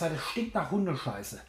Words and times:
Zeit? 0.00 0.12
Es 0.16 0.22
stinkt 0.30 0.54
nach 0.54 0.70
Hundescheiße. 0.70 1.40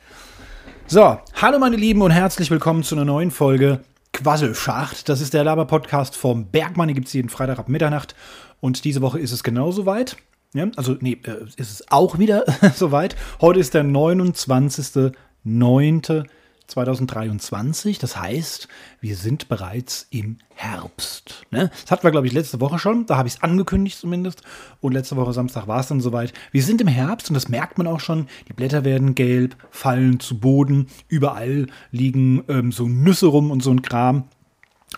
So, 0.85 1.17
hallo 1.41 1.57
meine 1.57 1.77
Lieben 1.77 2.01
und 2.01 2.11
herzlich 2.11 2.51
willkommen 2.51 2.83
zu 2.83 2.95
einer 2.95 3.05
neuen 3.05 3.31
Folge 3.31 3.79
Quasselschacht. 4.11 5.07
Das 5.07 5.21
ist 5.21 5.33
der 5.33 5.45
Laber-Podcast 5.45 6.17
vom 6.17 6.47
Bergmann. 6.47 6.89
Hier 6.89 6.95
gibt 6.95 7.07
es 7.07 7.13
jeden 7.13 7.29
Freitag 7.29 7.59
ab 7.59 7.69
Mitternacht. 7.69 8.13
Und 8.59 8.83
diese 8.83 9.01
Woche 9.01 9.19
ist 9.19 9.31
es 9.31 9.43
genauso 9.43 9.85
weit. 9.85 10.17
Ja, 10.53 10.67
also, 10.75 10.97
nee, 10.99 11.17
äh, 11.23 11.45
ist 11.55 11.71
es 11.71 11.89
auch 11.93 12.19
wieder 12.19 12.43
soweit. 12.75 13.15
Heute 13.39 13.61
ist 13.61 13.73
der 13.73 13.85
29.09. 13.85 16.25
2023. 16.71 17.99
Das 17.99 18.17
heißt, 18.17 18.67
wir 18.99 19.15
sind 19.15 19.49
bereits 19.49 20.07
im 20.09 20.37
Herbst. 20.55 21.45
Ne? 21.51 21.69
Das 21.81 21.91
hatten 21.91 22.03
wir, 22.03 22.11
glaube 22.11 22.27
ich, 22.27 22.33
letzte 22.33 22.59
Woche 22.59 22.79
schon. 22.79 23.05
Da 23.05 23.17
habe 23.17 23.27
ich 23.27 23.35
es 23.35 23.43
angekündigt 23.43 23.97
zumindest. 23.97 24.41
Und 24.79 24.93
letzte 24.93 25.15
Woche 25.15 25.33
Samstag 25.33 25.67
war 25.67 25.79
es 25.79 25.87
dann 25.87 26.01
soweit. 26.01 26.33
Wir 26.51 26.63
sind 26.63 26.81
im 26.81 26.87
Herbst 26.87 27.29
und 27.29 27.35
das 27.35 27.49
merkt 27.49 27.77
man 27.77 27.87
auch 27.87 27.99
schon. 27.99 28.27
Die 28.47 28.53
Blätter 28.53 28.83
werden 28.83 29.15
gelb, 29.15 29.55
fallen 29.69 30.19
zu 30.19 30.39
Boden. 30.39 30.87
Überall 31.07 31.67
liegen 31.91 32.43
ähm, 32.47 32.71
so 32.71 32.87
Nüsse 32.87 33.27
rum 33.27 33.51
und 33.51 33.61
so 33.61 33.71
ein 33.71 33.81
Kram. 33.81 34.25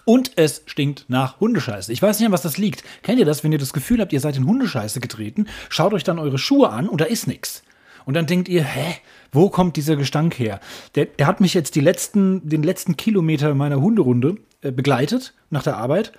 Und 0.06 0.32
es 0.36 0.64
stinkt 0.66 1.06
nach 1.08 1.40
Hundescheiße. 1.40 1.94
Ich 1.94 2.02
weiß 2.02 2.20
nicht, 2.20 2.28
an 2.28 2.34
was 2.34 2.42
das 2.42 2.58
liegt. 2.58 2.84
Kennt 3.04 3.20
ihr 3.20 3.26
das, 3.26 3.44
wenn 3.44 3.52
ihr 3.52 3.60
das 3.60 3.74
Gefühl 3.74 4.02
habt, 4.02 4.12
ihr 4.12 4.20
seid 4.20 4.38
in 4.38 4.46
Hundescheiße 4.46 5.00
getreten? 5.00 5.48
Schaut 5.70 5.94
euch 5.94 6.04
dann 6.04 6.20
eure 6.20 6.38
Schuhe 6.38 6.70
an 6.70 6.90
und 6.90 7.02
da 7.02 7.06
ist 7.06 7.28
nichts. 7.28 7.64
Und 8.06 8.16
dann 8.16 8.26
denkt 8.26 8.50
ihr, 8.50 8.64
hä, 8.64 8.96
wo 9.32 9.50
kommt 9.50 9.76
dieser 9.78 9.96
Gestank 9.96 10.38
her? 10.40 10.60
Der, 10.96 11.06
der 11.06 11.28
hat 11.28 11.42
mich 11.42 11.54
jetzt 11.54 11.76
die 11.76 11.82
letzten, 11.82 12.48
den 12.48 12.64
letzten 12.64 12.98
Kilometer 12.98 13.54
meiner 13.56 13.82
Hunderunde 13.82 14.38
äh, 14.62 14.72
begleitet 14.72 15.34
nach 15.50 15.64
der 15.64 15.78
Arbeit. 15.78 16.14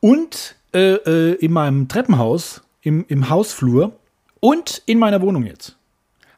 Und 0.00 0.56
äh, 0.74 0.94
äh, 0.94 1.34
in 1.34 1.52
meinem 1.52 1.88
Treppenhaus, 1.88 2.62
im, 2.82 3.04
im 3.08 3.28
Hausflur 3.28 3.92
und 4.40 4.82
in 4.86 4.98
meiner 4.98 5.20
Wohnung 5.22 5.44
jetzt. 5.44 5.76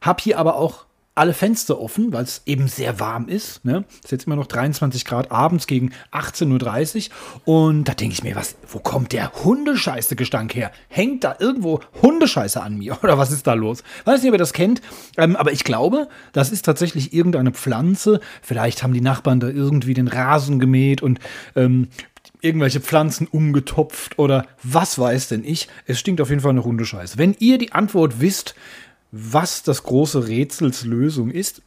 Hab 0.01 0.21
hier 0.21 0.39
aber 0.39 0.55
auch 0.55 0.85
alle 1.13 1.33
Fenster 1.33 1.79
offen, 1.79 2.13
weil 2.13 2.23
es 2.23 2.41
eben 2.45 2.67
sehr 2.67 2.99
warm 2.99 3.27
ist. 3.27 3.65
Ne? 3.65 3.83
Ist 4.01 4.11
jetzt 4.11 4.27
immer 4.27 4.37
noch 4.37 4.47
23 4.47 5.03
Grad 5.03 5.29
abends 5.29 5.67
gegen 5.67 5.91
18.30 6.11 7.09
Uhr. 7.45 7.53
Und 7.53 7.83
da 7.83 7.93
denke 7.93 8.13
ich 8.13 8.23
mir, 8.23 8.35
was, 8.35 8.55
wo 8.67 8.79
kommt 8.79 9.11
der 9.11 9.31
Hundescheiße-Gestank 9.43 10.55
her? 10.55 10.71
Hängt 10.87 11.23
da 11.25 11.35
irgendwo 11.37 11.81
Hundescheiße 12.01 12.61
an 12.61 12.77
mir? 12.77 12.97
Oder 13.03 13.17
was 13.17 13.31
ist 13.31 13.45
da 13.45 13.53
los? 13.53 13.83
Weiß 14.05 14.21
nicht, 14.21 14.29
ob 14.29 14.35
ihr 14.35 14.39
das 14.39 14.53
kennt, 14.53 14.81
ähm, 15.17 15.35
aber 15.35 15.51
ich 15.51 15.65
glaube, 15.65 16.07
das 16.31 16.51
ist 16.51 16.63
tatsächlich 16.63 17.13
irgendeine 17.13 17.51
Pflanze. 17.51 18.21
Vielleicht 18.41 18.81
haben 18.81 18.93
die 18.93 19.01
Nachbarn 19.01 19.41
da 19.41 19.49
irgendwie 19.49 19.93
den 19.93 20.07
Rasen 20.07 20.59
gemäht 20.59 21.01
und 21.01 21.19
ähm, 21.55 21.89
irgendwelche 22.39 22.79
Pflanzen 22.79 23.27
umgetopft 23.27 24.17
oder 24.17 24.45
was 24.63 24.97
weiß 24.97 25.27
denn 25.27 25.43
ich. 25.43 25.67
Es 25.85 25.99
stinkt 25.99 26.21
auf 26.21 26.29
jeden 26.29 26.41
Fall 26.41 26.51
eine 26.51 26.63
Hundescheiße. 26.63 27.17
Wenn 27.17 27.35
ihr 27.39 27.57
die 27.57 27.73
Antwort 27.73 28.19
wisst, 28.19 28.55
was 29.11 29.63
das 29.63 29.83
große 29.83 30.27
Rätsels 30.27 30.85
Lösung 30.85 31.29
ist, 31.29 31.61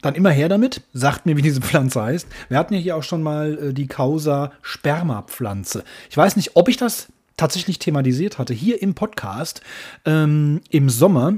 dann 0.00 0.14
immer 0.14 0.30
her 0.30 0.48
damit. 0.48 0.82
Sagt 0.92 1.26
mir, 1.26 1.36
wie 1.36 1.42
diese 1.42 1.60
Pflanze 1.60 2.02
heißt. 2.02 2.26
Wir 2.48 2.58
hatten 2.58 2.74
ja 2.74 2.80
hier 2.80 2.96
auch 2.96 3.02
schon 3.02 3.22
mal 3.22 3.58
äh, 3.58 3.72
die 3.72 3.86
Causa 3.86 4.52
Spermapflanze. 4.62 5.84
Ich 6.10 6.16
weiß 6.16 6.36
nicht, 6.36 6.56
ob 6.56 6.68
ich 6.68 6.76
das 6.76 7.08
tatsächlich 7.36 7.78
thematisiert 7.78 8.38
hatte. 8.38 8.54
Hier 8.54 8.80
im 8.82 8.94
Podcast 8.94 9.60
ähm, 10.04 10.60
im 10.70 10.90
Sommer 10.90 11.34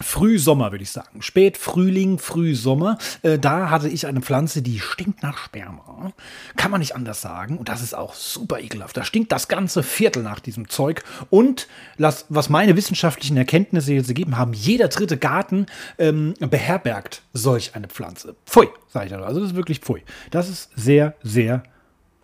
Frühsommer, 0.00 0.72
würde 0.72 0.82
ich 0.82 0.90
sagen. 0.90 1.22
Spätfrühling, 1.22 2.18
Frühsommer. 2.18 2.98
Äh, 3.22 3.38
da 3.38 3.70
hatte 3.70 3.88
ich 3.88 4.06
eine 4.06 4.20
Pflanze, 4.20 4.62
die 4.62 4.80
stinkt 4.80 5.22
nach 5.22 5.38
Sperma. 5.38 6.12
Kann 6.56 6.70
man 6.70 6.80
nicht 6.80 6.96
anders 6.96 7.20
sagen. 7.20 7.58
Und 7.58 7.68
das 7.68 7.82
ist 7.82 7.94
auch 7.94 8.14
super 8.14 8.60
ekelhaft. 8.60 8.96
Da 8.96 9.04
stinkt 9.04 9.30
das 9.32 9.48
ganze 9.48 9.82
Viertel 9.82 10.22
nach 10.22 10.40
diesem 10.40 10.68
Zeug. 10.68 11.04
Und 11.28 11.68
las, 11.96 12.26
was 12.28 12.48
meine 12.48 12.76
wissenschaftlichen 12.76 13.36
Erkenntnisse 13.36 13.92
jetzt 13.92 14.08
ergeben 14.08 14.38
haben, 14.38 14.52
jeder 14.52 14.88
dritte 14.88 15.18
Garten 15.18 15.66
ähm, 15.98 16.34
beherbergt 16.40 17.22
solch 17.32 17.74
eine 17.74 17.88
Pflanze. 17.88 18.36
Pfui, 18.46 18.68
sage 18.88 19.06
ich 19.06 19.12
da. 19.12 19.20
Also 19.20 19.40
das 19.40 19.50
ist 19.50 19.56
wirklich 19.56 19.80
pfui. 19.80 20.02
Das 20.30 20.48
ist 20.48 20.70
sehr, 20.76 21.14
sehr 21.22 21.62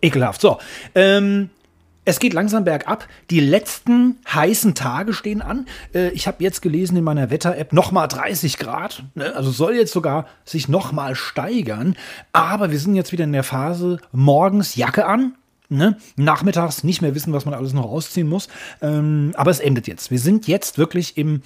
ekelhaft. 0.01 0.41
So, 0.41 0.59
ähm, 0.95 1.49
es 2.07 2.19
geht 2.19 2.33
langsam 2.33 2.63
bergab. 2.63 3.05
Die 3.29 3.41
letzten 3.41 4.15
heißen 4.33 4.75
Tage 4.75 5.11
stehen 5.13 5.41
an. 5.41 5.65
Äh, 5.93 6.09
ich 6.11 6.25
habe 6.25 6.41
jetzt 6.41 6.61
gelesen 6.61 6.95
in 6.95 7.03
meiner 7.03 7.29
Wetter-App 7.29 7.73
nochmal 7.73 8.07
30 8.07 8.57
Grad. 8.57 9.03
Ne? 9.13 9.35
Also 9.35 9.51
soll 9.51 9.75
jetzt 9.75 9.91
sogar 9.91 10.25
sich 10.45 10.69
nochmal 10.69 11.15
steigern. 11.15 11.97
Aber 12.31 12.71
wir 12.71 12.79
sind 12.79 12.95
jetzt 12.95 13.11
wieder 13.11 13.25
in 13.25 13.33
der 13.33 13.43
Phase 13.43 13.99
morgens 14.13 14.77
Jacke 14.77 15.05
an. 15.05 15.33
Ne? 15.67 15.97
Nachmittags 16.15 16.85
nicht 16.85 17.01
mehr 17.01 17.13
wissen, 17.13 17.33
was 17.33 17.43
man 17.43 17.53
alles 17.53 17.73
noch 17.73 17.83
ausziehen 17.83 18.29
muss. 18.29 18.47
Ähm, 18.81 19.33
aber 19.35 19.51
es 19.51 19.59
endet 19.59 19.87
jetzt. 19.87 20.09
Wir 20.09 20.19
sind 20.19 20.47
jetzt 20.47 20.77
wirklich 20.77 21.17
im 21.17 21.41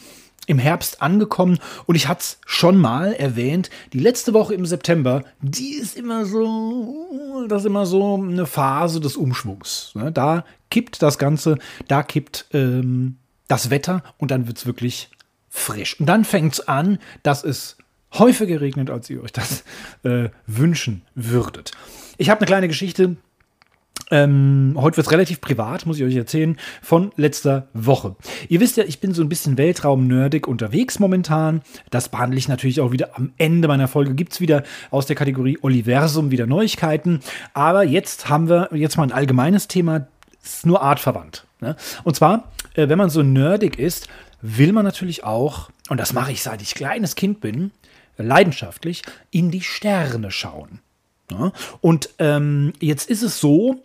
im 0.48 0.60
Herbst 0.60 1.02
angekommen 1.02 1.60
und 1.86 1.96
ich 1.96 2.08
hatte 2.08 2.22
es 2.22 2.40
schon 2.46 2.78
mal 2.78 3.14
erwähnt, 3.14 3.70
die 3.94 4.00
letzte 4.00 4.34
Woche 4.34 4.54
im 4.54 4.66
September, 4.66 5.24
die 5.42 5.74
ist 5.74 5.96
immer 5.96 6.26
so, 6.26 7.46
das 7.48 7.62
ist 7.62 7.68
immer 7.68 7.86
so 7.86 8.16
eine 8.16 8.46
Phase 8.46 9.00
des 9.00 9.18
Umschwungs. 9.18 9.92
Ne? 9.94 10.12
Da 10.12 10.44
kippt 10.70 11.02
das 11.02 11.18
Ganze, 11.18 11.58
da 11.88 12.04
kippt 12.04 12.48
ähm, 12.54 13.18
das 13.48 13.70
Wetter 13.70 14.04
und 14.18 14.32
dann 14.32 14.48
wird 14.48 14.58
es 14.58 14.66
wirklich 14.66 15.10
frisch. 15.50 16.00
Und 16.00 16.08
dann 16.08 16.26
fängt 16.26 16.54
es 16.54 16.68
an, 16.68 16.98
dass 17.24 17.44
es 17.44 17.78
häufiger 18.14 18.62
regnet, 18.62 18.90
als 18.90 19.10
ihr 19.10 19.22
euch 19.22 19.32
das 19.32 19.64
äh, 20.04 20.30
wünschen 20.48 21.04
würdet. 21.16 21.72
Ich 22.18 22.30
habe 22.30 22.40
eine 22.40 22.48
kleine 22.48 22.68
Geschichte, 22.68 23.16
ähm, 24.12 24.74
heute 24.78 24.98
wird 24.98 25.08
es 25.08 25.12
relativ 25.12 25.42
privat, 25.42 25.86
muss 25.86 25.98
ich 25.98 26.04
euch 26.04 26.16
erzählen, 26.16 26.58
von 26.82 27.12
letzter 27.16 27.68
Woche. 27.74 28.16
Ihr 28.50 28.60
wisst 28.60 28.78
ja, 28.78 28.84
ich 28.84 29.00
bin 29.00 29.14
so 29.14 29.24
ein 29.24 29.30
bisschen 29.30 29.58
Weltraum-nerdig 29.58 30.48
unterwegs 30.48 31.00
momentan. 31.00 31.62
Das 31.90 32.10
behandle 32.10 32.38
ich 32.38 32.48
natürlich 32.48 32.82
auch 32.82 32.92
wieder 32.92 33.18
am 33.18 33.32
Ende 33.38 33.68
meiner 33.68 33.88
Folge. 33.88 34.14
Gibt 34.14 34.34
es 34.34 34.42
wieder 34.42 34.64
aus 34.92 35.06
der 35.06 35.16
Kategorie 35.16 35.58
Oliversum 35.62 36.30
wieder 36.30 36.46
Neuigkeiten. 36.46 37.22
Aber 37.54 37.84
jetzt 37.84 38.30
haben 38.30 38.50
wir 38.50 38.70
jetzt 38.74 38.98
mal 38.98 39.04
ein 39.04 39.14
allgemeines 39.14 39.68
Thema, 39.68 40.08
ist 40.44 40.66
nur 40.66 40.82
artverwandt. 40.82 41.46
Ne? 41.62 41.76
Und 42.04 42.16
zwar, 42.16 42.52
äh, 42.74 42.90
wenn 42.90 42.98
man 42.98 43.10
so 43.10 43.24
nerdig 43.24 43.80
ist, 43.80 44.08
will 44.42 44.74
man 44.74 44.84
natürlich 44.84 45.24
auch, 45.24 45.70
und 45.90 46.00
das 46.00 46.14
mache 46.14 46.32
ich 46.32 46.44
seit 46.44 46.62
ich 46.62 46.74
kleines 46.74 47.16
Kind 47.16 47.40
bin, 47.40 47.72
leidenschaftlich, 48.18 49.04
in 49.30 49.52
die 49.52 49.62
Sterne 49.62 50.32
schauen. 50.32 50.80
Ja? 51.32 51.54
Und 51.80 52.10
ähm, 52.20 52.74
jetzt 52.80 53.10
ist 53.10 53.22
es 53.22 53.40
so, 53.40 53.82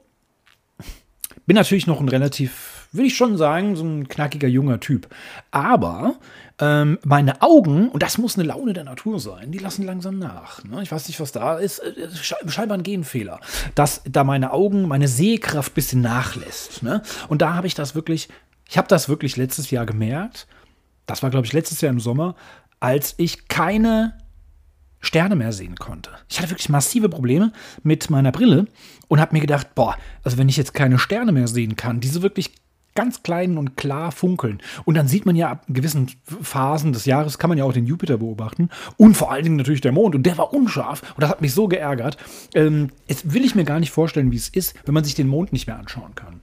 bin 1.46 1.54
natürlich 1.56 1.86
noch 1.86 2.00
ein 2.00 2.08
relativ, 2.08 2.88
würde 2.92 3.06
ich 3.06 3.16
schon 3.16 3.36
sagen, 3.36 3.76
so 3.76 3.84
ein 3.84 4.08
knackiger 4.08 4.48
junger 4.48 4.80
Typ. 4.80 5.08
Aber 5.50 6.16
ähm, 6.60 6.98
meine 7.04 7.42
Augen, 7.42 7.88
und 7.88 8.02
das 8.02 8.18
muss 8.18 8.36
eine 8.36 8.48
Laune 8.48 8.72
der 8.72 8.84
Natur 8.84 9.20
sein, 9.20 9.52
die 9.52 9.58
lassen 9.58 9.84
langsam 9.84 10.18
nach. 10.18 10.64
Ne? 10.64 10.82
Ich 10.82 10.90
weiß 10.90 11.06
nicht, 11.06 11.20
was 11.20 11.32
da 11.32 11.58
ist. 11.58 11.78
Äh, 11.78 12.08
scheinbar 12.48 12.78
ein 12.78 12.82
Genfehler. 12.82 13.40
Dass 13.74 14.02
da 14.04 14.24
meine 14.24 14.52
Augen, 14.52 14.88
meine 14.88 15.08
Sehkraft 15.08 15.72
ein 15.72 15.74
bisschen 15.74 16.00
nachlässt. 16.00 16.82
Ne? 16.82 17.02
Und 17.28 17.42
da 17.42 17.54
habe 17.54 17.66
ich 17.66 17.74
das 17.74 17.94
wirklich, 17.94 18.28
ich 18.68 18.76
habe 18.76 18.88
das 18.88 19.08
wirklich 19.08 19.36
letztes 19.36 19.70
Jahr 19.70 19.86
gemerkt. 19.86 20.46
Das 21.06 21.22
war, 21.22 21.30
glaube 21.30 21.46
ich, 21.46 21.52
letztes 21.52 21.80
Jahr 21.80 21.92
im 21.92 22.00
Sommer, 22.00 22.34
als 22.80 23.14
ich 23.18 23.46
keine 23.48 24.18
Sterne 25.00 25.36
mehr 25.36 25.52
sehen 25.52 25.76
konnte. 25.76 26.10
Ich 26.28 26.38
hatte 26.38 26.50
wirklich 26.50 26.68
massive 26.68 27.08
Probleme 27.08 27.52
mit 27.82 28.10
meiner 28.10 28.32
Brille 28.32 28.66
und 29.08 29.20
habe 29.20 29.34
mir 29.34 29.40
gedacht, 29.40 29.74
boah, 29.74 29.96
also 30.22 30.38
wenn 30.38 30.48
ich 30.48 30.56
jetzt 30.56 30.74
keine 30.74 30.98
Sterne 30.98 31.32
mehr 31.32 31.48
sehen 31.48 31.76
kann, 31.76 32.00
diese 32.00 32.22
wirklich 32.22 32.54
ganz 32.96 33.22
kleinen 33.22 33.58
und 33.58 33.76
klar 33.76 34.10
funkeln. 34.10 34.60
Und 34.84 34.96
dann 34.96 35.06
sieht 35.06 35.26
man 35.26 35.36
ja 35.36 35.50
ab 35.50 35.64
gewissen 35.68 36.10
Phasen 36.24 36.92
des 36.92 37.04
Jahres, 37.04 37.38
kann 37.38 37.48
man 37.48 37.58
ja 37.58 37.64
auch 37.64 37.72
den 37.72 37.86
Jupiter 37.86 38.18
beobachten. 38.18 38.70
Und 38.96 39.16
vor 39.16 39.30
allen 39.30 39.44
Dingen 39.44 39.56
natürlich 39.56 39.82
der 39.82 39.92
Mond. 39.92 40.16
Und 40.16 40.24
der 40.24 40.38
war 40.38 40.52
unscharf. 40.52 41.02
Und 41.14 41.22
das 41.22 41.30
hat 41.30 41.42
mich 41.42 41.54
so 41.54 41.68
geärgert. 41.68 42.16
Ähm, 42.54 42.90
jetzt 43.06 43.32
will 43.32 43.44
ich 43.44 43.54
mir 43.54 43.64
gar 43.64 43.78
nicht 43.78 43.92
vorstellen, 43.92 44.32
wie 44.32 44.36
es 44.36 44.48
ist, 44.48 44.74
wenn 44.84 44.94
man 44.94 45.04
sich 45.04 45.14
den 45.14 45.28
Mond 45.28 45.52
nicht 45.52 45.68
mehr 45.68 45.78
anschauen 45.78 46.14
kann. 46.16 46.40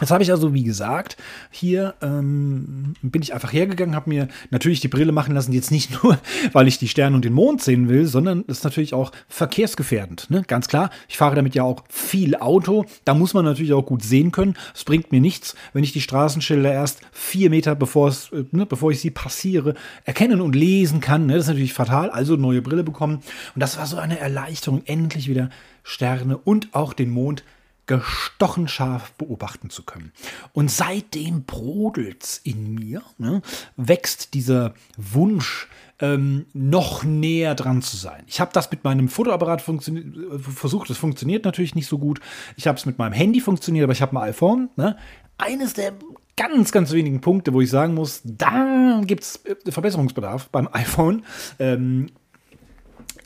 Jetzt 0.00 0.10
habe 0.10 0.22
ich 0.22 0.30
also, 0.30 0.54
wie 0.54 0.64
gesagt, 0.64 1.16
hier 1.50 1.94
ähm, 2.00 2.94
bin 3.02 3.22
ich 3.22 3.34
einfach 3.34 3.52
hergegangen, 3.52 3.94
habe 3.94 4.08
mir 4.08 4.28
natürlich 4.50 4.80
die 4.80 4.88
Brille 4.88 5.12
machen 5.12 5.34
lassen, 5.34 5.52
jetzt 5.52 5.70
nicht 5.70 5.90
nur, 6.02 6.18
weil 6.52 6.68
ich 6.68 6.78
die 6.78 6.88
Sterne 6.88 7.16
und 7.16 7.24
den 7.24 7.32
Mond 7.32 7.62
sehen 7.62 7.88
will, 7.88 8.06
sondern 8.06 8.44
das 8.46 8.58
ist 8.58 8.64
natürlich 8.64 8.94
auch 8.94 9.12
verkehrsgefährdend. 9.28 10.30
Ne? 10.30 10.42
Ganz 10.46 10.68
klar, 10.68 10.90
ich 11.08 11.16
fahre 11.16 11.36
damit 11.36 11.54
ja 11.54 11.62
auch 11.62 11.84
viel 11.88 12.36
Auto, 12.36 12.86
da 13.04 13.14
muss 13.14 13.34
man 13.34 13.44
natürlich 13.44 13.72
auch 13.72 13.84
gut 13.84 14.02
sehen 14.02 14.32
können. 14.32 14.54
Es 14.74 14.84
bringt 14.84 15.12
mir 15.12 15.20
nichts, 15.20 15.54
wenn 15.72 15.84
ich 15.84 15.92
die 15.92 16.00
Straßenschilder 16.00 16.72
erst 16.72 17.00
vier 17.12 17.50
Meter, 17.50 17.74
bevor, 17.74 18.10
äh, 18.10 18.44
ne, 18.52 18.66
bevor 18.66 18.90
ich 18.90 19.00
sie 19.00 19.10
passiere, 19.10 19.74
erkennen 20.04 20.40
und 20.40 20.54
lesen 20.54 21.00
kann. 21.00 21.26
Ne? 21.26 21.34
Das 21.34 21.44
ist 21.44 21.48
natürlich 21.48 21.74
fatal, 21.74 22.10
also 22.10 22.36
neue 22.36 22.62
Brille 22.62 22.84
bekommen. 22.84 23.16
Und 23.54 23.60
das 23.60 23.78
war 23.78 23.86
so 23.86 23.96
eine 23.96 24.18
Erleichterung, 24.18 24.82
endlich 24.86 25.28
wieder 25.28 25.50
Sterne 25.82 26.36
und 26.36 26.74
auch 26.74 26.92
den 26.92 27.10
Mond 27.10 27.44
gestochen 27.90 28.68
scharf 28.68 29.10
beobachten 29.14 29.68
zu 29.68 29.82
können. 29.82 30.12
Und 30.52 30.70
seitdem 30.70 31.42
brodelt's 31.42 32.40
in 32.44 32.74
mir, 32.74 33.02
ne, 33.18 33.42
wächst 33.76 34.34
dieser 34.34 34.74
Wunsch, 34.96 35.66
ähm, 35.98 36.46
noch 36.52 37.02
näher 37.02 37.56
dran 37.56 37.82
zu 37.82 37.96
sein. 37.96 38.22
Ich 38.28 38.40
habe 38.40 38.52
das 38.54 38.70
mit 38.70 38.84
meinem 38.84 39.08
Fotoapparat 39.08 39.60
versucht, 39.60 40.88
das 40.88 40.98
funktioniert 40.98 41.44
natürlich 41.44 41.74
nicht 41.74 41.88
so 41.88 41.98
gut. 41.98 42.20
Ich 42.56 42.68
habe 42.68 42.78
es 42.78 42.86
mit 42.86 42.98
meinem 42.98 43.12
Handy 43.12 43.40
funktioniert, 43.40 43.82
aber 43.82 43.92
ich 43.92 44.02
habe 44.02 44.16
ein 44.16 44.28
iPhone. 44.28 44.70
Ne? 44.76 44.96
Eines 45.36 45.74
der 45.74 45.92
ganz, 46.36 46.70
ganz 46.70 46.92
wenigen 46.92 47.20
Punkte, 47.20 47.52
wo 47.52 47.60
ich 47.60 47.70
sagen 47.70 47.94
muss, 47.94 48.22
da 48.24 49.02
gibt 49.04 49.24
es 49.24 49.42
Verbesserungsbedarf 49.68 50.48
beim 50.50 50.68
iPhone. 50.72 51.24
Ähm, 51.58 52.06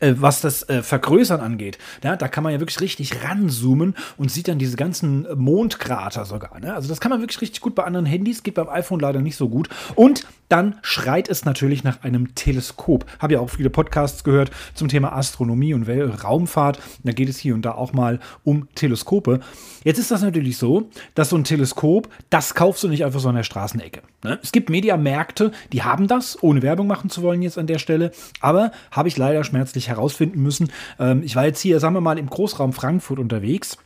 äh, 0.05 0.21
was 0.21 0.41
das 0.41 0.69
äh, 0.69 0.83
Vergrößern 0.83 1.41
angeht. 1.41 1.79
Ja, 2.03 2.17
da 2.17 2.29
kann 2.29 2.45
man 2.45 2.53
ja 2.53 2.61
wirklich 2.61 2.81
richtig 2.81 3.25
ranzoomen 3.25 3.95
und 4.19 4.31
sieht 4.31 4.49
dann 4.49 4.59
diese 4.59 4.77
ganzen 4.77 5.27
Mondkrater 5.35 6.25
sogar. 6.27 6.61
Ne? 6.61 6.75
Also 6.75 6.89
das 6.89 7.01
kann 7.01 7.11
man 7.11 7.21
wirklich 7.21 7.41
richtig 7.41 7.61
gut 7.61 7.75
bei 7.75 7.85
anderen 7.85 8.07
Handys, 8.07 8.43
geht 8.43 8.55
beim 8.55 8.69
iPhone 8.69 9.01
leider 9.01 9.23
nicht 9.23 9.37
so 9.37 9.49
gut. 9.49 9.69
Und 9.95 10.27
dann 10.49 10.77
schreit 10.83 11.29
es 11.29 11.45
natürlich 11.45 11.85
nach 11.85 12.03
einem 12.03 12.35
Teleskop. 12.35 13.07
Habe 13.19 13.35
ja 13.35 13.41
auch 13.41 13.51
viele 13.51 13.71
Podcasts 13.71 14.25
gehört 14.25 14.51
zum 14.75 14.89
Thema 14.89 15.13
Astronomie 15.15 15.75
und 15.75 15.89
Raumfahrt. 15.89 16.81
Da 17.03 17.13
geht 17.13 17.29
es 17.29 17.39
hier 17.39 17.55
und 17.55 17.63
da 17.63 17.73
auch 17.73 17.93
mal 17.93 18.21
um 18.45 18.69
Teleskope. 18.75 19.41
Jetzt 19.85 19.99
ist 19.99 20.11
das 20.11 20.23
natürlich 20.23 20.59
so, 20.59 20.91
dass 21.15 21.31
so 21.31 21.37
ein 21.37 21.45
Teleskop, 21.45 22.09
das 22.31 22.55
kaufst 22.55 22.83
du 22.83 22.89
nicht 22.89 23.05
einfach 23.05 23.21
so 23.21 23.29
an 23.29 23.35
der 23.37 23.43
Straßenecke. 23.43 24.03
Ne? 24.23 24.39
Es 24.43 24.53
gibt 24.53 24.71
Mediamärkte, 24.71 25.53
die 25.73 25.83
haben 25.83 26.09
das, 26.09 26.43
ohne 26.43 26.63
Werbung 26.63 26.87
machen 26.87 27.11
zu 27.11 27.23
wollen 27.23 27.43
jetzt 27.43 27.59
an 27.59 27.67
der 27.67 27.79
Stelle. 27.79 28.13
Aber 28.41 28.71
habe 28.91 29.09
ich 29.09 29.17
leider 29.17 29.45
schmerzlich 29.45 29.89
herausfinden 29.95 30.43
müssen. 30.43 30.71
Ähm, 30.99 31.23
ich 31.25 31.37
war 31.37 31.47
jetzt 31.47 31.61
hier, 31.61 31.81
sagen 31.81 31.95
wir 31.95 32.01
mal, 32.01 32.19
im 32.19 32.29
Großraum 32.29 32.73
Frankfurt 32.73 33.19
unterwegs 33.19 33.79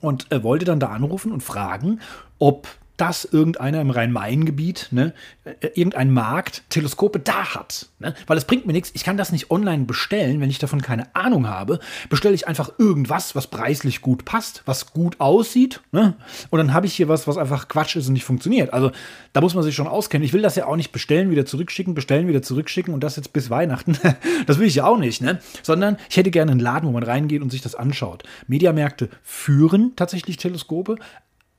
und 0.00 0.30
äh, 0.30 0.42
wollte 0.42 0.64
dann 0.64 0.80
da 0.80 0.88
anrufen 0.88 1.32
und 1.32 1.42
fragen, 1.42 2.00
ob 2.38 2.68
dass 3.02 3.24
irgendeiner 3.24 3.80
im 3.80 3.90
Rhein-Main-Gebiet, 3.90 4.90
ne, 4.92 5.12
äh, 5.42 5.66
irgendein 5.74 6.12
Markt 6.12 6.62
Teleskope 6.68 7.18
da 7.18 7.56
hat. 7.56 7.88
Ne? 7.98 8.14
Weil 8.28 8.38
es 8.38 8.44
bringt 8.44 8.64
mir 8.64 8.72
nichts, 8.72 8.92
ich 8.94 9.02
kann 9.02 9.16
das 9.16 9.32
nicht 9.32 9.50
online 9.50 9.86
bestellen, 9.86 10.40
wenn 10.40 10.48
ich 10.48 10.60
davon 10.60 10.80
keine 10.80 11.12
Ahnung 11.16 11.48
habe. 11.48 11.80
Bestelle 12.10 12.36
ich 12.36 12.46
einfach 12.46 12.70
irgendwas, 12.78 13.34
was 13.34 13.48
preislich 13.48 14.02
gut 14.02 14.24
passt, 14.24 14.62
was 14.66 14.92
gut 14.92 15.18
aussieht. 15.18 15.80
Ne? 15.90 16.14
Und 16.50 16.58
dann 16.58 16.72
habe 16.72 16.86
ich 16.86 16.94
hier 16.94 17.08
was, 17.08 17.26
was 17.26 17.38
einfach 17.38 17.66
Quatsch 17.66 17.96
ist 17.96 18.06
und 18.06 18.12
nicht 18.12 18.22
funktioniert. 18.22 18.72
Also 18.72 18.92
da 19.32 19.40
muss 19.40 19.54
man 19.54 19.64
sich 19.64 19.74
schon 19.74 19.88
auskennen. 19.88 20.24
Ich 20.24 20.32
will 20.32 20.42
das 20.42 20.54
ja 20.54 20.66
auch 20.66 20.76
nicht 20.76 20.92
bestellen, 20.92 21.32
wieder 21.32 21.44
zurückschicken, 21.44 21.94
bestellen, 21.94 22.28
wieder 22.28 22.42
zurückschicken 22.42 22.94
und 22.94 23.02
das 23.02 23.16
jetzt 23.16 23.32
bis 23.32 23.50
Weihnachten. 23.50 23.98
das 24.46 24.60
will 24.60 24.68
ich 24.68 24.76
ja 24.76 24.84
auch 24.84 24.98
nicht, 24.98 25.20
ne? 25.22 25.40
Sondern 25.64 25.96
ich 26.08 26.16
hätte 26.18 26.30
gerne 26.30 26.52
einen 26.52 26.60
Laden, 26.60 26.88
wo 26.88 26.92
man 26.92 27.02
reingeht 27.02 27.42
und 27.42 27.50
sich 27.50 27.62
das 27.62 27.74
anschaut. 27.74 28.22
Mediamärkte 28.46 29.08
führen 29.24 29.96
tatsächlich 29.96 30.36
Teleskope, 30.36 30.98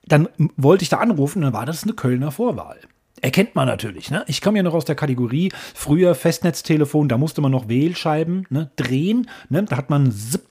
dann 0.06 0.28
wollte 0.58 0.84
ich 0.84 0.90
da 0.90 0.98
anrufen, 0.98 1.42
dann 1.42 1.54
war 1.54 1.66
das 1.66 1.84
eine 1.84 1.94
Kölner 1.94 2.32
Vorwahl. 2.32 2.80
Erkennt 3.24 3.56
man 3.56 3.68
natürlich. 3.68 4.12
Ne? 4.12 4.26
Ich 4.28 4.42
komme 4.42 4.58
ja 4.58 4.64
noch 4.64 4.74
aus 4.74 4.84
der 4.84 4.96
Kategorie 4.96 5.50
früher 5.74 6.14
Festnetztelefon, 6.14 7.08
da 7.08 7.18
musste 7.18 7.40
man 7.40 7.54
noch 7.54 7.70
Wählscheiben 7.70 8.46
ne, 8.50 8.70
drehen. 8.76 9.30
Ne? 9.48 9.64
Da 9.64 9.78
hat 9.78 9.90
man 9.90 10.12
zip, 10.12 10.42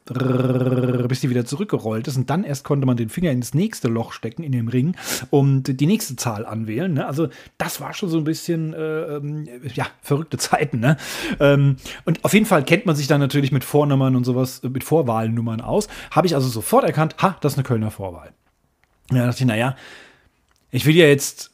bis 1.06 1.20
die 1.20 1.28
wieder 1.28 1.44
zurückgerollt 1.44 2.08
ist 2.08 2.16
und 2.16 2.30
dann 2.30 2.44
erst 2.44 2.64
konnte 2.64 2.86
man 2.86 2.96
den 2.96 3.10
Finger 3.10 3.30
ins 3.30 3.52
nächste 3.52 3.88
Loch 3.88 4.12
stecken 4.12 4.42
in 4.42 4.52
dem 4.52 4.68
Ring 4.68 4.96
und 5.28 5.80
die 5.80 5.86
nächste 5.86 6.16
Zahl 6.16 6.46
anwählen. 6.46 6.94
Ne? 6.94 7.06
Also 7.06 7.28
das 7.58 7.82
war 7.82 7.92
schon 7.92 8.08
so 8.08 8.16
ein 8.16 8.24
bisschen 8.24 8.72
äh, 8.72 9.20
ja 9.74 9.86
verrückte 10.00 10.38
Zeiten. 10.38 10.80
Ne? 10.80 10.96
Ähm, 11.40 11.76
und 12.06 12.24
auf 12.24 12.32
jeden 12.32 12.46
Fall 12.46 12.64
kennt 12.64 12.86
man 12.86 12.96
sich 12.96 13.06
dann 13.06 13.20
natürlich 13.20 13.52
mit 13.52 13.64
Vornummern 13.64 14.16
und 14.16 14.24
sowas, 14.24 14.62
mit 14.62 14.82
Vorwahlnummern 14.82 15.60
aus. 15.60 15.88
Habe 16.10 16.26
ich 16.26 16.34
also 16.34 16.48
sofort 16.48 16.84
erkannt, 16.84 17.16
ha, 17.20 17.36
das 17.42 17.52
ist 17.52 17.58
eine 17.58 17.64
Kölner 17.64 17.90
Vorwahl. 17.90 18.32
Ja, 19.10 19.26
dachte 19.26 19.40
ich, 19.40 19.46
naja, 19.46 19.76
ich 20.70 20.86
will 20.86 20.96
ja 20.96 21.06
jetzt 21.06 21.52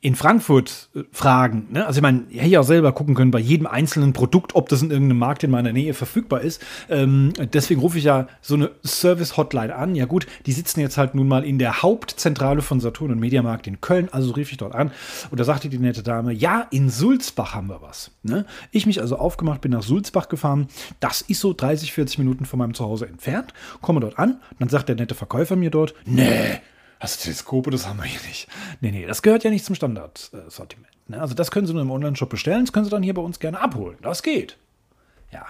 in 0.00 0.14
Frankfurt 0.14 0.90
äh, 0.94 1.02
fragen. 1.10 1.66
Ne? 1.70 1.84
Also 1.84 1.98
ich 1.98 2.02
meine, 2.02 2.22
ich 2.28 2.38
hätte 2.38 2.50
ja 2.50 2.60
auch 2.60 2.64
selber 2.64 2.92
gucken 2.92 3.16
können 3.16 3.32
bei 3.32 3.40
jedem 3.40 3.66
einzelnen 3.66 4.12
Produkt, 4.12 4.54
ob 4.54 4.68
das 4.68 4.80
in 4.80 4.92
irgendeinem 4.92 5.18
Markt 5.18 5.42
in 5.42 5.50
meiner 5.50 5.72
Nähe 5.72 5.92
verfügbar 5.92 6.40
ist. 6.40 6.64
Ähm, 6.88 7.32
deswegen 7.52 7.80
rufe 7.80 7.98
ich 7.98 8.04
ja 8.04 8.28
so 8.40 8.54
eine 8.54 8.70
Service-Hotline 8.84 9.74
an. 9.74 9.96
Ja 9.96 10.04
gut, 10.04 10.26
die 10.46 10.52
sitzen 10.52 10.80
jetzt 10.80 10.98
halt 10.98 11.16
nun 11.16 11.26
mal 11.26 11.44
in 11.44 11.58
der 11.58 11.82
Hauptzentrale 11.82 12.62
von 12.62 12.78
Saturn 12.78 13.10
und 13.10 13.18
Mediamarkt 13.18 13.66
in 13.66 13.80
Köln. 13.80 14.08
Also 14.12 14.30
rief 14.32 14.52
ich 14.52 14.58
dort 14.58 14.74
an 14.74 14.92
und 15.32 15.40
da 15.40 15.44
sagte 15.44 15.68
die 15.68 15.78
nette 15.78 16.04
Dame, 16.04 16.32
ja, 16.32 16.68
in 16.70 16.90
Sulzbach 16.90 17.54
haben 17.54 17.68
wir 17.68 17.82
was. 17.82 18.12
Ne? 18.22 18.46
Ich 18.70 18.86
mich 18.86 19.00
also 19.00 19.16
aufgemacht, 19.16 19.62
bin 19.62 19.72
nach 19.72 19.82
Sulzbach 19.82 20.28
gefahren. 20.28 20.68
Das 21.00 21.22
ist 21.22 21.40
so 21.40 21.52
30, 21.52 21.92
40 21.92 22.18
Minuten 22.18 22.44
von 22.44 22.60
meinem 22.60 22.74
Zuhause 22.74 23.08
entfernt. 23.08 23.52
Komme 23.80 23.98
dort 23.98 24.16
an, 24.16 24.40
dann 24.60 24.68
sagt 24.68 24.88
der 24.88 24.96
nette 24.96 25.16
Verkäufer 25.16 25.56
mir 25.56 25.70
dort, 25.70 25.94
nee, 26.04 26.60
also 26.98 27.20
Teleskope, 27.20 27.70
das 27.70 27.86
haben 27.86 27.98
wir 27.98 28.04
hier 28.04 28.20
nicht. 28.28 28.48
Nee, 28.80 28.90
nee, 28.90 29.06
das 29.06 29.22
gehört 29.22 29.44
ja 29.44 29.50
nicht 29.50 29.64
zum 29.64 29.74
Standardsortiment. 29.74 30.88
Ne? 31.08 31.20
Also 31.20 31.34
das 31.34 31.50
können 31.50 31.66
Sie 31.66 31.72
nur 31.72 31.82
im 31.82 31.90
Online-Shop 31.90 32.28
bestellen, 32.28 32.64
das 32.64 32.72
können 32.72 32.84
Sie 32.84 32.90
dann 32.90 33.02
hier 33.02 33.14
bei 33.14 33.22
uns 33.22 33.38
gerne 33.38 33.60
abholen. 33.60 33.98
Das 34.02 34.22
geht. 34.22 34.56
Ja, 35.32 35.46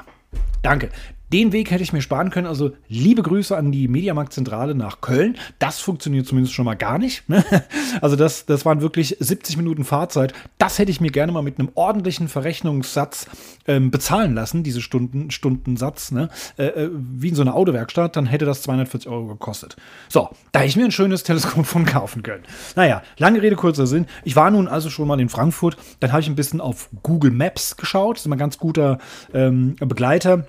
danke. 0.62 0.91
Den 1.33 1.53
Weg 1.53 1.71
hätte 1.71 1.83
ich 1.83 1.93
mir 1.93 2.01
sparen 2.01 2.31
können. 2.31 2.47
Also 2.47 2.73
liebe 2.89 3.23
Grüße 3.23 3.57
an 3.57 3.71
die 3.71 3.87
Mediamarktzentrale 3.87 4.75
nach 4.75 5.01
Köln. 5.01 5.37
Das 5.59 5.79
funktioniert 5.79 6.27
zumindest 6.27 6.55
schon 6.55 6.65
mal 6.65 6.75
gar 6.75 6.99
nicht. 6.99 7.29
Ne? 7.29 7.45
Also 8.01 8.17
das, 8.17 8.47
das 8.47 8.65
waren 8.65 8.81
wirklich 8.81 9.17
70 9.19 9.57
Minuten 9.57 9.85
Fahrzeit. 9.85 10.33
Das 10.59 10.79
hätte 10.79 10.91
ich 10.91 11.01
mir 11.01 11.11
gerne 11.11 11.33
mal 11.33 11.43
mit 11.43 11.59
einem 11.59 11.71
ordentlichen 11.75 12.29
Verrechnungssatz 12.29 13.27
ähm, 13.67 13.91
bezahlen 13.91 14.35
lassen, 14.35 14.63
diese 14.63 14.81
Stunden, 14.81 15.31
Stundensatz, 15.31 16.13
ne? 16.13 16.29
Äh, 16.59 16.67
äh 16.67 16.91
wie 16.93 17.29
in 17.29 17.35
so 17.35 17.43
einer 17.43 17.55
Autowerkstatt. 17.55 18.15
Dann 18.15 18.27
hätte 18.27 18.45
das 18.45 18.63
240 18.63 19.11
Euro 19.11 19.27
gekostet. 19.27 19.77
So, 20.09 20.29
da 20.53 20.61
hätte 20.61 20.69
ich 20.69 20.77
mir 20.77 20.85
ein 20.85 20.93
schönes 20.93 21.23
Teleskop 21.23 21.67
von 21.67 21.87
kaufen 21.87 22.23
können. 22.23 22.45
Naja, 22.77 23.03
lange 23.17 23.43
Rede, 23.43 23.57
kurzer 23.57 23.87
Sinn. 23.87 24.07
Ich 24.25 24.37
war 24.37 24.51
nun 24.51 24.69
also 24.69 24.91
schon 24.91 25.09
mal 25.09 25.19
in 25.19 25.29
Frankfurt. 25.29 25.77
Dann 26.01 26.13
habe 26.13 26.21
ich 26.21 26.29
ein 26.29 26.37
bisschen 26.37 26.61
auf 26.61 26.89
Google 27.03 27.31
Maps 27.31 27.77
geschaut. 27.77 28.17
Das 28.17 28.23
ist 28.23 28.27
immer 28.27 28.37
ein 28.37 28.41
ganz 28.41 28.59
guter 28.59 28.99
ähm, 29.33 29.77
Begleiter 29.81 30.47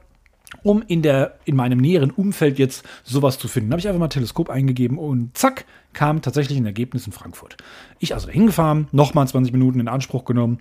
um 0.64 0.84
in, 0.88 1.02
der, 1.02 1.38
in 1.46 1.56
meinem 1.56 1.80
näheren 1.80 2.12
Umfeld 2.12 2.60
jetzt 2.60 2.84
sowas 3.04 3.38
zu 3.38 3.48
finden. 3.48 3.72
Habe 3.72 3.80
ich 3.80 3.88
einfach 3.88 4.00
mal 4.00 4.08
Teleskop 4.08 4.50
eingegeben 4.50 4.98
und 4.98 5.38
zack, 5.38 5.66
kam 5.94 6.22
tatsächlich 6.22 6.58
ein 6.58 6.66
Ergebnis 6.66 7.06
in 7.06 7.14
Frankfurt. 7.14 7.58
Ich 8.00 8.14
also 8.14 8.30
hingefahren, 8.30 8.88
nochmal 8.92 9.28
20 9.28 9.54
Minuten 9.54 9.80
in 9.80 9.88
Anspruch 9.88 10.26
genommen. 10.26 10.60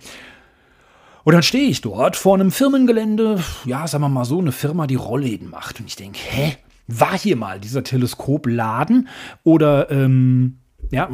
Und 1.23 1.33
dann 1.33 1.43
stehe 1.43 1.69
ich 1.69 1.81
dort 1.81 2.15
vor 2.15 2.35
einem 2.35 2.51
Firmengelände, 2.51 3.43
ja, 3.65 3.87
sagen 3.87 4.03
wir 4.03 4.09
mal 4.09 4.25
so, 4.25 4.39
eine 4.39 4.51
Firma, 4.51 4.87
die 4.87 4.95
Rollläden 4.95 5.49
macht. 5.49 5.79
Und 5.79 5.87
ich 5.87 5.95
denke, 5.95 6.19
hä, 6.21 6.55
war 6.87 7.17
hier 7.17 7.35
mal 7.35 7.59
dieser 7.59 7.83
Teleskopladen? 7.83 9.09
Oder, 9.43 9.91
ähm, 9.91 10.59
ja, 10.91 11.09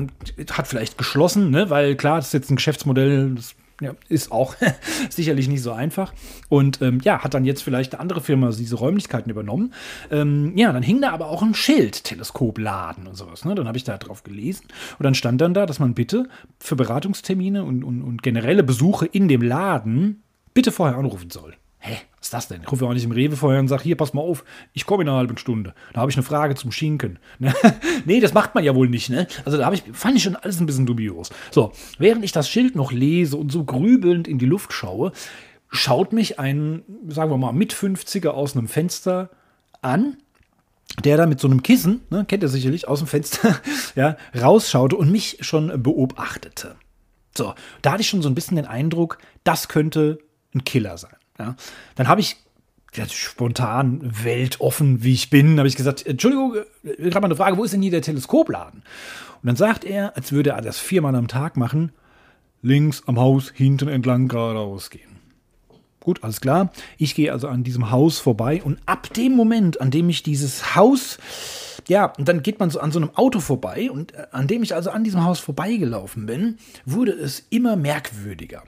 hat 0.51 0.67
vielleicht 0.67 0.97
geschlossen, 0.97 1.49
ne? 1.49 1.69
weil 1.69 1.95
klar, 1.95 2.17
das 2.17 2.27
ist 2.27 2.33
jetzt 2.33 2.49
ein 2.49 2.55
Geschäftsmodell, 2.55 3.35
das 3.35 3.55
ja, 3.81 3.93
ist 4.07 4.31
auch 4.31 4.55
sicherlich 5.09 5.47
nicht 5.47 5.61
so 5.61 5.71
einfach. 5.71 6.13
Und 6.49 6.81
ähm, 6.81 6.99
ja, 7.03 7.23
hat 7.23 7.33
dann 7.33 7.45
jetzt 7.45 7.61
vielleicht 7.61 7.93
eine 7.93 8.01
andere 8.01 8.21
Firma 8.21 8.51
diese 8.51 8.75
Räumlichkeiten 8.75 9.29
übernommen. 9.29 9.73
Ähm, 10.11 10.53
ja, 10.55 10.71
dann 10.71 10.83
hing 10.83 11.01
da 11.01 11.11
aber 11.11 11.29
auch 11.29 11.41
ein 11.41 11.53
Schild, 11.53 12.03
Teleskopladen 12.03 13.07
und 13.07 13.15
sowas. 13.15 13.45
Ne? 13.45 13.55
Dann 13.55 13.67
habe 13.67 13.77
ich 13.77 13.83
da 13.83 13.97
drauf 13.97 14.23
gelesen. 14.23 14.65
Und 14.97 15.03
dann 15.03 15.15
stand 15.15 15.41
dann 15.41 15.53
da, 15.53 15.65
dass 15.65 15.79
man 15.79 15.93
bitte 15.93 16.29
für 16.59 16.75
Beratungstermine 16.75 17.63
und, 17.63 17.83
und, 17.83 18.01
und 18.01 18.23
generelle 18.23 18.63
Besuche 18.63 19.05
in 19.05 19.27
dem 19.27 19.41
Laden 19.41 20.23
bitte 20.53 20.71
vorher 20.71 20.97
anrufen 20.97 21.29
soll. 21.29 21.55
Was 22.25 22.29
ist 22.29 22.33
das 22.33 22.47
denn? 22.47 22.61
Ich 22.63 22.71
rufe 22.71 22.87
auch 22.87 22.93
nicht 22.93 23.03
im 23.03 23.11
Rewe 23.11 23.35
vorher 23.35 23.59
und 23.59 23.67
sage, 23.67 23.83
hier, 23.83 23.95
pass 23.95 24.15
mal 24.15 24.21
auf, 24.21 24.43
ich 24.73 24.87
komme 24.87 25.03
in 25.03 25.09
einer 25.09 25.19
halben 25.19 25.37
Stunde. 25.37 25.75
Da 25.93 26.01
habe 26.01 26.09
ich 26.09 26.17
eine 26.17 26.23
Frage 26.23 26.55
zum 26.55 26.71
Schinken. 26.71 27.19
Ne? 27.37 27.53
nee, 28.05 28.19
das 28.19 28.33
macht 28.33 28.55
man 28.55 28.63
ja 28.63 28.73
wohl 28.73 28.89
nicht, 28.89 29.11
ne? 29.11 29.27
Also 29.43 29.59
da 29.59 29.71
ich, 29.71 29.83
fand 29.93 30.15
ich 30.15 30.23
schon 30.23 30.35
alles 30.35 30.59
ein 30.59 30.65
bisschen 30.65 30.87
dubios. 30.87 31.29
So, 31.51 31.71
während 31.99 32.25
ich 32.25 32.31
das 32.31 32.49
Schild 32.49 32.75
noch 32.75 32.91
lese 32.91 33.37
und 33.37 33.51
so 33.51 33.63
grübelnd 33.63 34.27
in 34.27 34.39
die 34.39 34.47
Luft 34.47 34.73
schaue, 34.73 35.11
schaut 35.69 36.13
mich 36.13 36.39
ein, 36.39 36.81
sagen 37.07 37.29
wir 37.29 37.37
mal, 37.37 37.51
mit 37.51 37.75
50er 37.75 38.29
aus 38.29 38.55
einem 38.55 38.67
Fenster 38.67 39.29
an, 39.83 40.17
der 41.03 41.17
da 41.17 41.27
mit 41.27 41.39
so 41.39 41.47
einem 41.47 41.61
Kissen, 41.61 42.01
ne, 42.09 42.25
kennt 42.27 42.41
ihr 42.41 42.49
sicherlich, 42.49 42.87
aus 42.87 42.99
dem 42.99 43.07
Fenster, 43.07 43.59
ja, 43.95 44.17
rausschaute 44.35 44.95
und 44.95 45.11
mich 45.11 45.37
schon 45.41 45.83
beobachtete. 45.83 46.75
So, 47.37 47.53
da 47.83 47.91
hatte 47.91 48.01
ich 48.01 48.09
schon 48.09 48.23
so 48.23 48.29
ein 48.29 48.35
bisschen 48.35 48.55
den 48.55 48.65
Eindruck, 48.65 49.19
das 49.43 49.67
könnte 49.67 50.17
ein 50.55 50.63
Killer 50.63 50.97
sein. 50.97 51.15
Ja. 51.39 51.55
Dann 51.95 52.07
habe 52.07 52.21
ich 52.21 52.37
ja, 52.93 53.07
spontan, 53.09 53.99
weltoffen 54.23 55.03
wie 55.03 55.13
ich 55.13 55.29
bin, 55.29 55.57
habe 55.57 55.67
ich 55.67 55.75
gesagt, 55.75 56.05
Entschuldigung, 56.05 56.55
gerade 56.83 57.19
mal 57.19 57.25
eine 57.25 57.35
Frage, 57.35 57.57
wo 57.57 57.63
ist 57.63 57.73
denn 57.73 57.81
hier 57.81 57.91
der 57.91 58.01
Teleskopladen? 58.01 58.83
Und 59.41 59.47
dann 59.47 59.55
sagt 59.55 59.83
er, 59.83 60.15
als 60.15 60.31
würde 60.31 60.51
er 60.51 60.61
das 60.61 60.79
viermal 60.79 61.15
am 61.15 61.27
Tag 61.27 61.57
machen, 61.57 61.91
links 62.61 63.03
am 63.05 63.19
Haus 63.19 63.51
hinten 63.53 63.89
entlang 63.89 64.27
geradeaus 64.27 64.89
gehen. 64.89 65.15
Gut, 65.99 66.23
alles 66.23 66.39
klar. 66.39 66.71
Ich 66.97 67.15
gehe 67.15 67.31
also 67.31 67.47
an 67.47 67.63
diesem 67.63 67.89
Haus 67.89 68.19
vorbei 68.19 68.61
und 68.63 68.79
ab 68.85 69.11
dem 69.13 69.35
Moment, 69.35 69.81
an 69.81 69.89
dem 69.89 70.07
ich 70.07 70.21
dieses 70.21 70.75
Haus, 70.75 71.17
ja, 71.87 72.13
und 72.17 72.27
dann 72.27 72.43
geht 72.43 72.59
man 72.59 72.69
so 72.69 72.79
an 72.79 72.91
so 72.91 72.99
einem 72.99 73.09
Auto 73.15 73.39
vorbei 73.39 73.89
und 73.91 74.13
äh, 74.13 74.27
an 74.31 74.47
dem 74.47 74.63
ich 74.63 74.75
also 74.75 74.91
an 74.91 75.03
diesem 75.03 75.23
Haus 75.23 75.39
vorbeigelaufen 75.39 76.27
bin, 76.27 76.57
wurde 76.85 77.11
es 77.11 77.45
immer 77.49 77.75
merkwürdiger. 77.75 78.63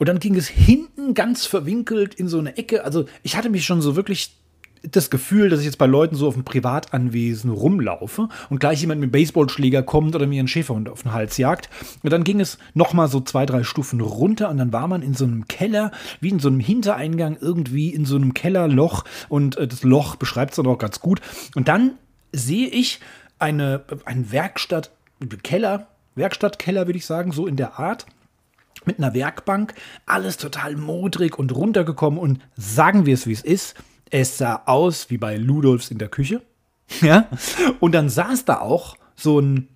Und 0.00 0.08
dann 0.08 0.18
ging 0.18 0.34
es 0.34 0.48
hinten 0.48 1.12
ganz 1.12 1.44
verwinkelt 1.44 2.14
in 2.14 2.26
so 2.26 2.38
eine 2.38 2.56
Ecke. 2.56 2.84
Also 2.84 3.04
ich 3.22 3.36
hatte 3.36 3.50
mich 3.50 3.66
schon 3.66 3.82
so 3.82 3.96
wirklich 3.96 4.34
das 4.82 5.10
Gefühl, 5.10 5.50
dass 5.50 5.60
ich 5.60 5.66
jetzt 5.66 5.76
bei 5.76 5.84
Leuten 5.84 6.16
so 6.16 6.26
auf 6.26 6.32
dem 6.32 6.44
Privatanwesen 6.44 7.50
rumlaufe 7.50 8.30
und 8.48 8.60
gleich 8.60 8.80
jemand 8.80 9.02
mit 9.02 9.12
Baseballschläger 9.12 9.82
kommt 9.82 10.14
oder 10.16 10.26
mir 10.26 10.38
einen 10.38 10.48
Schäferhund 10.48 10.88
auf 10.88 11.02
den 11.02 11.12
Hals 11.12 11.36
jagt. 11.36 11.68
Und 12.02 12.10
dann 12.14 12.24
ging 12.24 12.40
es 12.40 12.56
nochmal 12.72 13.08
so 13.08 13.20
zwei, 13.20 13.44
drei 13.44 13.62
Stufen 13.62 14.00
runter 14.00 14.48
und 14.48 14.56
dann 14.56 14.72
war 14.72 14.88
man 14.88 15.02
in 15.02 15.12
so 15.12 15.26
einem 15.26 15.46
Keller, 15.48 15.90
wie 16.22 16.30
in 16.30 16.40
so 16.40 16.48
einem 16.48 16.60
Hintereingang, 16.60 17.36
irgendwie 17.38 17.90
in 17.90 18.06
so 18.06 18.16
einem 18.16 18.32
Kellerloch 18.32 19.04
und 19.28 19.58
äh, 19.58 19.68
das 19.68 19.82
Loch 19.82 20.16
beschreibt 20.16 20.52
es 20.52 20.56
dann 20.56 20.66
auch 20.66 20.78
ganz 20.78 21.00
gut. 21.00 21.20
Und 21.54 21.68
dann 21.68 21.92
sehe 22.32 22.68
ich 22.68 23.00
eine, 23.38 23.84
eine 24.06 24.32
Werkstatt, 24.32 24.92
Keller, 25.42 25.88
Werkstattkeller, 26.14 26.86
würde 26.86 26.98
ich 26.98 27.04
sagen, 27.04 27.32
so 27.32 27.46
in 27.46 27.56
der 27.56 27.78
Art. 27.78 28.06
Mit 28.84 28.98
einer 28.98 29.14
Werkbank, 29.14 29.74
alles 30.06 30.36
total 30.36 30.76
modrig 30.76 31.38
und 31.38 31.54
runtergekommen 31.54 32.18
und 32.18 32.40
sagen 32.56 33.06
wir 33.06 33.14
es, 33.14 33.26
wie 33.26 33.32
es 33.32 33.42
ist. 33.42 33.74
Es 34.10 34.38
sah 34.38 34.62
aus 34.66 35.10
wie 35.10 35.18
bei 35.18 35.36
Ludolfs 35.36 35.90
in 35.90 35.98
der 35.98 36.08
Küche. 36.08 36.42
Ja, 37.02 37.28
und 37.78 37.92
dann 37.92 38.08
saß 38.08 38.46
da 38.46 38.58
auch 38.58 38.96
so 39.14 39.38
ein 39.38 39.68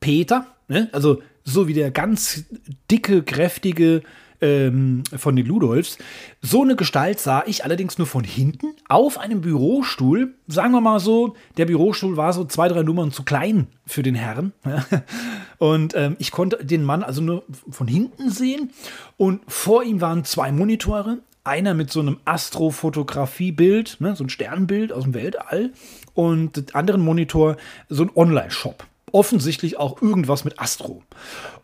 Peter, 0.00 0.46
ne? 0.66 0.88
also 0.92 1.20
so 1.44 1.68
wie 1.68 1.74
der 1.74 1.90
ganz 1.90 2.44
dicke, 2.90 3.22
kräftige 3.22 4.02
ähm, 4.40 5.02
von 5.16 5.36
den 5.36 5.46
Ludolfs. 5.46 5.98
So 6.40 6.62
eine 6.62 6.76
Gestalt 6.76 7.20
sah 7.20 7.42
ich 7.46 7.64
allerdings 7.64 7.98
nur 7.98 8.06
von 8.06 8.24
hinten 8.24 8.74
auf 8.88 9.18
einem 9.18 9.40
Bürostuhl. 9.40 10.34
Sagen 10.46 10.72
wir 10.72 10.80
mal 10.80 11.00
so, 11.00 11.34
der 11.56 11.66
Bürostuhl 11.66 12.16
war 12.16 12.32
so 12.32 12.44
zwei, 12.44 12.68
drei 12.68 12.82
Nummern 12.82 13.12
zu 13.12 13.24
klein 13.24 13.66
für 13.86 14.02
den 14.02 14.14
Herrn. 14.14 14.52
Und 15.58 15.94
ähm, 15.96 16.16
ich 16.18 16.30
konnte 16.30 16.64
den 16.64 16.84
Mann 16.84 17.02
also 17.02 17.20
nur 17.20 17.44
von 17.70 17.88
hinten 17.88 18.30
sehen. 18.30 18.70
Und 19.16 19.40
vor 19.48 19.82
ihm 19.82 20.00
waren 20.00 20.24
zwei 20.24 20.52
Monitore. 20.52 21.18
Einer 21.44 21.72
mit 21.72 21.90
so 21.90 22.00
einem 22.00 22.18
Astrofotografiebild, 22.26 24.00
ne, 24.00 24.14
so 24.14 24.24
ein 24.24 24.28
Sternbild 24.28 24.92
aus 24.92 25.04
dem 25.04 25.14
Weltall. 25.14 25.72
Und 26.14 26.56
den 26.56 26.74
anderen 26.74 27.00
Monitor 27.00 27.56
so 27.88 28.02
ein 28.02 28.10
Online-Shop 28.14 28.84
offensichtlich 29.12 29.78
auch 29.78 30.02
irgendwas 30.02 30.44
mit 30.44 30.58
Astro. 30.58 31.02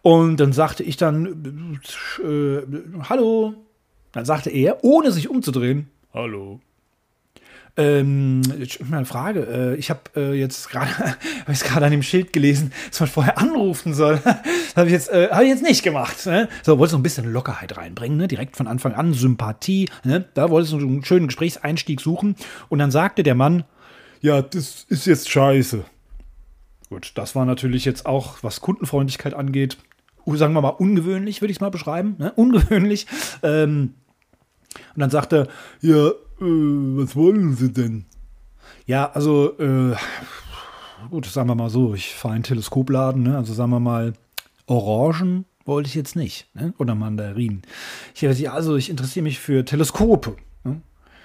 Und 0.03 0.39
dann 0.39 0.53
sagte 0.53 0.83
ich 0.83 0.97
dann, 0.97 1.81
äh, 2.23 2.63
hallo. 3.09 3.55
Dann 4.13 4.25
sagte 4.25 4.51
er, 4.51 4.85
ohne 4.85 5.11
sich 5.11 5.29
umzudrehen, 5.29 5.89
hallo. 6.13 6.61
Ähm, 7.77 8.43
eine 8.93 9.05
Frage. 9.05 9.75
Äh, 9.75 9.75
ich 9.77 9.91
habe 9.91 10.03
äh, 10.15 10.33
jetzt 10.33 10.71
gerade 10.71 10.91
gerade 11.47 11.87
an 11.87 11.91
dem 11.91 12.05
Schild 12.05 12.33
gelesen, 12.33 12.73
dass 12.89 13.01
man 13.01 13.09
vorher 13.09 13.39
anrufen 13.39 13.95
soll. 13.95 14.21
das 14.25 14.77
habe 14.77 14.87
ich 14.87 14.93
jetzt 14.93 15.11
äh, 15.11 15.29
habe 15.33 15.43
ich 15.43 15.51
jetzt 15.51 15.65
nicht 15.65 15.83
gemacht. 15.83 16.25
Ne? 16.27 16.49
So 16.63 16.79
wollte 16.79 16.93
so 16.93 16.97
ein 16.99 17.03
bisschen 17.03 17.33
Lockerheit 17.33 17.77
reinbringen, 17.77 18.17
ne? 18.17 18.29
direkt 18.29 18.57
von 18.57 18.69
Anfang 18.69 18.95
an 18.95 19.13
Sympathie. 19.13 19.89
Ne? 20.05 20.25
Da 20.35 20.51
wollte 20.51 20.67
ich 20.67 20.71
so 20.71 20.77
einen 20.77 21.05
schönen 21.05 21.27
Gesprächseinstieg 21.27 22.01
suchen 22.01 22.37
und 22.69 22.79
dann 22.79 22.93
sagte 22.93 23.25
der 23.25 23.35
Mann, 23.35 23.65
ja, 24.21 24.41
das 24.41 24.87
ist 24.89 25.07
jetzt 25.07 25.29
scheiße. 25.29 25.85
Gut, 26.95 27.11
das 27.17 27.35
war 27.35 27.45
natürlich 27.45 27.85
jetzt 27.85 28.07
auch, 28.07 28.37
was 28.43 28.61
Kundenfreundlichkeit 28.61 29.35
angeht, 29.35 29.79
sagen 30.27 30.55
wir 30.55 30.61
mal 30.61 30.69
ungewöhnlich, 30.69 31.41
würde 31.41 31.51
ich 31.51 31.57
es 31.57 31.61
mal 31.61 31.73
beschreiben. 31.73 32.15
Ne? 32.19 32.33
Ungewöhnlich. 32.37 33.09
Ähm, 33.43 33.95
und 34.95 35.01
dann 35.01 35.11
sagte 35.11 35.49
er, 35.83 35.91
ja, 35.91 36.07
äh, 36.11 36.15
was 36.41 37.17
wollen 37.17 37.57
Sie 37.57 37.73
denn? 37.73 38.05
Ja, 38.87 39.11
also, 39.11 39.59
äh, 39.59 39.97
gut, 41.11 41.27
sagen 41.27 41.49
wir 41.49 41.57
mal 41.57 41.69
so, 41.69 41.95
ich 41.95 42.15
fahre 42.15 42.35
einen 42.35 42.45
Teleskopladen, 42.45 43.25
ne? 43.25 43.39
also 43.39 43.53
sagen 43.55 43.71
wir 43.71 43.81
mal, 43.81 44.13
Orangen 44.67 45.47
wollte 45.65 45.89
ich 45.89 45.97
jetzt 45.97 46.15
nicht, 46.15 46.47
ne? 46.55 46.75
oder 46.79 46.95
Mandarinen. 46.95 47.63
Ich, 48.15 48.49
also, 48.49 48.77
ich 48.77 48.89
interessiere 48.89 49.25
mich 49.25 49.41
für 49.41 49.65
Teleskope. 49.65 50.37
Ne? 50.63 50.81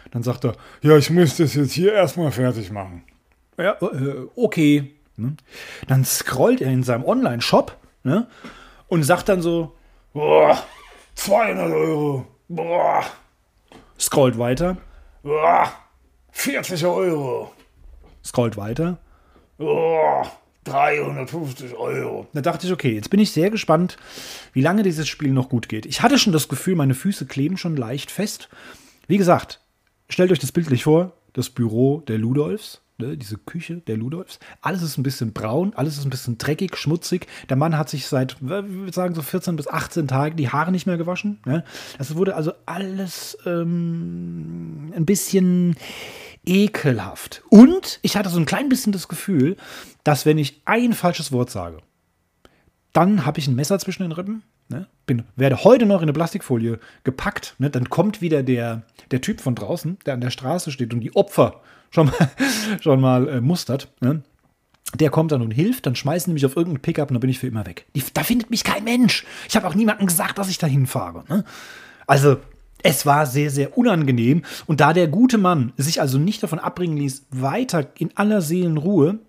Dann 0.09 0.23
sagt 0.23 0.45
er, 0.45 0.55
ja, 0.81 0.97
ich 0.97 1.11
muss 1.11 1.37
das 1.37 1.53
jetzt 1.53 1.73
hier 1.73 1.93
erstmal 1.93 2.31
fertig 2.31 2.71
machen. 2.71 3.03
Ja, 3.59 3.73
äh, 3.81 4.25
okay. 4.35 4.95
Ne? 5.19 5.35
Dann 5.87 6.05
scrollt 6.05 6.61
er 6.61 6.71
in 6.71 6.83
seinem 6.83 7.03
Online-Shop 7.03 7.75
ne? 8.03 8.27
und 8.87 9.03
sagt 9.03 9.29
dann 9.29 9.41
so, 9.41 9.75
boah, 10.13 10.63
200 11.15 11.71
Euro, 11.71 12.25
boah. 12.47 13.05
Scrollt 13.99 14.39
weiter, 14.39 14.77
boah, 15.23 15.71
40 16.31 16.85
Euro. 16.85 17.51
Scrollt 18.23 18.55
weiter, 18.55 18.97
boah, 19.57 20.31
350 20.63 21.75
Euro. 21.75 22.27
Da 22.33 22.41
dachte 22.41 22.67
ich, 22.67 22.73
okay, 22.73 22.93
jetzt 22.93 23.09
bin 23.09 23.19
ich 23.19 23.31
sehr 23.31 23.49
gespannt, 23.49 23.97
wie 24.53 24.61
lange 24.61 24.83
dieses 24.83 25.07
Spiel 25.07 25.31
noch 25.31 25.49
gut 25.49 25.67
geht. 25.69 25.85
Ich 25.85 26.01
hatte 26.01 26.17
schon 26.19 26.33
das 26.33 26.47
Gefühl, 26.47 26.75
meine 26.75 26.95
Füße 26.95 27.25
kleben 27.25 27.57
schon 27.57 27.75
leicht 27.75 28.11
fest. 28.11 28.49
Wie 29.07 29.17
gesagt, 29.17 29.61
stellt 30.07 30.31
euch 30.31 30.39
das 30.39 30.51
bildlich 30.51 30.83
vor, 30.83 31.13
das 31.33 31.49
Büro 31.49 32.01
der 32.01 32.17
Ludolfs 32.17 32.81
ne, 32.99 33.17
diese 33.17 33.37
Küche 33.37 33.77
der 33.77 33.97
Ludolfs. 33.97 34.39
Alles 34.61 34.81
ist 34.81 34.97
ein 34.97 35.03
bisschen 35.03 35.33
braun, 35.33 35.73
alles 35.75 35.97
ist 35.97 36.05
ein 36.05 36.09
bisschen 36.09 36.37
dreckig, 36.37 36.77
schmutzig. 36.77 37.27
Der 37.49 37.57
Mann 37.57 37.77
hat 37.77 37.89
sich 37.89 38.07
seit, 38.07 38.33
ich 38.33 38.41
würde 38.41 38.93
sagen, 38.93 39.15
so 39.15 39.21
14 39.21 39.55
bis 39.55 39.67
18 39.67 40.07
Tagen 40.07 40.35
die 40.35 40.49
Haare 40.49 40.71
nicht 40.71 40.85
mehr 40.85 40.97
gewaschen. 40.97 41.39
Ne? 41.45 41.63
Das 41.97 42.15
wurde 42.15 42.35
also 42.35 42.53
alles 42.65 43.37
ähm, 43.45 44.93
ein 44.95 45.05
bisschen 45.05 45.75
ekelhaft. 46.45 47.43
Und 47.49 47.99
ich 48.01 48.15
hatte 48.15 48.29
so 48.29 48.39
ein 48.39 48.45
klein 48.45 48.69
bisschen 48.69 48.93
das 48.93 49.07
Gefühl, 49.07 49.57
dass 50.03 50.25
wenn 50.25 50.37
ich 50.37 50.61
ein 50.65 50.93
falsches 50.93 51.31
Wort 51.31 51.49
sage, 51.49 51.79
dann 52.93 53.25
habe 53.25 53.39
ich 53.39 53.47
ein 53.47 53.55
Messer 53.55 53.79
zwischen 53.79 54.03
den 54.03 54.11
Rippen. 54.11 54.43
Ne? 54.69 54.87
Bin, 55.05 55.23
werde 55.35 55.63
heute 55.63 55.85
noch 55.85 55.97
in 55.97 56.03
eine 56.03 56.13
Plastikfolie 56.13 56.79
gepackt. 57.03 57.55
Ne? 57.57 57.69
Dann 57.69 57.89
kommt 57.89 58.21
wieder 58.21 58.43
der, 58.43 58.83
der 59.11 59.21
Typ 59.21 59.41
von 59.41 59.55
draußen, 59.55 59.97
der 60.05 60.13
an 60.13 60.21
der 60.21 60.29
Straße 60.29 60.71
steht 60.71 60.93
und 60.93 61.01
die 61.01 61.15
Opfer 61.15 61.61
schon 61.89 62.07
mal, 62.07 62.31
schon 62.81 63.01
mal 63.01 63.27
äh, 63.27 63.41
mustert. 63.41 63.89
Ne? 63.99 64.21
Der 64.95 65.09
kommt 65.09 65.31
dann 65.31 65.41
und 65.41 65.51
hilft, 65.51 65.85
dann 65.85 65.95
schmeißen 65.95 66.31
die 66.31 66.35
mich 66.35 66.45
auf 66.45 66.55
irgendeinen 66.55 66.81
Pickup 66.81 67.09
und 67.09 67.15
dann 67.15 67.21
bin 67.21 67.29
ich 67.29 67.39
für 67.39 67.47
immer 67.47 67.65
weg. 67.65 67.85
Die, 67.95 68.03
da 68.13 68.23
findet 68.23 68.49
mich 68.49 68.63
kein 68.63 68.83
Mensch. 68.83 69.25
Ich 69.47 69.55
habe 69.55 69.67
auch 69.67 69.75
niemandem 69.75 70.07
gesagt, 70.07 70.37
dass 70.37 70.49
ich 70.49 70.57
da 70.57 70.67
hinfahre. 70.67 71.25
Ne? 71.29 71.43
Also, 72.07 72.37
es 72.81 73.05
war 73.05 73.25
sehr, 73.25 73.49
sehr 73.49 73.77
unangenehm. 73.77 74.43
Und 74.65 74.79
da 74.79 74.93
der 74.93 75.07
gute 75.07 75.37
Mann 75.37 75.73
sich 75.77 76.01
also 76.01 76.17
nicht 76.17 76.41
davon 76.41 76.59
abbringen 76.59 76.97
ließ, 76.97 77.25
weiter 77.29 77.87
in 77.97 78.15
aller 78.15 78.41
Seelenruhe 78.41 79.19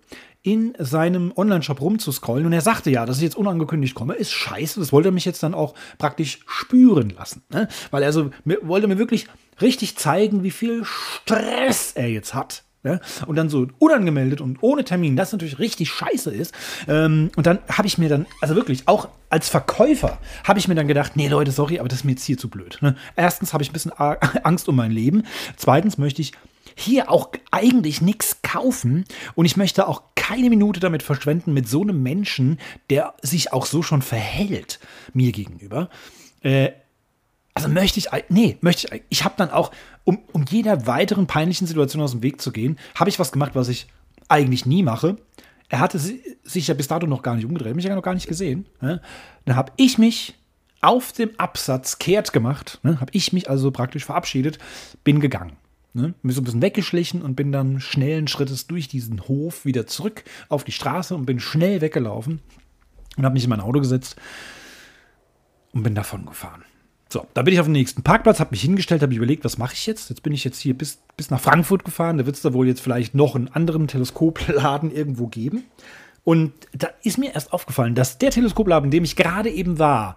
in 0.43 0.73
seinem 0.79 1.31
Online-Shop 1.35 1.81
rumzuscrollen. 1.81 2.45
Und 2.45 2.53
er 2.53 2.61
sagte 2.61 2.89
ja, 2.89 3.05
dass 3.05 3.17
ich 3.17 3.23
jetzt 3.23 3.37
unangekündigt 3.37 3.93
komme, 3.93 4.15
ist 4.15 4.31
scheiße. 4.31 4.79
Das 4.79 4.91
wollte 4.91 5.09
er 5.09 5.11
mich 5.11 5.25
jetzt 5.25 5.43
dann 5.43 5.53
auch 5.53 5.75
praktisch 5.97 6.39
spüren 6.47 7.11
lassen. 7.11 7.43
Ne? 7.49 7.67
Weil 7.91 8.03
er 8.03 8.11
so, 8.11 8.31
wollte 8.63 8.87
mir 8.87 8.97
wirklich 8.97 9.27
richtig 9.61 9.97
zeigen, 9.97 10.43
wie 10.43 10.51
viel 10.51 10.83
Stress 10.83 11.91
er 11.91 12.09
jetzt 12.09 12.33
hat. 12.33 12.63
Ja? 12.83 12.99
Und 13.27 13.35
dann 13.35 13.49
so 13.49 13.67
unangemeldet 13.77 14.41
und 14.41 14.63
ohne 14.63 14.83
Termin, 14.83 15.15
das 15.15 15.31
natürlich 15.31 15.59
richtig 15.59 15.91
scheiße 15.91 16.31
ist. 16.31 16.55
Ähm, 16.87 17.29
und 17.35 17.45
dann 17.45 17.59
habe 17.69 17.87
ich 17.87 17.99
mir 17.99 18.09
dann, 18.09 18.25
also 18.41 18.55
wirklich, 18.55 18.87
auch 18.87 19.09
als 19.29 19.47
Verkäufer, 19.49 20.17
habe 20.43 20.57
ich 20.57 20.67
mir 20.67 20.75
dann 20.75 20.87
gedacht, 20.87 21.15
nee 21.15 21.27
Leute, 21.27 21.51
sorry, 21.51 21.77
aber 21.77 21.87
das 21.87 21.99
ist 21.99 22.05
mir 22.05 22.11
jetzt 22.11 22.23
hier 22.23 22.39
zu 22.39 22.49
blöd. 22.49 22.79
Ne? 22.81 22.95
Erstens 23.15 23.53
habe 23.53 23.61
ich 23.61 23.69
ein 23.69 23.73
bisschen 23.73 23.91
Angst 24.43 24.67
um 24.67 24.75
mein 24.75 24.91
Leben. 24.91 25.23
Zweitens 25.55 25.99
möchte 25.99 26.23
ich 26.23 26.33
hier 26.81 27.09
auch 27.09 27.31
eigentlich 27.51 28.01
nichts 28.01 28.41
kaufen 28.41 29.05
und 29.35 29.45
ich 29.45 29.57
möchte 29.57 29.87
auch 29.87 30.03
keine 30.15 30.49
Minute 30.49 30.79
damit 30.79 31.03
verschwenden 31.03 31.53
mit 31.53 31.67
so 31.67 31.81
einem 31.81 32.03
Menschen, 32.03 32.59
der 32.89 33.13
sich 33.21 33.53
auch 33.53 33.65
so 33.65 33.81
schon 33.81 34.01
verhält 34.01 34.79
mir 35.13 35.31
gegenüber. 35.31 35.89
Äh, 36.41 36.71
also 37.53 37.67
möchte 37.67 37.99
ich, 37.99 38.07
nee, 38.29 38.57
möchte 38.61 38.95
ich, 38.95 39.03
ich 39.09 39.23
habe 39.23 39.35
dann 39.37 39.51
auch, 39.51 39.71
um, 40.03 40.19
um 40.31 40.45
jeder 40.49 40.87
weiteren 40.87 41.27
peinlichen 41.27 41.67
Situation 41.67 42.01
aus 42.01 42.11
dem 42.11 42.23
Weg 42.23 42.41
zu 42.41 42.51
gehen, 42.51 42.77
habe 42.95 43.09
ich 43.09 43.19
was 43.19 43.31
gemacht, 43.31 43.51
was 43.55 43.67
ich 43.67 43.87
eigentlich 44.29 44.65
nie 44.65 44.83
mache. 44.83 45.17
Er 45.69 45.79
hatte 45.79 45.99
sich 45.99 46.67
ja 46.67 46.73
bis 46.73 46.87
dato 46.87 47.07
noch 47.07 47.23
gar 47.23 47.35
nicht 47.35 47.45
umgedreht, 47.45 47.75
mich 47.75 47.85
ja 47.85 47.95
noch 47.95 48.03
gar 48.03 48.13
nicht 48.13 48.27
gesehen. 48.27 48.65
Ne? 48.81 49.01
Dann 49.45 49.55
habe 49.55 49.71
ich 49.77 49.97
mich 49.97 50.35
auf 50.81 51.11
dem 51.11 51.31
Absatz 51.37 51.99
kehrt 51.99 52.33
gemacht, 52.33 52.79
ne? 52.83 52.99
habe 52.99 53.11
ich 53.13 53.33
mich 53.33 53.49
also 53.49 53.71
praktisch 53.71 54.05
verabschiedet, 54.05 54.57
bin 55.03 55.19
gegangen. 55.19 55.53
Ne? 55.93 56.13
Bin 56.21 56.31
so 56.31 56.41
ein 56.41 56.45
bisschen 56.45 56.61
weggeschlichen 56.61 57.21
und 57.21 57.35
bin 57.35 57.51
dann 57.51 57.79
schnellen 57.81 58.27
Schrittes 58.27 58.67
durch 58.67 58.87
diesen 58.87 59.27
Hof 59.27 59.65
wieder 59.65 59.87
zurück 59.87 60.23
auf 60.47 60.63
die 60.63 60.71
Straße 60.71 61.13
und 61.13 61.25
bin 61.25 61.39
schnell 61.39 61.81
weggelaufen 61.81 62.39
und 63.17 63.25
habe 63.25 63.33
mich 63.33 63.43
in 63.43 63.49
mein 63.49 63.59
Auto 63.59 63.79
gesetzt 63.79 64.15
und 65.73 65.83
bin 65.83 65.95
davon 65.95 66.25
gefahren. 66.25 66.63
So, 67.09 67.27
da 67.33 67.41
bin 67.41 67.53
ich 67.53 67.59
auf 67.59 67.65
den 67.65 67.73
nächsten 67.73 68.03
Parkplatz, 68.03 68.39
habe 68.39 68.51
mich 68.51 68.61
hingestellt, 68.61 69.01
habe 69.01 69.13
überlegt, 69.13 69.43
was 69.43 69.57
mache 69.57 69.73
ich 69.73 69.85
jetzt? 69.85 70.09
Jetzt 70.09 70.23
bin 70.23 70.31
ich 70.31 70.45
jetzt 70.45 70.59
hier 70.59 70.77
bis, 70.77 70.99
bis 71.17 71.29
nach 71.29 71.41
Frankfurt 71.41 71.83
gefahren. 71.83 72.17
Da 72.17 72.25
wird 72.25 72.37
es 72.37 72.41
da 72.41 72.53
wohl 72.53 72.67
jetzt 72.67 72.79
vielleicht 72.79 73.13
noch 73.15 73.35
einen 73.35 73.49
anderen 73.49 73.89
Teleskopladen 73.89 74.91
irgendwo 74.95 75.27
geben. 75.27 75.65
Und 76.23 76.53
da 76.71 76.87
ist 77.03 77.17
mir 77.17 77.33
erst 77.33 77.51
aufgefallen, 77.51 77.95
dass 77.95 78.17
der 78.17 78.31
Teleskopladen, 78.31 78.85
in 78.85 78.91
dem 78.91 79.03
ich 79.03 79.17
gerade 79.17 79.49
eben 79.49 79.77
war, 79.77 80.15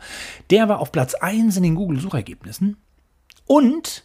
der 0.51 0.69
war 0.69 0.79
auf 0.79 0.93
Platz 0.93 1.15
1 1.15 1.57
in 1.57 1.65
den 1.65 1.75
Google-Suchergebnissen. 1.75 2.77
Und 3.47 4.05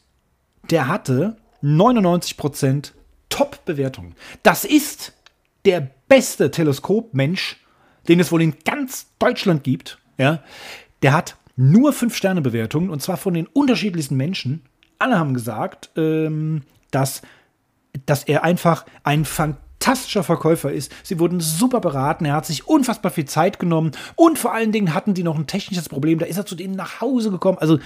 der 0.71 0.87
hatte 0.87 1.37
99% 1.63 2.91
Top-Bewertungen. 3.29 4.15
Das 4.43 4.65
ist 4.65 5.13
der 5.65 5.89
beste 6.07 6.51
Teleskopmensch, 6.51 7.57
den 8.07 8.19
es 8.19 8.31
wohl 8.31 8.41
in 8.41 8.55
ganz 8.65 9.07
Deutschland 9.19 9.63
gibt. 9.63 9.99
Ja, 10.17 10.43
der 11.01 11.13
hat 11.13 11.35
nur 11.55 11.91
5-Sterne-Bewertungen 11.91 12.89
und 12.89 13.01
zwar 13.01 13.17
von 13.17 13.33
den 13.33 13.47
unterschiedlichsten 13.47 14.15
Menschen. 14.15 14.63
Alle 14.97 15.19
haben 15.19 15.33
gesagt, 15.33 15.91
ähm, 15.95 16.63
dass, 16.91 17.21
dass 18.05 18.23
er 18.23 18.43
einfach 18.43 18.85
ein 19.03 19.25
fantastischer 19.25 20.23
Verkäufer 20.23 20.71
ist. 20.71 20.91
Sie 21.03 21.19
wurden 21.19 21.39
super 21.39 21.79
beraten, 21.79 22.25
er 22.25 22.33
hat 22.33 22.45
sich 22.45 22.67
unfassbar 22.67 23.11
viel 23.11 23.25
Zeit 23.25 23.59
genommen 23.59 23.91
und 24.15 24.39
vor 24.39 24.53
allen 24.53 24.71
Dingen 24.71 24.93
hatten 24.93 25.13
die 25.13 25.23
noch 25.23 25.37
ein 25.37 25.47
technisches 25.47 25.89
Problem. 25.89 26.19
Da 26.19 26.25
ist 26.25 26.37
er 26.37 26.45
zu 26.45 26.55
denen 26.55 26.75
nach 26.75 27.01
Hause 27.01 27.31
gekommen. 27.31 27.57
Also 27.59 27.79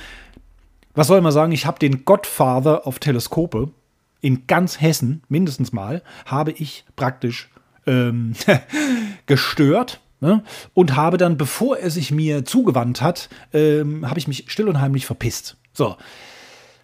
was 0.94 1.08
soll 1.08 1.22
man 1.22 1.32
sagen, 1.32 1.52
ich 1.52 1.66
habe 1.66 1.80
den 1.80 2.06
Godfather 2.06 2.88
auf 2.88 3.00
Teleskope 3.00 3.72
in 4.22 4.48
ganz 4.48 4.80
Hessen, 4.80 5.24
mindestens 5.28 5.74
mal, 5.74 6.02
habe 6.26 6.52
ich 6.52 6.86
praktisch 6.96 7.50
ähm, 7.86 8.34
gestört. 9.26 10.00
Ne? 10.22 10.42
Und 10.74 10.96
habe 10.96 11.18
dann, 11.18 11.36
bevor 11.36 11.78
er 11.78 11.90
sich 11.90 12.12
mir 12.12 12.46
zugewandt 12.46 13.02
hat, 13.02 13.28
ähm, 13.52 14.10
habe 14.10 14.20
ich 14.20 14.28
mich 14.30 14.46
still 14.48 14.70
und 14.70 14.80
heimlich 14.80 15.06
verpisst. 15.06 15.58
So. 15.74 15.98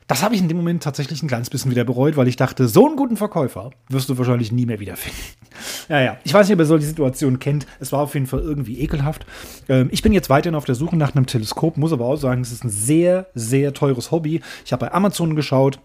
Das 0.10 0.24
habe 0.24 0.34
ich 0.34 0.42
in 0.42 0.48
dem 0.48 0.58
Moment 0.58 0.82
tatsächlich 0.82 1.22
ein 1.22 1.28
kleines 1.28 1.51
bisschen 1.51 1.70
wieder 1.70 1.84
bereut, 1.84 2.18
weil 2.18 2.28
ich 2.28 2.36
dachte, 2.36 2.68
so 2.68 2.88
einen 2.88 2.96
guten 2.96 3.16
Verkäufer 3.16 3.70
wirst 3.89 4.10
du 4.10 4.18
wahrscheinlich 4.18 4.51
nie 4.51 4.66
mehr 4.66 4.80
wiederfinden. 4.80 5.20
ja, 5.88 6.01
ja. 6.01 6.18
Ich 6.24 6.34
weiß 6.34 6.48
nicht, 6.48 6.56
ob 6.56 6.62
ihr 6.62 6.66
solche 6.66 6.88
Situationen 6.88 7.39
kennt. 7.39 7.68
Es 7.80 7.92
war 7.92 8.00
auf 8.00 8.16
jeden 8.16 8.25
Fall 8.25 8.39
irgendwie 8.39 8.80
ekelhaft. 8.80 9.28
Ähm, 9.68 9.89
ich 9.92 10.01
bin 10.01 10.12
jetzt 10.12 10.32
weiterhin 10.32 10.56
auf 10.56 10.66
der 10.66 10.74
Suche 10.74 10.98
nach 10.98 11.16
einem 11.16 11.28
Teleskop, 11.28 11.78
muss 11.78 11.94
aber 11.94 12.06
auch 12.06 12.16
sagen, 12.16 12.42
es 12.42 12.51
ist 12.51 12.63
ein 12.63 12.72
sehr, 12.72 13.28
sehr 13.36 13.72
teures 13.75 14.10
Hobby. 14.10 14.42
Ich 14.66 14.74
habe 14.74 14.88
bei 14.88 14.94
Amazon 14.94 15.36
geschaut. 15.36 15.80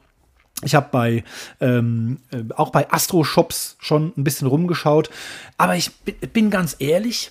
Ich 0.63 0.75
habe 0.75 0.89
bei 0.91 1.23
ähm, 1.61 2.17
äh, 2.31 2.45
auch 2.57 2.71
bei 2.71 2.91
Astro 2.91 3.25
Shops 3.25 3.77
schon 3.79 4.15
ein 4.17 4.25
bisschen 4.25 4.49
rumgeschaut, 4.49 5.11
aber 5.59 5.77
ich 5.77 5.91
bin 6.33 6.49
ganz 6.49 6.77
ehrlich, 6.79 7.31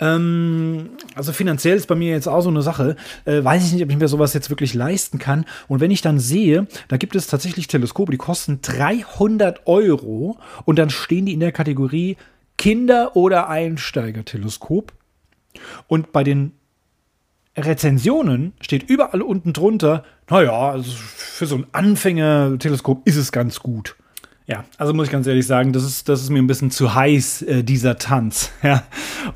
ähm, 0.00 0.90
also 1.14 1.32
finanziell 1.32 1.76
ist 1.76 1.86
bei 1.86 1.94
mir 1.94 2.10
jetzt 2.10 2.26
auch 2.26 2.40
so 2.40 2.48
eine 2.48 2.62
Sache. 2.62 2.96
Äh, 3.24 3.44
weiß 3.44 3.66
ich 3.66 3.72
nicht, 3.72 3.82
ob 3.82 3.90
ich 3.90 3.98
mir 3.98 4.08
sowas 4.08 4.34
jetzt 4.34 4.50
wirklich 4.50 4.74
leisten 4.74 5.18
kann. 5.18 5.44
Und 5.68 5.80
wenn 5.80 5.90
ich 5.90 6.00
dann 6.00 6.18
sehe, 6.18 6.66
da 6.88 6.96
gibt 6.96 7.14
es 7.14 7.26
tatsächlich 7.26 7.66
Teleskope, 7.68 8.10
die 8.10 8.18
kosten 8.18 8.60
300 8.62 9.66
Euro 9.66 10.38
und 10.64 10.78
dann 10.78 10.90
stehen 10.90 11.26
die 11.26 11.34
in 11.34 11.40
der 11.40 11.52
Kategorie 11.52 12.16
Kinder- 12.56 13.16
oder 13.16 13.48
Einsteiger-Teleskop. 13.48 14.92
Und 15.86 16.12
bei 16.12 16.24
den 16.24 16.52
Rezensionen 17.56 18.52
steht 18.60 18.88
überall 18.88 19.22
unten 19.22 19.52
drunter, 19.52 20.04
naja, 20.28 20.70
also 20.70 20.92
für 20.92 21.46
so 21.46 21.56
ein 21.56 21.66
Anfänger-Teleskop 21.72 23.06
ist 23.06 23.16
es 23.16 23.32
ganz 23.32 23.60
gut. 23.60 23.96
Ja, 24.50 24.64
also 24.78 24.92
muss 24.92 25.06
ich 25.06 25.12
ganz 25.12 25.28
ehrlich 25.28 25.46
sagen, 25.46 25.72
das 25.72 25.84
ist, 25.84 26.08
das 26.08 26.22
ist 26.22 26.30
mir 26.30 26.40
ein 26.40 26.48
bisschen 26.48 26.72
zu 26.72 26.92
heiß, 26.92 27.42
äh, 27.42 27.62
dieser 27.62 27.98
Tanz. 27.98 28.50
Ja. 28.64 28.82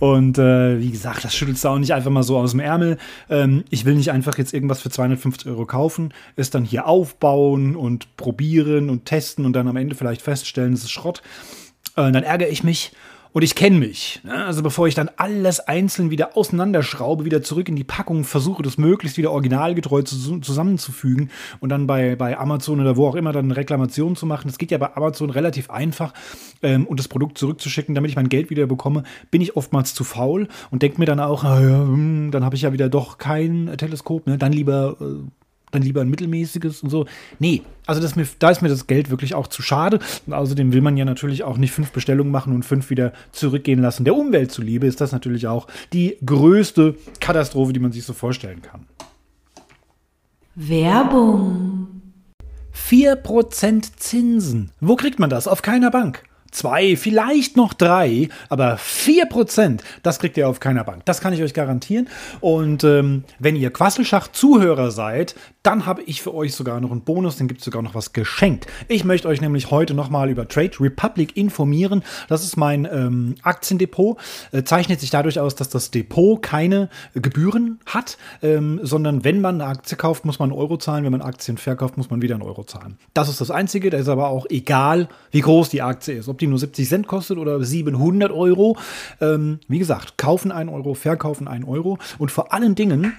Und 0.00 0.38
äh, 0.38 0.80
wie 0.80 0.90
gesagt, 0.90 1.24
das 1.24 1.34
schüttelst 1.34 1.64
du 1.64 1.68
auch 1.68 1.78
nicht 1.78 1.94
einfach 1.94 2.10
mal 2.10 2.24
so 2.24 2.36
aus 2.36 2.50
dem 2.50 2.60
Ärmel. 2.60 2.98
Ähm, 3.30 3.64
ich 3.70 3.84
will 3.84 3.94
nicht 3.94 4.10
einfach 4.10 4.38
jetzt 4.38 4.52
irgendwas 4.52 4.80
für 4.82 4.90
250 4.90 5.48
Euro 5.48 5.66
kaufen, 5.66 6.12
es 6.34 6.50
dann 6.50 6.64
hier 6.64 6.86
aufbauen 6.86 7.76
und 7.76 8.16
probieren 8.16 8.90
und 8.90 9.04
testen 9.04 9.46
und 9.46 9.52
dann 9.52 9.68
am 9.68 9.76
Ende 9.76 9.94
vielleicht 9.94 10.20
feststellen, 10.20 10.72
es 10.72 10.82
ist 10.82 10.90
Schrott. 10.90 11.22
Äh, 11.96 12.10
dann 12.10 12.24
ärgere 12.24 12.48
ich 12.48 12.64
mich 12.64 12.92
und 13.34 13.42
ich 13.42 13.56
kenne 13.56 13.78
mich. 13.78 14.20
Ne? 14.22 14.32
Also 14.32 14.62
bevor 14.62 14.86
ich 14.86 14.94
dann 14.94 15.10
alles 15.16 15.58
einzeln 15.58 16.10
wieder 16.10 16.36
auseinanderschraube, 16.36 17.24
wieder 17.24 17.42
zurück 17.42 17.68
in 17.68 17.74
die 17.74 17.82
Packung, 17.82 18.22
versuche 18.22 18.62
das 18.62 18.78
möglichst 18.78 19.18
wieder 19.18 19.32
originalgetreu 19.32 20.02
zu, 20.02 20.38
zusammenzufügen 20.38 21.30
und 21.58 21.68
dann 21.68 21.88
bei, 21.88 22.14
bei 22.14 22.38
Amazon 22.38 22.80
oder 22.80 22.96
wo 22.96 23.08
auch 23.08 23.16
immer 23.16 23.32
dann 23.32 23.46
eine 23.46 23.56
Reklamation 23.56 24.14
zu 24.14 24.24
machen. 24.24 24.46
Das 24.46 24.56
geht 24.56 24.70
ja 24.70 24.78
bei 24.78 24.96
Amazon 24.96 25.30
relativ 25.30 25.68
einfach 25.68 26.14
ähm, 26.62 26.86
und 26.86 27.00
das 27.00 27.08
Produkt 27.08 27.36
zurückzuschicken, 27.36 27.96
damit 27.96 28.08
ich 28.08 28.16
mein 28.16 28.28
Geld 28.28 28.50
wieder 28.50 28.68
bekomme, 28.68 29.02
bin 29.32 29.42
ich 29.42 29.56
oftmals 29.56 29.94
zu 29.94 30.04
faul 30.04 30.46
und 30.70 30.82
denke 30.82 31.00
mir 31.00 31.06
dann 31.06 31.18
auch, 31.18 31.42
hm, 31.42 32.30
dann 32.30 32.44
habe 32.44 32.54
ich 32.54 32.62
ja 32.62 32.72
wieder 32.72 32.88
doch 32.88 33.18
kein 33.18 33.74
Teleskop, 33.76 34.28
ne? 34.28 34.38
dann 34.38 34.52
lieber 34.52 34.96
äh, 35.00 35.43
dann 35.74 35.82
lieber 35.82 36.00
ein 36.00 36.08
mittelmäßiges 36.08 36.82
und 36.82 36.90
so. 36.90 37.06
Nee, 37.38 37.62
also 37.86 38.00
das 38.00 38.16
mir, 38.16 38.26
da 38.38 38.50
ist 38.50 38.62
mir 38.62 38.68
das 38.68 38.86
Geld 38.86 39.10
wirklich 39.10 39.34
auch 39.34 39.46
zu 39.46 39.62
schade. 39.62 39.98
Und 40.26 40.32
außerdem 40.32 40.72
will 40.72 40.80
man 40.80 40.96
ja 40.96 41.04
natürlich 41.04 41.44
auch 41.44 41.58
nicht 41.58 41.72
fünf 41.72 41.92
Bestellungen 41.92 42.32
machen 42.32 42.54
und 42.54 42.64
fünf 42.64 42.90
wieder 42.90 43.12
zurückgehen 43.32 43.80
lassen. 43.80 44.04
Der 44.04 44.14
Umwelt 44.14 44.52
zuliebe 44.52 44.86
ist 44.86 45.00
das 45.00 45.12
natürlich 45.12 45.46
auch 45.46 45.66
die 45.92 46.16
größte 46.24 46.96
Katastrophe, 47.20 47.72
die 47.72 47.80
man 47.80 47.92
sich 47.92 48.04
so 48.04 48.12
vorstellen 48.12 48.62
kann. 48.62 48.86
Werbung. 50.54 51.88
4% 52.74 53.96
Zinsen. 53.96 54.70
Wo 54.80 54.96
kriegt 54.96 55.18
man 55.18 55.30
das? 55.30 55.48
Auf 55.48 55.62
keiner 55.62 55.90
Bank 55.90 56.24
zwei, 56.54 56.96
vielleicht 56.96 57.56
noch 57.56 57.74
drei, 57.74 58.28
aber 58.48 58.78
vier 58.78 59.26
Prozent, 59.26 59.82
das 60.02 60.18
kriegt 60.18 60.36
ihr 60.36 60.48
auf 60.48 60.60
keiner 60.60 60.84
Bank. 60.84 61.04
Das 61.04 61.20
kann 61.20 61.32
ich 61.32 61.42
euch 61.42 61.54
garantieren. 61.54 62.08
Und 62.40 62.84
ähm, 62.84 63.24
wenn 63.38 63.56
ihr 63.56 63.70
Quasselschacht-Zuhörer 63.70 64.90
seid, 64.90 65.34
dann 65.64 65.86
habe 65.86 66.02
ich 66.02 66.22
für 66.22 66.34
euch 66.34 66.54
sogar 66.54 66.80
noch 66.80 66.90
einen 66.90 67.00
Bonus, 67.00 67.36
dann 67.36 67.48
gibt 67.48 67.60
es 67.60 67.64
sogar 67.64 67.82
noch 67.82 67.94
was 67.94 68.12
geschenkt. 68.12 68.66
Ich 68.88 69.04
möchte 69.04 69.28
euch 69.28 69.40
nämlich 69.40 69.70
heute 69.70 69.94
nochmal 69.94 70.28
über 70.28 70.46
Trade 70.46 70.72
Republic 70.78 71.36
informieren. 71.36 72.02
Das 72.28 72.44
ist 72.44 72.56
mein 72.56 72.84
ähm, 72.84 73.34
Aktiendepot. 73.42 74.18
Äh, 74.52 74.64
zeichnet 74.64 75.00
sich 75.00 75.10
dadurch 75.10 75.40
aus, 75.40 75.54
dass 75.54 75.70
das 75.70 75.90
Depot 75.90 76.42
keine 76.42 76.90
Gebühren 77.14 77.80
hat, 77.86 78.18
ähm, 78.42 78.78
sondern 78.82 79.24
wenn 79.24 79.40
man 79.40 79.60
eine 79.60 79.70
Aktie 79.70 79.96
kauft, 79.96 80.26
muss 80.26 80.38
man 80.38 80.50
einen 80.50 80.58
Euro 80.58 80.76
zahlen. 80.76 81.04
Wenn 81.04 81.12
man 81.12 81.22
Aktien 81.22 81.56
verkauft, 81.56 81.96
muss 81.96 82.10
man 82.10 82.20
wieder 82.20 82.34
einen 82.34 82.42
Euro 82.42 82.64
zahlen. 82.64 82.98
Das 83.14 83.30
ist 83.30 83.40
das 83.40 83.50
Einzige. 83.50 83.88
Da 83.88 83.96
ist 83.96 84.08
aber 84.08 84.28
auch 84.28 84.44
egal, 84.50 85.08
wie 85.30 85.40
groß 85.40 85.70
die 85.70 85.80
Aktie 85.80 86.14
ist. 86.14 86.28
Ob 86.28 86.36
die 86.36 86.43
nur 86.46 86.58
70 86.58 86.88
Cent 86.88 87.06
kostet 87.06 87.38
oder 87.38 87.62
700 87.62 88.32
Euro. 88.32 88.76
Ähm, 89.20 89.60
wie 89.68 89.78
gesagt, 89.78 90.18
kaufen 90.18 90.52
1 90.52 90.70
Euro, 90.70 90.94
verkaufen 90.94 91.48
1 91.48 91.66
Euro. 91.66 91.98
Und 92.18 92.30
vor 92.30 92.52
allen 92.52 92.74
Dingen 92.74 93.14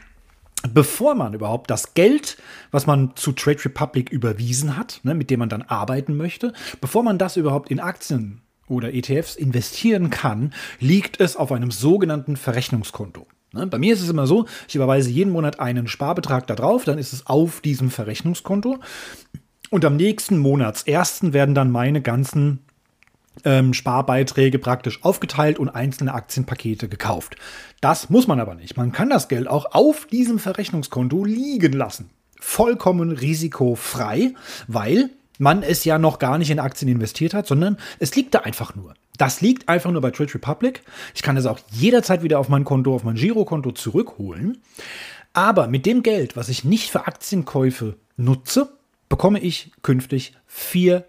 bevor 0.73 1.15
man 1.15 1.33
überhaupt 1.33 1.69
das 1.69 1.93
Geld, 1.93 2.37
was 2.71 2.87
man 2.87 3.15
zu 3.15 3.31
Trade 3.33 3.63
Republic 3.65 4.09
überwiesen 4.09 4.77
hat, 4.77 4.99
ne, 5.03 5.13
mit 5.13 5.29
dem 5.29 5.39
man 5.39 5.49
dann 5.49 5.61
arbeiten 5.61 6.17
möchte, 6.17 6.53
bevor 6.81 7.03
man 7.03 7.17
das 7.17 7.37
überhaupt 7.37 7.69
in 7.69 7.79
Aktien 7.79 8.41
oder 8.67 8.93
ETFs 8.93 9.35
investieren 9.35 10.09
kann, 10.09 10.53
liegt 10.79 11.19
es 11.19 11.35
auf 11.35 11.51
einem 11.51 11.71
sogenannten 11.71 12.35
Verrechnungskonto. 12.35 13.27
Ne, 13.53 13.67
bei 13.67 13.77
mir 13.77 13.93
ist 13.93 14.01
es 14.01 14.09
immer 14.09 14.27
so, 14.27 14.45
ich 14.67 14.75
überweise 14.75 15.09
jeden 15.09 15.31
Monat 15.31 15.59
einen 15.59 15.87
Sparbetrag 15.87 16.47
da 16.47 16.55
drauf, 16.55 16.83
dann 16.83 16.97
ist 16.97 17.13
es 17.13 17.27
auf 17.27 17.61
diesem 17.61 17.91
Verrechnungskonto. 17.91 18.79
Und 19.69 19.85
am 19.85 19.95
nächsten 19.95 20.37
Monatsersten 20.37 21.33
werden 21.33 21.55
dann 21.55 21.71
meine 21.71 22.01
ganzen 22.01 22.59
ähm, 23.43 23.73
Sparbeiträge 23.73 24.59
praktisch 24.59 25.03
aufgeteilt 25.03 25.59
und 25.59 25.69
einzelne 25.69 26.13
Aktienpakete 26.13 26.87
gekauft. 26.87 27.35
Das 27.81 28.09
muss 28.09 28.27
man 28.27 28.39
aber 28.39 28.55
nicht. 28.55 28.77
Man 28.77 28.91
kann 28.91 29.09
das 29.09 29.27
Geld 29.27 29.47
auch 29.47 29.73
auf 29.73 30.07
diesem 30.07 30.39
Verrechnungskonto 30.39 31.25
liegen 31.25 31.73
lassen. 31.73 32.09
Vollkommen 32.39 33.11
risikofrei, 33.11 34.33
weil 34.67 35.09
man 35.37 35.63
es 35.63 35.83
ja 35.83 35.97
noch 35.97 36.19
gar 36.19 36.37
nicht 36.37 36.51
in 36.51 36.59
Aktien 36.59 36.89
investiert 36.89 37.33
hat, 37.33 37.47
sondern 37.47 37.77
es 37.99 38.15
liegt 38.15 38.33
da 38.33 38.39
einfach 38.39 38.75
nur. 38.75 38.93
Das 39.17 39.41
liegt 39.41 39.69
einfach 39.69 39.91
nur 39.91 40.01
bei 40.01 40.11
Trade 40.11 40.33
Republic. 40.33 40.81
Ich 41.13 41.21
kann 41.21 41.37
es 41.37 41.45
auch 41.45 41.59
jederzeit 41.71 42.23
wieder 42.23 42.39
auf 42.39 42.49
mein 42.49 42.65
Konto, 42.65 42.93
auf 42.93 43.03
mein 43.03 43.15
Girokonto 43.15 43.71
zurückholen. 43.71 44.61
Aber 45.33 45.67
mit 45.67 45.85
dem 45.85 46.03
Geld, 46.03 46.35
was 46.37 46.49
ich 46.49 46.63
nicht 46.63 46.89
für 46.91 47.07
Aktienkäufe 47.07 47.97
nutze, 48.17 48.69
bekomme 49.09 49.39
ich 49.39 49.71
künftig 49.81 50.33
4% 50.49 51.03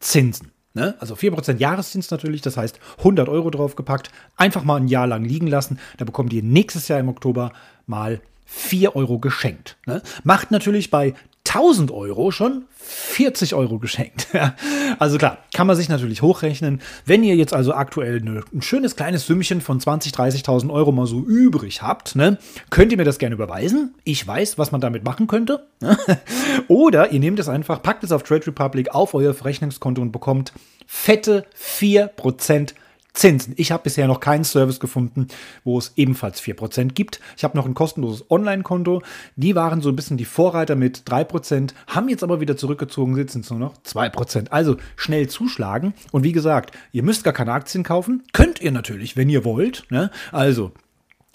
Zinsen. 0.00 0.51
Ne? 0.74 0.94
Also 1.00 1.14
4% 1.14 1.58
Jahreszins 1.58 2.10
natürlich, 2.10 2.40
das 2.40 2.56
heißt 2.56 2.80
100 2.98 3.28
Euro 3.28 3.50
draufgepackt, 3.50 4.10
einfach 4.36 4.64
mal 4.64 4.76
ein 4.76 4.88
Jahr 4.88 5.06
lang 5.06 5.24
liegen 5.24 5.46
lassen. 5.46 5.78
Da 5.98 6.04
bekommt 6.04 6.32
ihr 6.32 6.42
nächstes 6.42 6.88
Jahr 6.88 7.00
im 7.00 7.08
Oktober 7.08 7.52
mal 7.86 8.20
4 8.46 8.96
Euro 8.96 9.18
geschenkt. 9.18 9.76
Ne? 9.86 10.02
Macht 10.24 10.50
natürlich 10.50 10.90
bei 10.90 11.14
1000 11.48 11.90
Euro 11.90 12.30
schon 12.30 12.64
40 12.78 13.54
Euro 13.54 13.78
geschenkt. 13.78 14.28
also 14.98 15.18
klar, 15.18 15.38
kann 15.52 15.66
man 15.66 15.76
sich 15.76 15.88
natürlich 15.88 16.22
hochrechnen. 16.22 16.80
Wenn 17.04 17.24
ihr 17.24 17.36
jetzt 17.36 17.52
also 17.52 17.74
aktuell 17.74 18.20
eine, 18.20 18.42
ein 18.52 18.62
schönes 18.62 18.96
kleines 18.96 19.26
Sümmchen 19.26 19.60
von 19.60 19.80
20, 19.80 20.12
30.000 20.12 20.72
Euro 20.72 20.92
mal 20.92 21.06
so 21.06 21.20
übrig 21.20 21.82
habt, 21.82 22.16
ne, 22.16 22.38
könnt 22.70 22.92
ihr 22.92 22.98
mir 22.98 23.04
das 23.04 23.18
gerne 23.18 23.34
überweisen. 23.34 23.94
Ich 24.04 24.26
weiß, 24.26 24.58
was 24.58 24.72
man 24.72 24.80
damit 24.80 25.04
machen 25.04 25.26
könnte. 25.26 25.66
Oder 26.68 27.12
ihr 27.12 27.20
nehmt 27.20 27.38
es 27.38 27.48
einfach, 27.48 27.82
packt 27.82 28.04
es 28.04 28.12
auf 28.12 28.22
Trade 28.22 28.46
Republic 28.46 28.94
auf 28.94 29.14
euer 29.14 29.34
Verrechnungskonto 29.34 30.00
und 30.00 30.12
bekommt 30.12 30.52
fette 30.86 31.46
4% 31.58 32.74
Zinsen. 33.14 33.52
Ich 33.58 33.72
habe 33.72 33.82
bisher 33.82 34.06
noch 34.06 34.20
keinen 34.20 34.44
Service 34.44 34.80
gefunden, 34.80 35.28
wo 35.64 35.78
es 35.78 35.92
ebenfalls 35.96 36.40
4% 36.40 36.92
gibt. 36.92 37.20
Ich 37.36 37.44
habe 37.44 37.56
noch 37.56 37.66
ein 37.66 37.74
kostenloses 37.74 38.30
Online-Konto. 38.30 39.02
Die 39.36 39.54
waren 39.54 39.82
so 39.82 39.90
ein 39.90 39.96
bisschen 39.96 40.16
die 40.16 40.24
Vorreiter 40.24 40.76
mit 40.76 41.02
3%, 41.06 41.74
haben 41.88 42.08
jetzt 42.08 42.22
aber 42.22 42.40
wieder 42.40 42.56
zurückgezogen, 42.56 43.14
sitzen 43.14 43.44
nur 43.50 43.58
noch 43.58 43.74
2%. 43.82 44.48
Also 44.48 44.76
schnell 44.96 45.28
zuschlagen. 45.28 45.92
Und 46.10 46.24
wie 46.24 46.32
gesagt, 46.32 46.74
ihr 46.92 47.02
müsst 47.02 47.22
gar 47.22 47.34
keine 47.34 47.52
Aktien 47.52 47.84
kaufen. 47.84 48.22
Könnt 48.32 48.60
ihr 48.62 48.72
natürlich, 48.72 49.16
wenn 49.16 49.28
ihr 49.28 49.44
wollt. 49.44 49.84
Ne? 49.90 50.10
Also 50.30 50.72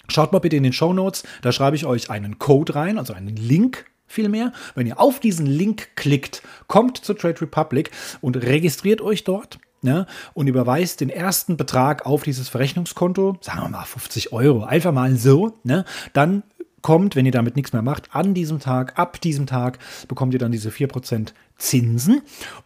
schaut 0.08 0.32
mal 0.32 0.40
bitte 0.40 0.56
in 0.56 0.64
den 0.64 0.72
Show 0.72 0.92
Notes. 0.92 1.22
Da 1.42 1.52
schreibe 1.52 1.76
ich 1.76 1.86
euch 1.86 2.10
einen 2.10 2.40
Code 2.40 2.74
rein, 2.74 2.98
also 2.98 3.12
einen 3.12 3.36
Link 3.36 3.84
vielmehr. 4.08 4.52
Wenn 4.74 4.86
ihr 4.88 4.98
auf 4.98 5.20
diesen 5.20 5.46
Link 5.46 5.90
klickt, 5.94 6.42
kommt 6.66 6.98
zur 6.98 7.16
Trade 7.16 7.40
Republic 7.42 7.90
und 8.20 8.36
registriert 8.36 9.00
euch 9.00 9.22
dort 9.22 9.60
ne, 9.82 10.06
und 10.34 10.46
überweist 10.46 11.00
den 11.00 11.10
ersten 11.10 11.56
Betrag 11.56 12.06
auf 12.06 12.22
dieses 12.22 12.48
Verrechnungskonto, 12.48 13.38
sagen 13.40 13.62
wir 13.62 13.68
mal 13.68 13.84
50 13.84 14.32
Euro, 14.32 14.64
einfach 14.64 14.92
mal 14.92 15.16
so, 15.16 15.58
ne, 15.64 15.84
dann 16.12 16.42
kommt, 16.82 17.16
wenn 17.16 17.26
ihr 17.26 17.32
damit 17.32 17.56
nichts 17.56 17.72
mehr 17.72 17.82
macht, 17.82 18.14
an 18.14 18.34
diesem 18.34 18.60
Tag, 18.60 18.98
ab 18.98 19.20
diesem 19.20 19.46
Tag 19.46 19.78
bekommt 20.06 20.32
ihr 20.32 20.38
dann 20.38 20.52
diese 20.52 20.70
4% 20.70 21.32
Zinsen 21.56 22.22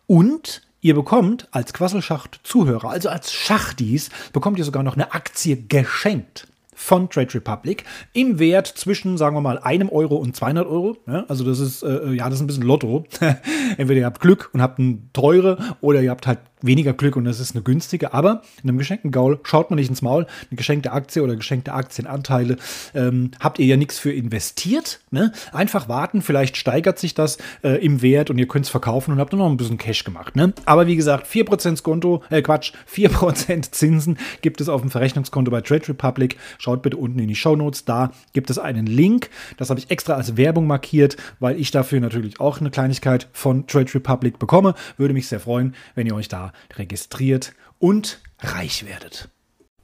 und 0.06 0.62
Ihr 0.84 0.96
bekommt 0.96 1.46
als 1.52 1.72
Quasselschacht-Zuhörer, 1.74 2.90
also 2.90 3.08
als 3.08 3.32
Schachtis, 3.32 4.10
bekommt 4.32 4.58
ihr 4.58 4.64
sogar 4.64 4.82
noch 4.82 4.94
eine 4.94 5.12
Aktie 5.12 5.56
geschenkt 5.56 6.48
von 6.74 7.08
Trade 7.08 7.34
Republic 7.34 7.84
im 8.12 8.40
Wert 8.40 8.66
zwischen, 8.66 9.16
sagen 9.16 9.36
wir 9.36 9.40
mal, 9.40 9.58
einem 9.58 9.88
Euro 9.88 10.16
und 10.16 10.34
200 10.34 10.66
Euro. 10.66 10.96
Ja, 11.06 11.24
also 11.28 11.44
das 11.44 11.60
ist, 11.60 11.84
äh, 11.84 12.12
ja, 12.12 12.24
das 12.24 12.34
ist 12.34 12.40
ein 12.40 12.48
bisschen 12.48 12.64
Lotto. 12.64 13.04
Entweder 13.76 14.00
ihr 14.00 14.06
habt 14.06 14.20
Glück 14.20 14.50
und 14.52 14.60
habt 14.60 14.80
eine 14.80 14.98
teure 15.12 15.76
oder 15.80 16.02
ihr 16.02 16.10
habt 16.10 16.26
halt 16.26 16.40
weniger 16.62 16.92
Glück 16.92 17.16
und 17.16 17.24
das 17.24 17.40
ist 17.40 17.54
eine 17.54 17.62
günstige, 17.62 18.14
aber 18.14 18.42
in 18.62 18.68
einem 18.68 18.78
geschenkten 18.78 19.10
Gaul 19.10 19.40
schaut 19.42 19.70
man 19.70 19.78
nicht 19.78 19.88
ins 19.88 20.02
Maul. 20.02 20.26
Eine 20.50 20.56
geschenkte 20.56 20.92
Aktie 20.92 21.22
oder 21.22 21.36
geschenkte 21.36 21.72
Aktienanteile 21.72 22.56
ähm, 22.94 23.32
habt 23.40 23.58
ihr 23.58 23.66
ja 23.66 23.76
nichts 23.76 23.98
für 23.98 24.12
investiert. 24.12 25.00
Ne? 25.10 25.32
Einfach 25.52 25.88
warten, 25.88 26.22
vielleicht 26.22 26.56
steigert 26.56 26.98
sich 26.98 27.14
das 27.14 27.38
äh, 27.62 27.84
im 27.84 28.02
Wert 28.02 28.30
und 28.30 28.38
ihr 28.38 28.48
könnt 28.48 28.66
es 28.66 28.70
verkaufen 28.70 29.12
und 29.12 29.18
habt 29.18 29.32
nur 29.32 29.42
noch 29.42 29.50
ein 29.50 29.56
bisschen 29.56 29.78
Cash 29.78 30.04
gemacht. 30.04 30.36
Ne? 30.36 30.52
Aber 30.64 30.86
wie 30.86 30.96
gesagt, 30.96 31.26
4% 31.26 31.76
Skonto, 31.76 32.22
äh 32.30 32.42
Quatsch, 32.42 32.72
4% 32.92 33.72
Zinsen 33.72 34.18
gibt 34.40 34.60
es 34.60 34.68
auf 34.68 34.80
dem 34.80 34.90
Verrechnungskonto 34.90 35.50
bei 35.50 35.60
Trade 35.60 35.88
Republic. 35.88 36.36
Schaut 36.58 36.82
bitte 36.82 36.96
unten 36.96 37.18
in 37.18 37.28
die 37.28 37.34
Show 37.34 37.56
Notes, 37.56 37.84
da 37.84 38.12
gibt 38.32 38.50
es 38.50 38.58
einen 38.58 38.86
Link. 38.86 39.30
Das 39.56 39.70
habe 39.70 39.80
ich 39.80 39.90
extra 39.90 40.14
als 40.14 40.36
Werbung 40.36 40.66
markiert, 40.66 41.16
weil 41.40 41.58
ich 41.58 41.70
dafür 41.70 42.00
natürlich 42.00 42.40
auch 42.40 42.60
eine 42.60 42.70
Kleinigkeit 42.70 43.28
von 43.32 43.66
Trade 43.66 43.94
Republic 43.94 44.38
bekomme. 44.38 44.74
Würde 44.96 45.14
mich 45.14 45.28
sehr 45.28 45.40
freuen, 45.40 45.74
wenn 45.94 46.06
ihr 46.06 46.14
euch 46.14 46.28
da 46.28 46.51
registriert 46.76 47.52
und 47.78 48.20
reich 48.40 48.86
werdet. 48.86 49.28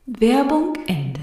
Werbung 0.06 0.74
Ende. 0.86 1.20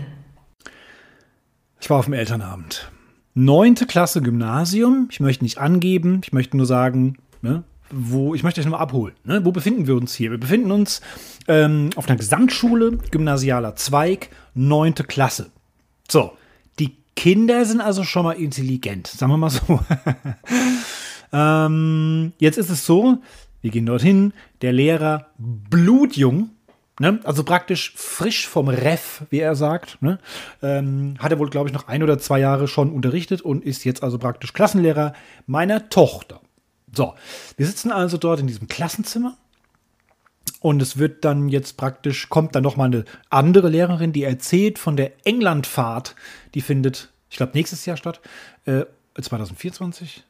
Ich 1.79 1.89
war 1.89 1.99
auf 1.99 2.05
dem 2.05 2.13
Elternabend. 2.13 2.91
Neunte 3.33 3.85
Klasse 3.85 4.21
Gymnasium. 4.21 5.07
Ich 5.11 5.19
möchte 5.19 5.43
nicht 5.43 5.57
angeben, 5.57 6.21
ich 6.23 6.33
möchte 6.33 6.57
nur 6.57 6.65
sagen, 6.65 7.17
ne, 7.41 7.63
wo, 7.89 8.33
ich 8.33 8.43
möchte 8.43 8.61
euch 8.61 8.67
nur 8.67 8.79
abholen. 8.79 9.13
Ne? 9.23 9.45
Wo 9.45 9.51
befinden 9.51 9.87
wir 9.87 9.95
uns 9.95 10.15
hier? 10.15 10.31
Wir 10.31 10.37
befinden 10.37 10.71
uns 10.71 11.01
ähm, 11.47 11.89
auf 11.95 12.07
einer 12.07 12.17
Gesamtschule, 12.17 12.97
gymnasialer 13.11 13.75
Zweig, 13.75 14.29
neunte 14.53 15.03
Klasse. 15.03 15.51
So, 16.09 16.33
die 16.79 16.97
Kinder 17.15 17.65
sind 17.65 17.81
also 17.81 18.03
schon 18.03 18.23
mal 18.23 18.33
intelligent, 18.33 19.07
sagen 19.07 19.31
wir 19.31 19.37
mal 19.37 19.49
so. 19.49 19.79
ähm, 21.33 22.33
jetzt 22.39 22.57
ist 22.57 22.69
es 22.69 22.85
so, 22.85 23.19
wir 23.65 23.71
gehen 23.71 23.87
dorthin, 23.87 24.31
der 24.61 24.73
Lehrer 24.73 25.31
blutjung, 25.39 26.51
Ne? 26.97 27.19
Also 27.25 27.43
praktisch 27.43 27.93
frisch 27.97 28.47
vom 28.47 28.69
Ref, 28.69 29.23
wie 29.29 29.39
er 29.39 29.55
sagt. 29.55 30.01
Ne? 30.01 30.17
Ähm, 30.61 31.15
hat 31.19 31.29
er 31.29 31.39
wohl, 31.39 31.49
glaube 31.49 31.67
ich, 31.67 31.73
noch 31.73 31.89
ein 31.89 32.01
oder 32.01 32.19
zwei 32.19 32.39
Jahre 32.39 32.69
schon 32.69 32.93
unterrichtet 32.93 33.41
und 33.41 33.65
ist 33.65 33.83
jetzt 33.83 34.01
also 34.01 34.17
praktisch 34.17 34.53
Klassenlehrer 34.53 35.11
meiner 35.45 35.89
Tochter. 35.89 36.39
So, 36.93 37.15
wir 37.57 37.65
sitzen 37.65 37.91
also 37.91 38.15
dort 38.15 38.39
in 38.39 38.47
diesem 38.47 38.69
Klassenzimmer 38.69 39.35
und 40.61 40.81
es 40.81 40.97
wird 40.97 41.25
dann 41.25 41.49
jetzt 41.49 41.75
praktisch, 41.75 42.29
kommt 42.29 42.55
dann 42.55 42.63
noch 42.63 42.77
mal 42.77 42.85
eine 42.85 43.03
andere 43.29 43.67
Lehrerin, 43.67 44.13
die 44.13 44.23
erzählt 44.23 44.79
von 44.79 44.95
der 44.95 45.11
Englandfahrt, 45.25 46.15
die 46.53 46.61
findet, 46.61 47.11
ich 47.29 47.35
glaube, 47.35 47.51
nächstes 47.55 47.85
Jahr 47.85 47.97
statt, 47.97 48.21
äh, 48.63 48.85
2024, 49.21 50.23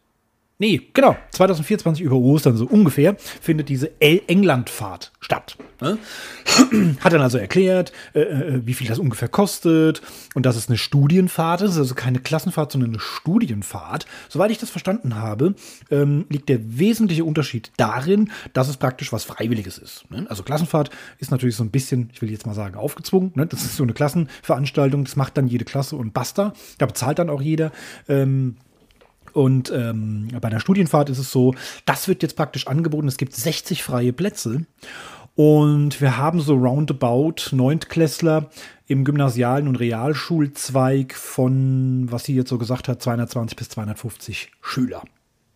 Nee, 0.58 0.82
genau. 0.94 1.18
2024 1.32 2.04
über 2.04 2.15
Ostern 2.15 2.56
so 2.56 2.65
ungefähr 2.65 3.18
findet 3.20 3.68
diese 3.68 4.00
Englandfahrt 4.00 5.12
statt. 5.20 5.58
Ne? 5.82 5.98
Hat 7.02 7.12
dann 7.12 7.22
also 7.22 7.38
erklärt, 7.38 7.91
äh, 8.13 8.22
äh, 8.22 8.62
wie 8.65 8.74
viel 8.74 8.88
das 8.88 8.98
ungefähr 8.98 9.28
kostet 9.28 10.02
und 10.34 10.46
dass 10.46 10.56
es 10.56 10.70
eine 10.70 10.78
Studienfahrt 10.78 11.62
ist, 11.62 11.78
also 11.78 11.94
keine 11.94 12.20
Klassenfahrt, 12.20 12.72
sondern 12.72 12.91
eine 12.91 13.00
Studienfahrt. 13.02 14.06
Soweit 14.30 14.50
ich 14.50 14.58
das 14.58 14.70
verstanden 14.70 15.15
habe, 15.15 15.56
ähm, 15.91 16.26
liegt 16.30 16.48
der 16.48 16.80
wesentliche 16.80 17.26
Unterschied 17.26 17.74
darin, 17.76 18.32
dass 18.54 18.70
es 18.70 18.78
praktisch 18.78 19.12
was 19.12 19.26
Freiwilliges 19.26 19.78
ist. 19.78 20.10
Ne? 20.10 20.26
Also 20.30 20.44
Klassenfahrt 20.44 20.89
ist 21.20 21.32
natürlich 21.32 21.58
so 21.58 21.65
ein 21.65 21.72
bisschen, 21.72 22.10
ich 22.13 22.22
will 22.22 22.32
jetzt 22.32 22.46
mal 22.46 22.56
sagen, 22.56 22.76
aufgezwungen. 22.76 23.34
Ne? 23.36 23.46
Das 23.46 23.63
ist 23.63 23.76
so 23.76 23.84
eine 23.84 23.94
Klassenveranstaltung, 23.94 25.04
das 25.04 25.18
macht 25.18 25.38
dann 25.38 25.50
jede 25.50 25.65
Klasse 25.65 25.98
und 25.98 26.13
basta. 26.13 26.54
Da 26.78 26.86
bezahlt 26.86 27.20
dann 27.20 27.30
auch 27.30 27.41
jeder. 27.41 27.74
Ähm, 28.08 28.56
und 29.36 29.69
ähm, 29.76 30.30
bei 30.39 30.50
der 30.50 30.62
Studienfahrt 30.62 31.10
ist 31.10 31.19
es 31.19 31.30
so, 31.30 31.54
das 31.86 32.08
wird 32.08 32.24
jetzt 32.24 32.38
praktisch 32.38 32.67
angeboten. 32.67 33.10
Es 33.10 33.17
gibt 33.17 33.34
60 33.34 33.84
freie 33.84 34.13
Plätze. 34.13 34.65
Und 35.36 36.00
wir 36.00 36.15
haben 36.15 36.39
so 36.39 36.56
roundabout 36.56 37.52
Neuntklässler 37.52 38.50
im 38.88 39.04
Gymnasialen 39.04 39.67
und 39.67 39.76
Realschulzweig 39.76 41.13
von, 41.13 42.10
was 42.10 42.24
sie 42.24 42.36
jetzt 42.36 42.50
so 42.50 42.58
gesagt 42.58 42.88
hat, 42.88 43.02
220 43.02 43.58
bis 43.58 43.67
250 43.67 44.52
Schüler. 44.62 45.04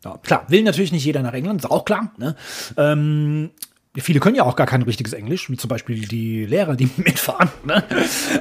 Ja, 0.04 0.18
klar, 0.18 0.44
will 0.50 0.64
natürlich 0.64 0.92
nicht 0.92 1.06
jeder 1.06 1.22
nach 1.22 1.34
England, 1.34 1.62
ist 1.62 1.72
auch 1.72 1.86
klar. 1.86 2.12
Ne? 2.18 2.36
Ähm, 2.76 3.52
viele 4.00 4.20
können 4.20 4.36
ja 4.36 4.44
auch 4.44 4.56
gar 4.56 4.68
kein 4.68 4.82
richtiges 4.82 5.14
Englisch, 5.14 5.50
wie 5.50 5.58
zum 5.58 5.68
Beispiel 5.68 6.08
die 6.08 6.46
Lehrer, 6.46 6.76
die 6.76 6.90
mitfahren. 6.98 7.50
Ne? 7.66 7.84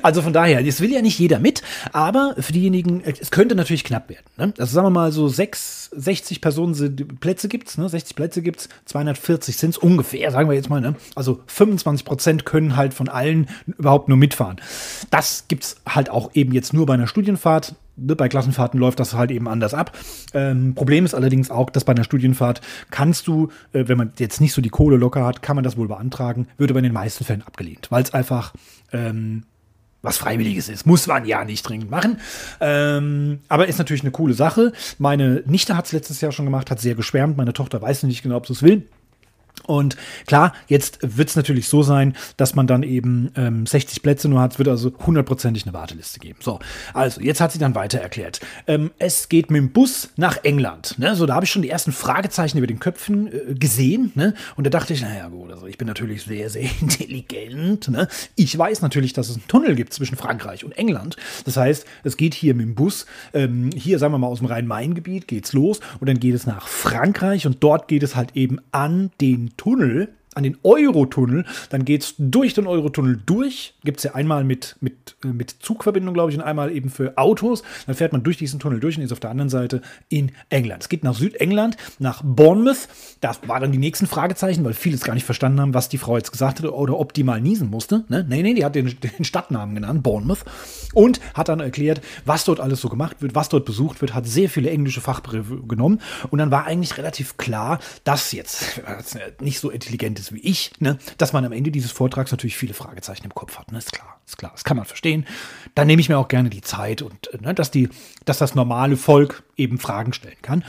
Also 0.02 0.22
von 0.22 0.32
daher, 0.32 0.66
es 0.66 0.80
will 0.80 0.92
ja 0.92 1.02
nicht 1.02 1.18
jeder 1.18 1.38
mit, 1.38 1.62
aber 1.92 2.34
für 2.38 2.52
diejenigen, 2.52 3.02
es 3.04 3.30
könnte 3.30 3.54
natürlich 3.54 3.84
knapp 3.84 4.08
werden. 4.08 4.24
Ne? 4.36 4.54
Also 4.58 4.74
sagen 4.74 4.86
wir 4.86 4.90
mal 4.90 5.12
so 5.12 5.28
sechs, 5.28 5.90
60 5.92 6.40
Personen 6.40 6.74
sind, 6.74 7.20
Plätze 7.20 7.48
gibt's, 7.48 7.78
ne? 7.78 7.88
60 7.88 8.16
Plätze 8.16 8.42
gibt's, 8.42 8.68
240 8.86 9.56
sind 9.56 9.70
es 9.70 9.78
ungefähr, 9.78 10.30
sagen 10.30 10.48
wir 10.48 10.56
jetzt 10.56 10.70
mal. 10.70 10.80
Ne? 10.80 10.94
Also 11.14 11.40
25 11.46 12.04
Prozent 12.04 12.44
können 12.44 12.76
halt 12.76 12.94
von 12.94 13.08
allen 13.08 13.48
überhaupt 13.66 14.08
nur 14.08 14.18
mitfahren. 14.18 14.56
Das 15.10 15.44
gibt's 15.48 15.76
halt 15.88 16.10
auch 16.10 16.30
eben 16.34 16.52
jetzt 16.52 16.72
nur 16.72 16.86
bei 16.86 16.94
einer 16.94 17.06
Studienfahrt. 17.06 17.74
Ne, 17.98 18.14
bei 18.14 18.28
Klassenfahrten 18.28 18.78
läuft 18.78 19.00
das 19.00 19.14
halt 19.14 19.30
eben 19.30 19.48
anders 19.48 19.74
ab. 19.74 19.96
Ähm, 20.32 20.74
Problem 20.74 21.04
ist 21.04 21.14
allerdings 21.14 21.50
auch, 21.50 21.70
dass 21.70 21.84
bei 21.84 21.92
einer 21.92 22.04
Studienfahrt 22.04 22.60
kannst 22.90 23.26
du, 23.26 23.48
äh, 23.72 23.84
wenn 23.88 23.98
man 23.98 24.12
jetzt 24.18 24.40
nicht 24.40 24.52
so 24.52 24.62
die 24.62 24.68
Kohle 24.68 24.96
locker 24.96 25.26
hat, 25.26 25.42
kann 25.42 25.56
man 25.56 25.64
das 25.64 25.76
wohl 25.76 25.88
beantragen, 25.88 26.46
wird 26.56 26.70
aber 26.70 26.78
in 26.78 26.84
den 26.84 26.92
meisten 26.92 27.24
Fällen 27.24 27.42
abgelehnt, 27.42 27.88
weil 27.90 28.02
es 28.02 28.14
einfach 28.14 28.52
ähm, 28.92 29.42
was 30.02 30.16
Freiwilliges 30.16 30.68
ist. 30.68 30.86
Muss 30.86 31.06
man 31.06 31.26
ja 31.26 31.44
nicht 31.44 31.68
dringend 31.68 31.90
machen. 31.90 32.18
Ähm, 32.60 33.40
aber 33.48 33.66
ist 33.66 33.78
natürlich 33.78 34.02
eine 34.02 34.12
coole 34.12 34.34
Sache. 34.34 34.72
Meine 34.98 35.42
Nichte 35.46 35.76
hat 35.76 35.86
es 35.86 35.92
letztes 35.92 36.20
Jahr 36.20 36.30
schon 36.30 36.44
gemacht, 36.44 36.70
hat 36.70 36.80
sehr 36.80 36.94
geschwärmt. 36.94 37.36
Meine 37.36 37.52
Tochter 37.52 37.82
weiß 37.82 38.04
nicht 38.04 38.22
genau, 38.22 38.36
ob 38.36 38.46
sie 38.46 38.52
es 38.52 38.62
will. 38.62 38.86
Und 39.68 39.96
klar, 40.26 40.54
jetzt 40.66 40.98
wird 41.02 41.28
es 41.28 41.36
natürlich 41.36 41.68
so 41.68 41.82
sein, 41.82 42.16
dass 42.38 42.54
man 42.54 42.66
dann 42.66 42.82
eben 42.82 43.30
ähm, 43.36 43.66
60 43.66 44.02
Plätze 44.02 44.28
nur 44.28 44.40
hat. 44.40 44.52
Es 44.52 44.58
wird 44.58 44.68
also 44.68 44.92
hundertprozentig 45.06 45.64
eine 45.64 45.74
Warteliste 45.74 46.20
geben. 46.20 46.38
So, 46.40 46.58
also 46.94 47.20
jetzt 47.20 47.42
hat 47.42 47.52
sie 47.52 47.58
dann 47.58 47.74
weiter 47.74 47.98
erklärt. 47.98 48.40
Ähm, 48.66 48.90
es 48.98 49.28
geht 49.28 49.50
mit 49.50 49.60
dem 49.60 49.70
Bus 49.72 50.08
nach 50.16 50.42
England. 50.42 50.98
Ne? 50.98 51.14
So, 51.14 51.26
da 51.26 51.34
habe 51.34 51.44
ich 51.44 51.50
schon 51.50 51.60
die 51.60 51.68
ersten 51.68 51.92
Fragezeichen 51.92 52.56
über 52.56 52.66
den 52.66 52.78
Köpfen 52.78 53.26
äh, 53.26 53.54
gesehen. 53.54 54.10
Ne? 54.14 54.32
Und 54.56 54.64
da 54.64 54.70
dachte 54.70 54.94
ich, 54.94 55.02
naja 55.02 55.28
gut, 55.28 55.52
also 55.52 55.66
ich 55.66 55.76
bin 55.76 55.86
natürlich 55.86 56.22
sehr, 56.22 56.48
sehr 56.48 56.68
intelligent. 56.80 57.88
Ne? 57.88 58.08
Ich 58.36 58.56
weiß 58.56 58.80
natürlich, 58.80 59.12
dass 59.12 59.28
es 59.28 59.36
einen 59.36 59.48
Tunnel 59.48 59.74
gibt 59.74 59.92
zwischen 59.92 60.16
Frankreich 60.16 60.64
und 60.64 60.72
England. 60.78 61.16
Das 61.44 61.58
heißt, 61.58 61.84
es 62.04 62.16
geht 62.16 62.32
hier 62.32 62.54
mit 62.54 62.64
dem 62.64 62.74
Bus, 62.74 63.04
ähm, 63.34 63.68
hier 63.76 63.98
sagen 63.98 64.14
wir 64.14 64.18
mal 64.18 64.28
aus 64.28 64.38
dem 64.38 64.46
Rhein-Main-Gebiet 64.46 65.28
geht's 65.28 65.52
los 65.52 65.80
und 66.00 66.08
dann 66.08 66.18
geht 66.18 66.34
es 66.34 66.46
nach 66.46 66.68
Frankreich 66.68 67.46
und 67.46 67.62
dort 67.62 67.86
geht 67.86 68.02
es 68.02 68.16
halt 68.16 68.34
eben 68.34 68.58
an 68.72 69.10
den 69.20 69.50
Tunnel, 69.58 70.08
an 70.34 70.42
den 70.42 70.56
Eurotunnel, 70.62 71.44
dann 71.70 71.84
geht 71.84 72.02
es 72.02 72.14
durch 72.18 72.54
den 72.54 72.66
Eurotunnel 72.66 73.20
durch. 73.24 73.74
Gibt 73.84 73.98
es 73.98 74.04
ja 74.04 74.14
einmal 74.14 74.44
mit, 74.44 74.76
mit, 74.80 75.16
äh, 75.24 75.28
mit 75.28 75.50
Zugverbindung, 75.60 76.14
glaube 76.14 76.30
ich, 76.30 76.36
und 76.36 76.44
einmal 76.44 76.70
eben 76.70 76.90
für 76.90 77.16
Autos. 77.18 77.62
Dann 77.86 77.94
fährt 77.94 78.12
man 78.12 78.22
durch 78.22 78.36
diesen 78.36 78.60
Tunnel 78.60 78.80
durch 78.80 78.96
und 78.96 79.02
ist 79.02 79.12
auf 79.12 79.20
der 79.20 79.30
anderen 79.30 79.48
Seite 79.48 79.82
in 80.08 80.32
England. 80.48 80.82
Es 80.82 80.88
geht 80.88 81.04
nach 81.04 81.14
Südengland, 81.14 81.76
nach 81.98 82.22
Bournemouth. 82.22 82.88
Das 83.20 83.40
war 83.46 83.60
dann 83.60 83.72
die 83.72 83.78
nächsten 83.78 84.06
Fragezeichen, 84.06 84.64
weil 84.64 84.74
viele 84.74 84.96
es 84.96 85.04
gar 85.04 85.14
nicht 85.14 85.24
verstanden 85.24 85.60
haben, 85.60 85.74
was 85.74 85.88
die 85.88 85.98
Frau 85.98 86.16
jetzt 86.16 86.32
gesagt 86.32 86.58
hatte 86.58 86.74
oder 86.74 86.98
ob 86.98 87.12
die 87.12 87.24
mal 87.24 87.40
niesen 87.40 87.70
musste. 87.70 88.04
Ne? 88.08 88.24
Nee, 88.28 88.42
nee, 88.42 88.54
die 88.54 88.64
hat 88.64 88.74
den, 88.74 88.86
den 89.18 89.24
Stadtnamen 89.24 89.74
genannt, 89.74 90.02
Bournemouth. 90.02 90.44
Und 90.94 91.20
hat 91.34 91.48
dann 91.48 91.60
erklärt, 91.60 92.00
was 92.24 92.44
dort 92.44 92.60
alles 92.60 92.80
so 92.80 92.88
gemacht 92.88 93.22
wird, 93.22 93.34
was 93.34 93.48
dort 93.48 93.64
besucht 93.64 94.00
wird, 94.00 94.14
hat 94.14 94.26
sehr 94.26 94.48
viele 94.48 94.70
englische 94.70 95.00
Fachbegriffe 95.00 95.62
genommen. 95.66 96.00
Und 96.30 96.38
dann 96.38 96.50
war 96.50 96.64
eigentlich 96.64 96.96
relativ 96.98 97.36
klar, 97.36 97.78
dass 98.04 98.32
jetzt 98.32 98.82
nicht 99.40 99.60
so 99.60 99.70
intelligent 99.70 100.17
ist 100.18 100.28
ist 100.28 100.34
wie 100.34 100.46
ich, 100.46 100.72
ne, 100.80 100.98
dass 101.16 101.32
man 101.32 101.44
am 101.44 101.52
Ende 101.52 101.70
dieses 101.70 101.90
Vortrags 101.90 102.30
natürlich 102.30 102.56
viele 102.56 102.74
Fragezeichen 102.74 103.24
im 103.24 103.34
Kopf 103.34 103.58
hat. 103.58 103.72
Ne? 103.72 103.78
Ist 103.78 103.92
klar, 103.92 104.20
ist 104.26 104.38
klar, 104.38 104.52
das 104.52 104.64
kann 104.64 104.76
man 104.76 104.86
verstehen. 104.86 105.26
Dann 105.74 105.86
nehme 105.86 106.00
ich 106.00 106.08
mir 106.08 106.18
auch 106.18 106.28
gerne 106.28 106.50
die 106.50 106.60
Zeit 106.60 107.02
und 107.02 107.28
ne, 107.40 107.54
dass, 107.54 107.70
die, 107.70 107.88
dass 108.24 108.38
das 108.38 108.54
normale 108.54 108.96
Volk 108.96 109.42
eben 109.56 109.78
Fragen 109.78 110.12
stellen 110.12 110.40
kann. 110.42 110.64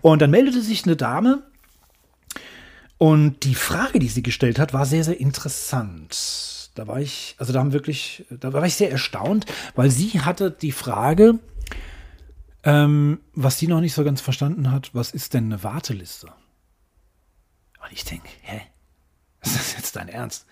Und 0.00 0.22
dann 0.22 0.30
meldete 0.30 0.62
sich 0.62 0.84
eine 0.84 0.96
Dame 0.96 1.42
und 2.98 3.44
die 3.44 3.54
Frage, 3.54 3.98
die 3.98 4.08
sie 4.08 4.22
gestellt 4.22 4.58
hat, 4.58 4.72
war 4.72 4.86
sehr, 4.86 5.04
sehr 5.04 5.18
interessant. 5.18 6.70
Da 6.74 6.86
war 6.86 7.00
ich, 7.00 7.34
also 7.38 7.52
da 7.52 7.58
haben 7.58 7.72
wirklich, 7.72 8.24
da 8.30 8.52
war 8.52 8.64
ich 8.64 8.74
sehr 8.74 8.90
erstaunt, 8.90 9.46
weil 9.74 9.90
sie 9.90 10.20
hatte 10.20 10.50
die 10.50 10.72
Frage, 10.72 11.38
ähm, 12.62 13.20
was 13.34 13.58
sie 13.58 13.66
noch 13.66 13.80
nicht 13.80 13.94
so 13.94 14.04
ganz 14.04 14.20
verstanden 14.20 14.70
hat, 14.70 14.94
was 14.94 15.10
ist 15.10 15.34
denn 15.34 15.46
eine 15.46 15.64
Warteliste? 15.64 16.26
Und 17.82 17.92
ich 17.92 18.04
denke, 18.04 18.28
hä? 18.42 18.60
Ist 19.42 19.56
das 19.56 19.74
jetzt 19.76 19.96
dein 19.96 20.08
Ernst? 20.08 20.46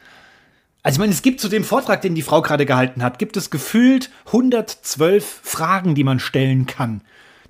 Also 0.82 0.96
ich 0.96 1.00
meine, 1.00 1.12
es 1.12 1.22
gibt 1.22 1.40
zu 1.40 1.48
dem 1.48 1.64
Vortrag, 1.64 2.02
den 2.02 2.14
die 2.14 2.22
Frau 2.22 2.40
gerade 2.40 2.64
gehalten 2.64 3.02
hat, 3.02 3.18
gibt 3.18 3.36
es 3.36 3.50
gefühlt 3.50 4.10
112 4.26 5.40
Fragen, 5.42 5.94
die 5.94 6.04
man 6.04 6.20
stellen 6.20 6.66
kann, 6.66 7.02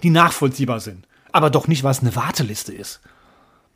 die 0.03 0.11
nachvollziehbar 0.11 0.81
sind. 0.81 1.07
Aber 1.31 1.51
doch 1.51 1.69
nicht, 1.69 1.85
was 1.85 2.01
eine 2.01 2.17
Warteliste 2.17 2.73
ist. 2.73 3.01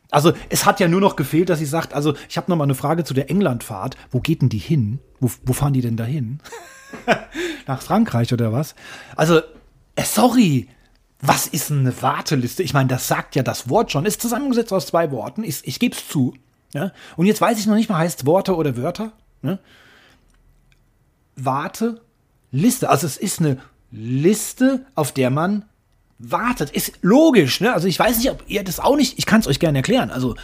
Also 0.09 0.33
es 0.49 0.65
hat 0.65 0.79
ja 0.79 0.87
nur 0.87 1.01
noch 1.01 1.15
gefehlt, 1.15 1.49
dass 1.49 1.59
sie 1.59 1.65
sagt, 1.65 1.93
also 1.93 2.13
ich 2.29 2.37
habe 2.37 2.51
noch 2.51 2.57
mal 2.57 2.65
eine 2.65 2.75
Frage 2.75 3.03
zu 3.03 3.13
der 3.13 3.29
Englandfahrt. 3.31 3.97
Wo 4.11 4.19
geht 4.19 4.41
denn 4.41 4.49
die 4.49 4.59
hin? 4.59 4.99
Wo, 5.19 5.31
wo 5.43 5.53
fahren 5.53 5.73
die 5.73 5.81
denn 5.81 5.97
da 5.97 6.03
hin? 6.03 6.39
Nach 7.67 7.81
Frankreich 7.81 8.31
oder 8.31 8.53
was? 8.53 8.75
Also, 9.15 9.39
äh, 9.95 10.03
sorry, 10.03 10.67
was 11.19 11.47
ist 11.47 11.71
eine 11.71 11.99
Warteliste? 12.01 12.61
Ich 12.61 12.73
meine, 12.73 12.89
das 12.89 13.07
sagt 13.07 13.35
ja 13.35 13.43
das 13.43 13.69
Wort 13.69 13.91
schon. 13.91 14.05
Ist 14.05 14.21
zusammengesetzt 14.21 14.73
aus 14.73 14.87
zwei 14.87 15.09
Worten. 15.09 15.43
Ich, 15.43 15.61
ich 15.63 15.79
gebe 15.79 15.95
es 15.95 16.07
zu. 16.07 16.33
Ja? 16.73 16.91
Und 17.15 17.25
jetzt 17.25 17.41
weiß 17.41 17.59
ich 17.59 17.65
noch 17.65 17.75
nicht 17.75 17.89
mal, 17.89 17.97
heißt 17.97 18.25
Worte 18.25 18.55
oder 18.55 18.75
Wörter. 18.75 19.13
Ne? 19.41 19.59
Warte, 21.35 22.01
Liste. 22.51 22.89
Also 22.89 23.07
es 23.07 23.17
ist 23.17 23.39
eine 23.39 23.57
Liste, 23.91 24.85
auf 24.95 25.11
der 25.11 25.29
man 25.29 25.65
wartet. 26.19 26.71
Ist 26.71 26.99
logisch, 27.01 27.61
ne? 27.61 27.73
Also 27.73 27.87
ich 27.87 27.99
weiß 27.99 28.17
nicht, 28.17 28.31
ob 28.31 28.43
ihr 28.47 28.63
das 28.63 28.79
auch 28.79 28.95
nicht, 28.95 29.17
ich 29.17 29.25
kann 29.25 29.41
es 29.41 29.47
euch 29.47 29.59
gerne 29.59 29.79
erklären. 29.79 30.09
Also 30.09 30.35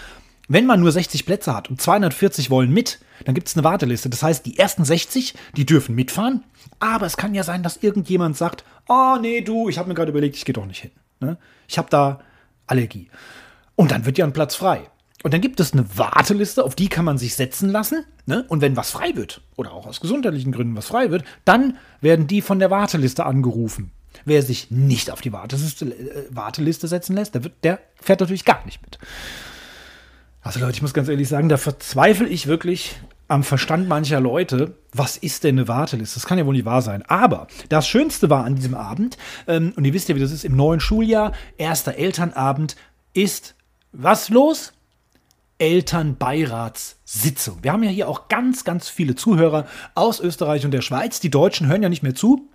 wenn 0.48 0.66
man 0.66 0.80
nur 0.80 0.92
60 0.92 1.26
Plätze 1.26 1.56
hat 1.56 1.70
und 1.70 1.80
240 1.80 2.50
wollen 2.50 2.72
mit, 2.72 3.00
dann 3.26 3.36
gibt 3.36 3.48
es 3.48 3.56
eine 3.56 3.64
Warteliste. 3.64 4.10
Das 4.10 4.24
heißt, 4.24 4.46
die 4.46 4.58
ersten 4.58 4.84
60, 4.84 5.36
die 5.56 5.66
dürfen 5.66 5.96
mitfahren. 5.96 6.44
Aber 6.80 7.06
es 7.06 7.18
kann 7.18 7.36
ja 7.36 7.44
sein, 7.44 7.62
dass 7.62 7.78
irgendjemand 7.78 8.36
sagt, 8.36 8.64
oh 8.88 9.18
nee, 9.22 9.42
du, 9.42 9.70
ich 9.70 9.78
habe 9.78 9.88
mir 9.88 9.96
gerade 9.96 10.12
überlegt, 10.12 10.36
ich 10.36 10.46
gehe 10.46 10.54
doch 10.54 10.66
nicht 10.66 10.82
hin. 10.82 10.92
Ne? 11.20 11.38
Ich 11.68 11.78
habe 11.78 11.90
da 11.90 12.22
Allergie. 12.66 13.10
Und 13.76 13.92
dann 13.92 14.06
wird 14.06 14.18
ja 14.18 14.26
ein 14.26 14.34
Platz 14.34 14.56
frei. 14.56 14.90
Und 15.24 15.34
dann 15.34 15.42
gibt 15.42 15.60
es 15.60 15.74
eine 15.74 15.86
Warteliste, 15.98 16.64
auf 16.64 16.76
die 16.76 16.88
kann 16.88 17.04
man 17.04 17.18
sich 17.18 17.36
setzen 17.36 17.70
lassen. 17.70 18.06
Ne? 18.26 18.46
Und 18.48 18.62
wenn 18.62 18.78
was 18.78 18.92
frei 18.92 19.16
wird, 19.16 19.42
oder 19.58 19.74
auch 19.74 19.86
aus 19.86 20.00
gesundheitlichen 20.00 20.52
Gründen 20.52 20.78
was 20.78 20.88
frei 20.88 21.12
wird, 21.12 21.26
dann 21.44 21.78
werden 22.00 22.28
die 22.28 22.42
von 22.42 22.60
der 22.60 22.72
Warteliste 22.72 23.26
angerufen. 23.26 23.92
Wer 24.26 24.42
sich 24.44 24.72
nicht 24.72 25.12
auf 25.12 25.22
die 25.22 25.34
Warteliste, 25.34 25.86
äh, 25.86 26.26
Warteliste 26.30 26.88
setzen 26.88 27.16
lässt, 27.16 27.36
der, 27.36 27.44
wird, 27.44 27.54
der 27.64 27.80
fährt 28.02 28.22
natürlich 28.22 28.46
gar 28.46 28.64
nicht 28.66 28.82
mit. 28.82 28.98
Also 30.42 30.62
Leute, 30.62 30.74
ich 30.74 30.82
muss 30.82 30.94
ganz 30.94 31.10
ehrlich 31.10 31.28
sagen, 31.28 31.50
da 31.50 31.58
verzweifle 31.58 32.28
ich 32.28 32.48
wirklich 32.48 32.96
am 33.28 33.44
Verstand 33.44 33.88
mancher 33.88 34.20
Leute, 34.20 34.76
was 34.94 35.18
ist 35.18 35.44
denn 35.44 35.60
eine 35.60 35.68
Warteliste? 35.68 36.16
Das 36.16 36.26
kann 36.26 36.38
ja 36.38 36.46
wohl 36.46 36.56
nicht 36.56 36.66
wahr 36.66 36.82
sein. 36.82 37.04
Aber 37.04 37.48
das 37.68 37.88
Schönste 37.88 38.30
war 38.30 38.46
an 38.46 38.56
diesem 38.56 38.74
Abend, 38.74 39.18
ähm, 39.48 39.74
und 39.76 39.86
ihr 39.86 39.94
wisst 39.94 40.10
ja, 40.10 40.16
wie 40.16 40.20
das 40.20 40.32
ist, 40.32 40.46
im 40.46 40.56
neuen 40.56 40.80
Schuljahr, 40.80 41.34
erster 41.58 41.96
Elternabend, 41.96 42.76
ist 43.14 43.56
was 43.92 44.30
los? 44.30 44.74
Elternbeiratssitzung. 45.60 47.60
Wir 47.62 47.72
haben 47.72 47.84
ja 47.84 47.92
hier 47.92 48.10
auch 48.10 48.28
ganz, 48.28 48.64
ganz 48.64 48.90
viele 48.90 49.16
Zuhörer 49.16 49.68
aus 49.94 50.20
Österreich 50.20 50.66
und 50.66 50.72
der 50.72 50.82
Schweiz. 50.82 51.20
Die 51.20 51.30
Deutschen 51.30 51.68
hören 51.68 51.84
ja 51.84 51.90
nicht 51.90 52.04
mehr 52.04 52.16
zu. 52.16 52.50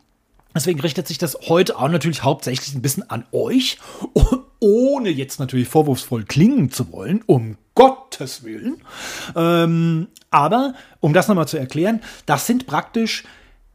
Deswegen 0.55 0.81
richtet 0.81 1.09
sich 1.09 1.19
das 1.19 1.37
heute 1.49 1.79
auch 1.79 1.89
natürlich 1.89 2.23
hauptsächlich 2.23 2.75
ein 2.75 2.83
bisschen 2.83 3.09
an 3.11 3.25
euch, 3.33 3.79
ohne 4.61 5.11
jetzt 5.11 5.41
natürlich 5.41 5.69
vorwurfsvoll 5.69 6.25
klingen 6.25 6.71
zu 6.71 6.93
wollen, 6.93 7.23
um 7.27 7.57
Gottes 7.75 8.45
Willen. 8.45 8.77
Ähm, 9.35 10.09
aber, 10.31 10.75
um 11.01 11.13
das 11.13 11.29
nochmal 11.29 11.49
zu 11.49 11.59
erklären, 11.59 12.01
das 12.27 12.47
sind 12.47 12.67
praktisch 12.67 13.25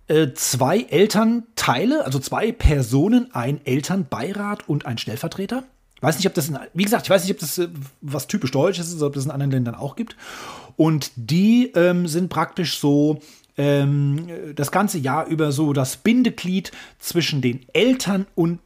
äh, 0.07 0.33
zwei 0.33 0.81
Elternteile, 0.81 2.05
also 2.05 2.19
zwei 2.19 2.51
Personen, 2.51 3.33
ein 3.33 3.63
Elternbeirat 3.65 4.67
und 4.67 4.85
ein 4.85 4.97
Stellvertreter. 4.97 5.63
Weiß 6.01 6.17
nicht, 6.17 6.27
ob 6.27 6.33
das, 6.33 6.49
in, 6.49 6.57
wie 6.73 6.83
gesagt, 6.83 7.05
ich 7.05 7.09
weiß 7.09 7.23
nicht, 7.23 7.33
ob 7.33 7.39
das 7.39 7.57
äh, 7.57 7.69
was 8.01 8.27
typisch 8.27 8.51
Deutsches 8.51 8.93
ist, 8.93 9.01
ob 9.01 9.13
das 9.13 9.25
in 9.25 9.31
anderen 9.31 9.51
Ländern 9.51 9.75
auch 9.75 9.95
gibt. 9.95 10.15
Und 10.75 11.11
die 11.15 11.71
ähm, 11.75 12.07
sind 12.07 12.29
praktisch 12.29 12.79
so 12.79 13.19
ähm, 13.57 14.27
das 14.55 14.71
ganze 14.71 14.97
Jahr 14.97 15.27
über 15.27 15.51
so 15.51 15.73
das 15.73 15.97
Bindeglied 15.97 16.71
zwischen 16.99 17.41
den 17.41 17.65
Eltern 17.73 18.25
und 18.35 18.59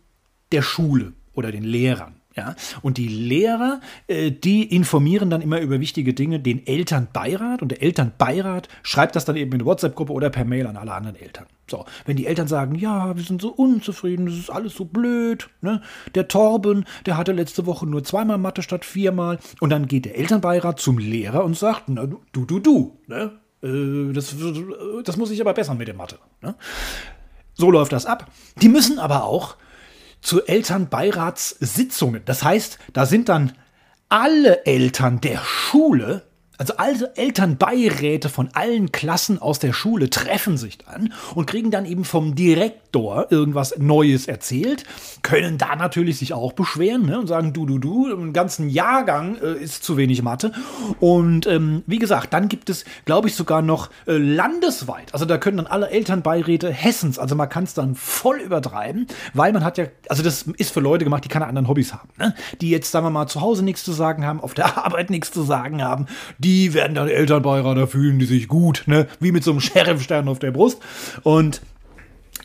der 0.51 0.61
Schule 0.61 1.13
oder 1.33 1.51
den 1.51 1.63
Lehrern. 1.63 2.15
Ja, 2.35 2.55
und 2.81 2.97
die 2.97 3.07
Lehrer, 3.07 3.79
äh, 4.07 4.31
die 4.31 4.63
informieren 4.63 5.29
dann 5.29 5.41
immer 5.41 5.59
über 5.61 5.79
wichtige 5.79 6.15
Dinge 6.15 6.39
den 6.39 6.65
Elternbeirat 6.65 7.61
und 7.61 7.69
der 7.69 7.83
Elternbeirat 7.83 8.69
schreibt 8.81 9.15
das 9.15 9.25
dann 9.25 9.35
eben 9.35 9.51
in 9.51 9.61
eine 9.61 9.65
WhatsApp-Gruppe 9.65 10.11
oder 10.11 10.31
per 10.31 10.43
Mail 10.43 10.65
an 10.65 10.75
alle 10.75 10.93
anderen 10.93 11.15
Eltern. 11.15 11.45
So, 11.69 11.85
wenn 12.05 12.17
die 12.17 12.25
Eltern 12.25 12.47
sagen, 12.47 12.75
ja, 12.75 13.15
wir 13.15 13.23
sind 13.23 13.41
so 13.41 13.49
unzufrieden, 13.49 14.25
das 14.25 14.35
ist 14.35 14.49
alles 14.49 14.75
so 14.75 14.85
blöd, 14.85 15.49
ne? 15.61 15.81
Der 16.15 16.27
Torben, 16.27 16.85
der 17.05 17.17
hatte 17.17 17.33
letzte 17.33 17.67
Woche 17.67 17.85
nur 17.85 18.03
zweimal 18.03 18.39
Mathe 18.39 18.63
statt 18.63 18.83
viermal 18.83 19.37
und 19.59 19.69
dann 19.69 19.87
geht 19.87 20.05
der 20.05 20.17
Elternbeirat 20.17 20.79
zum 20.79 20.97
Lehrer 20.97 21.43
und 21.43 21.55
sagt, 21.55 21.83
na, 21.87 22.07
du, 22.07 22.45
du, 22.45 22.59
du, 22.59 22.97
ne? 23.07 23.31
Äh, 23.63 24.11
das, 24.11 24.35
das 25.03 25.17
muss 25.17 25.31
ich 25.31 25.39
aber 25.39 25.53
bessern 25.53 25.77
mit 25.77 25.87
der 25.87 25.95
Mathe. 25.95 26.17
Ne? 26.41 26.55
So 27.53 27.71
läuft 27.71 27.91
das 27.91 28.05
ab. 28.05 28.29
Die 28.61 28.69
müssen 28.69 28.99
aber 28.99 29.23
auch 29.23 29.55
zu 30.23 30.45
Elternbeiratssitzungen. 30.45 32.23
Das 32.25 32.43
heißt, 32.43 32.79
da 32.93 33.05
sind 33.05 33.29
dann 33.29 33.53
alle 34.09 34.65
Eltern 34.65 35.21
der 35.21 35.39
Schule 35.39 36.23
also 36.59 36.75
alle 36.77 37.15
Elternbeiräte 37.15 38.29
von 38.29 38.49
allen 38.53 38.91
Klassen 38.91 39.41
aus 39.41 39.57
der 39.57 39.73
Schule 39.73 40.09
treffen 40.11 40.57
sich 40.57 40.77
dann 40.77 41.13
und 41.33 41.47
kriegen 41.47 41.71
dann 41.71 41.85
eben 41.85 42.05
vom 42.05 42.35
Direktor 42.35 43.31
irgendwas 43.31 43.75
Neues 43.79 44.27
erzählt, 44.27 44.83
können 45.23 45.57
da 45.57 45.75
natürlich 45.75 46.19
sich 46.19 46.33
auch 46.33 46.53
beschweren 46.53 47.07
ne, 47.07 47.19
und 47.19 47.27
sagen, 47.27 47.53
du, 47.53 47.65
du, 47.65 47.79
du, 47.79 48.07
im 48.07 48.33
ganzen 48.33 48.69
Jahrgang 48.69 49.37
äh, 49.41 49.53
ist 49.53 49.83
zu 49.83 49.97
wenig 49.97 50.21
Mathe. 50.21 50.51
Und 50.99 51.47
ähm, 51.47 51.81
wie 51.87 51.97
gesagt, 51.97 52.33
dann 52.33 52.49
gibt 52.49 52.69
es, 52.69 52.85
glaube 53.05 53.27
ich, 53.27 53.35
sogar 53.35 53.63
noch 53.63 53.89
äh, 54.05 54.17
landesweit, 54.17 55.11
also 55.13 55.25
da 55.25 55.39
können 55.39 55.57
dann 55.57 55.67
alle 55.67 55.89
Elternbeiräte 55.89 56.71
Hessens, 56.71 57.17
also 57.17 57.35
man 57.35 57.49
kann 57.49 57.63
es 57.63 57.73
dann 57.73 57.95
voll 57.95 58.39
übertreiben, 58.39 59.07
weil 59.33 59.53
man 59.53 59.63
hat 59.63 59.79
ja, 59.79 59.85
also 60.07 60.21
das 60.21 60.43
ist 60.57 60.71
für 60.71 60.81
Leute 60.81 61.03
gemacht, 61.03 61.25
die 61.25 61.29
keine 61.29 61.47
anderen 61.47 61.67
Hobbys 61.67 61.93
haben, 61.93 62.09
ne? 62.19 62.35
die 62.61 62.69
jetzt, 62.69 62.91
sagen 62.91 63.07
wir 63.07 63.09
mal, 63.09 63.27
zu 63.27 63.41
Hause 63.41 63.63
nichts 63.65 63.83
zu 63.83 63.91
sagen 63.91 64.23
haben, 64.25 64.39
auf 64.39 64.53
der 64.53 64.77
Arbeit 64.85 65.09
nichts 65.09 65.31
zu 65.31 65.41
sagen 65.41 65.83
haben, 65.83 66.05
die 66.37 66.52
werden 66.73 66.95
dann 66.95 67.07
Elternbeirater 67.07 67.87
fühlen, 67.87 68.19
die 68.19 68.25
sich 68.25 68.47
gut, 68.47 68.83
ne? 68.85 69.07
Wie 69.19 69.31
mit 69.31 69.43
so 69.43 69.51
einem 69.51 69.59
Sheriffstern 69.59 70.27
auf 70.27 70.39
der 70.39 70.51
Brust. 70.51 70.79
Und 71.23 71.61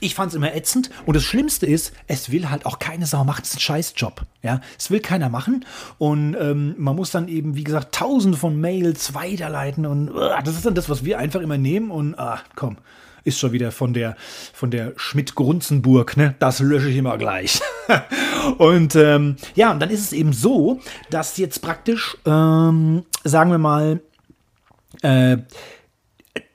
ich 0.00 0.14
fand 0.14 0.30
es 0.30 0.36
immer 0.36 0.54
ätzend. 0.54 0.90
Und 1.06 1.16
das 1.16 1.24
Schlimmste 1.24 1.66
ist, 1.66 1.92
es 2.06 2.30
will 2.30 2.50
halt 2.50 2.66
auch 2.66 2.78
keine 2.78 3.06
Sau 3.06 3.24
machen. 3.24 3.42
Es 3.42 3.50
ist 3.50 3.56
ein 3.56 3.60
Scheißjob. 3.60 4.22
Ja, 4.42 4.60
es 4.78 4.90
will 4.90 5.00
keiner 5.00 5.28
machen. 5.28 5.64
Und 5.98 6.36
ähm, 6.38 6.74
man 6.78 6.96
muss 6.96 7.10
dann 7.10 7.28
eben, 7.28 7.56
wie 7.56 7.64
gesagt, 7.64 7.94
tausende 7.94 8.38
von 8.38 8.60
Mails 8.60 9.14
weiterleiten. 9.14 9.86
Und 9.86 10.10
uh, 10.10 10.30
das 10.44 10.54
ist 10.54 10.66
dann 10.66 10.74
das, 10.74 10.88
was 10.88 11.04
wir 11.04 11.18
einfach 11.18 11.40
immer 11.40 11.58
nehmen. 11.58 11.90
Und 11.90 12.18
ah, 12.18 12.40
komm, 12.54 12.76
ist 13.28 13.38
schon 13.38 13.52
wieder 13.52 13.70
von 13.70 13.94
der, 13.94 14.16
von 14.52 14.70
der 14.70 14.92
Schmidt-Grunzenburg, 14.96 16.16
ne? 16.16 16.34
Das 16.38 16.60
lösche 16.60 16.88
ich 16.88 16.96
immer 16.96 17.16
gleich. 17.18 17.60
und 18.58 18.96
ähm, 18.96 19.36
ja, 19.54 19.70
und 19.70 19.80
dann 19.80 19.90
ist 19.90 20.00
es 20.00 20.12
eben 20.12 20.32
so, 20.32 20.80
dass 21.10 21.36
jetzt 21.36 21.62
praktisch, 21.62 22.16
ähm, 22.26 23.04
sagen 23.24 23.50
wir 23.50 23.58
mal, 23.58 24.00
äh, 25.02 25.38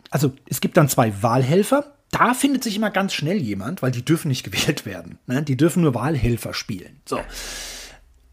also 0.09 0.33
es 0.47 0.61
gibt 0.61 0.77
dann 0.77 0.89
zwei 0.89 1.23
Wahlhelfer. 1.23 1.93
Da 2.11 2.35
findet 2.35 2.63
sich 2.63 2.75
immer 2.75 2.91
ganz 2.91 3.13
schnell 3.13 3.37
jemand, 3.37 3.81
weil 3.81 3.91
die 3.91 4.05
dürfen 4.05 4.27
nicht 4.27 4.43
gewählt 4.43 4.85
werden. 4.85 5.17
Ne? 5.25 5.41
Die 5.41 5.57
dürfen 5.57 5.81
nur 5.81 5.95
Wahlhelfer 5.95 6.53
spielen. 6.53 7.01
So. 7.05 7.19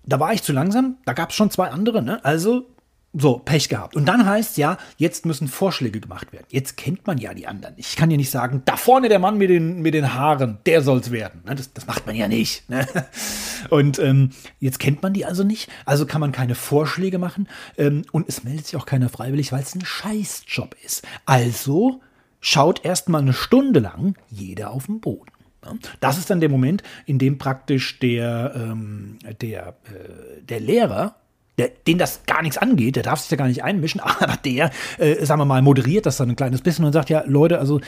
Da 0.05 0.19
war 0.19 0.33
ich 0.33 0.43
zu 0.43 0.53
langsam, 0.53 0.99
da 1.05 1.13
gab 1.13 1.31
es 1.31 1.37
schon 1.37 1.51
zwei 1.51 1.69
andere, 1.69 2.03
ne? 2.03 2.25
Also 2.25 2.67
so, 3.13 3.39
Pech 3.39 3.69
gehabt. 3.69 3.97
Und 3.97 4.07
dann 4.07 4.25
heißt 4.25 4.57
ja, 4.57 4.79
jetzt 4.97 5.27
müssen 5.27 5.49
Vorschläge 5.49 5.99
gemacht 5.99 6.33
werden. 6.33 6.47
Jetzt 6.51 6.77
kennt 6.77 7.07
man 7.09 7.19
ja 7.19 7.35
die 7.35 7.49
anderen. 7.49 7.75
Ich 7.77 7.97
kann 7.97 8.11
ja 8.11 8.17
nicht 8.17 8.31
sagen, 8.31 8.63
da 8.67 8.77
vorne 8.77 9.09
der 9.09 9.19
Mann 9.19 9.37
mit 9.37 9.51
den, 9.51 9.83
mit 9.83 9.95
den 9.95 10.15
Haaren, 10.15 10.59
der 10.65 10.83
soll's 10.83 11.11
werden. 11.11 11.43
Ne, 11.45 11.57
das, 11.57 11.73
das 11.73 11.89
macht 11.89 12.07
man 12.07 12.15
ja 12.15 12.29
nicht. 12.29 12.69
Ne? 12.71 12.87
Und 13.71 13.99
ähm, 13.99 14.31
jetzt 14.61 14.79
kennt 14.79 15.03
man 15.03 15.13
die 15.13 15.25
also 15.25 15.43
nicht. 15.43 15.69
Also 15.87 16.07
kann 16.07 16.21
man 16.21 16.31
keine 16.31 16.55
Vorschläge 16.55 17.19
machen. 17.19 17.49
Ähm, 17.77 18.03
und 18.13 18.29
es 18.29 18.45
meldet 18.45 18.67
sich 18.67 18.77
auch 18.77 18.87
keiner 18.87 19.09
freiwillig, 19.09 19.53
weil 19.53 19.63
es 19.63 19.75
ein 19.75 19.85
Scheißjob 19.85 20.77
ist. 20.85 21.05
Also 21.27 22.01
schaut 22.41 22.85
erstmal 22.85 23.23
eine 23.23 23.33
Stunde 23.33 23.81
lang 23.81 24.15
jeder 24.29 24.71
auf 24.71 24.87
den 24.87 25.01
Boden. 25.01 25.33
Ne? 25.65 25.79
Das 25.99 26.17
ist 26.17 26.31
dann 26.31 26.41
der 26.41 26.49
Moment, 26.49 26.83
in 27.07 27.19
dem 27.19 27.39
praktisch 27.39 27.99
der, 27.99 28.53
ähm, 28.55 29.19
der, 29.41 29.77
äh, 29.85 30.43
der 30.43 30.61
Lehrer 30.61 31.17
der, 31.61 31.71
den 31.87 31.99
das 31.99 32.23
gar 32.27 32.41
nichts 32.41 32.57
angeht, 32.57 32.97
der 32.97 33.03
darf 33.03 33.21
sich 33.21 33.29
da 33.29 33.37
gar 33.37 33.49
nicht 33.49 33.63
einmischen, 33.63 34.01
aber 34.19 34.37
der, 34.45 34.71
äh, 34.99 35.25
sagen 35.25 35.41
wir 35.41 35.45
mal, 35.45 35.61
moderiert 35.63 36.07
das 36.07 36.17
dann 36.17 36.31
ein 36.31 36.37
kleines 36.37 36.63
bisschen 36.63 36.85
und 36.85 36.93
sagt, 36.93 37.11
ja, 37.11 37.23
Leute, 37.27 37.59
also 37.59 37.81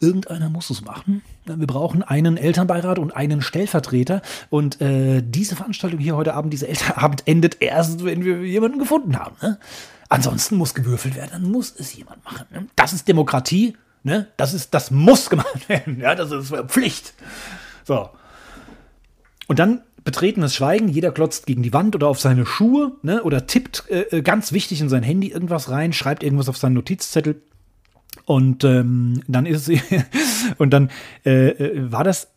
irgendeiner 0.00 0.48
muss 0.48 0.70
es 0.70 0.82
machen. 0.82 1.22
Wir 1.46 1.66
brauchen 1.66 2.02
einen 2.02 2.36
Elternbeirat 2.36 2.98
und 2.98 3.16
einen 3.16 3.40
Stellvertreter. 3.40 4.20
Und 4.50 4.80
äh, 4.80 5.22
diese 5.24 5.56
Veranstaltung 5.56 5.98
hier 5.98 6.16
heute 6.16 6.34
Abend, 6.34 6.52
dieser 6.52 6.68
Elternabend, 6.68 7.26
endet 7.26 7.62
erst, 7.62 8.04
wenn 8.04 8.24
wir 8.24 8.42
jemanden 8.44 8.78
gefunden 8.78 9.18
haben. 9.18 9.36
Ne? 9.40 9.58
Ansonsten 10.08 10.56
muss 10.56 10.74
gewürfelt 10.74 11.16
werden, 11.16 11.30
dann 11.32 11.50
muss 11.50 11.74
es 11.76 11.94
jemand 11.96 12.24
machen. 12.24 12.46
Ne? 12.52 12.66
Das 12.76 12.92
ist 12.92 13.08
Demokratie. 13.08 13.74
Ne? 14.02 14.28
Das, 14.36 14.54
ist, 14.54 14.74
das 14.74 14.90
muss 14.90 15.30
gemacht 15.30 15.68
werden. 15.68 15.98
Ja, 15.98 16.14
das 16.14 16.30
ist 16.30 16.54
Pflicht. 16.68 17.14
So. 17.84 18.10
Und 19.48 19.58
dann 19.58 19.80
betretenes 20.06 20.54
Schweigen, 20.54 20.88
jeder 20.88 21.10
klotzt 21.10 21.46
gegen 21.46 21.62
die 21.62 21.72
Wand 21.72 21.94
oder 21.96 22.06
auf 22.06 22.20
seine 22.20 22.46
Schuhe 22.46 22.92
ne, 23.02 23.22
oder 23.24 23.46
tippt 23.46 23.90
äh, 23.90 24.02
äh, 24.02 24.22
ganz 24.22 24.52
wichtig 24.52 24.80
in 24.80 24.88
sein 24.88 25.02
Handy 25.02 25.28
irgendwas 25.32 25.68
rein, 25.68 25.92
schreibt 25.92 26.22
irgendwas 26.22 26.48
auf 26.48 26.56
seinen 26.56 26.74
Notizzettel. 26.74 27.42
Und 28.24 28.64
ähm, 28.64 29.20
dann 29.26 29.44
ist 29.46 29.68
es, 29.68 29.80
und 30.58 30.70
dann 30.70 30.90
äh, 31.26 31.48
äh, 31.48 31.92
war 31.92 32.04
das 32.04 32.28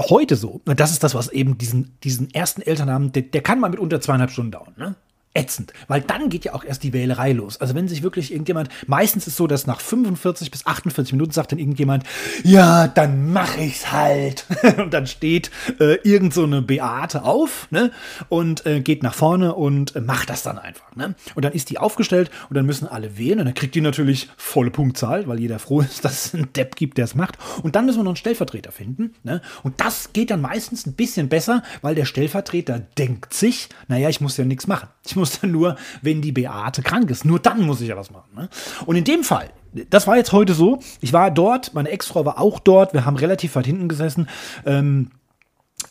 heute 0.00 0.36
so. 0.36 0.60
Das 0.64 0.92
ist 0.92 1.02
das, 1.02 1.14
was 1.14 1.28
eben 1.28 1.58
diesen, 1.58 1.98
diesen 2.04 2.32
ersten 2.32 2.62
Elternabend, 2.62 3.16
der, 3.16 3.22
der 3.22 3.42
kann 3.42 3.58
mal 3.58 3.70
mit 3.70 3.80
unter 3.80 4.00
zweieinhalb 4.00 4.30
Stunden 4.30 4.52
dauern. 4.52 4.74
Ne? 4.76 4.94
Ätzend, 5.36 5.72
weil 5.86 6.00
dann 6.00 6.28
geht 6.28 6.44
ja 6.44 6.54
auch 6.54 6.64
erst 6.64 6.82
die 6.82 6.92
Wählerei 6.92 7.32
los. 7.32 7.60
Also 7.60 7.74
wenn 7.74 7.88
sich 7.88 8.02
wirklich 8.02 8.32
irgendjemand, 8.32 8.70
meistens 8.86 9.26
ist 9.26 9.36
so, 9.36 9.46
dass 9.46 9.66
nach 9.66 9.80
45 9.80 10.50
bis 10.50 10.66
48 10.66 11.12
Minuten 11.12 11.32
sagt 11.32 11.52
dann 11.52 11.58
irgendjemand, 11.58 12.04
ja, 12.42 12.88
dann 12.88 13.32
mach 13.32 13.56
ich's 13.58 13.92
halt. 13.92 14.46
und 14.78 14.92
dann 14.94 15.06
steht 15.06 15.50
äh, 15.78 15.96
irgend 16.02 16.32
so 16.34 16.44
eine 16.44 16.62
Beate 16.62 17.24
auf 17.24 17.68
ne? 17.70 17.92
und 18.28 18.64
äh, 18.66 18.80
geht 18.80 19.02
nach 19.02 19.14
vorne 19.14 19.54
und 19.54 19.94
äh, 19.94 20.00
macht 20.00 20.30
das 20.30 20.42
dann 20.42 20.58
einfach. 20.58 20.94
Ne? 20.96 21.14
Und 21.34 21.44
dann 21.44 21.52
ist 21.52 21.70
die 21.70 21.78
aufgestellt 21.78 22.30
und 22.48 22.56
dann 22.56 22.66
müssen 22.66 22.88
alle 22.88 23.18
wählen 23.18 23.40
und 23.40 23.44
dann 23.44 23.54
kriegt 23.54 23.74
die 23.74 23.80
natürlich 23.80 24.28
volle 24.36 24.70
Punktzahl, 24.70 25.26
weil 25.26 25.40
jeder 25.40 25.58
froh 25.58 25.80
ist, 25.80 26.04
dass 26.04 26.26
es 26.26 26.34
einen 26.34 26.52
Depp 26.52 26.76
gibt, 26.76 26.98
der 26.98 27.04
es 27.04 27.14
macht. 27.14 27.36
Und 27.62 27.76
dann 27.76 27.84
müssen 27.84 27.98
wir 27.98 28.04
noch 28.04 28.10
einen 28.10 28.16
Stellvertreter 28.16 28.72
finden. 28.72 29.14
Ne? 29.22 29.42
Und 29.62 29.80
das 29.80 30.12
geht 30.12 30.30
dann 30.30 30.40
meistens 30.40 30.86
ein 30.86 30.94
bisschen 30.94 31.28
besser, 31.28 31.62
weil 31.82 31.94
der 31.94 32.06
Stellvertreter 32.06 32.80
denkt 32.80 33.34
sich, 33.34 33.68
naja, 33.88 34.08
ich 34.08 34.20
muss 34.20 34.36
ja 34.36 34.44
nichts 34.44 34.66
machen. 34.66 34.88
Ich 35.04 35.16
muss 35.16 35.25
muss 35.26 35.40
dann 35.40 35.50
nur, 35.50 35.76
wenn 36.02 36.22
die 36.22 36.32
Beate 36.32 36.82
krank 36.82 37.10
ist. 37.10 37.24
Nur 37.24 37.40
dann 37.40 37.62
muss 37.62 37.80
ich 37.80 37.88
ja 37.88 37.96
was 37.96 38.10
machen. 38.10 38.30
Ne? 38.34 38.48
Und 38.86 38.96
in 38.96 39.04
dem 39.04 39.24
Fall, 39.24 39.50
das 39.90 40.06
war 40.06 40.16
jetzt 40.16 40.32
heute 40.32 40.54
so, 40.54 40.80
ich 41.00 41.12
war 41.12 41.30
dort, 41.30 41.74
meine 41.74 41.90
Ex-Frau 41.90 42.24
war 42.24 42.40
auch 42.40 42.60
dort, 42.60 42.94
wir 42.94 43.04
haben 43.04 43.16
relativ 43.16 43.56
weit 43.56 43.66
hinten 43.66 43.88
gesessen. 43.88 44.28
Ähm, 44.64 45.10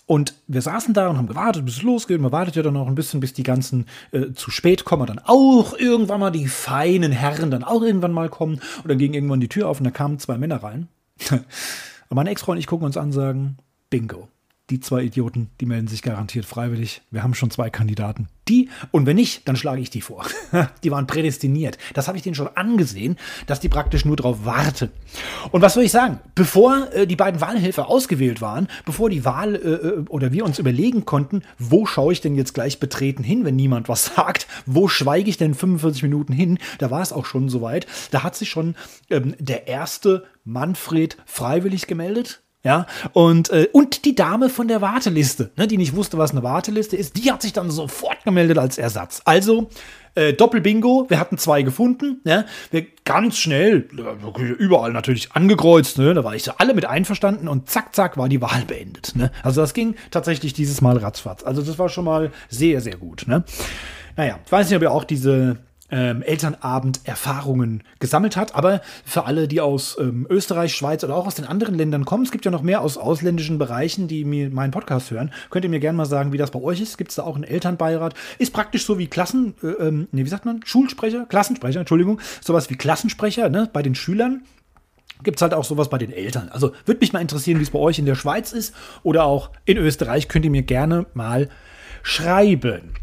und 0.07 0.35
wir 0.47 0.61
saßen 0.61 0.93
da 0.93 1.09
und 1.09 1.17
haben 1.17 1.27
gewartet, 1.27 1.65
bis 1.65 1.77
es 1.77 1.81
losgeht. 1.83 2.19
Man 2.21 2.31
wartet 2.31 2.55
ja 2.55 2.63
dann 2.63 2.73
noch 2.73 2.87
ein 2.87 2.95
bisschen, 2.95 3.19
bis 3.19 3.33
die 3.33 3.43
ganzen 3.43 3.85
äh, 4.11 4.31
zu 4.33 4.51
spät 4.51 4.85
kommen. 4.85 5.05
Dann 5.05 5.19
auch 5.19 5.77
irgendwann 5.77 6.19
mal 6.19 6.31
die 6.31 6.47
feinen 6.47 7.11
Herren 7.11 7.51
dann 7.51 7.63
auch 7.63 7.81
irgendwann 7.81 8.11
mal 8.11 8.29
kommen. 8.29 8.61
Und 8.83 8.89
dann 8.89 8.97
ging 8.97 9.13
irgendwann 9.13 9.39
die 9.39 9.49
Tür 9.49 9.67
auf 9.67 9.79
und 9.79 9.83
da 9.83 9.91
kamen 9.91 10.19
zwei 10.19 10.37
Männer 10.37 10.63
rein. 10.63 10.87
und 11.31 11.45
meine 12.15 12.29
Ex-Frau 12.29 12.53
und 12.53 12.57
ich 12.57 12.67
gucken 12.67 12.85
uns 12.85 12.97
an 12.97 13.05
und 13.05 13.11
sagen, 13.13 13.57
Bingo 13.89 14.27
die 14.69 14.79
zwei 14.79 15.03
Idioten, 15.03 15.49
die 15.61 15.67
melden 15.67 15.87
sich 15.87 16.01
garantiert 16.01 16.45
freiwillig. 16.45 17.01
Wir 17.11 17.21
haben 17.21 17.35
schon 17.35 17.51
zwei 17.51 17.69
Kandidaten. 17.69 18.27
Die, 18.47 18.69
und 18.91 19.05
wenn 19.05 19.15
nicht, 19.15 19.47
dann 19.47 19.55
schlage 19.55 19.81
ich 19.81 19.91
die 19.91 20.01
vor. 20.01 20.25
die 20.83 20.91
waren 20.91 21.07
prädestiniert. 21.07 21.77
Das 21.93 22.07
habe 22.07 22.17
ich 22.17 22.23
denen 22.23 22.35
schon 22.35 22.49
angesehen, 22.55 23.17
dass 23.45 23.59
die 23.59 23.69
praktisch 23.69 24.05
nur 24.05 24.15
darauf 24.15 24.45
warten. 24.45 24.91
Und 25.51 25.61
was 25.61 25.75
soll 25.75 25.83
ich 25.83 25.91
sagen? 25.91 26.19
Bevor 26.33 26.91
äh, 26.93 27.05
die 27.05 27.15
beiden 27.15 27.41
Wahlhelfer 27.41 27.89
ausgewählt 27.89 28.41
waren, 28.41 28.67
bevor 28.85 29.09
die 29.09 29.23
Wahl 29.23 29.55
äh, 29.55 29.59
äh 29.59 30.05
oder 30.09 30.31
wir 30.31 30.45
uns 30.45 30.59
überlegen 30.59 31.05
konnten, 31.05 31.43
wo 31.59 31.85
schaue 31.85 32.13
ich 32.13 32.21
denn 32.21 32.35
jetzt 32.35 32.53
gleich 32.53 32.79
betreten 32.79 33.23
hin, 33.23 33.45
wenn 33.45 33.55
niemand 33.55 33.87
was 33.87 34.05
sagt, 34.15 34.47
wo 34.65 34.87
schweige 34.87 35.29
ich 35.29 35.37
denn 35.37 35.53
45 35.53 36.03
Minuten 36.03 36.33
hin, 36.33 36.57
da 36.79 36.89
war 36.89 37.01
es 37.01 37.13
auch 37.13 37.25
schon 37.25 37.49
soweit. 37.49 37.85
Da 38.11 38.23
hat 38.23 38.35
sich 38.35 38.49
schon 38.49 38.75
ähm, 39.09 39.35
der 39.39 39.67
erste 39.67 40.25
Manfred 40.43 41.17
freiwillig 41.25 41.87
gemeldet 41.87 42.41
ja, 42.65 42.87
und, 43.13 43.51
äh, 43.51 43.67
und 43.73 44.05
die 44.05 44.15
Dame 44.15 44.49
von 44.49 44.67
der 44.67 44.81
Warteliste, 44.81 45.51
ne, 45.55 45.67
die 45.67 45.77
nicht 45.77 45.95
wusste, 45.95 46.17
was 46.17 46.31
eine 46.31 46.41
Warteliste 46.41 46.97
ist, 46.97 47.15
die 47.15 47.31
hat 47.31 47.43
sich 47.43 47.53
dann 47.53 47.69
sofort 47.69 48.23
gemeldet 48.25 48.57
als 48.57 48.79
Ersatz. 48.79 49.21
Also, 49.23 49.69
äh, 50.15 50.33
Doppelbingo, 50.33 51.05
wir 51.07 51.19
hatten 51.19 51.37
zwei 51.37 51.61
gefunden, 51.61 52.21
ne? 52.23 52.45
Wir 52.71 52.87
ganz 53.03 53.37
schnell, 53.37 53.87
überall 54.57 54.93
natürlich 54.93 55.33
angekreuzt, 55.33 55.99
ne? 55.99 56.15
Da 56.15 56.23
war 56.23 56.33
ich 56.33 56.43
so 56.43 56.53
alle 56.57 56.73
mit 56.73 56.85
einverstanden 56.85 57.47
und 57.47 57.69
zack, 57.69 57.93
zack, 57.93 58.17
war 58.17 58.29
die 58.29 58.41
Wahl 58.41 58.63
beendet. 58.65 59.15
Ne? 59.15 59.31
Also 59.43 59.61
das 59.61 59.75
ging 59.75 59.95
tatsächlich 60.09 60.53
dieses 60.53 60.81
Mal 60.81 60.97
ratzfatz. 60.97 61.43
Also 61.43 61.61
das 61.61 61.77
war 61.77 61.89
schon 61.89 62.05
mal 62.05 62.31
sehr, 62.49 62.81
sehr 62.81 62.95
gut. 62.95 63.25
Ne? 63.27 63.43
Naja, 64.17 64.39
ich 64.43 64.51
weiß 64.51 64.69
nicht, 64.69 64.77
ob 64.77 64.81
ihr 64.81 64.91
auch 64.91 65.03
diese 65.03 65.57
ähm, 65.91 66.23
Elternabend-Erfahrungen 66.23 67.83
gesammelt 67.99 68.35
hat. 68.35 68.55
Aber 68.55 68.81
für 69.05 69.25
alle, 69.25 69.47
die 69.47 69.61
aus 69.61 69.97
ähm, 69.99 70.25
Österreich, 70.29 70.73
Schweiz 70.73 71.03
oder 71.03 71.15
auch 71.15 71.27
aus 71.27 71.35
den 71.35 71.45
anderen 71.45 71.75
Ländern 71.75 72.05
kommen, 72.05 72.23
es 72.23 72.31
gibt 72.31 72.45
ja 72.45 72.51
noch 72.51 72.61
mehr 72.61 72.81
aus 72.81 72.97
ausländischen 72.97 73.57
Bereichen, 73.57 74.07
die 74.07 74.25
mir 74.25 74.49
meinen 74.49 74.71
Podcast 74.71 75.11
hören, 75.11 75.31
könnt 75.49 75.65
ihr 75.65 75.69
mir 75.69 75.79
gerne 75.79 75.97
mal 75.97 76.05
sagen, 76.05 76.33
wie 76.33 76.37
das 76.37 76.51
bei 76.51 76.61
euch 76.61 76.81
ist. 76.81 76.97
Gibt 76.97 77.11
es 77.11 77.15
da 77.15 77.23
auch 77.23 77.35
einen 77.35 77.43
Elternbeirat? 77.43 78.15
Ist 78.39 78.53
praktisch 78.53 78.85
so 78.85 78.97
wie 78.97 79.07
Klassen, 79.07 79.55
äh, 79.63 79.67
ähm, 79.67 80.07
nee, 80.11 80.25
wie 80.25 80.29
sagt 80.29 80.45
man? 80.45 80.61
Schulsprecher, 80.65 81.25
Klassensprecher, 81.25 81.79
Entschuldigung, 81.81 82.19
sowas 82.41 82.69
wie 82.69 82.75
Klassensprecher 82.75 83.49
ne, 83.49 83.69
bei 83.71 83.83
den 83.83 83.95
Schülern 83.95 84.43
gibt 85.23 85.37
es 85.37 85.41
halt 85.41 85.53
auch 85.53 85.63
sowas 85.63 85.89
bei 85.89 85.97
den 85.97 86.11
Eltern. 86.11 86.49
Also 86.49 86.73
würde 86.85 86.99
mich 86.99 87.13
mal 87.13 87.21
interessieren, 87.21 87.59
wie 87.59 87.63
es 87.63 87.71
bei 87.71 87.79
euch 87.79 87.99
in 87.99 88.05
der 88.05 88.15
Schweiz 88.15 88.51
ist 88.51 88.75
oder 89.01 89.23
auch 89.23 89.49
in 89.63 89.77
Österreich. 89.77 90.27
Könnt 90.27 90.43
ihr 90.43 90.51
mir 90.51 90.63
gerne 90.63 91.05
mal 91.13 91.49
schreiben. 92.05 92.93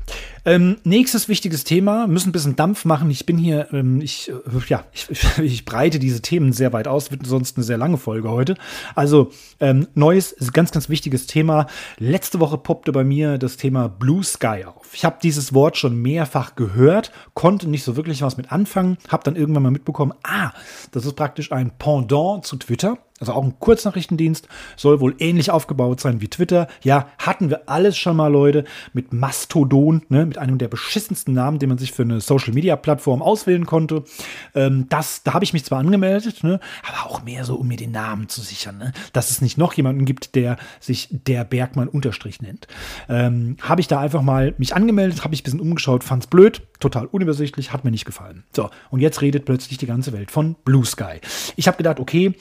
Ähm, 0.45 0.79
nächstes 0.85 1.29
wichtiges 1.29 1.65
Thema, 1.65 2.07
müssen 2.07 2.29
ein 2.29 2.33
bisschen 2.33 2.57
Dampf 2.57 2.85
machen. 2.85 3.11
Ich 3.11 3.27
bin 3.27 3.37
hier, 3.37 3.69
ähm, 3.73 4.01
ich, 4.01 4.31
äh, 4.31 4.35
ja, 4.69 4.85
ich, 4.93 5.09
ich, 5.39 5.65
breite 5.65 5.99
diese 5.99 6.23
Themen 6.23 6.53
sehr 6.53 6.73
weit 6.73 6.87
aus, 6.87 7.11
wird 7.11 7.27
sonst 7.27 7.57
eine 7.57 7.65
sehr 7.65 7.79
lange 7.79 7.99
Folge 7.99 8.31
heute. 8.31 8.57
Also, 8.95 9.31
ähm, 9.61 9.89
neues, 9.95 10.37
ganz, 10.53 10.71
ganz 10.71 10.89
wichtiges 10.89 11.27
Thema. 11.27 11.67
Letzte 11.99 12.39
Woche 12.39 12.59
poppte 12.59 12.93
bei 12.93 13.03
mir 13.03 13.39
das 13.39 13.57
Thema 13.57 13.89
Blue 13.89 14.23
Sky 14.23 14.65
auf. 14.67 14.95
Ich 14.95 15.05
habe 15.05 15.19
dieses 15.23 15.53
Wort 15.53 15.77
schon 15.77 16.01
mehrfach 16.01 16.55
gehört, 16.55 17.13
konnte 17.35 17.69
nicht 17.69 17.85
so 17.85 17.97
wirklich 17.97 18.23
was 18.23 18.37
mit 18.37 18.53
anfangen, 18.53 18.99
habe 19.09 19.25
dann 19.25 19.37
irgendwann 19.37 19.65
mal 19.65 19.71
mitbekommen, 19.71 20.13
ah, 20.23 20.53
das 20.93 21.07
ist 21.07 21.15
praktisch 21.15 21.51
ein 21.51 21.73
Pendant 21.79 22.47
zu 22.47 22.57
Twitter 22.57 22.99
also 23.23 23.33
auch 23.35 23.45
ein 23.45 23.55
Kurznachrichtendienst, 23.61 24.49
soll 24.77 24.99
wohl 25.01 25.15
ähnlich 25.21 25.51
aufgebaut 25.53 26.01
sein 26.01 26.21
wie 26.21 26.29
Twitter. 26.29 26.67
Ja, 26.83 27.07
hatten 27.19 27.51
wir 27.51 27.69
alles 27.69 27.97
schon 27.97 28.17
mal, 28.17 28.27
Leute, 28.27 28.65
mit 28.93 29.13
Mastodon, 29.13 30.03
ne, 30.09 30.27
mit 30.27 30.39
einem 30.39 30.59
der 30.59 30.67
beschissensten 30.67 31.33
Namen, 31.33 31.61
den 31.61 31.69
man 31.69 31.79
sich 31.79 31.93
für 31.93 32.03
eine 32.03 32.21
Social-Media-Plattform 32.21 33.23
auswählen 33.23 33.65
konnte. 33.65 34.03
Ähm, 34.57 34.87
das, 34.89 35.23
da 35.23 35.35
habe 35.35 35.45
ich 35.45 35.53
mich 35.53 35.65
zwar 35.65 35.79
angemeldet, 35.79 36.43
ne, 36.43 36.59
aber 36.87 37.09
auch 37.09 37.23
mehr 37.23 37.45
so, 37.45 37.55
um 37.55 37.69
mir 37.69 37.77
den 37.77 37.93
Namen 37.93 38.29
zu 38.29 38.41
sichern, 38.41 38.79
ne, 38.79 38.93
dass 39.13 39.31
es 39.31 39.41
nicht 39.41 39.57
noch 39.57 39.73
jemanden 39.75 40.05
gibt, 40.05 40.35
der 40.35 40.57
sich 40.81 41.09
der 41.11 41.45
Bergmann 41.45 41.87
unterstrich 41.87 42.43
nennt. 42.43 42.67
Ähm, 43.09 43.57
habe 43.63 43.81
ich 43.81 43.87
da 43.87 44.01
einfach 44.01 44.23
mal 44.23 44.53
mich 44.59 44.75
angemeldet, 44.75 45.23
habe 45.23 45.33
ich 45.33 45.43
ein 45.43 45.45
bisschen 45.45 45.61
umgeschaut, 45.61 46.03
fand 46.03 46.25
es 46.25 46.27
blöd, 46.27 46.63
total 46.81 47.07
unübersichtlich, 47.07 47.73
hat 47.73 47.85
mir 47.85 47.93
nicht 47.93 48.05
gefallen. 48.05 48.43
So, 48.53 48.69
und 48.91 48.99
jetzt 48.99 49.21
redet 49.21 49.45
plötzlich 49.45 49.79
die 49.79 49.87
ganze 49.87 50.13
Welt 50.13 50.33
von 50.33 50.57
Blue 50.65 50.85
Sky. 50.85 51.21
Ich 51.55 51.69
habe 51.69 51.77
gedacht, 51.77 52.01
okay, 52.01 52.35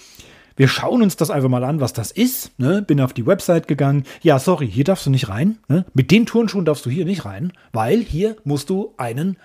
wir 0.61 0.67
schauen 0.67 1.01
uns 1.01 1.15
das 1.15 1.31
einfach 1.31 1.49
mal 1.49 1.63
an, 1.63 1.79
was 1.79 1.91
das 1.91 2.11
ist. 2.11 2.59
Ne? 2.59 2.83
Bin 2.83 3.01
auf 3.01 3.13
die 3.13 3.25
Website 3.25 3.67
gegangen. 3.67 4.03
Ja, 4.21 4.37
sorry, 4.37 4.69
hier 4.69 4.83
darfst 4.83 5.07
du 5.07 5.09
nicht 5.09 5.27
rein. 5.27 5.57
Ne? 5.67 5.87
Mit 5.95 6.11
den 6.11 6.27
Turnschuhen 6.27 6.65
darfst 6.65 6.85
du 6.85 6.91
hier 6.91 7.03
nicht 7.03 7.25
rein, 7.25 7.51
weil 7.73 8.01
hier 8.01 8.35
musst 8.43 8.69
du 8.69 8.93
einen 8.97 9.37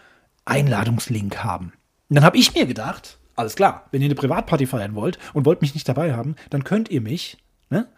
Einladungslink 0.44 1.42
haben. 1.42 1.72
Und 2.10 2.16
dann 2.16 2.24
habe 2.24 2.36
ich 2.36 2.54
mir 2.54 2.66
gedacht, 2.66 3.16
alles 3.34 3.54
klar, 3.54 3.86
wenn 3.92 4.02
ihr 4.02 4.08
eine 4.08 4.14
Privatparty 4.14 4.66
feiern 4.66 4.94
wollt 4.94 5.18
und 5.32 5.46
wollt 5.46 5.62
mich 5.62 5.72
nicht 5.72 5.88
dabei 5.88 6.12
haben, 6.12 6.36
dann 6.50 6.64
könnt 6.64 6.90
ihr 6.90 7.00
mich, 7.00 7.38
ne? 7.70 7.88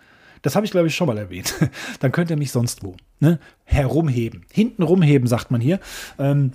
Das 0.42 0.54
habe 0.54 0.64
ich, 0.64 0.70
glaube 0.70 0.87
ich, 0.87 0.94
schon 0.94 1.09
mal 1.09 1.18
erwähnt. 1.18 1.57
dann 1.98 2.12
könnt 2.12 2.31
ihr 2.31 2.37
mich 2.37 2.52
sonst 2.52 2.85
wo 2.85 2.94
ne? 3.18 3.40
herumheben. 3.64 4.46
Hinten 4.52 4.85
rumheben, 4.85 5.26
sagt 5.26 5.50
man 5.50 5.61
hier. 5.61 5.81
Ähm, 6.20 6.52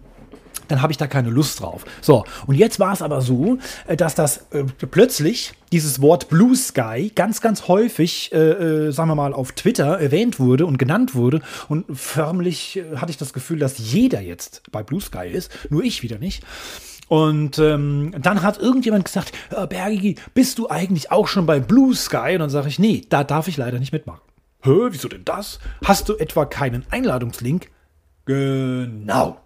dann 0.74 0.82
habe 0.82 0.92
ich 0.92 0.98
da 0.98 1.06
keine 1.06 1.30
Lust 1.30 1.62
drauf. 1.62 1.86
So, 2.02 2.26
und 2.48 2.56
jetzt 2.56 2.80
war 2.80 2.94
es 2.94 3.04
aber 3.04 3.22
so, 3.22 3.60
äh, 3.86 3.96
dass 3.96 4.16
das 4.16 4.48
äh, 4.50 4.64
plötzlich 4.90 5.54
dieses 5.72 6.02
Wort 6.02 6.30
Blue 6.30 6.56
Sky 6.56 7.12
ganz, 7.14 7.42
ganz 7.42 7.68
häufig, 7.68 8.32
äh, 8.34 8.38
äh, 8.38 8.92
sagen 8.92 9.08
wir 9.10 9.16
mal, 9.16 9.34
auf 9.34 9.52
Twitter 9.52 10.00
erwähnt 10.00 10.40
wurde 10.40 10.66
und 10.66 10.80
genannt 10.80 11.14
wurde. 11.14 11.42
Und 11.70 11.86
förmlich 11.96 12.78
äh, 12.78 12.98
hatte 12.98 13.12
ich 13.12 13.18
das 13.18 13.34
Gefühl, 13.34 13.60
dass 13.60 13.78
jeder 13.78 14.20
jetzt 14.22 14.64
bei 14.72 14.82
Blue 14.82 15.00
Sky 15.00 15.28
ist, 15.28 15.52
nur 15.70 15.84
ich 15.84 16.02
wieder 16.02 16.18
nicht. 16.18 16.44
Und 17.08 17.60
ähm, 17.60 18.16
dann 18.20 18.42
hat 18.42 18.58
irgendjemand 18.58 19.06
gesagt, 19.06 19.32
äh, 19.52 19.68
Bergi, 19.68 20.16
bist 20.34 20.58
du 20.58 20.72
eigentlich 20.72 21.12
auch 21.12 21.28
schon 21.28 21.46
bei 21.46 21.60
Blue 21.60 21.94
Sky? 21.94 22.34
Und 22.34 22.40
dann 22.40 22.50
sage 22.50 22.68
ich, 22.68 22.80
nee, 22.80 23.06
da 23.10 23.24
darf 23.24 23.48
ich 23.48 23.58
leider 23.58 23.78
nicht 23.78 23.94
mitmachen. 23.94 24.22
Hä, 24.64 24.88
wieso 24.90 25.08
denn 25.08 25.24
das? 25.24 25.60
Hast 25.86 26.10
du 26.10 26.16
etwa 26.16 26.46
keinen 26.46 26.84
Einladungslink? 26.90 27.70
Genau. 28.26 29.38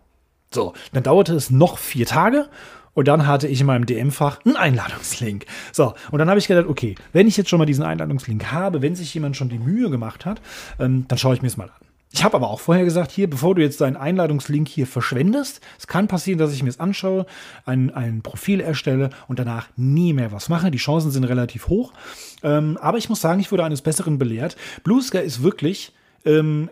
So, 0.54 0.74
dann 0.94 1.04
dauerte 1.04 1.36
es 1.36 1.50
noch 1.50 1.78
vier 1.78 2.06
Tage 2.06 2.50
und 2.94 3.08
dann 3.08 3.28
hatte 3.28 3.48
ich 3.48 3.62
in 3.62 3.68
meinem 3.68 3.86
DM-Fach 3.86 4.40
einen 4.46 4.56
Einladungslink. 4.56 5.46
So, 5.72 5.94
und 6.10 6.20
dann 6.20 6.30
habe 6.30 6.40
ich 6.40 6.48
gedacht, 6.48 6.68
okay, 6.68 6.96
wenn 7.14 7.28
ich 7.28 7.38
jetzt 7.38 7.50
schon 7.50 7.60
mal 7.60 7.66
diesen 7.66 7.84
Einladungslink 7.84 8.52
habe, 8.52 8.82
wenn 8.82 8.96
sich 8.96 9.14
jemand 9.14 9.38
schon 9.38 9.50
die 9.50 9.60
Mühe 9.60 9.90
gemacht 9.90 10.26
hat, 10.26 10.42
ähm, 10.80 11.06
dann 11.08 11.18
schaue 11.18 11.36
ich 11.36 11.42
mir 11.42 11.48
es 11.48 11.58
mal 11.58 11.66
an. 11.66 11.88
Ich 12.12 12.24
habe 12.24 12.38
aber 12.38 12.50
auch 12.50 12.62
vorher 12.62 12.86
gesagt, 12.86 13.12
hier, 13.12 13.30
bevor 13.30 13.54
du 13.54 13.62
jetzt 13.62 13.82
deinen 13.82 13.98
Einladungslink 13.98 14.68
hier 14.68 14.88
verschwendest, 14.88 15.62
es 15.78 15.88
kann 15.88 16.08
passieren, 16.08 16.39
dass 16.39 16.54
ich 16.54 16.64
mir 16.64 16.70
es 16.70 16.80
anschaue, 16.80 17.26
ein, 17.66 17.93
ein 17.93 18.22
Profil 18.22 18.62
erstelle 18.62 19.10
und 19.28 19.38
danach 19.39 19.68
nie 19.76 20.14
mehr 20.14 20.32
was 20.32 20.48
mache. 20.50 20.72
Die 20.72 20.78
Chancen 20.78 21.12
sind 21.12 21.26
relativ 21.26 21.68
hoch. 21.68 21.93
Ähm, 22.41 22.80
aber 22.82 22.98
ich 22.98 23.10
muss 23.10 23.22
sagen, 23.22 23.41
ich 23.41 23.52
wurde 23.52 23.66
eines 23.66 23.82
Besseren 23.82 24.18
belehrt. 24.18 24.56
Blue 24.84 25.00
ist 25.00 25.43
wirklich 25.43 25.93
ähm, 26.26 26.70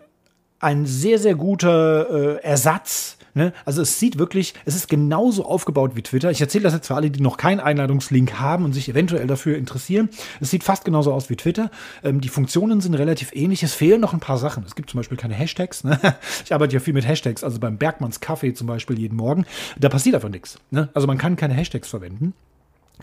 ein 0.58 0.86
sehr, 0.86 1.18
sehr 1.18 1.34
guter 1.34 2.38
äh, 2.38 2.42
Ersatz 2.42 3.15
Ne? 3.36 3.52
Also 3.66 3.82
es 3.82 4.00
sieht 4.00 4.16
wirklich, 4.18 4.54
es 4.64 4.74
ist 4.74 4.88
genauso 4.88 5.44
aufgebaut 5.44 5.92
wie 5.94 6.00
Twitter. 6.00 6.30
Ich 6.30 6.40
erzähle 6.40 6.64
das 6.64 6.72
jetzt 6.72 6.86
für 6.86 6.94
alle, 6.94 7.10
die 7.10 7.20
noch 7.20 7.36
keinen 7.36 7.60
Einladungslink 7.60 8.40
haben 8.40 8.64
und 8.64 8.72
sich 8.72 8.88
eventuell 8.88 9.26
dafür 9.26 9.58
interessieren. 9.58 10.08
Es 10.40 10.50
sieht 10.50 10.64
fast 10.64 10.86
genauso 10.86 11.12
aus 11.12 11.28
wie 11.28 11.36
Twitter. 11.36 11.70
Ähm, 12.02 12.22
die 12.22 12.30
Funktionen 12.30 12.80
sind 12.80 12.94
relativ 12.94 13.32
ähnlich. 13.34 13.62
Es 13.62 13.74
fehlen 13.74 14.00
noch 14.00 14.14
ein 14.14 14.20
paar 14.20 14.38
Sachen. 14.38 14.64
Es 14.64 14.74
gibt 14.74 14.88
zum 14.88 15.00
Beispiel 15.00 15.18
keine 15.18 15.34
Hashtags. 15.34 15.84
Ne? 15.84 16.00
Ich 16.44 16.54
arbeite 16.54 16.74
ja 16.74 16.80
viel 16.80 16.94
mit 16.94 17.06
Hashtags, 17.06 17.44
also 17.44 17.58
beim 17.58 17.76
Bergmanns 17.76 18.20
Kaffee 18.20 18.54
zum 18.54 18.66
Beispiel 18.66 18.98
jeden 18.98 19.16
Morgen. 19.16 19.44
Da 19.78 19.88
passiert 19.88 20.14
einfach 20.14 20.28
nichts. 20.28 20.58
Ne? 20.70 20.88
Also 20.94 21.06
man 21.06 21.18
kann 21.18 21.36
keine 21.36 21.54
Hashtags 21.54 21.88
verwenden. 21.88 22.32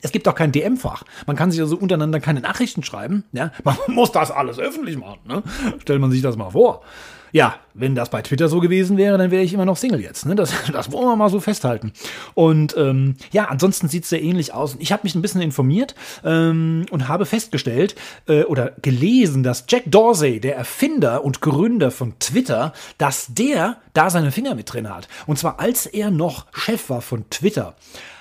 Es 0.01 0.11
gibt 0.11 0.27
auch 0.27 0.35
kein 0.35 0.51
DM-Fach. 0.51 1.03
Man 1.27 1.35
kann 1.35 1.51
sich 1.51 1.61
also 1.61 1.77
untereinander 1.77 2.19
keine 2.19 2.41
Nachrichten 2.41 2.83
schreiben. 2.83 3.23
Ja? 3.31 3.51
Man 3.63 3.77
muss 3.87 4.11
das 4.11 4.31
alles 4.31 4.57
öffentlich 4.57 4.97
machen. 4.97 5.19
Ne? 5.25 5.43
Stellt 5.79 6.01
man 6.01 6.11
sich 6.11 6.21
das 6.21 6.37
mal 6.37 6.49
vor. 6.49 6.81
Ja, 7.33 7.55
wenn 7.73 7.95
das 7.95 8.11
bei 8.11 8.21
Twitter 8.21 8.47
so 8.47 8.59
gewesen 8.59 8.95
wäre, 8.95 9.17
dann 9.17 9.31
wäre 9.31 9.41
ich 9.41 9.55
immer 9.55 9.65
noch 9.65 9.75
Single 9.75 9.99
jetzt. 9.99 10.27
Ne? 10.27 10.35
Das, 10.35 10.53
das 10.71 10.91
wollen 10.91 11.07
wir 11.07 11.15
mal 11.15 11.31
so 11.31 11.39
festhalten. 11.39 11.91
Und 12.35 12.77
ähm, 12.77 13.15
ja, 13.31 13.45
ansonsten 13.45 13.87
sieht 13.87 14.03
es 14.03 14.09
sehr 14.09 14.21
ähnlich 14.21 14.53
aus. 14.53 14.77
Ich 14.79 14.91
habe 14.91 15.01
mich 15.03 15.15
ein 15.15 15.23
bisschen 15.23 15.41
informiert 15.41 15.95
ähm, 16.23 16.85
und 16.91 17.07
habe 17.07 17.25
festgestellt 17.25 17.95
äh, 18.27 18.43
oder 18.43 18.73
gelesen, 18.83 19.41
dass 19.41 19.65
Jack 19.67 19.85
Dorsey, 19.87 20.39
der 20.41 20.55
Erfinder 20.55 21.25
und 21.25 21.41
Gründer 21.41 21.89
von 21.89 22.19
Twitter, 22.19 22.71
dass 22.99 23.33
der 23.33 23.77
da 23.93 24.11
seine 24.11 24.31
Finger 24.31 24.53
mit 24.53 24.71
drin 24.71 24.87
hat. 24.87 25.07
Und 25.25 25.39
zwar 25.39 25.59
als 25.59 25.87
er 25.87 26.11
noch 26.11 26.45
Chef 26.53 26.91
war 26.91 27.01
von 27.01 27.27
Twitter 27.31 27.75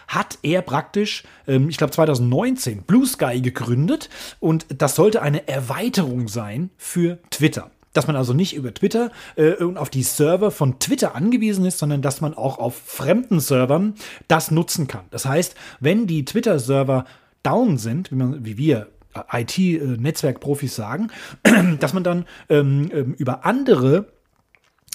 hat 0.08 0.38
er 0.42 0.60
praktisch, 0.60 1.24
ähm, 1.46 1.70
ich 1.70 1.78
glaube 1.78 1.92
2019, 1.92 2.82
Blue 2.82 3.06
Sky 3.06 3.40
gegründet 3.40 4.10
und 4.40 4.66
das 4.68 4.94
sollte 4.94 5.22
eine 5.22 5.48
Erweiterung 5.48 6.28
sein 6.28 6.70
für 6.76 7.18
Twitter. 7.30 7.70
Dass 7.92 8.06
man 8.06 8.16
also 8.16 8.32
nicht 8.32 8.54
über 8.54 8.72
Twitter 8.72 9.10
äh, 9.36 9.54
und 9.54 9.76
auf 9.76 9.90
die 9.90 10.02
Server 10.02 10.50
von 10.50 10.78
Twitter 10.78 11.14
angewiesen 11.14 11.64
ist, 11.64 11.78
sondern 11.78 12.02
dass 12.02 12.20
man 12.20 12.34
auch 12.34 12.58
auf 12.58 12.74
fremden 12.74 13.40
Servern 13.40 13.94
das 14.28 14.50
nutzen 14.50 14.86
kann. 14.86 15.04
Das 15.10 15.26
heißt, 15.26 15.54
wenn 15.80 16.06
die 16.06 16.24
Twitter-Server 16.24 17.04
down 17.42 17.78
sind, 17.78 18.10
wie, 18.10 18.16
man, 18.16 18.44
wie 18.44 18.56
wir 18.56 18.88
IT-Netzwerkprofis 19.30 20.74
sagen, 20.74 21.08
dass 21.80 21.92
man 21.92 22.04
dann 22.04 22.24
ähm, 22.48 22.90
ähm, 22.92 23.14
über 23.14 23.44
andere 23.44 24.06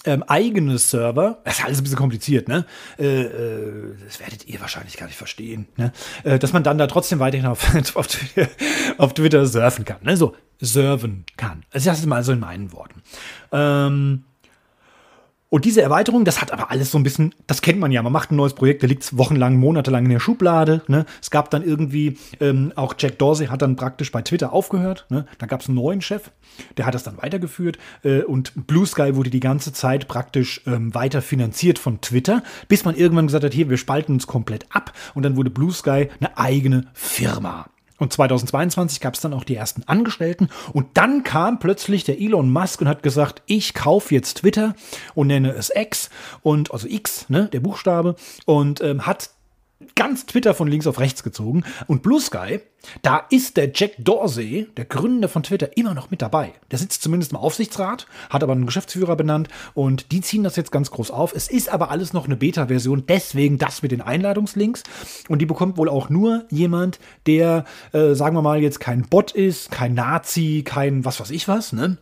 ähm, 0.07 0.23
eigene 0.23 0.77
Server, 0.77 1.39
das 1.43 1.59
ist 1.59 1.65
alles 1.65 1.79
ein 1.79 1.83
bisschen 1.83 1.97
kompliziert, 1.97 2.47
ne? 2.47 2.65
Äh, 2.97 3.21
äh, 3.21 3.95
das 4.05 4.19
werdet 4.19 4.47
ihr 4.47 4.59
wahrscheinlich 4.61 4.97
gar 4.97 5.05
nicht 5.05 5.17
verstehen, 5.17 5.67
ne? 5.75 5.91
Äh, 6.23 6.39
dass 6.39 6.53
man 6.53 6.63
dann 6.63 6.77
da 6.77 6.87
trotzdem 6.87 7.19
weiterhin 7.19 7.45
auf, 7.45 7.67
auf, 7.95 8.07
Twitter, 8.07 8.49
auf 8.97 9.13
Twitter 9.13 9.45
surfen 9.45 9.85
kann, 9.85 9.97
ne? 10.01 10.15
So, 10.15 10.35
surfen 10.61 11.25
kann. 11.35 11.63
Also 11.71 11.89
das 11.89 11.99
ist 11.99 12.05
mal 12.05 12.23
so 12.23 12.31
in 12.31 12.39
meinen 12.39 12.71
Worten. 12.71 13.03
Ähm, 13.51 14.23
und 15.49 15.63
diese 15.63 15.81
Erweiterung, 15.81 16.25
das 16.25 16.41
hat 16.41 16.51
aber 16.51 16.71
alles 16.71 16.91
so 16.91 16.97
ein 16.97 17.03
bisschen, 17.03 17.33
das 17.47 17.61
kennt 17.61 17.79
man 17.79 17.91
ja, 17.93 18.03
man 18.03 18.11
macht 18.11 18.31
ein 18.31 18.35
neues 18.35 18.53
Projekt, 18.53 18.83
da 18.83 18.87
liegt 18.87 19.03
es 19.03 19.17
wochenlang, 19.17 19.55
monatelang 19.55 20.03
in 20.03 20.11
der 20.11 20.19
Schublade. 20.19 20.81
Ne? 20.87 21.05
Es 21.21 21.31
gab 21.31 21.49
dann 21.51 21.63
irgendwie, 21.63 22.17
ähm, 22.41 22.73
auch 22.75 22.95
Jack 22.97 23.17
Dorsey 23.17 23.47
hat 23.47 23.61
dann 23.61 23.77
praktisch 23.77 24.11
bei 24.11 24.21
Twitter 24.21 24.51
aufgehört. 24.51 25.05
Ne? 25.09 25.25
Da 25.37 25.45
gab 25.45 25.61
es 25.61 25.69
einen 25.69 25.77
neuen 25.77 26.01
Chef, 26.01 26.31
der 26.75 26.85
hat 26.85 26.95
das 26.95 27.03
dann 27.03 27.17
weitergeführt. 27.17 27.77
Äh, 28.03 28.23
und 28.23 28.67
Blue 28.67 28.85
Sky 28.85 29.15
wurde 29.15 29.29
die 29.29 29.39
ganze 29.39 29.71
Zeit 29.71 30.09
praktisch 30.09 30.61
ähm, 30.67 30.93
weiter 30.93 31.21
finanziert 31.21 31.79
von 31.79 32.01
Twitter, 32.01 32.43
bis 32.67 32.83
man 32.83 32.95
irgendwann 32.95 33.27
gesagt 33.27 33.45
hat, 33.45 33.53
hier, 33.53 33.69
wir 33.69 33.77
spalten 33.77 34.13
uns 34.13 34.27
komplett 34.27 34.65
ab. 34.69 34.91
Und 35.13 35.23
dann 35.23 35.37
wurde 35.37 35.49
Blue 35.49 35.71
Sky 35.71 36.09
eine 36.19 36.37
eigene 36.37 36.87
Firma. 36.93 37.67
Und 37.97 38.13
2022 38.13 38.99
gab 38.99 39.15
es 39.15 39.21
dann 39.21 39.33
auch 39.33 39.43
die 39.43 39.55
ersten 39.55 39.83
Angestellten. 39.83 40.49
Und 40.73 40.97
dann 40.97 41.23
kam 41.23 41.59
plötzlich 41.59 42.03
der 42.03 42.19
Elon 42.19 42.51
Musk 42.51 42.81
und 42.81 42.87
hat 42.87 43.03
gesagt, 43.03 43.41
ich 43.45 43.73
kaufe 43.73 44.13
jetzt 44.13 44.39
Twitter 44.39 44.75
und 45.15 45.27
nenne 45.27 45.51
es 45.51 45.71
X 45.73 46.09
und 46.41 46.71
also 46.71 46.87
X, 46.87 47.29
ne, 47.29 47.49
der 47.51 47.59
Buchstabe, 47.59 48.15
und 48.45 48.81
ähm, 48.81 49.05
hat 49.05 49.31
ganz 49.95 50.25
Twitter 50.25 50.53
von 50.53 50.67
links 50.67 50.87
auf 50.87 50.99
rechts 50.99 51.23
gezogen. 51.23 51.63
Und 51.87 52.01
Blue 52.01 52.19
Sky, 52.19 52.59
da 53.01 53.23
ist 53.29 53.57
der 53.57 53.71
Jack 53.73 53.91
Dorsey, 53.97 54.67
der 54.77 54.85
Gründer 54.85 55.29
von 55.29 55.43
Twitter, 55.43 55.75
immer 55.77 55.93
noch 55.93 56.09
mit 56.09 56.21
dabei. 56.21 56.53
Der 56.71 56.79
sitzt 56.79 57.03
zumindest 57.03 57.31
im 57.31 57.37
Aufsichtsrat, 57.37 58.07
hat 58.29 58.43
aber 58.43 58.53
einen 58.53 58.65
Geschäftsführer 58.65 59.15
benannt 59.15 59.49
und 59.73 60.11
die 60.11 60.21
ziehen 60.21 60.43
das 60.43 60.55
jetzt 60.55 60.71
ganz 60.71 60.91
groß 60.91 61.11
auf. 61.11 61.33
Es 61.35 61.47
ist 61.47 61.69
aber 61.69 61.91
alles 61.91 62.13
noch 62.13 62.25
eine 62.25 62.37
Beta-Version, 62.37 63.03
deswegen 63.07 63.57
das 63.57 63.81
mit 63.81 63.91
den 63.91 64.01
Einladungslinks. 64.01 64.83
Und 65.29 65.39
die 65.39 65.45
bekommt 65.45 65.77
wohl 65.77 65.89
auch 65.89 66.09
nur 66.09 66.45
jemand, 66.49 66.99
der, 67.25 67.65
äh, 67.91 68.13
sagen 68.13 68.35
wir 68.35 68.41
mal, 68.41 68.61
jetzt 68.61 68.79
kein 68.79 69.03
Bot 69.03 69.31
ist, 69.31 69.71
kein 69.71 69.93
Nazi, 69.93 70.63
kein 70.65 71.05
was 71.05 71.19
weiß 71.19 71.31
ich 71.31 71.47
was, 71.47 71.73
ne? 71.73 71.97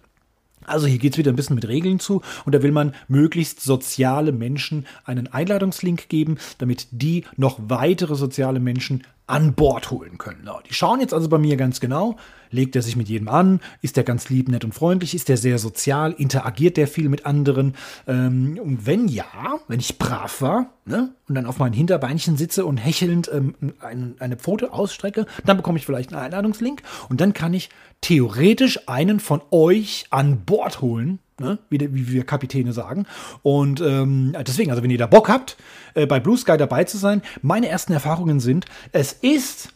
Also 0.66 0.88
hier 0.88 1.00
geht 1.00 1.14
es 1.14 1.18
wieder 1.18 1.32
ein 1.32 1.36
bisschen 1.36 1.56
mit 1.56 1.68
Regeln 1.68 2.00
zu 2.00 2.22
und 2.46 2.56
da 2.56 2.64
will 2.64 2.72
man 2.72 2.94
möglichst 3.08 3.62
soziale 3.62 4.32
Menschen 4.32 4.86
einen 5.04 5.28
Einladungslink 5.28 6.10
geben, 6.10 6.38
damit 6.58 6.88
die 6.92 7.24
noch 7.38 7.60
weitere 7.68 8.16
soziale 8.16 8.60
Menschen 8.60 9.04
an 9.28 9.54
Bord 9.54 9.90
holen 9.90 10.18
können. 10.18 10.48
Die 10.70 10.74
schauen 10.74 11.00
jetzt 11.00 11.14
also 11.14 11.30
bei 11.30 11.40
mir 11.40 11.58
ganz 11.58 11.80
genau, 11.80 12.16
legt 12.52 12.76
er 12.76 12.84
sich 12.84 12.96
mit 12.96 13.10
jedem 13.10 13.28
an, 13.28 13.60
ist 13.82 13.98
er 13.98 14.04
ganz 14.04 14.30
lieb, 14.30 14.50
nett 14.50 14.64
und 14.64 14.76
freundlich, 14.76 15.16
ist 15.16 15.30
er 15.32 15.38
sehr 15.38 15.58
sozial, 15.58 16.12
interagiert 16.12 16.78
der 16.78 16.88
viel 16.88 17.10
mit 17.10 17.26
anderen? 17.26 17.74
Ähm, 18.08 18.60
und 18.62 18.86
wenn 18.86 19.08
ja, 19.08 19.26
wenn 19.68 19.80
ich 19.80 19.98
brav 19.98 20.42
war 20.42 20.68
ne, 20.86 21.16
und 21.28 21.36
dann 21.36 21.48
auf 21.48 21.58
meinen 21.58 21.74
Hinterbeinchen 21.74 22.38
sitze 22.38 22.66
und 22.66 22.78
hechelnd 22.78 23.30
ähm, 23.34 23.56
ein, 23.80 24.16
eine 24.20 24.38
Pfote 24.38 24.74
ausstrecke, 24.74 25.26
dann 25.44 25.58
bekomme 25.58 25.80
ich 25.80 25.86
vielleicht 25.88 26.14
einen 26.14 26.24
Einladungslink 26.24 26.84
und 27.10 27.20
dann 27.20 27.34
kann 27.34 27.54
ich 27.56 27.70
theoretisch 28.06 28.88
einen 28.88 29.20
von 29.20 29.42
euch 29.50 30.06
an 30.12 30.46
Bord 30.46 30.82
holen, 30.82 31.20
Ne? 31.38 31.60
Wie, 31.70 31.82
wie, 31.94 32.14
wir 32.14 32.24
Kapitäne 32.24 32.72
sagen. 32.72 33.06
Und 33.44 33.82
ähm, 33.82 34.34
deswegen, 34.48 34.72
also 34.72 34.82
wenn 34.82 34.90
ihr 34.90 34.98
da 34.98 35.06
Bock 35.06 35.28
habt, 35.28 35.58
äh, 35.94 36.06
bei 36.06 36.22
Blue 36.22 36.38
Sky 36.38 36.56
dabei 36.56 36.86
zu 36.86 36.98
sein, 36.98 37.22
meine 37.42 37.68
ersten 37.68 37.92
Erfahrungen 37.92 38.40
sind, 38.40 38.68
es 38.94 39.12
ist, 39.12 39.74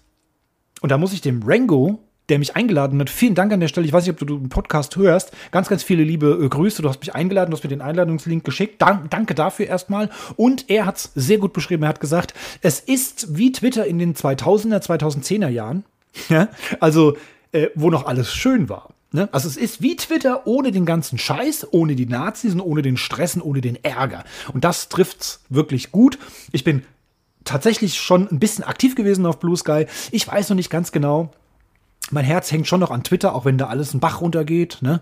und 0.80 0.90
da 0.90 0.98
muss 0.98 1.12
ich 1.12 1.20
dem 1.20 1.44
Rango, 1.44 2.00
der 2.30 2.40
mich 2.40 2.56
eingeladen 2.56 2.98
hat, 3.02 3.10
vielen 3.10 3.36
Dank 3.36 3.52
an 3.52 3.60
der 3.60 3.68
Stelle, 3.68 3.86
ich 3.86 3.92
weiß 3.92 4.06
nicht, 4.06 4.14
ob 4.14 4.26
du 4.26 4.38
den 4.38 4.48
Podcast 4.48 4.96
hörst, 4.96 5.34
ganz, 5.52 5.68
ganz 5.68 5.84
viele 5.84 6.04
liebe 6.04 6.40
äh, 6.42 6.48
Grüße, 6.48 6.82
du 6.82 6.88
hast 6.88 7.02
mich 7.02 7.14
eingeladen, 7.14 7.52
du 7.52 7.58
hast 7.58 7.64
mir 7.66 7.70
den 7.70 7.82
Einladungslink 7.82 8.46
geschickt, 8.46 8.82
Dank, 8.82 9.12
danke 9.12 9.36
dafür 9.36 9.66
erstmal. 9.66 10.10
Und 10.38 10.70
er 10.70 10.86
hat 10.86 10.96
es 10.96 11.12
sehr 11.14 11.40
gut 11.40 11.52
beschrieben, 11.52 11.84
er 11.84 11.90
hat 11.90 12.00
gesagt, 12.00 12.34
es 12.62 12.80
ist 12.80 13.36
wie 13.38 13.52
Twitter 13.52 13.86
in 13.86 14.00
den 14.00 14.16
2000er, 14.16 14.82
2010er 14.82 15.50
Jahren, 15.50 15.84
ja? 16.30 16.48
also 16.80 17.18
äh, 17.52 17.68
wo 17.76 17.89
noch 17.89 18.06
alles 18.06 18.34
schön 18.34 18.70
war. 18.70 18.89
Ne? 19.12 19.28
Also 19.32 19.47
es 19.47 19.58
ist 19.58 19.82
wie 19.82 19.95
Twitter 19.95 20.45
ohne 20.45 20.72
den 20.72 20.86
ganzen 20.86 21.18
Scheiß, 21.18 21.68
ohne 21.72 21.95
die 21.95 22.06
Nazis 22.06 22.54
und 22.54 22.62
ohne 22.62 22.82
den 22.82 22.97
Stress 22.97 23.36
und 23.36 23.41
ohne 23.41 23.62
den 23.62 23.84
Ärger. 23.84 24.24
Und 24.54 24.64
das 24.64 24.89
trifft's 24.89 25.41
wirklich 25.50 25.91
gut. 25.91 26.20
Ich 26.52 26.64
bin 26.64 26.84
tatsächlich 27.43 28.00
schon 28.00 28.28
ein 28.30 28.39
bisschen 28.39 28.64
aktiv 28.64 28.95
gewesen 28.95 29.26
auf 29.26 29.39
Blue 29.39 29.58
Sky. 29.58 29.88
Ich 30.12 30.28
weiß 30.28 30.50
noch 30.50 30.56
nicht 30.56 30.70
ganz 30.70 30.91
genau. 30.91 31.32
Mein 32.12 32.26
Herz 32.26 32.52
hängt 32.52 32.68
schon 32.68 32.80
noch 32.80 32.91
an 32.91 33.04
Twitter, 33.04 33.36
auch 33.36 33.45
wenn 33.45 33.58
da 33.58 33.68
alles 33.68 33.91
einen 33.91 34.00
Bach 34.00 34.22
runtergeht. 34.22 34.80
Ne? 34.82 35.00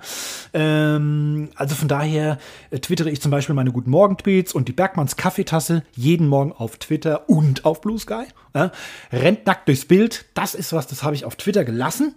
Ähm, 0.54 1.50
also 1.56 1.76
von 1.76 1.88
daher 1.88 2.38
äh, 2.70 2.80
twittere 2.80 3.10
ich 3.10 3.22
zum 3.22 3.32
Beispiel 3.32 3.56
meine 3.56 3.72
Guten 3.72 3.92
Morgen-Tweets 3.92 4.54
und 4.54 4.68
die 4.68 4.74
Bergmanns 4.74 5.16
Kaffeetasse 5.16 5.84
jeden 5.96 6.28
Morgen 6.28 6.52
auf 6.52 6.78
Twitter 6.78 7.30
und 7.30 7.66
auf 7.66 7.82
Blue 7.82 8.00
Sky. 8.00 8.24
Ja? 8.54 8.72
Rennt 9.12 9.46
nackt 9.46 9.68
durchs 9.68 9.86
Bild. 9.86 10.26
Das 10.34 10.54
ist 10.54 10.74
was, 10.74 10.88
das 10.88 11.04
habe 11.04 11.16
ich 11.16 11.24
auf 11.24 11.36
Twitter 11.36 11.64
gelassen. 11.64 12.16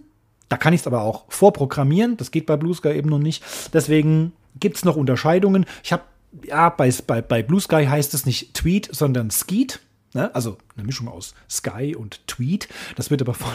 Da 0.51 0.57
kann 0.57 0.73
ich 0.73 0.81
es 0.81 0.87
aber 0.87 1.03
auch 1.03 1.23
vorprogrammieren. 1.29 2.17
Das 2.17 2.29
geht 2.29 2.45
bei 2.45 2.57
Blue 2.57 2.73
Sky 2.73 2.89
eben 2.89 3.09
noch 3.09 3.19
nicht. 3.19 3.41
Deswegen 3.71 4.33
gibt 4.59 4.75
es 4.75 4.83
noch 4.83 4.97
Unterscheidungen. 4.97 5.65
Ich 5.81 5.93
habe, 5.93 6.03
ja, 6.43 6.67
bei, 6.67 6.93
bei, 7.07 7.21
bei 7.21 7.41
Blue 7.41 7.61
Sky 7.61 7.85
heißt 7.85 8.13
es 8.13 8.25
nicht 8.25 8.53
Tweet, 8.53 8.89
sondern 8.91 9.31
Skeet. 9.31 9.79
Ne? 10.13 10.33
Also 10.35 10.57
eine 10.75 10.85
Mischung 10.85 11.07
aus 11.07 11.33
Sky 11.49 11.95
und 11.95 12.27
Tweet. 12.27 12.67
Das 12.97 13.11
wird 13.11 13.21
aber 13.21 13.33
von, 13.33 13.53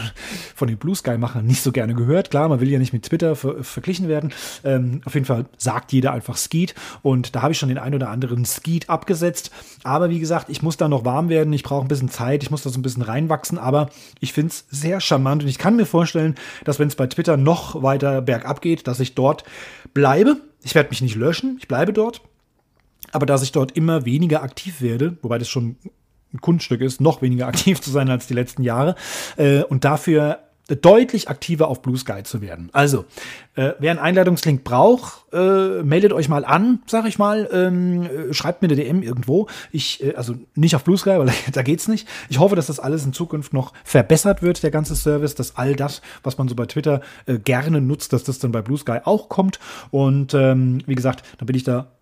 von 0.55 0.69
den 0.69 0.79
Blue 0.79 0.95
Sky-Machern 0.95 1.45
nicht 1.45 1.63
so 1.63 1.71
gerne 1.71 1.95
gehört. 1.95 2.31
Klar, 2.31 2.49
man 2.49 2.61
will 2.61 2.71
ja 2.71 2.79
nicht 2.79 2.95
mit 2.95 3.03
Twitter 3.03 3.37
ver 3.37 3.63
verglichen 3.63 4.09
werden. 4.09 4.33
Ähm, 4.65 5.03
auf 5.05 5.15
jeden 5.15 5.27
Fall 5.27 5.47
sagt 5.59 5.93
jeder 5.93 6.13
einfach 6.13 6.37
Skeet. 6.37 6.75
Und 7.03 7.37
da 7.37 7.43
habe 7.43 7.53
ich 7.53 7.59
schon 7.59 7.69
den 7.69 7.79
ein 7.79 7.95
oder 7.95 8.09
anderen 8.09 8.47
Skeet 8.47 8.89
abgesetzt. 8.89 9.51
Aber 9.83 10.09
wie 10.09 10.19
gesagt, 10.19 10.49
ich 10.49 10.63
muss 10.63 10.79
da 10.79 10.89
noch 10.89 11.05
warm 11.05 11.29
werden. 11.29 11.53
Ich 11.53 11.63
brauche 11.63 11.85
ein 11.85 11.89
bisschen 11.89 12.09
Zeit. 12.09 12.43
Ich 12.43 12.51
muss 12.51 12.63
da 12.63 12.71
so 12.71 12.79
ein 12.79 12.83
bisschen 12.83 13.03
reinwachsen. 13.03 13.59
Aber 13.59 13.91
ich 14.21 14.33
finde 14.33 14.53
es 14.53 14.65
sehr 14.71 15.01
charmant. 15.01 15.43
Und 15.43 15.51
ich 15.51 15.59
kann 15.59 15.77
mir 15.77 15.87
vorstellen, 15.87 16.37
dass 16.65 16.79
wenn 16.79 16.89
es 16.89 16.97
bei 16.97 17.07
Twitter 17.07 17.37
noch 17.37 17.83
weiter 17.83 18.23
bergab 18.23 18.63
geht, 18.63 18.87
dass 18.87 19.01
ich 19.01 19.15
dort 19.15 19.45
bleibe. 19.93 20.39
Ich 20.63 20.75
werde 20.75 20.89
mich 20.89 21.03
nicht 21.03 21.17
löschen. 21.17 21.57
Ich 21.61 21.69
bleibe 21.69 21.93
dort 21.93 22.23
aber 23.13 23.25
dass 23.25 23.43
ich 23.43 23.53
dort 23.53 23.73
immer 23.73 24.05
weniger 24.05 24.43
aktiv 24.43 24.81
werde, 24.83 25.17
wobei 25.23 25.39
das 25.39 25.49
schon 25.49 25.77
ein 26.37 26.41
Kunststück 26.41 26.80
ist, 26.80 27.01
noch 27.01 27.22
weniger 27.22 27.47
aktiv 27.47 27.80
zu 27.80 27.91
sein 27.91 28.09
als 28.11 28.26
die 28.26 28.34
letzten 28.34 28.62
Jahre 28.62 28.95
äh, 29.37 29.62
und 29.62 29.84
dafür 29.84 30.41
deutlich 30.74 31.28
aktiver 31.28 31.68
auf 31.68 31.80
Blue 31.80 31.97
Sky 31.97 32.24
zu 32.24 32.41
werden. 32.41 32.70
Also, 32.72 33.05
äh, 33.55 33.74
wer 33.78 33.93
einen 33.93 34.01
Einladungslink 34.01 34.64
braucht, 34.64 35.32
äh, 35.32 35.82
meldet 35.84 36.12
euch 36.12 36.28
mal 36.28 36.45
an, 36.45 36.82
sag 36.87 37.07
ich 37.07 37.18
mal, 37.18 37.49
ähm, 37.53 38.03
äh, 38.03 38.34
schreibt 38.34 38.62
mir 38.62 38.68
eine 38.68 38.74
DM 38.74 39.03
irgendwo. 39.03 39.47
Ich, 39.70 40.03
äh, 40.03 40.14
also 40.14 40.34
nicht 40.57 40.74
auf 40.74 40.82
Blue 40.82 40.99
Sky, 40.99 41.18
weil 41.18 41.30
da 41.53 41.62
geht's 41.62 41.87
nicht. 41.87 42.09
Ich 42.28 42.41
hoffe, 42.41 42.57
dass 42.57 42.66
das 42.66 42.80
alles 42.80 43.05
in 43.05 43.12
Zukunft 43.12 43.53
noch 43.53 43.72
verbessert 43.84 44.43
wird, 44.43 44.64
der 44.64 44.72
ganze 44.72 44.97
Service, 44.97 45.37
dass 45.37 45.57
all 45.57 45.76
das, 45.76 46.03
was 46.24 46.37
man 46.37 46.49
so 46.49 46.57
bei 46.57 46.66
Twitter 46.66 47.01
äh, 47.26 47.39
gerne 47.39 47.80
nutzt, 47.80 48.12
dass 48.12 48.24
das 48.24 48.41
dann 48.41 48.51
bei 48.51 48.62
Blue 48.62 48.78
Sky 48.78 48.99
auch 49.05 49.28
kommt. 49.28 49.61
Und 49.93 50.34
ähm, 50.34 50.80
wie 50.87 50.97
gesagt, 50.97 51.24
da 51.39 51.45
bin 51.45 51.55
ich 51.55 51.64
da 51.64 51.93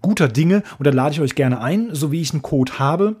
guter 0.00 0.26
Dinge 0.26 0.64
und 0.80 0.88
da 0.88 0.90
lade 0.90 1.12
ich 1.12 1.20
euch 1.20 1.36
gerne 1.36 1.60
ein, 1.60 1.90
so 1.92 2.10
wie 2.10 2.20
ich 2.20 2.32
einen 2.32 2.42
Code 2.42 2.80
habe 2.80 3.14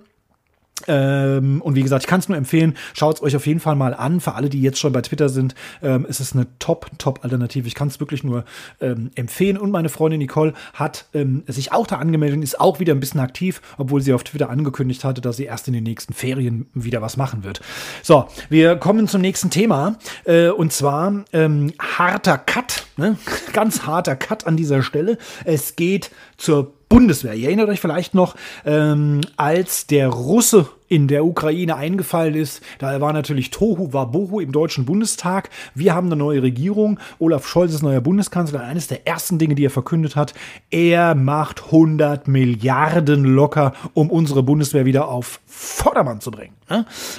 Ähm, 0.88 1.60
und 1.62 1.74
wie 1.74 1.82
gesagt, 1.82 2.04
ich 2.04 2.08
kann 2.08 2.20
es 2.20 2.28
nur 2.28 2.38
empfehlen, 2.38 2.76
schaut 2.94 3.16
es 3.16 3.22
euch 3.22 3.36
auf 3.36 3.46
jeden 3.46 3.60
Fall 3.60 3.76
mal 3.76 3.94
an. 3.94 4.20
Für 4.20 4.34
alle, 4.34 4.48
die 4.48 4.60
jetzt 4.60 4.78
schon 4.78 4.92
bei 4.92 5.02
Twitter 5.02 5.28
sind, 5.28 5.54
ähm, 5.82 6.06
ist 6.06 6.20
es 6.20 6.32
eine 6.32 6.46
top, 6.58 6.90
top 6.98 7.20
Alternative. 7.22 7.66
Ich 7.66 7.74
kann 7.74 7.88
es 7.88 8.00
wirklich 8.00 8.24
nur 8.24 8.44
ähm, 8.80 9.10
empfehlen. 9.14 9.56
Und 9.56 9.70
meine 9.70 9.88
Freundin 9.88 10.18
Nicole 10.18 10.54
hat 10.74 11.06
ähm, 11.14 11.44
sich 11.46 11.72
auch 11.72 11.86
da 11.86 11.96
angemeldet 11.96 12.36
und 12.36 12.42
ist 12.42 12.60
auch 12.60 12.80
wieder 12.80 12.94
ein 12.94 13.00
bisschen 13.00 13.20
aktiv, 13.20 13.60
obwohl 13.78 14.00
sie 14.00 14.12
auf 14.12 14.24
Twitter 14.24 14.50
angekündigt 14.50 15.04
hatte, 15.04 15.20
dass 15.20 15.36
sie 15.36 15.44
erst 15.44 15.68
in 15.68 15.74
den 15.74 15.84
nächsten 15.84 16.12
Ferien 16.12 16.66
wieder 16.74 17.02
was 17.02 17.16
machen 17.16 17.44
wird. 17.44 17.60
So, 18.02 18.26
wir 18.48 18.76
kommen 18.76 19.08
zum 19.08 19.20
nächsten 19.20 19.50
Thema. 19.50 19.96
Äh, 20.24 20.48
und 20.48 20.72
zwar 20.72 21.24
ähm, 21.32 21.72
harter 21.78 22.38
Cut. 22.38 22.86
Ne? 22.96 23.16
Ganz 23.52 23.86
harter 23.86 24.16
Cut 24.16 24.46
an 24.46 24.56
dieser 24.56 24.82
Stelle. 24.82 25.18
Es 25.44 25.76
geht 25.76 26.10
zur 26.36 26.74
Bundeswehr. 26.92 27.32
Ihr 27.32 27.46
erinnert 27.46 27.70
euch 27.70 27.80
vielleicht 27.80 28.14
noch, 28.14 28.34
ähm, 28.66 29.22
als 29.38 29.86
der 29.86 30.08
Russe 30.08 30.68
in 30.92 31.08
der 31.08 31.24
Ukraine 31.24 31.76
eingefallen 31.76 32.34
ist, 32.34 32.60
da 32.78 33.00
war 33.00 33.14
natürlich 33.14 33.48
Tohu 33.48 33.94
Wabohu 33.94 34.40
im 34.40 34.52
Deutschen 34.52 34.84
Bundestag. 34.84 35.48
Wir 35.74 35.94
haben 35.94 36.08
eine 36.08 36.16
neue 36.16 36.42
Regierung. 36.42 37.00
Olaf 37.18 37.46
Scholz 37.46 37.72
ist 37.72 37.82
neuer 37.82 38.02
Bundeskanzler. 38.02 38.60
Eines 38.60 38.88
der 38.88 39.06
ersten 39.06 39.38
Dinge, 39.38 39.54
die 39.54 39.64
er 39.64 39.70
verkündet 39.70 40.16
hat, 40.16 40.34
er 40.68 41.14
macht 41.14 41.64
100 41.64 42.28
Milliarden 42.28 43.24
locker, 43.24 43.72
um 43.94 44.10
unsere 44.10 44.42
Bundeswehr 44.42 44.84
wieder 44.84 45.08
auf 45.08 45.40
Vordermann 45.46 46.20
zu 46.20 46.30
bringen. 46.30 46.52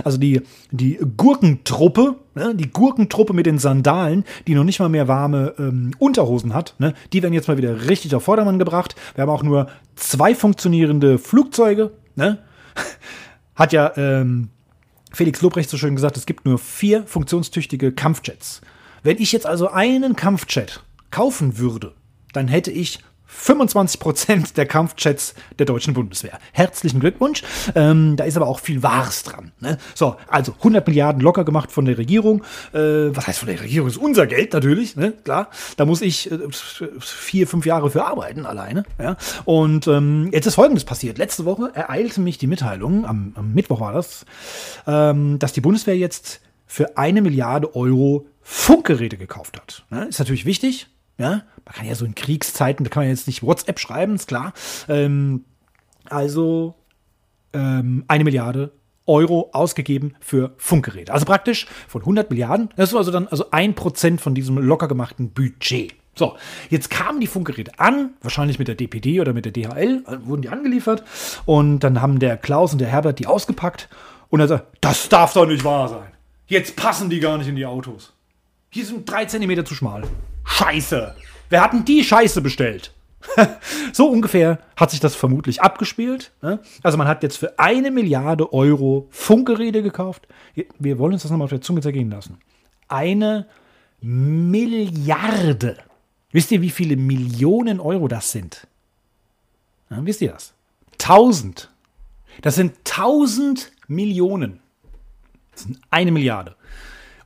Also 0.04 0.20
die, 0.20 0.42
die 0.70 1.00
Gurkentruppe, 1.18 2.18
die 2.54 2.70
Gurkentruppe 2.70 3.34
mit 3.34 3.48
den 3.48 3.58
Sandalen, 3.58 4.24
die 4.46 4.54
noch 4.54 4.66
nicht 4.66 4.82
mal 4.82 4.90
mehr 4.90 5.08
warme 5.08 5.56
ähm, 5.58 5.96
Unterhosen 5.98 6.54
hat, 6.54 6.76
ne? 6.78 6.94
die 7.12 7.24
werden 7.24 7.34
jetzt 7.34 7.48
mal 7.48 7.58
wieder 7.58 7.90
richtig 7.90 8.14
auf 8.14 8.24
Vordermann 8.24 8.60
gebracht. 8.60 8.96
Wir 9.16 9.24
haben 9.24 9.32
auch 9.32 9.42
nur 9.42 9.66
zwei 9.96 10.36
funktionierende 10.36 11.18
Flugzeuge. 11.18 11.90
Ne? 12.16 12.38
Hat 13.56 13.74
ja 13.74 13.94
ähm, 13.98 14.50
Felix 15.12 15.42
Lobrecht 15.42 15.70
so 15.70 15.78
schön 15.78 15.96
gesagt, 15.96 16.18
es 16.18 16.26
gibt 16.26 16.46
nur 16.46 16.58
vier 16.58 17.06
funktionstüchtige 17.06 17.92
Kampfjets. 17.92 18.62
Wenn 19.04 19.18
ich 19.20 19.32
jetzt 19.32 19.46
also 19.46 19.70
einen 19.70 20.16
Kampfjet 20.16 20.82
kaufen 21.12 21.58
würde, 21.58 21.94
dann 22.32 22.48
hätte 22.48 22.72
ich 22.72 23.00
25 23.34 24.00
Prozent 24.00 24.58
der 24.58 24.66
Kampfjets 24.66 25.34
der 25.60 25.66
deutschen 25.66 25.94
Bundeswehr. 25.94 26.40
Herzlichen 26.52 27.00
Glückwunsch. 27.00 27.44
Ähm, 27.76 28.16
da 28.16 28.24
ist 28.24 28.38
aber 28.38 28.48
auch 28.48 28.60
viel 28.60 28.84
Wahres 28.84 29.24
dran. 29.24 29.52
Ne? 29.60 29.78
So, 29.96 30.16
also 30.28 30.54
100 30.60 30.88
Milliarden 30.88 31.22
locker 31.22 31.44
gemacht 31.44 31.72
von 31.72 31.86
der 31.86 31.98
Regierung. 31.98 32.44
Äh, 32.74 33.16
was 33.16 33.28
heißt 33.28 33.40
von 33.40 33.50
der 33.50 33.60
Regierung? 33.60 33.88
Das 33.88 33.98
ist 33.98 34.02
unser 34.02 34.28
Geld 34.28 34.54
natürlich, 34.54 34.96
ne? 34.96 35.12
klar. 35.12 35.50
Da 35.78 35.86
muss 35.86 36.02
ich 36.02 36.32
äh, 36.32 36.38
vier, 37.00 37.48
fünf 37.48 37.66
Jahre 37.66 37.90
für 37.90 38.06
arbeiten 38.06 38.46
alleine. 38.46 38.84
Ja? 39.00 39.18
Und 39.46 39.88
ähm, 39.88 40.30
jetzt 40.32 40.46
ist 40.46 40.56
Folgendes 40.56 40.86
passiert. 40.86 41.18
Letzte 41.18 41.46
Woche 41.46 41.72
ereilte 41.74 42.22
mich 42.22 42.38
die 42.38 42.48
Mitteilung, 42.48 43.06
am, 43.06 43.34
am 43.36 43.54
Mittwoch 43.54 43.82
war 43.82 43.94
das, 43.94 44.26
ähm, 44.88 45.40
dass 45.40 45.54
die 45.54 45.62
Bundeswehr 45.62 45.98
jetzt 45.98 46.40
für 46.66 46.98
eine 46.98 47.22
Milliarde 47.22 47.76
Euro 47.76 48.28
Funkgeräte 48.42 49.18
gekauft 49.18 49.58
hat. 49.58 49.86
Ne? 49.90 50.06
Ist 50.06 50.20
natürlich 50.20 50.46
wichtig, 50.46 50.88
ja, 51.18 51.44
man 51.66 51.76
kann 51.76 51.86
ja 51.86 51.96
so 51.96 52.06
in 52.06 52.16
Kriegszeiten, 52.16 52.84
da 52.84 52.90
kann 52.90 53.04
man 53.04 53.10
jetzt 53.10 53.28
nicht 53.28 53.44
WhatsApp 53.44 53.80
schreiben, 53.80 54.16
ist 54.16 54.28
klar. 54.28 54.54
Ähm, 54.88 55.46
also 56.10 56.76
ähm, 57.54 58.04
eine 58.08 58.24
Milliarde 58.24 58.72
Euro 59.06 59.50
ausgegeben 59.54 60.16
für 60.20 60.54
Funkgeräte. 60.58 61.14
Also 61.14 61.26
praktisch 61.26 61.68
von 61.88 62.02
100 62.02 62.30
Milliarden. 62.30 62.70
Das 62.76 62.90
ist 62.90 62.96
also 62.96 63.12
dann 63.12 63.28
also 63.28 63.52
ein 63.52 63.76
Prozent 63.76 64.22
von 64.22 64.34
diesem 64.34 64.58
locker 64.58 64.88
gemachten 64.88 65.32
Budget. 65.32 65.94
So, 66.16 66.38
jetzt 66.70 66.92
kamen 66.92 67.20
die 67.20 67.28
Funkgeräte 67.28 67.80
an, 67.80 68.12
wahrscheinlich 68.22 68.60
mit 68.60 68.68
der 68.68 68.76
DPD 68.76 69.20
oder 69.20 69.34
mit 69.34 69.46
der 69.46 69.52
DHL, 69.52 70.04
also 70.06 70.28
wurden 70.28 70.44
die 70.44 70.50
angeliefert. 70.50 71.04
Und 71.46 71.80
dann 71.80 72.02
haben 72.02 72.20
der 72.20 72.38
Klaus 72.38 72.72
und 72.72 72.80
der 72.80 72.88
Herbert 72.88 73.20
die 73.20 73.26
ausgepackt. 73.26 73.90
Und 74.30 74.40
er 74.40 74.48
sagt, 74.48 74.78
das 74.82 75.10
darf 75.10 75.34
doch 75.34 75.48
nicht 75.48 75.64
wahr 75.64 75.90
sein. 75.90 76.12
Jetzt 76.48 76.76
passen 76.76 77.10
die 77.10 77.20
gar 77.20 77.38
nicht 77.38 77.48
in 77.48 77.56
die 77.56 77.66
Autos. 77.66 78.14
Hier 78.70 78.86
sind 78.86 79.10
drei 79.10 79.26
Zentimeter 79.26 79.66
zu 79.66 79.76
schmal. 79.76 80.04
Scheiße. 80.46 81.16
Wer 81.54 81.62
hat 81.62 81.74
denn 81.74 81.86
die 81.86 82.04
Scheiße 82.04 82.42
bestellt? 82.42 82.96
so 83.94 84.10
ungefähr 84.10 84.58
hat 84.76 84.90
sich 84.90 85.00
das 85.00 85.14
vermutlich 85.14 85.62
abgespielt. 85.62 86.32
Ne? 86.42 86.60
Also 86.82 86.98
man 86.98 87.08
hat 87.08 87.22
jetzt 87.22 87.38
für 87.38 87.60
eine 87.60 87.92
Milliarde 87.92 88.52
Euro 88.54 89.08
Funkgeräte 89.12 89.84
gekauft. 89.84 90.28
Wir 90.80 90.98
wollen 90.98 91.14
uns 91.14 91.22
das 91.22 91.30
nochmal 91.30 91.46
auf 91.46 91.52
der 91.52 91.62
Zunge 91.62 91.82
zergehen 91.82 92.10
lassen. 92.10 92.40
Eine 92.88 93.46
Milliarde. 94.02 95.78
Wisst 96.32 96.52
ihr, 96.52 96.64
wie 96.64 96.72
viele 96.72 96.98
Millionen 96.98 97.80
Euro 97.80 98.08
das 98.08 98.32
sind? 98.32 98.66
Ja, 99.92 100.04
wisst 100.04 100.22
ihr 100.22 100.32
das? 100.32 100.56
Tausend. 100.98 101.70
Das 102.42 102.56
sind 102.56 102.84
tausend 102.84 103.72
Millionen. 103.88 104.60
Das 105.52 105.66
sind 105.66 105.80
eine 105.92 106.12
Milliarde. 106.12 106.56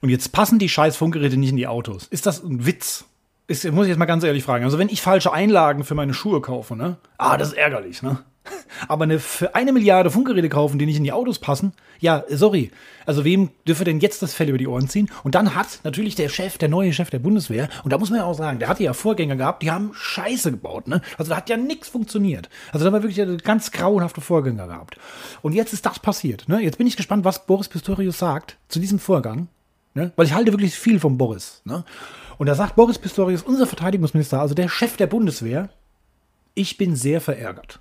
Und 0.02 0.10
jetzt 0.10 0.34
passen 0.34 0.60
die 0.60 0.68
scheiß 0.68 0.98
Funkgeräte 0.98 1.38
nicht 1.38 1.52
in 1.52 1.56
die 1.56 1.68
Autos. 1.68 2.08
Ist 2.08 2.26
das 2.26 2.44
ein 2.44 2.66
Witz? 2.66 3.06
Ist, 3.48 3.70
muss 3.72 3.86
ich 3.86 3.90
jetzt 3.90 3.98
mal 3.98 4.06
ganz 4.06 4.24
ehrlich 4.24 4.44
fragen. 4.44 4.66
Also, 4.66 4.78
wenn 4.78 4.90
ich 4.90 5.02
falsche 5.02 5.32
Einlagen 5.32 5.86
für 5.86 5.96
meine 5.96 6.14
Schuhe 6.14 6.42
kaufe, 6.42 6.76
ne? 6.76 6.98
Ah, 7.18 7.38
das 7.38 7.50
ist 7.50 7.58
ärgerlich, 7.58 8.02
ne? 8.02 8.20
Aber 8.88 9.04
eine, 9.04 9.20
für 9.20 9.56
eine 9.56 9.72
Milliarde 9.72 10.12
Funkgeräte 10.12 10.50
kaufen, 10.50 10.80
die 10.80 10.86
nicht 10.86 10.98
in 10.98 11.04
die 11.04 11.12
Autos 11.12 11.40
passen, 11.40 11.74
ja, 12.00 12.24
sorry. 12.30 12.72
Also 13.06 13.24
wem 13.24 13.50
dürfe 13.68 13.86
denn 13.86 14.00
jetzt 14.00 14.22
das 14.22 14.34
Fell 14.34 14.50
über 14.50 14.58
die 14.58 14.68
Ohren 14.68 14.90
ziehen? 14.90 15.10
Und 15.24 15.36
dann 15.36 15.56
hat 15.56 15.80
natürlich 15.84 16.16
der 16.16 16.30
Chef, 16.30 16.58
der 16.58 16.68
neue 16.68 16.92
Chef 16.92 17.10
der 17.10 17.20
Bundeswehr, 17.20 17.70
und 17.84 17.94
da 17.94 17.98
muss 17.98 18.10
man 18.10 18.20
ja 18.20 18.26
auch 18.26 18.38
sagen, 18.38 18.60
der 18.60 18.68
hatte 18.68 18.84
ja 18.84 18.94
Vorgänger 18.94 19.38
gehabt, 19.38 19.64
die 19.64 19.72
haben 19.72 19.92
Scheiße 19.94 20.52
gebaut, 20.52 20.88
ne? 20.88 21.02
Also 21.18 21.30
da 21.30 21.38
hat 21.38 21.50
ja 21.50 21.58
nichts 21.58 21.88
funktioniert. 21.88 22.50
Also 22.74 22.86
da 22.86 22.92
war 22.92 23.04
wirklich 23.04 23.44
ganz 23.44 23.72
grauenhafte 23.72 24.22
Vorgänger 24.22 24.68
gehabt. 24.68 24.98
Und 25.42 25.54
jetzt 25.54 25.74
ist 25.74 25.86
das 25.86 26.00
passiert, 26.00 26.50
ne? 26.50 26.60
Jetzt 26.60 26.78
bin 26.78 26.88
ich 26.88 26.98
gespannt, 26.98 27.24
was 27.24 27.46
Boris 27.46 27.70
Pistorius 27.70 28.20
sagt 28.20 28.58
zu 28.68 28.80
diesem 28.80 29.00
Vorgang. 29.00 29.48
Ne? 29.94 30.12
Weil 30.16 30.28
ich 30.28 30.34
halte 30.34 30.52
wirklich 30.52 30.76
viel 30.76 31.00
von 31.00 31.18
Boris. 31.18 31.62
Ne? 31.66 31.84
Und 32.38 32.48
da 32.48 32.56
sagt 32.56 32.76
Boris 32.76 33.00
Pistorius, 33.00 33.44
unser 33.44 33.68
Verteidigungsminister, 33.68 34.40
also 34.40 34.54
der 34.54 34.70
Chef 34.70 34.98
der 34.98 35.08
Bundeswehr, 35.08 35.70
ich 36.54 36.78
bin 36.78 36.96
sehr 36.96 37.22
verärgert. 37.22 37.80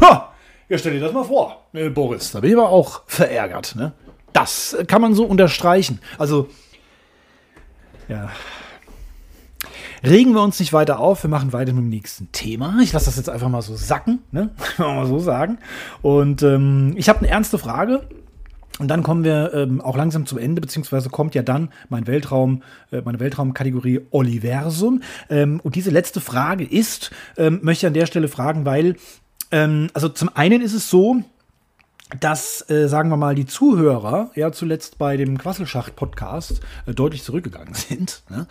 Ha! 0.00 0.32
Ja, 0.68 0.78
stell 0.78 0.94
dir 0.94 1.00
das 1.00 1.12
mal 1.12 1.24
vor, 1.24 1.64
äh, 1.72 1.88
Boris. 1.88 2.32
Da 2.32 2.40
bin 2.40 2.50
ich 2.50 2.56
aber 2.56 2.70
auch 2.70 3.02
verärgert. 3.06 3.76
Ne? 3.76 3.92
Das 4.32 4.76
kann 4.88 5.00
man 5.00 5.14
so 5.14 5.24
unterstreichen. 5.24 6.00
Also, 6.18 6.48
ja. 8.08 8.30
Regen 10.04 10.34
wir 10.34 10.42
uns 10.42 10.60
nicht 10.60 10.72
weiter 10.72 11.00
auf, 11.00 11.22
wir 11.22 11.30
machen 11.30 11.52
weiter 11.52 11.72
mit 11.72 11.84
dem 11.84 11.88
nächsten 11.88 12.30
Thema. 12.32 12.78
Ich 12.82 12.92
lasse 12.92 13.06
das 13.06 13.16
jetzt 13.16 13.30
einfach 13.30 13.48
mal 13.48 13.62
so 13.62 13.76
sacken, 13.76 14.22
ne? 14.30 14.50
mal 14.78 15.06
so 15.06 15.18
sagen. 15.18 15.58
Und 16.02 16.42
ähm, 16.42 16.94
ich 16.96 17.08
habe 17.08 17.20
eine 17.20 17.28
ernste 17.28 17.58
Frage 17.58 18.06
und 18.78 18.88
dann 18.88 19.02
kommen 19.02 19.24
wir 19.24 19.54
ähm, 19.54 19.80
auch 19.80 19.96
langsam 19.96 20.26
zum 20.26 20.38
Ende, 20.38 20.60
beziehungsweise 20.60 21.08
kommt 21.08 21.34
ja 21.34 21.42
dann 21.42 21.70
mein 21.88 22.06
Weltraum, 22.06 22.62
äh, 22.92 23.00
meine 23.00 23.20
Weltraumkategorie 23.20 24.02
Oliversum. 24.10 25.02
Ähm, 25.30 25.60
und 25.62 25.76
diese 25.76 25.90
letzte 25.90 26.20
Frage 26.20 26.64
ist, 26.64 27.10
ähm, 27.38 27.60
möchte 27.62 27.86
ich 27.86 27.88
an 27.88 27.94
der 27.94 28.06
Stelle 28.06 28.28
fragen, 28.28 28.66
weil, 28.66 28.96
ähm, 29.50 29.88
also 29.94 30.08
zum 30.08 30.30
einen 30.34 30.60
ist 30.60 30.74
es 30.74 30.90
so, 30.90 31.22
dass, 32.20 32.68
äh, 32.70 32.88
sagen 32.88 33.08
wir 33.08 33.16
mal, 33.16 33.34
die 33.34 33.46
Zuhörer 33.46 34.30
ja 34.34 34.52
zuletzt 34.52 34.98
bei 34.98 35.16
dem 35.16 35.38
Quasselschacht-Podcast 35.38 36.60
äh, 36.86 36.94
deutlich 36.94 37.22
zurückgegangen 37.22 37.74
sind. 37.74 38.22
Ne? 38.28 38.46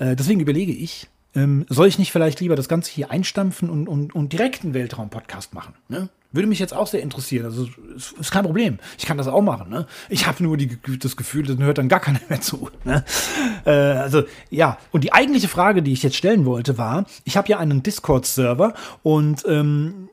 Äh, 0.00 0.16
deswegen 0.16 0.40
überlege 0.40 0.72
ich, 0.72 1.08
ähm, 1.34 1.66
soll 1.68 1.86
ich 1.86 1.98
nicht 1.98 2.12
vielleicht 2.12 2.40
lieber 2.40 2.56
das 2.56 2.68
Ganze 2.68 2.90
hier 2.90 3.10
einstampfen 3.10 3.70
und, 3.70 3.88
und, 3.88 4.14
und 4.14 4.32
direkt 4.32 4.64
einen 4.64 4.74
Weltraum-Podcast 4.74 5.54
machen? 5.54 5.74
Ne? 5.88 6.08
Würde 6.32 6.48
mich 6.48 6.60
jetzt 6.60 6.74
auch 6.74 6.86
sehr 6.86 7.02
interessieren. 7.02 7.44
Also 7.44 7.68
ist, 7.96 8.12
ist 8.12 8.30
kein 8.30 8.44
Problem. 8.44 8.78
Ich 8.98 9.06
kann 9.06 9.18
das 9.18 9.26
auch 9.26 9.42
machen. 9.42 9.68
Ne? 9.68 9.86
Ich 10.08 10.26
habe 10.26 10.42
nur 10.42 10.56
die, 10.56 10.78
das 10.98 11.16
Gefühl, 11.16 11.44
dann 11.44 11.58
hört 11.58 11.78
dann 11.78 11.88
gar 11.88 12.00
keiner 12.00 12.20
mehr 12.28 12.40
zu. 12.40 12.70
Ne? 12.84 13.04
Äh, 13.64 13.70
also 13.70 14.22
ja. 14.48 14.78
Und 14.92 15.02
die 15.02 15.12
eigentliche 15.12 15.48
Frage, 15.48 15.82
die 15.82 15.92
ich 15.92 16.02
jetzt 16.02 16.16
stellen 16.16 16.44
wollte, 16.44 16.78
war: 16.78 17.04
Ich 17.24 17.36
habe 17.36 17.48
ja 17.48 17.58
einen 17.58 17.82
Discord-Server 17.82 18.74
und 19.02 19.44
ähm, 19.48 20.08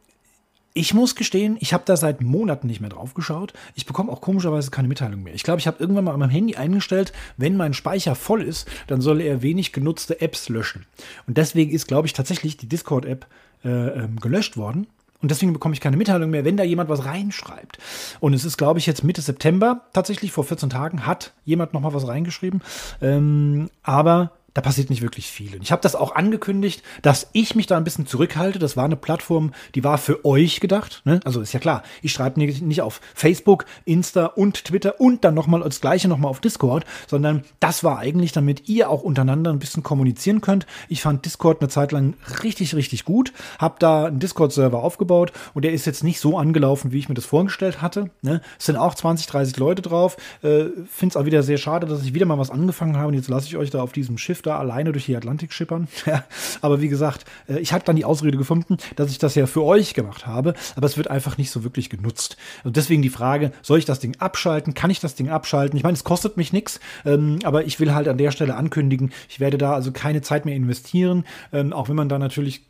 ich 0.77 0.93
muss 0.93 1.15
gestehen, 1.15 1.57
ich 1.59 1.73
habe 1.73 1.83
da 1.85 1.97
seit 1.97 2.21
Monaten 2.21 2.67
nicht 2.67 2.81
mehr 2.81 2.91
drauf 2.91 3.15
geschaut. 3.15 3.53
Ich 3.73 3.87
bekomme 3.87 4.11
auch 4.11 4.21
komischerweise 4.21 4.69
keine 4.69 4.87
Mitteilung 4.87 5.23
mehr. 5.23 5.33
Ich 5.33 5.41
glaube, 5.41 5.59
ich 5.59 5.65
habe 5.65 5.79
irgendwann 5.79 6.03
mal 6.03 6.13
an 6.13 6.19
meinem 6.19 6.29
Handy 6.29 6.55
eingestellt, 6.55 7.13
wenn 7.35 7.57
mein 7.57 7.73
Speicher 7.73 8.13
voll 8.13 8.43
ist, 8.43 8.69
dann 8.85 9.01
soll 9.01 9.19
er 9.21 9.41
wenig 9.41 9.73
genutzte 9.73 10.21
Apps 10.21 10.49
löschen. 10.49 10.85
Und 11.25 11.37
deswegen 11.37 11.71
ist, 11.71 11.87
glaube 11.87 12.05
ich, 12.05 12.13
tatsächlich 12.13 12.57
die 12.57 12.69
Discord-App 12.69 13.25
äh, 13.65 13.69
ähm, 13.69 14.19
gelöscht 14.19 14.55
worden. 14.55 14.85
Und 15.19 15.31
deswegen 15.31 15.51
bekomme 15.51 15.73
ich 15.73 15.81
keine 15.81 15.97
Mitteilung 15.97 16.29
mehr, 16.29 16.45
wenn 16.45 16.57
da 16.57 16.63
jemand 16.63 16.89
was 16.89 17.05
reinschreibt. 17.05 17.79
Und 18.19 18.35
es 18.35 18.45
ist, 18.45 18.57
glaube 18.57 18.77
ich, 18.77 18.85
jetzt 18.85 19.03
Mitte 19.03 19.21
September, 19.21 19.81
tatsächlich 19.93 20.31
vor 20.31 20.43
14 20.43 20.69
Tagen, 20.69 21.07
hat 21.07 21.33
jemand 21.43 21.73
nochmal 21.73 21.95
was 21.95 22.07
reingeschrieben. 22.07 22.61
Ähm, 23.01 23.71
aber 23.81 24.33
da 24.57 24.61
passiert 24.61 24.89
nicht 24.89 25.03
wirklich 25.03 25.27
viel. 25.27 25.53
Und 25.53 25.61
ich 25.61 25.71
habe 25.71 25.83
das 25.83 25.93
auch 25.93 26.15
angekündigt, 26.15 26.81
dass 27.03 27.29
ich 27.31 27.53
mich 27.53 27.67
da 27.67 27.77
ein 27.77 27.83
bisschen 27.83 28.07
zurückhalte. 28.07 28.57
Das 28.57 28.75
war 28.75 28.85
eine 28.85 28.95
Plattform, 28.95 29.51
die 29.75 29.83
war 29.83 29.99
für 29.99 30.25
euch 30.25 30.59
gedacht. 30.59 31.03
Ne? 31.05 31.19
Also 31.25 31.41
ist 31.41 31.53
ja 31.53 31.59
klar, 31.59 31.83
ich 32.01 32.11
schreibe 32.11 32.39
nicht 32.39 32.81
auf 32.81 32.99
Facebook, 33.13 33.65
Insta 33.85 34.25
und 34.25 34.65
Twitter 34.65 34.99
und 34.99 35.23
dann 35.23 35.35
nochmal 35.35 35.61
das 35.61 35.79
gleiche 35.79 36.07
nochmal 36.07 36.31
auf 36.31 36.39
Discord, 36.39 36.85
sondern 37.05 37.43
das 37.59 37.83
war 37.83 37.99
eigentlich, 37.99 38.31
damit 38.31 38.67
ihr 38.67 38.89
auch 38.89 39.03
untereinander 39.03 39.53
ein 39.53 39.59
bisschen 39.59 39.83
kommunizieren 39.83 40.41
könnt. 40.41 40.65
Ich 40.89 41.03
fand 41.03 41.23
Discord 41.23 41.61
eine 41.61 41.69
Zeit 41.69 41.91
lang 41.91 42.15
richtig, 42.41 42.73
richtig 42.73 43.05
gut, 43.05 43.33
habe 43.59 43.75
da 43.77 44.05
einen 44.05 44.17
Discord-Server 44.17 44.81
aufgebaut 44.81 45.33
und 45.53 45.65
der 45.65 45.73
ist 45.73 45.85
jetzt 45.85 46.03
nicht 46.03 46.19
so 46.19 46.35
angelaufen, 46.35 46.91
wie 46.91 46.97
ich 46.97 47.09
mir 47.09 47.15
das 47.15 47.25
vorgestellt 47.25 47.83
hatte. 47.83 48.09
Ne? 48.23 48.41
Es 48.57 48.65
sind 48.65 48.77
auch 48.77 48.95
20, 48.95 49.27
30 49.27 49.57
Leute 49.57 49.83
drauf. 49.83 50.17
Äh, 50.41 50.65
Finde 50.89 51.13
es 51.13 51.15
auch 51.15 51.25
wieder 51.25 51.43
sehr 51.43 51.59
schade, 51.59 51.85
dass 51.85 52.01
ich 52.01 52.15
wieder 52.15 52.25
mal 52.25 52.39
was 52.39 52.49
angefangen 52.49 52.97
habe 52.97 53.09
und 53.09 53.13
jetzt 53.13 53.27
lasse 53.27 53.45
ich 53.45 53.55
euch 53.55 53.69
da 53.69 53.83
auf 53.83 53.91
diesem 53.91 54.17
Schiff 54.17 54.41
da 54.47 54.57
alleine 54.57 54.91
durch 54.91 55.05
die 55.05 55.15
Atlantik 55.15 55.53
schippern. 55.53 55.87
aber 56.61 56.81
wie 56.81 56.87
gesagt, 56.87 57.25
äh, 57.47 57.59
ich 57.59 57.73
habe 57.73 57.83
dann 57.85 57.95
die 57.95 58.05
Ausrede 58.05 58.37
gefunden, 58.37 58.77
dass 58.95 59.11
ich 59.11 59.19
das 59.19 59.35
ja 59.35 59.45
für 59.45 59.63
euch 59.63 59.93
gemacht 59.93 60.25
habe, 60.25 60.53
aber 60.75 60.85
es 60.87 60.97
wird 60.97 61.09
einfach 61.09 61.37
nicht 61.37 61.51
so 61.51 61.63
wirklich 61.63 61.89
genutzt. 61.89 62.37
Und 62.63 62.77
deswegen 62.77 63.01
die 63.01 63.09
Frage, 63.09 63.51
soll 63.61 63.79
ich 63.79 63.85
das 63.85 63.99
Ding 63.99 64.15
abschalten? 64.19 64.73
Kann 64.73 64.89
ich 64.89 64.99
das 64.99 65.15
Ding 65.15 65.29
abschalten? 65.29 65.77
Ich 65.77 65.83
meine, 65.83 65.95
es 65.95 66.03
kostet 66.03 66.37
mich 66.37 66.53
nichts, 66.53 66.79
ähm, 67.05 67.39
aber 67.43 67.65
ich 67.65 67.79
will 67.79 67.93
halt 67.93 68.07
an 68.07 68.17
der 68.17 68.31
Stelle 68.31 68.55
ankündigen, 68.55 69.11
ich 69.29 69.39
werde 69.39 69.57
da 69.57 69.73
also 69.73 69.91
keine 69.91 70.21
Zeit 70.21 70.45
mehr 70.45 70.55
investieren, 70.55 71.25
ähm, 71.53 71.73
auch 71.73 71.89
wenn 71.89 71.95
man 71.95 72.09
da 72.09 72.17
natürlich 72.19 72.65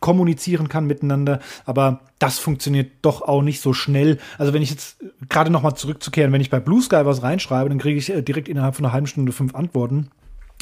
kommunizieren 0.00 0.68
kann 0.68 0.86
miteinander, 0.86 1.40
aber 1.64 2.00
das 2.18 2.38
funktioniert 2.38 2.90
doch 3.02 3.22
auch 3.22 3.42
nicht 3.42 3.60
so 3.60 3.72
schnell. 3.72 4.18
Also 4.38 4.52
wenn 4.52 4.62
ich 4.62 4.70
jetzt 4.70 5.02
äh, 5.02 5.06
gerade 5.28 5.50
noch 5.50 5.62
mal 5.62 5.74
zurückzukehren, 5.74 6.32
wenn 6.32 6.40
ich 6.40 6.50
bei 6.50 6.60
Blue 6.60 6.82
Sky 6.82 7.04
was 7.04 7.22
reinschreibe, 7.22 7.68
dann 7.68 7.78
kriege 7.78 7.98
ich 7.98 8.10
äh, 8.10 8.22
direkt 8.22 8.48
innerhalb 8.48 8.74
von 8.74 8.84
einer 8.84 8.92
halben 8.92 9.06
Stunde 9.06 9.32
fünf 9.32 9.54
Antworten. 9.54 10.10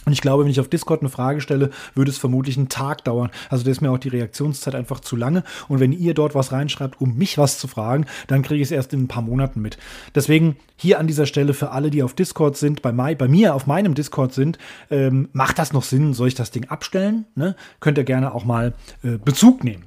Und 0.07 0.13
ich 0.13 0.21
glaube, 0.21 0.45
wenn 0.45 0.51
ich 0.51 0.61
auf 0.61 0.69
Discord 0.69 1.01
eine 1.01 1.09
Frage 1.09 1.41
stelle, 1.41 1.71
würde 1.95 2.11
es 2.11 2.19
vermutlich 2.19 2.57
einen 2.57 2.69
Tag 2.69 3.05
dauern. 3.05 3.31
Also 3.49 3.65
da 3.65 3.71
ist 3.71 3.81
mir 3.81 3.91
auch 3.91 3.99
die 3.99 4.09
Reaktionszeit 4.09 4.75
einfach 4.75 5.01
zu 5.01 5.17
lange. 5.17 5.45
Und 5.69 5.81
wenn 5.81 5.93
ihr 5.93 6.15
dort 6.15 6.35
was 6.35 6.53
reinschreibt, 6.53 7.01
um 7.01 7.17
mich 7.17 7.39
was 7.39 7.59
zu 7.59 7.69
fragen, 7.69 8.07
dann 8.27 8.43
kriege 8.43 8.61
ich 8.61 8.69
es 8.69 8.73
erst 8.73 8.93
in 8.93 9.05
ein 9.05 9.09
paar 9.09 9.23
Monaten 9.23 9.61
mit. 9.61 9.79
Deswegen 10.15 10.57
hier 10.77 10.99
an 10.99 11.07
dieser 11.07 11.27
Stelle 11.27 11.55
für 11.55 11.71
alle, 11.71 11.91
die 11.91 12.03
auf 12.03 12.15
Discord 12.15 12.57
sind, 12.57 12.83
bei, 12.83 12.93
my, 12.93 13.15
bei 13.15 13.29
mir 13.29 13.55
auf 13.55 13.67
meinem 13.67 13.95
Discord 13.95 14.35
sind, 14.35 14.59
ähm, 14.91 15.29
macht 15.33 15.59
das 15.59 15.73
noch 15.73 15.85
Sinn? 15.85 16.15
Soll 16.15 16.29
ich 16.29 16.35
das 16.35 16.51
Ding 16.51 16.69
abstellen? 16.69 17.25
Ne? 17.35 17.57
Könnt 17.81 17.99
ihr 17.99 18.05
gerne 18.05 18.35
auch 18.35 18.45
mal 18.45 18.75
äh, 19.03 19.19
Bezug 19.19 19.65
nehmen. 19.65 19.85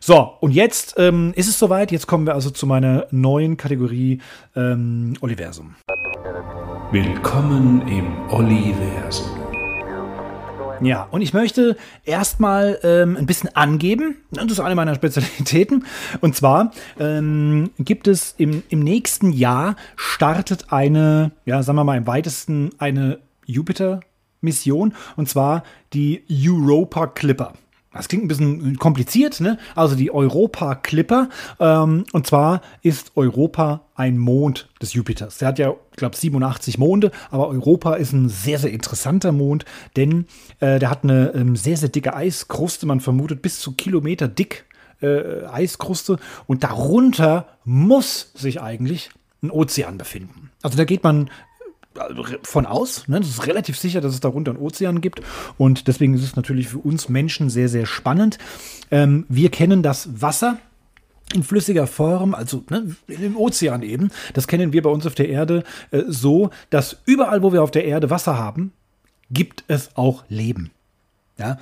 So, 0.00 0.32
und 0.40 0.50
jetzt 0.52 0.94
ähm, 0.98 1.32
ist 1.36 1.48
es 1.48 1.58
soweit. 1.58 1.92
Jetzt 1.92 2.06
kommen 2.06 2.26
wir 2.26 2.34
also 2.34 2.50
zu 2.50 2.66
meiner 2.66 3.06
neuen 3.10 3.56
Kategorie 3.56 4.20
ähm, 4.56 5.14
Oliversum. 5.20 5.76
Willkommen 6.90 7.86
im 7.86 8.28
Oliversum. 8.30 9.39
Ja, 10.82 11.06
und 11.10 11.20
ich 11.20 11.34
möchte 11.34 11.76
erstmal 12.04 12.78
ähm, 12.82 13.16
ein 13.16 13.26
bisschen 13.26 13.54
angeben, 13.54 14.16
das 14.30 14.46
ist 14.46 14.60
eine 14.60 14.74
meiner 14.74 14.94
Spezialitäten, 14.94 15.84
und 16.20 16.34
zwar 16.34 16.72
ähm, 16.98 17.70
gibt 17.78 18.08
es 18.08 18.34
im, 18.38 18.62
im 18.70 18.80
nächsten 18.80 19.30
Jahr 19.30 19.76
startet 19.96 20.72
eine, 20.72 21.32
ja, 21.44 21.62
sagen 21.62 21.76
wir 21.76 21.84
mal 21.84 21.98
im 21.98 22.06
weitesten, 22.06 22.70
eine 22.78 23.18
Jupiter-Mission, 23.44 24.94
und 25.16 25.28
zwar 25.28 25.64
die 25.92 26.24
Europa 26.30 27.08
Clipper. 27.08 27.52
Das 27.92 28.06
klingt 28.06 28.24
ein 28.24 28.28
bisschen 28.28 28.78
kompliziert, 28.78 29.40
ne? 29.40 29.58
Also 29.74 29.96
die 29.96 30.12
Europa 30.12 30.76
Clipper. 30.76 31.28
Ähm, 31.58 32.04
und 32.12 32.26
zwar 32.26 32.60
ist 32.82 33.12
Europa 33.16 33.82
ein 33.96 34.16
Mond 34.16 34.68
des 34.80 34.92
Jupiters. 34.92 35.38
Der 35.38 35.48
hat 35.48 35.58
ja, 35.58 35.74
ich 35.90 35.96
glaube, 35.96 36.16
87 36.16 36.78
Monde, 36.78 37.10
aber 37.30 37.48
Europa 37.48 37.94
ist 37.94 38.12
ein 38.12 38.28
sehr, 38.28 38.60
sehr 38.60 38.70
interessanter 38.70 39.32
Mond, 39.32 39.64
denn 39.96 40.26
äh, 40.60 40.78
der 40.78 40.88
hat 40.88 41.02
eine 41.02 41.32
ähm, 41.34 41.56
sehr, 41.56 41.76
sehr 41.76 41.88
dicke 41.88 42.14
Eiskruste. 42.14 42.86
Man 42.86 43.00
vermutet 43.00 43.42
bis 43.42 43.58
zu 43.58 43.72
Kilometer 43.72 44.28
dick 44.28 44.66
äh, 45.02 45.44
Eiskruste. 45.46 46.18
Und 46.46 46.62
darunter 46.62 47.48
muss 47.64 48.30
sich 48.34 48.60
eigentlich 48.60 49.10
ein 49.42 49.50
Ozean 49.50 49.98
befinden. 49.98 50.50
Also 50.62 50.76
da 50.76 50.84
geht 50.84 51.02
man 51.02 51.30
von 52.42 52.66
aus. 52.66 53.08
Ne? 53.08 53.20
Das 53.20 53.28
ist 53.28 53.46
relativ 53.46 53.78
sicher, 53.78 54.00
dass 54.00 54.14
es 54.14 54.20
darunter 54.20 54.52
einen 54.52 54.60
Ozean 54.60 55.00
gibt. 55.00 55.20
Und 55.58 55.88
deswegen 55.88 56.14
ist 56.14 56.22
es 56.22 56.36
natürlich 56.36 56.68
für 56.68 56.78
uns 56.78 57.08
Menschen 57.08 57.50
sehr, 57.50 57.68
sehr 57.68 57.86
spannend. 57.86 58.38
Ähm, 58.90 59.26
wir 59.28 59.50
kennen 59.50 59.82
das 59.82 60.20
Wasser 60.20 60.58
in 61.34 61.42
flüssiger 61.42 61.86
Form, 61.86 62.34
also 62.34 62.64
ne, 62.70 62.96
im 63.08 63.36
Ozean 63.36 63.82
eben. 63.82 64.10
Das 64.34 64.48
kennen 64.48 64.72
wir 64.72 64.82
bei 64.82 64.90
uns 64.90 65.06
auf 65.06 65.14
der 65.14 65.28
Erde 65.28 65.64
äh, 65.90 66.02
so, 66.06 66.50
dass 66.70 66.98
überall, 67.06 67.42
wo 67.42 67.52
wir 67.52 67.62
auf 67.62 67.70
der 67.70 67.84
Erde 67.84 68.10
Wasser 68.10 68.36
haben, 68.36 68.72
gibt 69.30 69.64
es 69.68 69.96
auch 69.96 70.24
Leben. 70.28 70.70
Ja? 71.38 71.58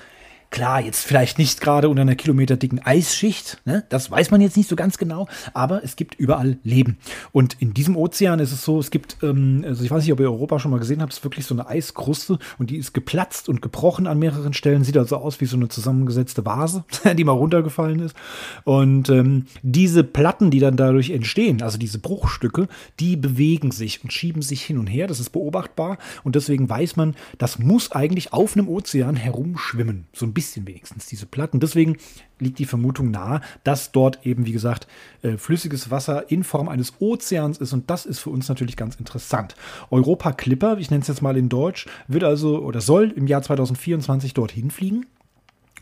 Klar, 0.50 0.80
jetzt 0.80 1.04
vielleicht 1.04 1.38
nicht 1.38 1.60
gerade 1.60 1.90
unter 1.90 2.00
einer 2.02 2.14
kilometerdicken 2.14 2.80
Eisschicht, 2.82 3.60
ne? 3.66 3.84
das 3.90 4.10
weiß 4.10 4.30
man 4.30 4.40
jetzt 4.40 4.56
nicht 4.56 4.68
so 4.68 4.76
ganz 4.76 4.96
genau, 4.96 5.28
aber 5.52 5.84
es 5.84 5.94
gibt 5.94 6.14
überall 6.14 6.56
Leben. 6.64 6.96
Und 7.32 7.60
in 7.60 7.74
diesem 7.74 7.96
Ozean 7.96 8.40
ist 8.40 8.52
es 8.52 8.64
so, 8.64 8.78
es 8.78 8.90
gibt, 8.90 9.18
ähm, 9.22 9.62
also 9.66 9.84
ich 9.84 9.90
weiß 9.90 10.02
nicht, 10.04 10.12
ob 10.12 10.20
ihr 10.20 10.30
Europa 10.30 10.58
schon 10.58 10.70
mal 10.70 10.80
gesehen 10.80 11.02
habt, 11.02 11.12
es 11.12 11.18
ist 11.18 11.24
wirklich 11.24 11.44
so 11.44 11.54
eine 11.54 11.68
Eiskruste 11.68 12.38
und 12.58 12.70
die 12.70 12.78
ist 12.78 12.94
geplatzt 12.94 13.50
und 13.50 13.60
gebrochen 13.60 14.06
an 14.06 14.18
mehreren 14.18 14.54
Stellen, 14.54 14.84
sieht 14.84 14.96
also 14.96 15.18
aus 15.18 15.38
wie 15.42 15.44
so 15.44 15.56
eine 15.56 15.68
zusammengesetzte 15.68 16.46
Vase, 16.46 16.84
die 17.14 17.24
mal 17.24 17.32
runtergefallen 17.32 18.00
ist. 18.00 18.16
Und 18.64 19.10
ähm, 19.10 19.44
diese 19.62 20.02
Platten, 20.02 20.50
die 20.50 20.60
dann 20.60 20.78
dadurch 20.78 21.10
entstehen, 21.10 21.60
also 21.60 21.76
diese 21.76 21.98
Bruchstücke, 21.98 22.68
die 23.00 23.16
bewegen 23.16 23.70
sich 23.70 24.02
und 24.02 24.14
schieben 24.14 24.40
sich 24.40 24.62
hin 24.62 24.78
und 24.78 24.86
her, 24.86 25.08
das 25.08 25.20
ist 25.20 25.30
beobachtbar 25.30 25.98
und 26.24 26.36
deswegen 26.36 26.70
weiß 26.70 26.96
man, 26.96 27.16
das 27.36 27.58
muss 27.58 27.92
eigentlich 27.92 28.32
auf 28.32 28.56
einem 28.56 28.68
Ozean 28.68 29.14
herumschwimmen, 29.14 30.06
so 30.14 30.24
ein 30.24 30.37
bisschen 30.38 30.68
wenigstens, 30.68 31.06
diese 31.06 31.26
Platten. 31.26 31.58
Deswegen 31.58 31.96
liegt 32.38 32.60
die 32.60 32.64
Vermutung 32.64 33.10
nahe, 33.10 33.40
dass 33.64 33.90
dort 33.90 34.24
eben, 34.24 34.46
wie 34.46 34.52
gesagt, 34.52 34.86
äh, 35.22 35.36
flüssiges 35.36 35.90
Wasser 35.90 36.30
in 36.30 36.44
Form 36.44 36.68
eines 36.68 36.92
Ozeans 37.00 37.58
ist. 37.58 37.72
Und 37.72 37.90
das 37.90 38.06
ist 38.06 38.20
für 38.20 38.30
uns 38.30 38.48
natürlich 38.48 38.76
ganz 38.76 38.94
interessant. 38.94 39.56
Europa 39.90 40.30
Clipper, 40.30 40.78
ich 40.78 40.92
nenne 40.92 41.02
es 41.02 41.08
jetzt 41.08 41.22
mal 41.22 41.36
in 41.36 41.48
Deutsch, 41.48 41.86
wird 42.06 42.22
also 42.22 42.60
oder 42.60 42.80
soll 42.80 43.10
im 43.10 43.26
Jahr 43.26 43.42
2024 43.42 44.32
dorthin 44.32 44.70
fliegen. 44.70 45.06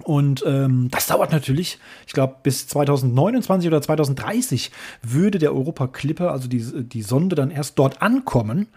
Und 0.03 0.43
ähm, 0.47 0.89
das 0.91 1.07
dauert 1.07 1.33
natürlich, 1.33 1.79
ich 2.07 2.15
glaube, 2.15 2.37
bis 2.43 2.67
2029 2.67 3.69
oder 3.69 3.83
2030 3.83 4.71
würde 5.03 5.39
der 5.39 5.55
Europa 5.55 5.87
Clipper, 5.87 6.33
also 6.33 6.49
die, 6.49 6.65
die 6.89 7.03
Sonde, 7.03 7.37
dann 7.37 7.51
erst 7.51 7.79
dort 7.79 8.01
ankommen. 8.01 8.69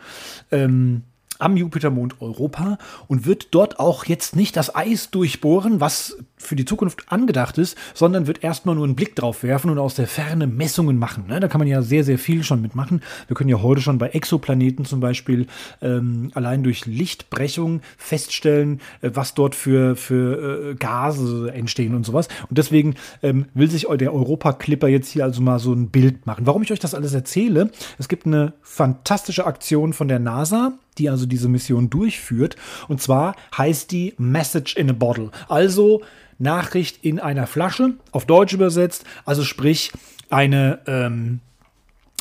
Ähm, 0.52 1.04
am 1.40 1.58
Jupitermond 1.58 2.22
Europa 2.22 2.78
und 3.08 3.26
wird 3.26 3.48
dort 3.52 3.80
auch 3.80 4.06
jetzt 4.06 4.36
nicht 4.36 4.56
das 4.56 4.76
Eis 4.76 5.10
durchbohren, 5.10 5.80
was 5.80 6.18
für 6.38 6.56
die 6.56 6.66
Zukunft 6.66 7.12
angedacht 7.12 7.58
ist, 7.58 7.78
sondern 7.94 8.28
wird 8.28 8.44
erstmal 8.44 8.76
nur 8.76 8.86
einen 8.86 8.96
Blick 8.96 9.16
drauf 9.16 9.44
werfen 9.44 9.70
und 9.70 9.78
aus 9.78 9.96
der 9.96 10.08
Ferne 10.08 10.48
Messungen 10.48 10.98
machen. 10.98 11.26
Ne? 11.28 11.40
Da 11.40 11.48
kann 11.48 11.60
man 11.60 11.68
ja 11.68 11.82
sehr, 11.82 12.04
sehr 12.04 12.18
viel 12.18 12.44
schon 12.44 12.62
mitmachen. 12.62 13.02
Wir 13.28 13.36
können 13.36 13.50
ja 13.50 13.62
heute 13.62 13.82
schon 13.82 13.98
bei 13.98 14.10
Exoplaneten 14.10 14.86
zum 14.86 15.00
Beispiel 15.00 15.48
ähm, 15.82 16.32
allein 16.34 16.64
durch 16.64 16.86
Lichtbrechung 16.86 17.82
feststellen, 17.98 18.80
äh, 19.02 19.12
was 19.14 19.34
dort 19.34 19.56
für, 19.56 19.96
für 19.96 20.72
äh, 20.72 20.76
Gase 20.76 21.52
entstehen 21.54 21.96
und 21.96 22.06
sowas. 22.06 22.28
Und 22.50 22.58
deswegen 22.58 22.96
ähm, 23.22 23.46
will 23.54 23.70
sich 23.70 23.88
der 23.90 24.14
Europa-Clipper 24.14 24.88
jetzt 24.88 25.10
hier 25.10 25.24
also 25.24 25.42
mal 25.42 25.60
so 25.60 25.74
ein 25.74 25.90
Bild 25.90 26.26
machen. 26.26 26.46
Warum 26.46 26.62
ich 26.62 26.72
euch 26.72 26.80
das 26.80 26.94
alles 26.94 27.14
erzähle, 27.14 27.72
es 27.98 28.08
gibt 28.08 28.26
eine 28.26 28.54
fantastische 28.62 29.46
Aktion 29.46 29.94
von 29.94 30.08
der 30.08 30.20
NASA, 30.20 30.74
die 31.00 31.10
also 31.10 31.26
diese 31.26 31.47
Mission 31.47 31.89
durchführt. 31.89 32.56
Und 32.88 33.02
zwar 33.02 33.36
heißt 33.58 33.91
die 33.91 34.14
Message 34.18 34.76
in 34.76 34.89
a 34.89 34.93
Bottle. 34.93 35.32
Also 35.47 36.02
Nachricht 36.38 37.04
in 37.04 37.20
einer 37.20 37.47
Flasche, 37.47 37.95
auf 38.12 38.26
Deutsch 38.26 38.54
übersetzt, 38.54 39.04
also 39.26 39.43
sprich 39.43 39.91
eine 40.30 40.80
ähm, 40.88 41.39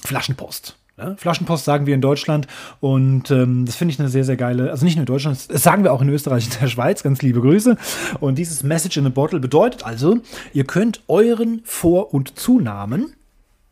Flaschenpost. 0.05 0.77
Ja, 0.99 1.15
Flaschenpost 1.15 1.65
sagen 1.65 1.87
wir 1.87 1.95
in 1.95 2.01
Deutschland 2.01 2.49
und 2.81 3.31
ähm, 3.31 3.65
das 3.65 3.77
finde 3.77 3.95
ich 3.95 4.01
eine 4.01 4.09
sehr, 4.09 4.25
sehr 4.25 4.37
geile, 4.37 4.73
also 4.73 4.85
nicht 4.85 4.97
nur 4.97 5.03
in 5.03 5.07
Deutschland, 5.07 5.39
das 5.49 5.63
sagen 5.63 5.85
wir 5.85 5.93
auch 5.93 6.03
in 6.03 6.09
Österreich 6.09 6.47
und 6.47 6.61
der 6.61 6.67
Schweiz, 6.67 7.05
ganz 7.05 7.23
liebe 7.23 7.41
Grüße. 7.41 7.77
Und 8.19 8.37
dieses 8.37 8.65
Message 8.65 8.97
in 8.97 9.07
a 9.07 9.11
Bottle 9.11 9.39
bedeutet 9.39 9.85
also, 9.85 10.19
ihr 10.53 10.65
könnt 10.65 11.03
euren 11.07 11.61
Vor- 11.65 12.13
und 12.13 12.37
Zunamen, 12.37 13.15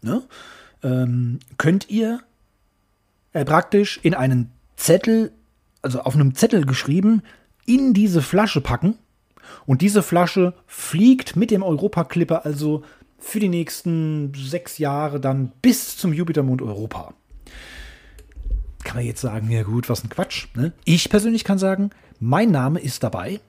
ne, 0.02 0.22
ähm, 0.84 1.40
könnt 1.58 1.90
ihr 1.90 2.20
äh, 3.32 3.44
praktisch 3.44 3.98
in 4.04 4.14
einen 4.14 4.52
Zettel, 4.76 5.32
also 5.82 6.00
auf 6.00 6.14
einem 6.14 6.34
Zettel 6.34 6.64
geschrieben, 6.64 7.22
in 7.66 7.94
diese 7.94 8.22
Flasche 8.22 8.60
packen 8.60 8.96
und 9.66 9.82
diese 9.82 10.02
Flasche 10.02 10.54
fliegt 10.66 11.36
mit 11.36 11.50
dem 11.50 11.62
Europa-Clipper 11.62 12.44
also 12.44 12.82
für 13.18 13.40
die 13.40 13.48
nächsten 13.48 14.32
sechs 14.34 14.78
Jahre 14.78 15.20
dann 15.20 15.52
bis 15.62 15.96
zum 15.96 16.12
Jupitermond 16.12 16.62
Europa. 16.62 17.14
Kann 18.84 18.96
man 18.96 19.06
jetzt 19.06 19.20
sagen, 19.20 19.50
ja 19.50 19.64
gut, 19.64 19.88
was 19.88 20.04
ein 20.04 20.10
Quatsch. 20.10 20.46
Ne? 20.54 20.72
Ich 20.84 21.08
persönlich 21.10 21.42
kann 21.42 21.58
sagen, 21.58 21.90
mein 22.20 22.50
Name 22.50 22.78
ist 22.78 23.02
dabei. 23.02 23.40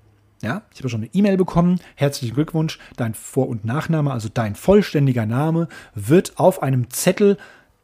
Ja, 0.42 0.64
ich 0.72 0.80
habe 0.80 0.90
schon 0.90 1.02
eine 1.02 1.10
E-Mail 1.14 1.38
bekommen. 1.38 1.80
Herzlichen 1.96 2.36
Glückwunsch. 2.36 2.80
Dein 2.96 3.14
Vor- 3.16 3.50
und 3.50 3.66
Nachname, 3.66 4.12
also 4.12 4.30
dein 4.32 4.56
vollständiger 4.56 5.26
Name, 5.26 5.68
wird 5.96 6.38
auf 6.38 6.62
einem 6.62 6.90
Zettel 6.90 7.38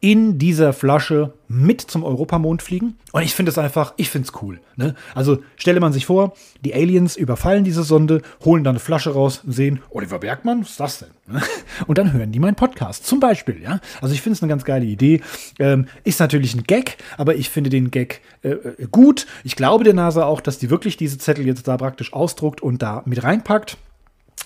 in 0.04 0.38
dieser 0.38 0.74
Flasche 0.74 1.32
mit 1.48 1.80
zum 1.80 2.04
Europamond 2.04 2.60
fliegen. 2.60 2.98
Und 3.12 3.22
ich 3.22 3.34
finde 3.34 3.50
es 3.50 3.56
einfach, 3.56 3.94
ich 3.96 4.10
finde 4.10 4.28
es 4.28 4.42
cool. 4.42 4.60
Ne? 4.76 4.94
Also 5.14 5.38
stelle 5.56 5.80
man 5.80 5.94
sich 5.94 6.04
vor, 6.04 6.34
die 6.62 6.74
Aliens 6.74 7.16
überfallen 7.16 7.64
diese 7.64 7.84
Sonde, 7.84 8.20
holen 8.44 8.64
dann 8.64 8.72
eine 8.72 8.80
Flasche 8.80 9.14
raus 9.14 9.40
sehen, 9.46 9.80
Oliver 9.88 10.18
Bergmann, 10.18 10.60
was 10.60 10.72
ist 10.72 10.80
das 10.80 10.98
denn? 10.98 11.08
Ne? 11.26 11.40
Und 11.86 11.96
dann 11.96 12.12
hören 12.12 12.32
die 12.32 12.38
meinen 12.38 12.54
Podcast, 12.54 13.06
zum 13.06 13.18
Beispiel. 13.18 13.62
Ja? 13.62 13.80
Also 14.02 14.12
ich 14.14 14.20
finde 14.20 14.36
es 14.36 14.42
eine 14.42 14.50
ganz 14.50 14.64
geile 14.64 14.84
Idee. 14.84 15.22
Ähm, 15.58 15.86
ist 16.02 16.20
natürlich 16.20 16.54
ein 16.54 16.64
Gag, 16.64 16.98
aber 17.16 17.36
ich 17.36 17.48
finde 17.48 17.70
den 17.70 17.90
Gag 17.90 18.20
äh, 18.42 18.50
äh 18.50 18.86
gut. 18.90 19.26
Ich 19.42 19.56
glaube 19.56 19.84
der 19.84 19.94
NASA 19.94 20.26
auch, 20.26 20.42
dass 20.42 20.58
die 20.58 20.68
wirklich 20.68 20.98
diese 20.98 21.16
Zettel 21.16 21.46
jetzt 21.46 21.66
da 21.66 21.78
praktisch 21.78 22.12
ausdruckt 22.12 22.62
und 22.62 22.82
da 22.82 23.00
mit 23.06 23.24
reinpackt. 23.24 23.78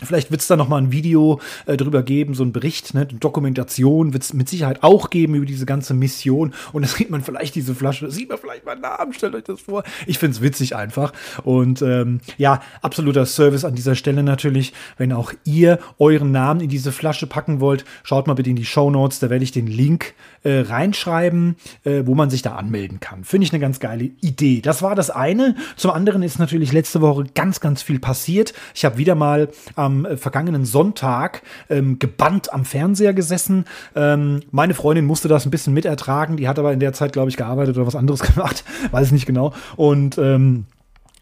Vielleicht 0.02 0.30
wird 0.30 0.40
es 0.40 0.46
da 0.46 0.56
noch 0.56 0.68
mal 0.68 0.78
ein 0.78 0.92
Video 0.92 1.40
äh, 1.66 1.76
drüber 1.76 2.02
geben, 2.02 2.34
so 2.34 2.44
ein 2.44 2.52
Bericht, 2.52 2.94
ne? 2.94 3.06
Dokumentation 3.06 4.12
wird 4.12 4.22
es 4.22 4.32
mit 4.32 4.48
Sicherheit 4.48 4.82
auch 4.82 5.10
geben 5.10 5.34
über 5.34 5.46
diese 5.46 5.66
ganze 5.66 5.92
Mission. 5.92 6.54
Und 6.72 6.82
da 6.82 6.88
sieht 6.88 7.10
man 7.10 7.22
vielleicht 7.22 7.54
diese 7.56 7.74
Flasche, 7.74 8.10
sieht 8.10 8.28
man 8.28 8.38
vielleicht 8.38 8.64
meinen 8.64 8.82
Namen, 8.82 9.12
stellt 9.12 9.34
euch 9.34 9.44
das 9.44 9.60
vor. 9.62 9.82
Ich 10.06 10.18
finde 10.18 10.36
es 10.36 10.42
witzig 10.42 10.76
einfach. 10.76 11.12
Und 11.42 11.82
ähm, 11.82 12.20
ja, 12.36 12.60
absoluter 12.80 13.26
Service 13.26 13.64
an 13.64 13.74
dieser 13.74 13.94
Stelle 13.96 14.22
natürlich. 14.22 14.72
Wenn 14.96 15.12
auch 15.12 15.32
ihr 15.44 15.78
euren 15.98 16.30
Namen 16.30 16.60
in 16.60 16.68
diese 16.68 16.92
Flasche 16.92 17.26
packen 17.26 17.60
wollt, 17.60 17.84
schaut 18.04 18.26
mal 18.26 18.34
bitte 18.34 18.50
in 18.50 18.56
die 18.56 18.64
Show 18.64 18.90
Notes, 18.90 19.18
da 19.18 19.30
werde 19.30 19.42
ich 19.44 19.52
den 19.52 19.66
Link 19.66 20.14
äh, 20.44 20.60
reinschreiben, 20.60 21.56
äh, 21.84 22.02
wo 22.04 22.14
man 22.14 22.30
sich 22.30 22.42
da 22.42 22.54
anmelden 22.54 23.00
kann. 23.00 23.24
Finde 23.24 23.46
ich 23.46 23.52
eine 23.52 23.60
ganz 23.60 23.80
geile 23.80 24.04
Idee. 24.20 24.60
Das 24.60 24.82
war 24.82 24.94
das 24.94 25.10
eine. 25.10 25.56
Zum 25.76 25.90
anderen 25.90 26.22
ist 26.22 26.38
natürlich 26.38 26.72
letzte 26.72 27.00
Woche 27.00 27.24
ganz, 27.34 27.60
ganz 27.60 27.82
viel 27.82 27.98
passiert. 27.98 28.54
Ich 28.74 28.84
habe 28.84 28.98
wieder 28.98 29.14
mal 29.14 29.48
am 29.74 29.87
äh, 30.04 30.16
vergangenen 30.16 30.64
Sonntag 30.64 31.42
ähm, 31.68 31.98
gebannt 31.98 32.52
am 32.52 32.64
Fernseher 32.64 33.14
gesessen. 33.14 33.64
Ähm, 33.94 34.40
meine 34.50 34.74
Freundin 34.74 35.04
musste 35.04 35.28
das 35.28 35.46
ein 35.46 35.50
bisschen 35.50 35.74
mitertragen. 35.74 36.36
Die 36.36 36.48
hat 36.48 36.58
aber 36.58 36.72
in 36.72 36.80
der 36.80 36.92
Zeit, 36.92 37.12
glaube 37.12 37.30
ich, 37.30 37.36
gearbeitet 37.36 37.76
oder 37.76 37.86
was 37.86 37.96
anderes 37.96 38.20
gemacht. 38.34 38.64
Weiß 38.90 39.12
nicht 39.12 39.26
genau. 39.26 39.52
Und 39.76 40.18
ähm, 40.18 40.66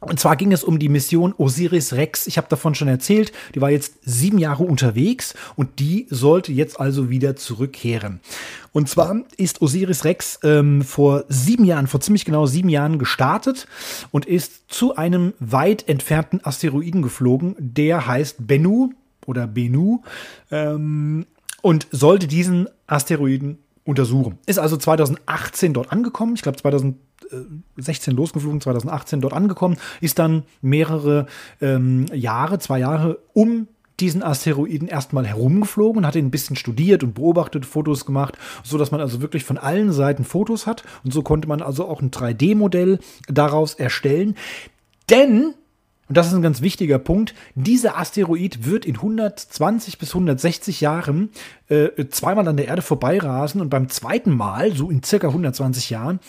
und 0.01 0.21
zwar 0.21 0.37
ging 0.37 0.53
es 0.53 0.63
um 0.63 0.79
die 0.79 0.89
Mission 0.89 1.35
Osiris 1.39 1.95
Rex. 1.95 2.27
Ich 2.27 2.37
habe 2.37 2.49
davon 2.49 2.75
schon 2.75 2.89
erzählt. 2.89 3.33
Die 3.55 3.61
war 3.61 3.71
jetzt 3.71 3.95
sieben 4.03 4.39
Jahre 4.39 4.63
unterwegs 4.63 5.35
und 5.57 5.79
die 5.79 6.07
sollte 6.11 6.53
jetzt 6.53 6.79
also 6.79 7.09
wieder 7.09 7.37
zurückkehren. 7.37 8.21
Und 8.73 8.89
zwar 8.91 9.23
ist 9.39 9.63
Osiris 9.63 10.05
Rex 10.05 10.39
ähm, 10.43 10.83
vor 10.83 11.25
sieben 11.29 11.65
Jahren, 11.65 11.87
vor 11.87 12.01
ziemlich 12.01 12.27
genau 12.27 12.45
sieben 12.45 12.69
Jahren 12.69 12.99
gestartet 12.99 13.67
und 14.11 14.27
ist 14.27 14.71
zu 14.71 14.97
einem 14.97 15.33
weit 15.39 15.89
entfernten 15.89 16.45
Asteroiden 16.45 17.01
geflogen. 17.01 17.55
Der 17.59 18.07
heißt 18.07 18.47
Bennu 18.47 18.91
oder 19.25 19.47
Bennu 19.47 20.03
ähm, 20.51 21.27
und 21.63 21.87
sollte 21.91 22.27
diesen 22.27 22.69
Asteroiden 22.87 23.59
untersuchen. 23.85 24.39
Ist 24.45 24.59
also 24.59 24.77
2018 24.77 25.73
dort 25.73 25.91
angekommen. 25.91 26.35
Ich 26.35 26.43
glaube 26.43 26.59
2016 27.29 28.15
losgeflogen, 28.15 28.61
2018 28.61 29.21
dort 29.21 29.33
angekommen, 29.33 29.77
ist 30.01 30.19
dann 30.19 30.45
mehrere 30.63 31.27
ähm, 31.61 32.07
Jahre, 32.13 32.59
zwei 32.59 32.79
Jahre 32.79 33.19
um 33.33 33.69
diesen 34.01 34.23
Asteroiden 34.23 34.89
erstmal 34.89 35.27
herumgeflogen 35.27 35.99
und 35.99 36.07
hat 36.07 36.17
ihn 36.17 36.27
ein 36.27 36.31
bisschen 36.31 36.57
studiert 36.57 37.03
und 37.03 37.15
beobachtet, 37.15 37.65
Fotos 37.65 38.05
gemacht, 38.05 38.37
so 38.63 38.77
dass 38.77 38.91
man 38.91 39.01
also 39.01 39.23
wirklich 39.23 39.45
von 39.45 39.59
allen 39.59 39.93
Seiten 39.93 40.25
Fotos 40.25 40.67
hat 40.67 40.85
und 41.05 41.13
so 41.13 41.23
konnte 41.23 41.49
man 41.49 41.63
also 41.63 41.89
auch 41.89 42.03
ein 42.03 42.11
3D-Modell 42.11 42.99
daraus 43.29 43.75
erstellen. 43.75 44.37
Denn 45.09 45.55
und 46.09 46.17
das 46.17 46.29
ist 46.29 46.35
ein 46.35 46.43
ganz 46.43 46.61
wichtiger 46.61 47.01
Punkt. 47.01 47.35
Dieser 47.57 47.99
Asteroid 47.99 48.65
wird 48.65 48.85
in 48.85 48.95
120 48.95 49.99
bis 49.99 50.11
160 50.11 50.81
Jahren 50.81 51.31
äh, 51.69 51.89
zweimal 52.11 52.47
an 52.47 52.57
der 52.57 52.69
Erde 52.69 52.83
vorbeirasen 52.83 53.61
und 53.61 53.71
beim 53.71 53.89
zweiten 53.89 54.31
Mal, 54.31 54.73
so 54.73 54.89
in 54.89 55.03
circa 55.03 55.29
120 55.29 55.91
Jahren, 55.91 56.21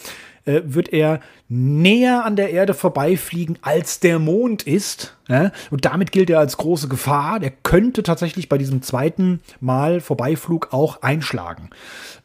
äh, 0.47 0.61
wird 0.65 0.93
er 0.93 1.19
näher 1.49 2.25
an 2.25 2.35
der 2.35 2.51
Erde 2.51 2.73
vorbeifliegen, 2.73 3.57
als 3.61 3.99
der 3.99 4.17
Mond 4.19 4.63
ist. 4.63 5.15
Ja? 5.27 5.51
Und 5.69 5.85
damit 5.85 6.11
gilt 6.11 6.29
er 6.29 6.39
als 6.39 6.57
große 6.57 6.87
Gefahr. 6.87 7.39
Der 7.39 7.51
könnte 7.51 8.03
tatsächlich 8.03 8.49
bei 8.49 8.57
diesem 8.57 8.81
zweiten 8.81 9.41
Mal 9.59 9.99
Vorbeiflug 9.99 10.73
auch 10.73 11.01
einschlagen. 11.01 11.69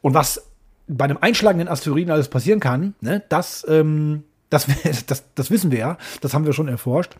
Und 0.01 0.13
was 0.13 0.49
bei 0.87 1.05
einem 1.05 1.17
einschlagenden 1.21 1.67
Asteroiden 1.67 2.11
alles 2.11 2.29
passieren 2.29 2.59
kann, 2.59 2.95
ne, 3.01 3.23
das, 3.29 3.65
ähm, 3.69 4.23
das, 4.49 4.67
das, 5.07 5.25
das 5.35 5.51
wissen 5.51 5.71
wir 5.71 5.79
ja, 5.79 5.97
das 6.21 6.33
haben 6.33 6.45
wir 6.45 6.53
schon 6.53 6.67
erforscht. 6.67 7.15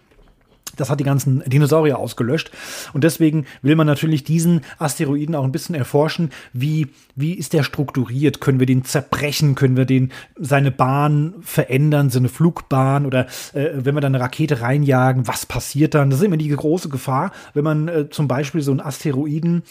Das 0.75 0.89
hat 0.89 0.99
die 0.99 1.03
ganzen 1.03 1.43
Dinosaurier 1.45 1.99
ausgelöscht. 1.99 2.51
Und 2.93 3.03
deswegen 3.03 3.45
will 3.61 3.75
man 3.75 3.85
natürlich 3.85 4.23
diesen 4.23 4.61
Asteroiden 4.79 5.35
auch 5.35 5.43
ein 5.43 5.51
bisschen 5.51 5.75
erforschen. 5.75 6.31
Wie, 6.51 6.87
wie 7.15 7.33
ist 7.33 7.53
der 7.53 7.63
strukturiert? 7.63 8.41
Können 8.41 8.59
wir 8.59 8.65
den 8.65 8.83
zerbrechen? 8.83 9.55
Können 9.55 9.77
wir 9.77 9.85
den, 9.85 10.11
seine 10.35 10.71
Bahn 10.71 11.35
verändern? 11.41 12.09
Seine 12.09 12.29
Flugbahn? 12.29 13.05
Oder 13.05 13.27
äh, 13.53 13.69
wenn 13.75 13.95
wir 13.95 14.01
dann 14.01 14.15
eine 14.15 14.23
Rakete 14.23 14.61
reinjagen, 14.61 15.27
was 15.27 15.45
passiert 15.45 15.93
dann? 15.93 16.09
Das 16.09 16.19
ist 16.19 16.25
immer 16.25 16.37
die 16.37 16.49
große 16.49 16.89
Gefahr, 16.89 17.31
wenn 17.53 17.63
man 17.63 17.87
äh, 17.87 18.09
zum 18.09 18.27
Beispiel 18.27 18.61
so 18.61 18.71
einen 18.71 18.81
Asteroiden 18.81 19.63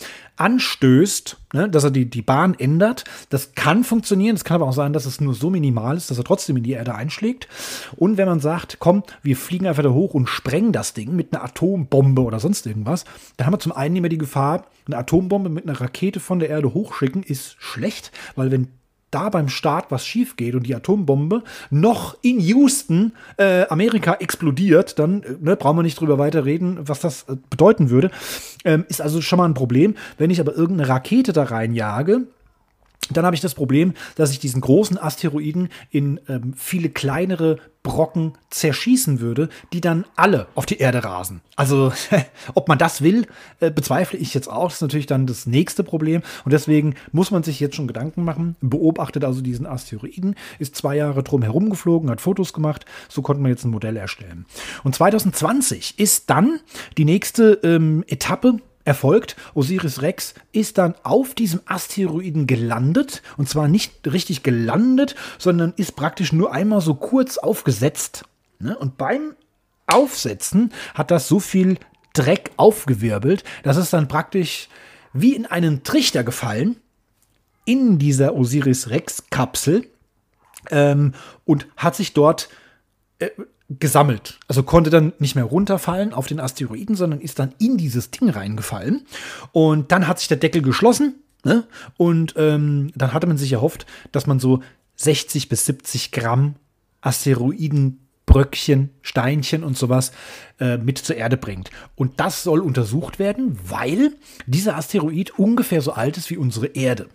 anstößt, 0.42 1.36
ne, 1.52 1.68
dass 1.68 1.84
er 1.84 1.92
die, 1.92 2.10
die 2.10 2.20
Bahn 2.20 2.54
ändert. 2.54 3.04
Das 3.30 3.54
kann 3.54 3.84
funktionieren. 3.84 4.34
Es 4.34 4.44
kann 4.44 4.56
aber 4.56 4.68
auch 4.68 4.74
sein, 4.74 4.92
dass 4.92 5.06
es 5.06 5.20
nur 5.20 5.34
so 5.34 5.50
minimal 5.50 5.96
ist, 5.96 6.10
dass 6.10 6.18
er 6.18 6.24
trotzdem 6.24 6.56
in 6.56 6.64
die 6.64 6.72
Erde 6.72 6.94
einschlägt. 6.94 7.46
Und 7.96 8.16
wenn 8.16 8.26
man 8.26 8.40
sagt, 8.40 8.78
komm, 8.80 9.04
wir 9.22 9.36
fliegen 9.36 9.68
einfach 9.68 9.84
da 9.84 9.90
hoch 9.90 10.14
und 10.14 10.28
sprengen 10.28 10.72
das 10.72 10.94
Ding 10.94 11.14
mit 11.14 11.32
einer 11.32 11.44
Atombombe 11.44 12.22
oder 12.22 12.40
sonst 12.40 12.66
irgendwas, 12.66 13.04
dann 13.36 13.46
haben 13.46 13.54
wir 13.54 13.60
zum 13.60 13.72
einen 13.72 13.96
immer 13.96 14.08
die 14.08 14.18
Gefahr, 14.18 14.66
eine 14.86 14.98
Atombombe 14.98 15.48
mit 15.48 15.68
einer 15.68 15.80
Rakete 15.80 16.18
von 16.18 16.40
der 16.40 16.48
Erde 16.48 16.74
hochschicken 16.74 17.22
ist 17.22 17.54
schlecht, 17.60 18.10
weil 18.34 18.50
wenn 18.50 18.68
da 19.12 19.28
beim 19.28 19.48
Start 19.48 19.90
was 19.90 20.04
schief 20.06 20.36
geht 20.36 20.54
und 20.54 20.66
die 20.66 20.74
Atombombe 20.74 21.44
noch 21.70 22.16
in 22.22 22.40
Houston, 22.40 23.12
äh, 23.36 23.66
Amerika 23.68 24.14
explodiert, 24.14 24.98
dann 24.98 25.22
äh, 25.22 25.36
ne, 25.40 25.56
brauchen 25.56 25.78
wir 25.78 25.82
nicht 25.82 26.00
drüber 26.00 26.18
weiter 26.18 26.44
reden, 26.44 26.78
was 26.82 27.00
das 27.00 27.22
äh, 27.28 27.36
bedeuten 27.50 27.90
würde. 27.90 28.10
Ähm, 28.64 28.84
ist 28.88 29.00
also 29.00 29.20
schon 29.20 29.38
mal 29.38 29.44
ein 29.44 29.54
Problem. 29.54 29.94
Wenn 30.18 30.30
ich 30.30 30.40
aber 30.40 30.54
irgendeine 30.54 30.88
Rakete 30.88 31.32
da 31.32 31.44
reinjage, 31.44 32.26
dann 33.10 33.26
habe 33.26 33.34
ich 33.34 33.42
das 33.42 33.54
Problem, 33.54 33.94
dass 34.16 34.30
ich 34.30 34.38
diesen 34.38 34.60
großen 34.60 34.98
Asteroiden 34.98 35.68
in 35.90 36.20
ähm, 36.28 36.54
viele 36.56 36.88
kleinere 36.88 37.58
Brocken 37.82 38.34
zerschießen 38.50 39.20
würde, 39.20 39.48
die 39.72 39.80
dann 39.80 40.04
alle 40.14 40.46
auf 40.54 40.66
die 40.66 40.78
Erde 40.78 41.02
rasen. 41.02 41.40
Also, 41.56 41.92
ob 42.54 42.68
man 42.68 42.78
das 42.78 43.02
will, 43.02 43.26
äh, 43.60 43.70
bezweifle 43.70 44.18
ich 44.18 44.34
jetzt 44.34 44.48
auch. 44.48 44.66
Das 44.66 44.74
ist 44.74 44.82
natürlich 44.82 45.06
dann 45.06 45.26
das 45.26 45.46
nächste 45.46 45.82
Problem. 45.82 46.22
Und 46.44 46.52
deswegen 46.52 46.94
muss 47.10 47.30
man 47.30 47.42
sich 47.42 47.58
jetzt 47.58 47.74
schon 47.74 47.88
Gedanken 47.88 48.24
machen. 48.24 48.56
Beobachtet 48.60 49.24
also 49.24 49.40
diesen 49.40 49.66
Asteroiden, 49.66 50.36
ist 50.58 50.76
zwei 50.76 50.96
Jahre 50.96 51.22
drum 51.22 51.42
herumgeflogen, 51.42 52.10
hat 52.10 52.20
Fotos 52.20 52.52
gemacht. 52.52 52.84
So 53.08 53.22
konnte 53.22 53.42
man 53.42 53.50
jetzt 53.50 53.64
ein 53.64 53.70
Modell 53.70 53.96
erstellen. 53.96 54.46
Und 54.84 54.94
2020 54.94 55.98
ist 55.98 56.30
dann 56.30 56.60
die 56.98 57.04
nächste 57.04 57.54
ähm, 57.64 58.04
Etappe 58.06 58.58
erfolgt. 58.84 59.36
Osiris 59.54 60.02
Rex 60.02 60.34
ist 60.52 60.78
dann 60.78 60.94
auf 61.02 61.34
diesem 61.34 61.60
Asteroiden 61.66 62.46
gelandet. 62.46 63.22
Und 63.36 63.48
zwar 63.48 63.68
nicht 63.68 63.92
richtig 64.12 64.42
gelandet, 64.42 65.14
sondern 65.38 65.72
ist 65.76 65.96
praktisch 65.96 66.32
nur 66.32 66.52
einmal 66.52 66.80
so 66.80 66.94
kurz 66.94 67.38
aufgesetzt. 67.38 68.24
Ne? 68.58 68.76
Und 68.76 68.96
beim 68.96 69.34
Aufsetzen 69.86 70.72
hat 70.94 71.10
das 71.10 71.28
so 71.28 71.40
viel 71.40 71.78
Dreck 72.14 72.50
aufgewirbelt, 72.56 73.44
dass 73.62 73.76
es 73.76 73.90
dann 73.90 74.08
praktisch 74.08 74.68
wie 75.12 75.34
in 75.34 75.46
einen 75.46 75.82
Trichter 75.82 76.24
gefallen 76.24 76.76
in 77.64 77.98
dieser 77.98 78.34
Osiris 78.34 78.90
Rex 78.90 79.24
Kapsel 79.30 79.86
ähm, 80.70 81.14
und 81.44 81.66
hat 81.76 81.96
sich 81.96 82.12
dort 82.12 82.48
äh, 83.18 83.30
gesammelt. 83.78 84.38
Also 84.48 84.62
konnte 84.62 84.90
dann 84.90 85.12
nicht 85.18 85.34
mehr 85.34 85.44
runterfallen 85.44 86.12
auf 86.12 86.26
den 86.26 86.40
Asteroiden, 86.40 86.96
sondern 86.96 87.20
ist 87.20 87.38
dann 87.38 87.54
in 87.58 87.76
dieses 87.76 88.10
Ding 88.10 88.28
reingefallen. 88.28 89.06
Und 89.52 89.92
dann 89.92 90.08
hat 90.08 90.18
sich 90.18 90.28
der 90.28 90.36
Deckel 90.36 90.62
geschlossen. 90.62 91.16
Ne? 91.44 91.64
Und 91.96 92.34
ähm, 92.36 92.92
dann 92.94 93.12
hatte 93.12 93.26
man 93.26 93.38
sich 93.38 93.52
erhofft, 93.52 93.86
dass 94.12 94.26
man 94.26 94.38
so 94.38 94.60
60 94.96 95.48
bis 95.48 95.66
70 95.66 96.12
Gramm 96.12 96.54
Asteroidenbröckchen, 97.00 98.90
Steinchen 99.02 99.64
und 99.64 99.76
sowas 99.76 100.12
äh, 100.60 100.76
mit 100.76 100.98
zur 100.98 101.16
Erde 101.16 101.36
bringt. 101.36 101.70
Und 101.96 102.20
das 102.20 102.42
soll 102.42 102.60
untersucht 102.60 103.18
werden, 103.18 103.58
weil 103.68 104.12
dieser 104.46 104.76
Asteroid 104.76 105.38
ungefähr 105.38 105.82
so 105.82 105.92
alt 105.92 106.16
ist 106.16 106.30
wie 106.30 106.36
unsere 106.36 106.66
Erde. 106.66 107.08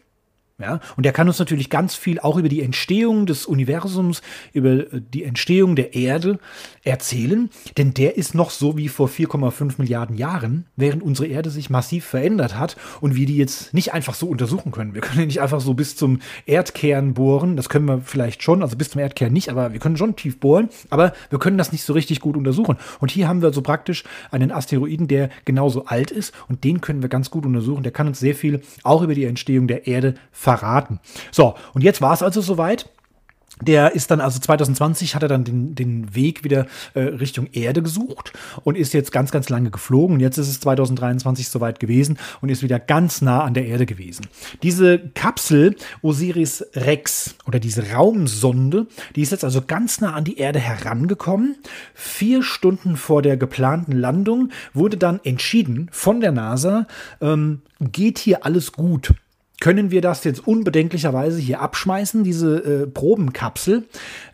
Ja, 0.59 0.79
und 0.95 1.05
er 1.05 1.11
kann 1.11 1.27
uns 1.27 1.37
natürlich 1.37 1.69
ganz 1.69 1.93
viel 1.93 2.19
auch 2.19 2.35
über 2.35 2.49
die 2.49 2.63
Entstehung 2.63 3.27
des 3.27 3.45
Universums, 3.45 4.23
über 4.53 4.91
äh, 4.91 5.01
die 5.13 5.23
Entstehung 5.23 5.75
der 5.75 5.93
Erde 5.93 6.39
erzählen, 6.83 7.51
denn 7.77 7.93
der 7.93 8.17
ist 8.17 8.33
noch 8.33 8.49
so 8.49 8.75
wie 8.75 8.87
vor 8.87 9.07
4,5 9.07 9.75
Milliarden 9.77 10.17
Jahren, 10.17 10.65
während 10.75 11.03
unsere 11.03 11.27
Erde 11.27 11.51
sich 11.51 11.69
massiv 11.69 12.05
verändert 12.05 12.57
hat 12.57 12.75
und 13.01 13.15
wir 13.15 13.27
die 13.27 13.37
jetzt 13.37 13.71
nicht 13.75 13.93
einfach 13.93 14.15
so 14.15 14.27
untersuchen 14.29 14.71
können. 14.71 14.95
Wir 14.95 15.01
können 15.01 15.27
nicht 15.27 15.41
einfach 15.41 15.61
so 15.61 15.75
bis 15.75 15.95
zum 15.95 16.21
Erdkern 16.47 17.13
bohren, 17.13 17.55
das 17.55 17.69
können 17.69 17.85
wir 17.85 18.01
vielleicht 18.01 18.41
schon, 18.41 18.63
also 18.63 18.77
bis 18.77 18.89
zum 18.89 18.99
Erdkern 18.99 19.31
nicht, 19.31 19.49
aber 19.49 19.73
wir 19.73 19.79
können 19.79 19.97
schon 19.97 20.15
tief 20.15 20.39
bohren, 20.39 20.69
aber 20.89 21.13
wir 21.29 21.37
können 21.37 21.59
das 21.59 21.71
nicht 21.71 21.83
so 21.83 21.93
richtig 21.93 22.19
gut 22.19 22.35
untersuchen. 22.35 22.77
Und 22.99 23.11
hier 23.11 23.27
haben 23.27 23.43
wir 23.43 23.53
so 23.53 23.61
praktisch 23.61 24.05
einen 24.31 24.51
Asteroiden, 24.51 25.07
der 25.07 25.29
genauso 25.45 25.85
alt 25.85 26.09
ist 26.09 26.33
und 26.49 26.63
den 26.63 26.81
können 26.81 27.03
wir 27.03 27.09
ganz 27.09 27.29
gut 27.29 27.45
untersuchen. 27.45 27.83
Der 27.83 27.91
kann 27.91 28.07
uns 28.07 28.19
sehr 28.19 28.33
viel 28.33 28.61
auch 28.81 29.03
über 29.03 29.13
die 29.13 29.25
Entstehung 29.25 29.67
der 29.67 29.85
Erde 29.85 30.15
verraten. 30.47 31.01
So, 31.31 31.55
und 31.73 31.83
jetzt 31.83 32.01
war 32.01 32.13
es 32.13 32.23
also 32.23 32.39
soweit. 32.39 32.89
Der 33.59 33.95
ist 33.95 34.11
dann 34.11 34.21
also 34.21 34.39
2020 34.39 35.15
hat 35.15 35.23
er 35.23 35.29
dann 35.29 35.43
den, 35.43 35.73
den 35.73 36.13
Weg 36.13 36.43
wieder 36.43 36.67
äh, 36.93 36.99
Richtung 36.99 37.47
Erde 37.53 37.81
gesucht 37.81 38.31
und 38.63 38.77
ist 38.77 38.93
jetzt 38.93 39.11
ganz, 39.11 39.31
ganz 39.31 39.49
lange 39.49 39.71
geflogen. 39.71 40.19
Jetzt 40.19 40.37
ist 40.37 40.47
es 40.47 40.59
2023 40.59 41.49
soweit 41.49 41.79
gewesen 41.79 42.19
und 42.39 42.49
ist 42.49 42.61
wieder 42.61 42.79
ganz 42.79 43.23
nah 43.23 43.43
an 43.43 43.55
der 43.55 43.65
Erde 43.65 43.87
gewesen. 43.87 44.27
Diese 44.61 44.99
Kapsel 44.99 45.75
Osiris 46.03 46.67
Rex 46.75 47.33
oder 47.47 47.59
diese 47.59 47.91
Raumsonde, 47.91 48.85
die 49.15 49.23
ist 49.23 49.31
jetzt 49.31 49.43
also 49.43 49.63
ganz 49.65 50.01
nah 50.01 50.13
an 50.13 50.23
die 50.23 50.37
Erde 50.37 50.59
herangekommen. 50.59 51.57
Vier 51.95 52.43
Stunden 52.43 52.95
vor 52.95 53.23
der 53.23 53.37
geplanten 53.37 53.93
Landung 53.93 54.51
wurde 54.75 54.97
dann 54.97 55.19
entschieden 55.23 55.89
von 55.91 56.21
der 56.21 56.31
NASA, 56.31 56.85
ähm, 57.21 57.63
geht 57.79 58.19
hier 58.19 58.45
alles 58.45 58.71
gut 58.71 59.15
können 59.59 59.89
wir 59.89 60.01
das 60.01 60.23
jetzt 60.23 60.45
unbedenklicherweise 60.45 61.39
hier 61.39 61.61
abschmeißen, 61.61 62.23
diese 62.23 62.57
äh, 62.63 62.87
Probenkapsel. 62.87 63.85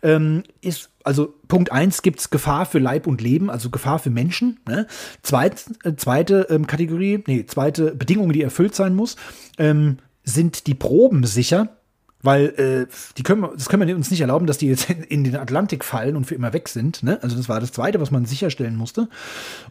Ähm, 0.02 0.42
ist, 0.60 0.90
also 1.02 1.34
Punkt 1.48 1.72
1 1.72 2.02
gibt 2.02 2.20
es 2.20 2.30
Gefahr 2.30 2.66
für 2.66 2.78
Leib 2.78 3.06
und 3.06 3.22
Leben, 3.22 3.50
also 3.50 3.70
Gefahr 3.70 3.98
für 3.98 4.10
Menschen. 4.10 4.60
Ne? 4.68 4.86
Zweit, 5.22 5.64
äh, 5.84 5.94
zweite 5.96 6.46
ähm, 6.50 6.66
Kategorie, 6.66 7.22
nee, 7.26 7.46
zweite 7.46 7.94
Bedingung, 7.94 8.32
die 8.32 8.42
erfüllt 8.42 8.74
sein 8.74 8.94
muss, 8.94 9.16
ähm, 9.58 9.98
sind 10.24 10.66
die 10.66 10.74
Proben 10.74 11.24
sicher. 11.24 11.76
Weil 12.22 12.46
äh, 12.56 12.86
die 13.18 13.22
können 13.22 13.46
das 13.54 13.68
können 13.68 13.86
wir 13.86 13.94
uns 13.94 14.10
nicht 14.10 14.22
erlauben, 14.22 14.46
dass 14.46 14.56
die 14.56 14.68
jetzt 14.68 14.88
in 14.88 15.24
den 15.24 15.36
Atlantik 15.36 15.84
fallen 15.84 16.16
und 16.16 16.24
für 16.24 16.34
immer 16.34 16.54
weg 16.54 16.70
sind. 16.70 17.02
Ne? 17.02 17.18
Also 17.22 17.36
das 17.36 17.50
war 17.50 17.60
das 17.60 17.70
Zweite, 17.70 18.00
was 18.00 18.10
man 18.10 18.24
sicherstellen 18.24 18.76
musste. 18.76 19.10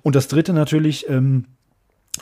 Und 0.03 0.15
das 0.15 0.27
Dritte 0.27 0.53
natürlich, 0.53 1.09
ähm, 1.09 1.45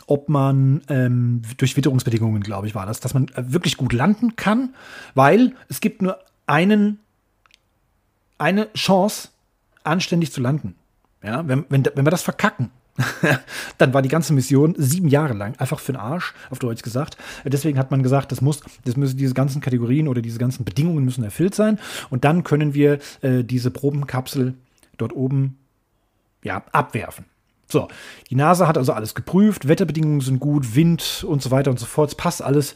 ob 0.08 0.30
man 0.30 0.82
ähm, 0.89 1.42
durch 1.58 1.76
Witterungsbedingungen, 1.76 2.42
glaube 2.42 2.68
ich, 2.68 2.76
war 2.76 2.86
das, 2.86 3.00
dass 3.00 3.14
man 3.14 3.28
äh, 3.30 3.52
wirklich 3.52 3.78
gut 3.78 3.94
landen 3.94 4.36
kann, 4.36 4.74
weil 5.16 5.54
es 5.70 5.82
gibt 5.82 6.02
nur 6.02 6.18
einen, 6.48 7.00
eine 8.38 8.72
Chance, 8.74 9.30
anständig 9.84 10.32
zu 10.32 10.42
landen. 10.42 10.76
Ja, 11.24 11.48
wenn, 11.48 11.66
wenn, 11.70 11.86
wenn 11.96 12.06
wir 12.06 12.12
das 12.12 12.24
verkacken, 12.24 12.72
dann 13.78 13.94
war 13.94 14.02
die 14.02 14.10
ganze 14.10 14.34
Mission 14.34 14.76
sieben 14.78 15.08
Jahre 15.08 15.34
lang 15.34 15.56
einfach 15.58 15.80
für 15.80 15.94
den 15.94 16.02
Arsch, 16.02 16.34
auf 16.50 16.60
Deutsch 16.60 16.82
gesagt. 16.82 17.18
Deswegen 17.46 17.78
hat 17.78 17.92
man 17.92 18.04
gesagt, 18.04 18.32
das 18.32 18.42
muss, 18.42 18.62
das 18.86 18.98
müssen 18.98 19.18
diese 19.18 19.34
ganzen 19.34 19.62
Kategorien 19.62 20.08
oder 20.08 20.22
diese 20.22 20.39
ganzen 20.39 20.66
Bedingungen 20.66 21.06
müssen 21.06 21.24
erfüllt 21.24 21.56
sein. 21.56 21.80
Und 22.10 22.26
dann 22.26 22.44
können 22.44 22.74
wir 22.74 23.00
äh, 23.22 23.44
diese 23.44 23.72
Probenkapsel 23.72 24.56
dort 24.98 25.14
oben 25.14 25.58
ja, 26.44 26.64
abwerfen. 26.72 27.26
So, 27.72 27.88
die 28.30 28.36
NASA 28.36 28.67
hat 28.67 28.78
also 28.78 28.91
alles 28.93 29.15
geprüft, 29.15 29.67
Wetterbedingungen 29.67 30.22
sind 30.22 30.39
gut, 30.39 30.76
Wind 30.76 31.26
und 31.28 31.41
so 31.41 31.51
weiter 31.51 31.72
und 31.72 31.80
so 31.80 31.86
fort. 31.86 32.09
Es 32.09 32.15
passt 32.15 32.41
alles. 32.41 32.76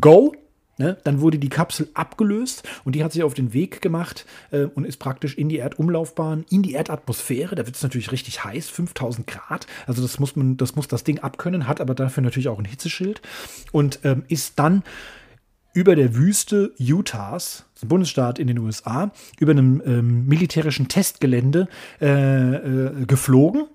Go. 0.00 0.34
Ne? 0.80 0.96
Dann 1.02 1.20
wurde 1.20 1.38
die 1.38 1.48
Kapsel 1.48 1.88
abgelöst 1.94 2.62
und 2.84 2.94
die 2.94 3.02
hat 3.02 3.12
sich 3.12 3.24
auf 3.24 3.34
den 3.34 3.52
Weg 3.52 3.80
gemacht 3.82 4.26
äh, 4.52 4.64
und 4.64 4.84
ist 4.84 4.98
praktisch 4.98 5.36
in 5.36 5.48
die 5.48 5.58
Erdumlaufbahn, 5.58 6.46
in 6.50 6.62
die 6.62 6.72
Erdatmosphäre. 6.72 7.56
Da 7.56 7.66
wird 7.66 7.74
es 7.74 7.82
natürlich 7.82 8.12
richtig 8.12 8.44
heiß, 8.44 8.68
5000 8.68 9.26
Grad. 9.26 9.66
Also 9.86 10.02
das 10.02 10.20
muss 10.20 10.36
man, 10.36 10.56
das 10.56 10.76
muss 10.76 10.86
das 10.86 11.02
Ding 11.02 11.18
abkönnen, 11.18 11.66
hat 11.66 11.80
aber 11.80 11.96
dafür 11.96 12.22
natürlich 12.22 12.48
auch 12.48 12.60
ein 12.60 12.64
Hitzeschild 12.64 13.22
und 13.72 14.00
ähm, 14.04 14.22
ist 14.28 14.58
dann 14.60 14.84
über 15.74 15.96
der 15.96 16.14
Wüste 16.14 16.72
Utahs, 16.80 17.64
ein 17.82 17.88
Bundesstaat 17.88 18.38
in 18.38 18.46
den 18.46 18.58
USA, 18.58 19.10
über 19.38 19.52
einem 19.52 19.82
ähm, 19.84 20.26
militärischen 20.26 20.88
Testgelände 20.88 21.68
äh, 22.00 22.06
äh, 22.06 23.04
geflogen 23.06 23.66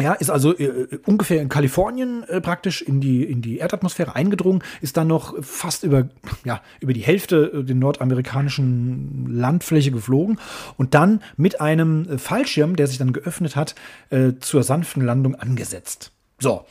ja, 0.00 0.14
ist 0.14 0.30
also 0.30 0.56
äh, 0.56 0.98
ungefähr 1.04 1.42
in 1.42 1.50
Kalifornien 1.50 2.24
äh, 2.24 2.40
praktisch 2.40 2.80
in 2.80 3.00
die, 3.00 3.24
in 3.24 3.42
die 3.42 3.58
Erdatmosphäre 3.58 4.14
eingedrungen, 4.14 4.62
ist 4.80 4.96
dann 4.96 5.06
noch 5.06 5.34
fast 5.42 5.84
über, 5.84 6.08
ja, 6.44 6.62
über 6.80 6.94
die 6.94 7.02
Hälfte 7.02 7.52
äh, 7.52 7.62
der 7.62 7.76
nordamerikanischen 7.76 9.26
Landfläche 9.28 9.90
geflogen 9.90 10.38
und 10.78 10.94
dann 10.94 11.22
mit 11.36 11.60
einem 11.60 12.08
äh, 12.08 12.18
Fallschirm, 12.18 12.76
der 12.76 12.86
sich 12.86 12.98
dann 12.98 13.12
geöffnet 13.12 13.54
hat, 13.54 13.74
äh, 14.08 14.32
zur 14.40 14.62
sanften 14.62 15.04
Landung 15.04 15.34
angesetzt. 15.34 16.12
So, 16.38 16.64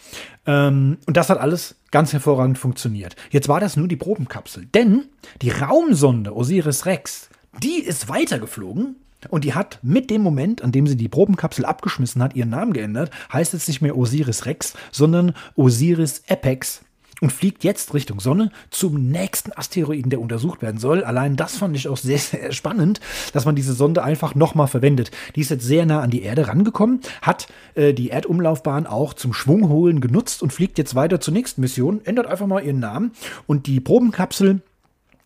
ähm, 0.47 0.97
und 1.05 1.15
das 1.15 1.29
hat 1.29 1.37
alles 1.37 1.75
ganz 1.91 2.13
hervorragend 2.13 2.57
funktioniert. 2.57 3.15
Jetzt 3.29 3.47
war 3.47 3.59
das 3.59 3.77
nur 3.77 3.87
die 3.87 3.95
Probenkapsel, 3.95 4.65
denn 4.65 5.05
die 5.43 5.51
Raumsonde 5.51 6.35
Osiris 6.35 6.87
Rex, 6.87 7.29
die 7.61 7.79
ist 7.79 8.09
weitergeflogen 8.09 8.95
und 9.29 9.43
die 9.43 9.53
hat 9.53 9.79
mit 9.81 10.09
dem 10.09 10.21
Moment, 10.21 10.61
an 10.61 10.71
dem 10.71 10.87
sie 10.87 10.97
die 10.97 11.09
Probenkapsel 11.09 11.65
abgeschmissen 11.65 12.21
hat, 12.23 12.35
ihren 12.35 12.49
Namen 12.49 12.73
geändert. 12.73 13.11
Heißt 13.31 13.53
jetzt 13.53 13.67
nicht 13.67 13.81
mehr 13.81 13.97
Osiris 13.97 14.45
Rex, 14.45 14.73
sondern 14.91 15.33
Osiris 15.55 16.23
Apex 16.27 16.81
und 17.21 17.31
fliegt 17.31 17.63
jetzt 17.63 17.93
Richtung 17.93 18.19
Sonne 18.19 18.51
zum 18.71 19.09
nächsten 19.09 19.53
Asteroiden, 19.53 20.09
der 20.09 20.19
untersucht 20.19 20.61
werden 20.61 20.79
soll. 20.79 21.03
Allein 21.03 21.35
das 21.35 21.57
fand 21.57 21.75
ich 21.75 21.87
auch 21.87 21.97
sehr, 21.97 22.17
sehr 22.17 22.51
spannend, 22.51 22.99
dass 23.31 23.45
man 23.45 23.55
diese 23.55 23.73
Sonde 23.73 24.03
einfach 24.03 24.35
nochmal 24.35 24.67
verwendet. 24.67 25.11
Die 25.35 25.41
ist 25.41 25.51
jetzt 25.51 25.65
sehr 25.65 25.85
nah 25.85 26.01
an 26.01 26.09
die 26.09 26.23
Erde 26.23 26.47
rangekommen, 26.47 26.99
hat 27.21 27.47
äh, 27.75 27.93
die 27.93 28.09
Erdumlaufbahn 28.09 28.87
auch 28.87 29.13
zum 29.13 29.33
Schwungholen 29.33 30.01
genutzt 30.01 30.41
und 30.41 30.51
fliegt 30.51 30.77
jetzt 30.79 30.95
weiter 30.95 31.21
zur 31.21 31.33
nächsten 31.33 31.61
Mission, 31.61 32.01
ändert 32.03 32.25
einfach 32.25 32.47
mal 32.47 32.63
ihren 32.63 32.79
Namen 32.79 33.11
und 33.45 33.67
die 33.67 33.79
Probenkapsel 33.79 34.61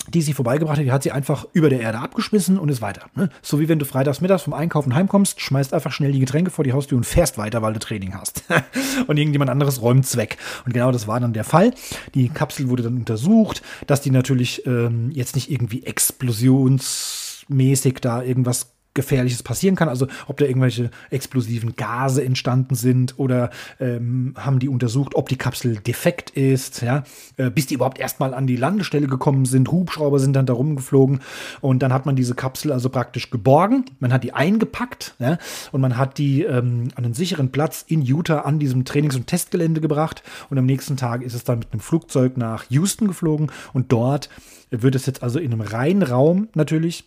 die 0.07 0.21
sie 0.21 0.33
vorbeigebracht 0.33 0.77
hat, 0.77 0.85
die 0.85 0.91
hat 0.91 1.03
sie 1.03 1.11
einfach 1.11 1.45
über 1.53 1.69
der 1.69 1.81
Erde 1.81 1.99
abgeschmissen 1.99 2.57
und 2.59 2.69
ist 2.69 2.81
weiter. 2.81 3.07
Ne? 3.15 3.29
So 3.41 3.59
wie 3.59 3.69
wenn 3.69 3.79
du 3.79 3.85
freitags 3.85 4.21
mittags 4.21 4.43
vom 4.43 4.53
Einkaufen 4.53 4.93
heimkommst, 4.93 5.41
schmeißt 5.41 5.73
einfach 5.73 5.91
schnell 5.91 6.11
die 6.11 6.19
Getränke 6.19 6.51
vor 6.51 6.63
die 6.63 6.73
Haustür 6.73 6.97
und 6.97 7.05
fährst 7.05 7.37
weiter, 7.37 7.61
weil 7.61 7.73
du 7.73 7.79
Training 7.79 8.15
hast. 8.15 8.43
und 9.07 9.17
irgendjemand 9.17 9.49
anderes 9.49 9.81
räumt's 9.81 10.17
weg. 10.17 10.37
Und 10.65 10.73
genau 10.73 10.91
das 10.91 11.07
war 11.07 11.19
dann 11.19 11.33
der 11.33 11.43
Fall. 11.43 11.73
Die 12.13 12.29
Kapsel 12.29 12.69
wurde 12.69 12.83
dann 12.83 12.97
untersucht, 12.97 13.63
dass 13.87 14.01
die 14.01 14.11
natürlich 14.11 14.67
ähm, 14.67 15.09
jetzt 15.11 15.35
nicht 15.35 15.51
irgendwie 15.51 15.83
explosionsmäßig 15.83 17.95
da 18.01 18.21
irgendwas 18.21 18.74
Gefährliches 18.95 19.43
passieren 19.43 19.75
kann. 19.75 19.89
Also 19.89 20.07
ob 20.27 20.37
da 20.37 20.45
irgendwelche 20.45 20.89
explosiven 21.11 21.75
Gase 21.75 22.23
entstanden 22.23 22.73
sind 22.73 23.19
oder 23.19 23.51
ähm, 23.79 24.33
haben 24.35 24.57
die 24.57 24.69
untersucht, 24.69 25.13
ob 25.13 25.29
die 25.29 25.37
Kapsel 25.37 25.75
defekt 25.77 26.31
ist, 26.31 26.81
ja, 26.81 27.03
äh, 27.37 27.51
bis 27.51 27.67
die 27.67 27.75
überhaupt 27.75 27.99
erstmal 27.99 28.33
an 28.33 28.47
die 28.47 28.55
Landestelle 28.55 29.07
gekommen 29.07 29.45
sind. 29.45 29.71
Hubschrauber 29.71 30.19
sind 30.19 30.33
dann 30.33 30.47
da 30.47 30.53
rumgeflogen 30.53 31.19
und 31.61 31.83
dann 31.83 31.93
hat 31.93 32.07
man 32.07 32.15
diese 32.15 32.33
Kapsel 32.33 32.71
also 32.71 32.89
praktisch 32.89 33.29
geborgen. 33.29 33.85
Man 33.99 34.11
hat 34.11 34.23
die 34.23 34.33
eingepackt 34.33 35.15
ja, 35.19 35.37
und 35.71 35.81
man 35.81 35.97
hat 35.97 36.17
die 36.17 36.43
ähm, 36.43 36.89
an 36.95 37.05
einen 37.05 37.13
sicheren 37.13 37.51
Platz 37.51 37.85
in 37.87 38.01
Utah 38.01 38.39
an 38.39 38.59
diesem 38.59 38.85
Trainings- 38.85 39.15
und 39.15 39.27
Testgelände 39.27 39.81
gebracht 39.81 40.23
und 40.49 40.57
am 40.57 40.65
nächsten 40.65 40.97
Tag 40.97 41.21
ist 41.21 41.33
es 41.33 41.43
dann 41.43 41.59
mit 41.59 41.73
einem 41.73 41.81
Flugzeug 41.81 42.37
nach 42.37 42.63
Houston 42.69 43.07
geflogen 43.07 43.51
und 43.73 43.91
dort 43.91 44.29
wird 44.71 44.95
es 44.95 45.05
jetzt 45.05 45.21
also 45.21 45.39
in 45.39 45.51
einem 45.51 45.61
reinen 45.61 46.01
Raum 46.01 46.47
natürlich 46.53 47.05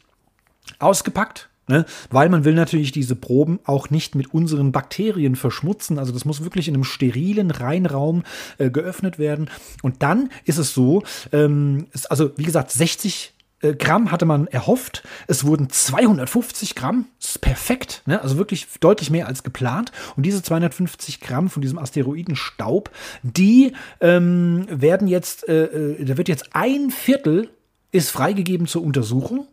ausgepackt 0.78 1.48
Ne? 1.68 1.84
Weil 2.10 2.28
man 2.28 2.44
will 2.44 2.54
natürlich 2.54 2.92
diese 2.92 3.14
Proben 3.14 3.60
auch 3.64 3.90
nicht 3.90 4.14
mit 4.14 4.32
unseren 4.32 4.72
Bakterien 4.72 5.36
verschmutzen. 5.36 5.98
Also 5.98 6.12
das 6.12 6.24
muss 6.24 6.42
wirklich 6.42 6.68
in 6.68 6.74
einem 6.74 6.84
sterilen 6.84 7.50
Reinraum 7.50 8.24
äh, 8.58 8.70
geöffnet 8.70 9.18
werden. 9.18 9.50
Und 9.82 10.02
dann 10.02 10.30
ist 10.44 10.58
es 10.58 10.74
so, 10.74 11.02
ähm, 11.32 11.86
ist 11.92 12.10
also 12.10 12.32
wie 12.36 12.44
gesagt 12.44 12.70
60 12.70 13.34
äh, 13.60 13.74
Gramm 13.74 14.10
hatte 14.10 14.24
man 14.24 14.46
erhofft. 14.46 15.02
Es 15.26 15.44
wurden 15.44 15.70
250 15.70 16.74
Gramm. 16.74 17.06
Ist 17.20 17.40
perfekt. 17.40 18.02
Ne? 18.06 18.22
Also 18.22 18.36
wirklich 18.36 18.66
deutlich 18.80 19.10
mehr 19.10 19.26
als 19.26 19.42
geplant. 19.42 19.92
Und 20.16 20.24
diese 20.24 20.42
250 20.42 21.20
Gramm 21.20 21.50
von 21.50 21.62
diesem 21.62 21.78
Asteroidenstaub, 21.78 22.90
die 23.22 23.72
ähm, 24.00 24.66
werden 24.70 25.08
jetzt, 25.08 25.48
äh, 25.48 25.64
äh, 25.64 26.04
da 26.04 26.16
wird 26.16 26.28
jetzt 26.28 26.50
ein 26.52 26.90
Viertel 26.90 27.50
ist 27.90 28.10
freigegeben 28.10 28.66
zur 28.66 28.82
Untersuchung. 28.82 29.46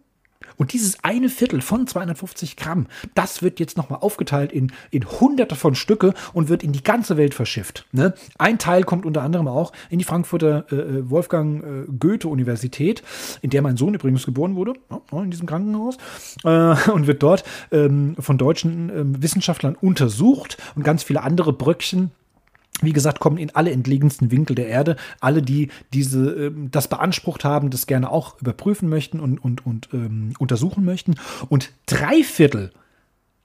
Und 0.57 0.73
dieses 0.73 1.03
eine 1.03 1.29
Viertel 1.29 1.61
von 1.61 1.87
250 1.87 2.55
Gramm, 2.55 2.87
das 3.13 3.41
wird 3.41 3.59
jetzt 3.59 3.77
nochmal 3.77 3.99
aufgeteilt 4.01 4.51
in, 4.51 4.71
in 4.91 5.05
hunderte 5.05 5.55
von 5.55 5.75
Stücke 5.75 6.13
und 6.33 6.49
wird 6.49 6.63
in 6.63 6.71
die 6.71 6.83
ganze 6.83 7.17
Welt 7.17 7.33
verschifft. 7.33 7.85
Ne? 7.91 8.13
Ein 8.37 8.59
Teil 8.59 8.83
kommt 8.83 9.05
unter 9.05 9.21
anderem 9.21 9.47
auch 9.47 9.71
in 9.89 9.99
die 9.99 10.05
Frankfurter 10.05 10.65
äh, 10.71 10.75
äh 10.75 11.09
Wolfgang 11.09 11.63
äh, 11.63 11.91
Goethe-Universität, 11.99 13.03
in 13.41 13.49
der 13.49 13.61
mein 13.61 13.77
Sohn 13.77 13.93
übrigens 13.93 14.25
geboren 14.25 14.55
wurde, 14.55 14.73
ja, 14.89 15.23
in 15.23 15.31
diesem 15.31 15.47
Krankenhaus, 15.47 15.97
äh, 16.43 16.89
und 16.91 17.07
wird 17.07 17.23
dort 17.23 17.43
ähm, 17.71 18.15
von 18.19 18.37
deutschen 18.37 18.89
ähm, 18.89 19.21
Wissenschaftlern 19.21 19.75
untersucht 19.79 20.57
und 20.75 20.83
ganz 20.83 21.03
viele 21.03 21.21
andere 21.23 21.53
Bröckchen 21.53 22.11
wie 22.81 22.93
gesagt, 22.93 23.19
kommen 23.19 23.37
in 23.37 23.53
alle 23.55 23.71
entlegensten 23.71 24.31
Winkel 24.31 24.55
der 24.55 24.67
Erde. 24.67 24.95
Alle, 25.19 25.41
die 25.41 25.69
diese, 25.93 26.31
ähm, 26.31 26.69
das 26.71 26.87
beansprucht 26.87 27.43
haben, 27.43 27.69
das 27.69 27.87
gerne 27.87 28.11
auch 28.11 28.39
überprüfen 28.41 28.89
möchten 28.89 29.19
und, 29.19 29.37
und, 29.39 29.65
und 29.65 29.89
ähm, 29.93 30.33
untersuchen 30.39 30.85
möchten. 30.85 31.15
Und 31.49 31.71
drei 31.85 32.23
Viertel 32.23 32.71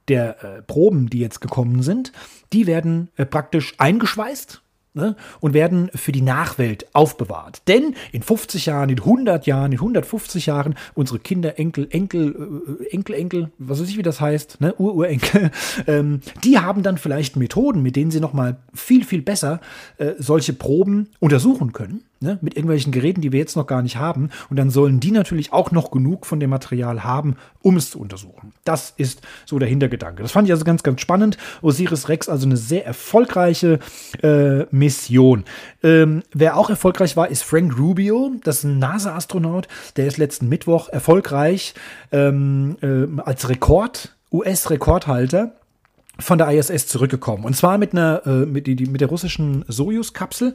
der 0.09 0.43
äh, 0.43 0.63
Proben, 0.63 1.09
die 1.09 1.21
jetzt 1.21 1.41
gekommen 1.41 1.83
sind, 1.83 2.13
die 2.53 2.67
werden 2.67 3.09
äh, 3.17 3.25
praktisch 3.25 3.75
eingeschweißt 3.79 4.63
ne, 4.95 5.17
und 5.41 5.55
werden 5.55 5.91
für 5.95 6.13
die 6.13 6.23
Nachwelt 6.23 6.87
aufbewahrt. 6.95 7.63
Denn 7.69 7.95
in 8.13 8.23
50 8.23 8.67
Jahren, 8.67 8.91
in 8.91 8.99
100 8.99 9.47
Jahren, 9.47 9.73
in 9.73 9.79
150 9.79 10.47
Jahren, 10.47 10.75
unsere 10.95 11.19
Kinder, 11.19 11.59
Enkel, 11.59 11.89
Enkel, 11.91 12.77
äh, 12.81 12.95
Enkel, 12.95 13.15
Enkel, 13.15 13.51
was 13.59 13.81
weiß 13.81 13.89
ich, 13.89 13.97
wie 13.97 14.03
das 14.03 14.21
heißt, 14.21 14.61
ne, 14.61 14.75
Ururenkel, 14.79 15.51
ähm, 15.87 16.21
die 16.45 16.59
haben 16.59 16.83
dann 16.83 16.99
vielleicht 16.99 17.37
Methoden, 17.37 17.83
mit 17.83 17.97
denen 17.97 18.11
sie 18.11 18.21
nochmal 18.21 18.59
viel, 18.75 19.05
viel 19.05 19.23
besser 19.23 19.61
äh, 19.99 20.13
solche 20.19 20.53
Proben 20.53 21.09
untersuchen 21.19 21.73
können. 21.73 22.05
Ne, 22.21 22.39
mit 22.43 22.55
irgendwelchen 22.55 22.93
Geräten, 22.93 23.21
die 23.21 23.33
wir 23.33 23.41
jetzt 23.41 23.57
noch 23.57 23.67
gar 23.67 23.83
nicht 23.83 23.97
haben. 23.97 24.31
Und 24.51 24.59
dann 24.59 24.71
sollen 24.71 25.01
die 25.01 25.11
natürlich 25.11 25.53
auch 25.53 25.71
noch 25.71 25.91
genug 25.91 26.27
von 26.27 26.39
dem 26.39 26.51
Material 26.51 27.03
haben, 27.03 27.37
um 27.63 27.77
es 27.77 27.91
zu 27.91 27.99
untersuchen. 27.99 28.53
Das 28.65 28.93
ist 28.97 29.23
so 29.47 29.59
der 29.59 29.69
Hintergedanke. 29.69 30.23
Das 30.23 30.33
fand 30.33 30.47
ich 30.47 30.53
also 30.53 30.65
ganz, 30.65 30.83
ganz 30.83 31.01
spannend. 31.01 31.39
Osiris 31.63 32.09
Rex, 32.09 32.29
also 32.29 32.47
eine 32.47 32.57
sehr 32.57 32.87
erfolgreiche 32.87 33.79
äh, 34.23 34.65
Mission. 34.71 35.45
Ähm, 35.83 36.23
wer 36.33 36.57
auch 36.57 36.71
erfolgreich 36.71 37.17
war, 37.17 37.29
ist 37.29 37.43
Frank 37.43 37.79
Rubio. 37.79 38.33
Das 38.45 38.59
ist 38.59 38.65
ein 38.65 38.79
NASA-Astronaut. 38.79 39.69
Der 39.97 40.07
ist 40.07 40.19
letzten 40.19 40.49
Mittwoch 40.49 40.89
erfolgreich 40.89 41.75
ähm, 42.13 42.77
äh, 42.83 43.21
als 43.23 43.49
Rekord, 43.49 44.17
US-Rekordhalter 44.33 45.60
von 46.21 46.39
der 46.39 46.51
ISS 46.51 46.87
zurückgekommen. 46.87 47.45
Und 47.45 47.57
zwar 47.57 47.79
mit 47.79 47.93
einer, 47.93 48.23
äh, 48.27 48.47
mit, 48.47 48.67
die, 48.67 48.87
mit 48.87 49.01
der 49.01 49.09
russischen 49.09 49.65
Sojus-Kapsel. 49.69 50.55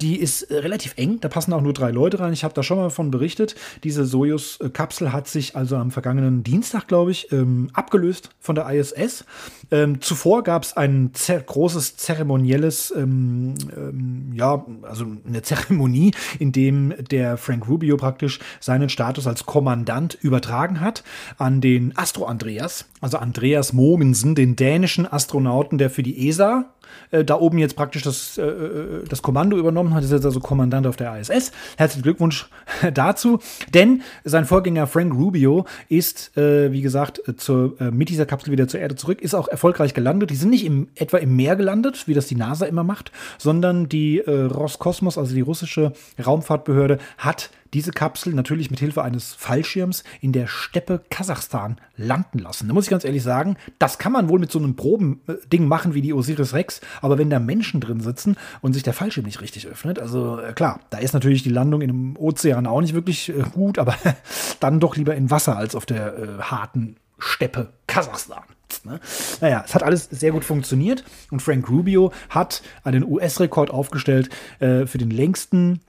Die 0.00 0.18
ist 0.18 0.42
äh, 0.42 0.58
relativ 0.58 0.94
eng, 0.96 1.20
da 1.20 1.28
passen 1.28 1.52
auch 1.52 1.60
nur 1.60 1.72
drei 1.72 1.90
Leute 1.90 2.20
rein. 2.20 2.32
Ich 2.32 2.44
habe 2.44 2.54
da 2.54 2.62
schon 2.62 2.78
mal 2.78 2.90
von 2.90 3.10
berichtet. 3.10 3.54
Diese 3.82 4.04
Sojus-Kapsel 4.04 5.12
hat 5.12 5.28
sich 5.28 5.56
also 5.56 5.76
am 5.76 5.90
vergangenen 5.90 6.42
Dienstag, 6.42 6.88
glaube 6.88 7.10
ich, 7.10 7.30
ähm, 7.32 7.70
abgelöst 7.72 8.30
von 8.40 8.54
der 8.54 8.68
ISS. 8.70 9.24
Ähm, 9.70 10.00
zuvor 10.00 10.42
gab 10.42 10.62
es 10.62 10.76
ein 10.76 11.10
zer 11.14 11.40
großes 11.40 11.96
zeremonielles, 11.96 12.92
ähm, 12.96 13.54
ähm, 13.76 14.32
ja, 14.34 14.64
also 14.82 15.06
eine 15.26 15.42
Zeremonie, 15.42 16.12
in 16.38 16.52
dem 16.52 16.94
der 17.10 17.36
Frank 17.36 17.68
Rubio 17.68 17.96
praktisch 17.96 18.40
seinen 18.60 18.88
Status 18.88 19.26
als 19.26 19.46
Kommandant 19.46 20.18
übertragen 20.20 20.80
hat 20.80 21.02
an 21.38 21.60
den 21.60 21.96
Astro 21.96 22.26
Andreas, 22.26 22.86
also 23.00 23.18
Andreas 23.18 23.72
Mogensen, 23.72 24.34
den 24.34 24.56
dänischen 24.84 25.10
Astronauten, 25.10 25.78
der 25.78 25.88
für 25.88 26.02
die 26.02 26.28
ESA 26.28 26.66
äh, 27.10 27.24
da 27.24 27.36
oben 27.36 27.58
jetzt 27.58 27.74
praktisch 27.74 28.02
das, 28.02 28.36
äh, 28.36 28.42
äh, 28.42 29.04
das 29.08 29.22
Kommando 29.22 29.56
übernommen 29.56 29.94
hat, 29.94 30.04
ist 30.04 30.12
jetzt 30.12 30.26
also 30.26 30.40
Kommandant 30.40 30.86
auf 30.86 30.96
der 30.96 31.18
ISS. 31.18 31.52
Herzlichen 31.78 32.02
Glückwunsch 32.02 32.48
dazu, 32.94 33.38
denn 33.72 34.02
sein 34.24 34.44
Vorgänger 34.44 34.86
Frank 34.86 35.14
Rubio 35.14 35.64
ist, 35.88 36.36
äh, 36.36 36.70
wie 36.72 36.82
gesagt, 36.82 37.22
zur, 37.38 37.80
äh, 37.80 37.90
mit 37.90 38.10
dieser 38.10 38.26
Kapsel 38.26 38.52
wieder 38.52 38.68
zur 38.68 38.80
Erde 38.80 38.94
zurück, 38.96 39.22
ist 39.22 39.34
auch 39.34 39.48
erfolgreich 39.48 39.94
gelandet. 39.94 40.30
Die 40.30 40.36
sind 40.36 40.50
nicht 40.50 40.64
im, 40.64 40.88
etwa 40.94 41.16
im 41.16 41.34
Meer 41.34 41.56
gelandet, 41.56 42.06
wie 42.06 42.14
das 42.14 42.26
die 42.26 42.36
NASA 42.36 42.66
immer 42.66 42.84
macht, 42.84 43.10
sondern 43.38 43.88
die 43.88 44.18
äh, 44.18 44.42
Roskosmos, 44.42 45.16
also 45.16 45.34
die 45.34 45.40
russische 45.40 45.92
Raumfahrtbehörde, 46.24 46.98
hat 47.16 47.50
diese 47.74 47.90
Kapsel 47.90 48.32
natürlich 48.32 48.70
mit 48.70 48.80
Hilfe 48.80 49.02
eines 49.02 49.34
Fallschirms 49.34 50.04
in 50.20 50.32
der 50.32 50.46
Steppe 50.46 51.02
Kasachstan 51.10 51.76
landen 51.96 52.38
lassen. 52.38 52.68
Da 52.68 52.74
muss 52.74 52.84
ich 52.84 52.90
ganz 52.90 53.04
ehrlich 53.04 53.22
sagen, 53.22 53.56
das 53.78 53.98
kann 53.98 54.12
man 54.12 54.28
wohl 54.28 54.38
mit 54.38 54.50
so 54.50 54.58
einem 54.58 54.76
Probending 54.76 55.66
machen 55.66 55.94
wie 55.94 56.00
die 56.00 56.14
Osiris 56.14 56.54
Rex, 56.54 56.80
aber 57.02 57.18
wenn 57.18 57.30
da 57.30 57.38
Menschen 57.38 57.80
drin 57.80 58.00
sitzen 58.00 58.36
und 58.62 58.72
sich 58.72 58.84
der 58.84 58.92
Fallschirm 58.92 59.26
nicht 59.26 59.40
richtig 59.40 59.66
öffnet, 59.66 59.98
also 59.98 60.38
äh, 60.38 60.52
klar, 60.52 60.80
da 60.90 60.98
ist 60.98 61.14
natürlich 61.14 61.42
die 61.42 61.50
Landung 61.50 61.82
in 61.82 61.90
einem 61.90 62.16
Ozean 62.16 62.66
auch 62.66 62.80
nicht 62.80 62.94
wirklich 62.94 63.28
äh, 63.28 63.42
gut, 63.52 63.78
aber 63.78 63.96
dann 64.60 64.80
doch 64.80 64.96
lieber 64.96 65.14
in 65.14 65.30
Wasser 65.30 65.56
als 65.56 65.74
auf 65.74 65.84
der 65.84 66.16
äh, 66.16 66.42
harten 66.42 66.96
Steppe 67.18 67.72
Kasachstan. 67.86 68.44
Ne? 68.84 69.00
Naja, 69.40 69.62
es 69.64 69.74
hat 69.74 69.82
alles 69.82 70.08
sehr 70.10 70.32
gut 70.32 70.44
funktioniert 70.44 71.04
und 71.30 71.40
Frank 71.40 71.68
Rubio 71.68 72.12
hat 72.28 72.62
einen 72.82 73.04
US-Rekord 73.04 73.70
aufgestellt 73.70 74.30
äh, 74.60 74.86
für 74.86 74.98
den 74.98 75.10
längsten 75.10 75.80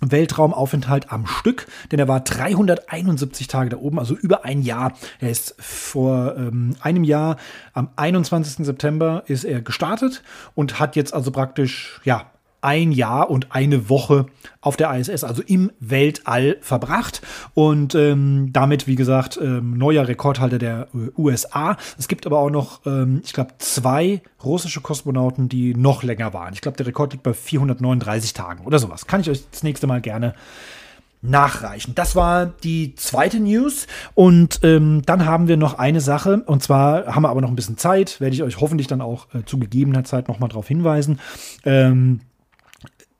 Weltraumaufenthalt 0.00 1.12
am 1.12 1.26
Stück, 1.26 1.66
denn 1.90 1.98
er 1.98 2.08
war 2.08 2.20
371 2.20 3.48
Tage 3.48 3.70
da 3.70 3.76
oben, 3.78 3.98
also 3.98 4.14
über 4.14 4.44
ein 4.44 4.62
Jahr. 4.62 4.92
Er 5.20 5.30
ist 5.30 5.54
vor 5.58 6.36
ähm, 6.36 6.76
einem 6.80 7.04
Jahr, 7.04 7.36
am 7.72 7.88
21. 7.96 8.64
September 8.64 9.24
ist 9.26 9.44
er 9.44 9.60
gestartet 9.60 10.22
und 10.54 10.78
hat 10.78 10.96
jetzt 10.96 11.14
also 11.14 11.30
praktisch, 11.30 12.00
ja, 12.04 12.30
ein 12.60 12.92
Jahr 12.92 13.30
und 13.30 13.52
eine 13.52 13.88
Woche 13.88 14.26
auf 14.60 14.76
der 14.76 14.92
ISS, 14.94 15.24
also 15.24 15.42
im 15.46 15.70
Weltall 15.80 16.56
verbracht 16.60 17.22
und 17.54 17.94
ähm, 17.94 18.50
damit, 18.52 18.86
wie 18.86 18.96
gesagt, 18.96 19.38
ähm, 19.40 19.78
neuer 19.78 20.08
Rekordhalter 20.08 20.58
der 20.58 20.88
äh, 20.94 21.20
USA. 21.20 21.76
Es 21.98 22.08
gibt 22.08 22.26
aber 22.26 22.38
auch 22.38 22.50
noch, 22.50 22.84
ähm, 22.86 23.20
ich 23.24 23.32
glaube, 23.32 23.52
zwei 23.58 24.22
russische 24.44 24.80
Kosmonauten, 24.80 25.48
die 25.48 25.74
noch 25.74 26.02
länger 26.02 26.32
waren. 26.34 26.52
Ich 26.52 26.60
glaube, 26.60 26.76
der 26.76 26.86
Rekord 26.86 27.12
liegt 27.12 27.22
bei 27.22 27.34
439 27.34 28.32
Tagen 28.32 28.64
oder 28.64 28.78
sowas. 28.78 29.06
Kann 29.06 29.20
ich 29.20 29.30
euch 29.30 29.48
das 29.50 29.62
nächste 29.62 29.86
Mal 29.86 30.00
gerne 30.00 30.34
nachreichen. 31.22 31.94
Das 31.94 32.14
war 32.16 32.46
die 32.46 32.94
zweite 32.94 33.40
News. 33.40 33.86
Und 34.14 34.60
ähm, 34.62 35.02
dann 35.04 35.26
haben 35.26 35.48
wir 35.48 35.56
noch 35.56 35.78
eine 35.78 36.00
Sache. 36.00 36.42
Und 36.46 36.62
zwar 36.62 37.06
haben 37.06 37.22
wir 37.22 37.30
aber 37.30 37.40
noch 37.40 37.48
ein 37.48 37.56
bisschen 37.56 37.76
Zeit. 37.76 38.20
Werde 38.20 38.34
ich 38.34 38.42
euch 38.42 38.60
hoffentlich 38.60 38.86
dann 38.86 39.00
auch 39.00 39.26
äh, 39.34 39.44
zu 39.44 39.58
gegebener 39.58 40.04
Zeit 40.04 40.28
nochmal 40.28 40.48
darauf 40.48 40.68
hinweisen. 40.68 41.18
Ähm, 41.64 42.20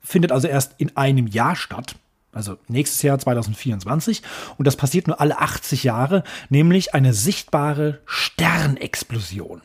findet 0.09 0.33
also 0.33 0.49
erst 0.49 0.75
in 0.79 0.97
einem 0.97 1.27
Jahr 1.27 1.55
statt. 1.55 1.97
Also 2.33 2.57
nächstes 2.69 3.03
Jahr 3.03 3.19
2024. 3.19 4.23
Und 4.57 4.67
das 4.67 4.77
passiert 4.77 5.07
nur 5.07 5.21
alle 5.21 5.39
80 5.39 5.85
Jahre, 5.85 6.25
nämlich 6.49 6.95
eine 6.95 7.13
sichtbare 7.13 8.01
Sternexplosion. 8.07 9.63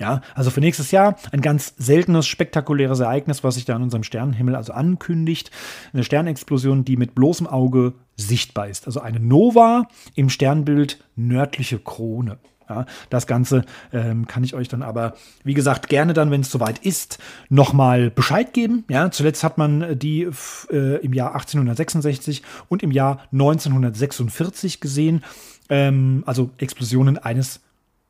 Ja, 0.00 0.22
also 0.34 0.50
für 0.50 0.60
nächstes 0.60 0.90
Jahr 0.90 1.16
ein 1.32 1.42
ganz 1.42 1.74
seltenes, 1.76 2.26
spektakuläres 2.26 3.00
Ereignis, 3.00 3.44
was 3.44 3.54
sich 3.54 3.66
da 3.66 3.76
an 3.76 3.82
unserem 3.82 4.02
Sternenhimmel 4.02 4.56
also 4.56 4.72
ankündigt. 4.72 5.50
Eine 5.92 6.02
Sternexplosion, 6.02 6.84
die 6.84 6.96
mit 6.96 7.14
bloßem 7.14 7.46
Auge 7.46 7.92
sichtbar 8.16 8.68
ist. 8.68 8.86
Also 8.86 9.00
eine 9.00 9.20
Nova 9.20 9.88
im 10.14 10.30
Sternbild 10.30 11.04
nördliche 11.14 11.78
Krone. 11.78 12.38
Ja, 12.72 12.86
das 13.10 13.26
Ganze 13.26 13.64
ähm, 13.92 14.26
kann 14.26 14.44
ich 14.44 14.54
euch 14.54 14.68
dann 14.68 14.82
aber, 14.82 15.14
wie 15.44 15.52
gesagt, 15.52 15.88
gerne 15.88 16.14
dann, 16.14 16.30
wenn 16.30 16.40
es 16.40 16.50
soweit 16.50 16.78
ist, 16.78 17.18
nochmal 17.50 18.10
Bescheid 18.10 18.54
geben. 18.54 18.84
Ja, 18.88 19.10
zuletzt 19.10 19.44
hat 19.44 19.58
man 19.58 19.98
die 19.98 20.22
äh, 20.70 20.96
im 21.04 21.12
Jahr 21.12 21.34
1866 21.34 22.42
und 22.68 22.82
im 22.82 22.90
Jahr 22.90 23.24
1946 23.32 24.80
gesehen. 24.80 25.22
Ähm, 25.68 26.22
also 26.26 26.50
Explosionen 26.56 27.18
eines 27.18 27.60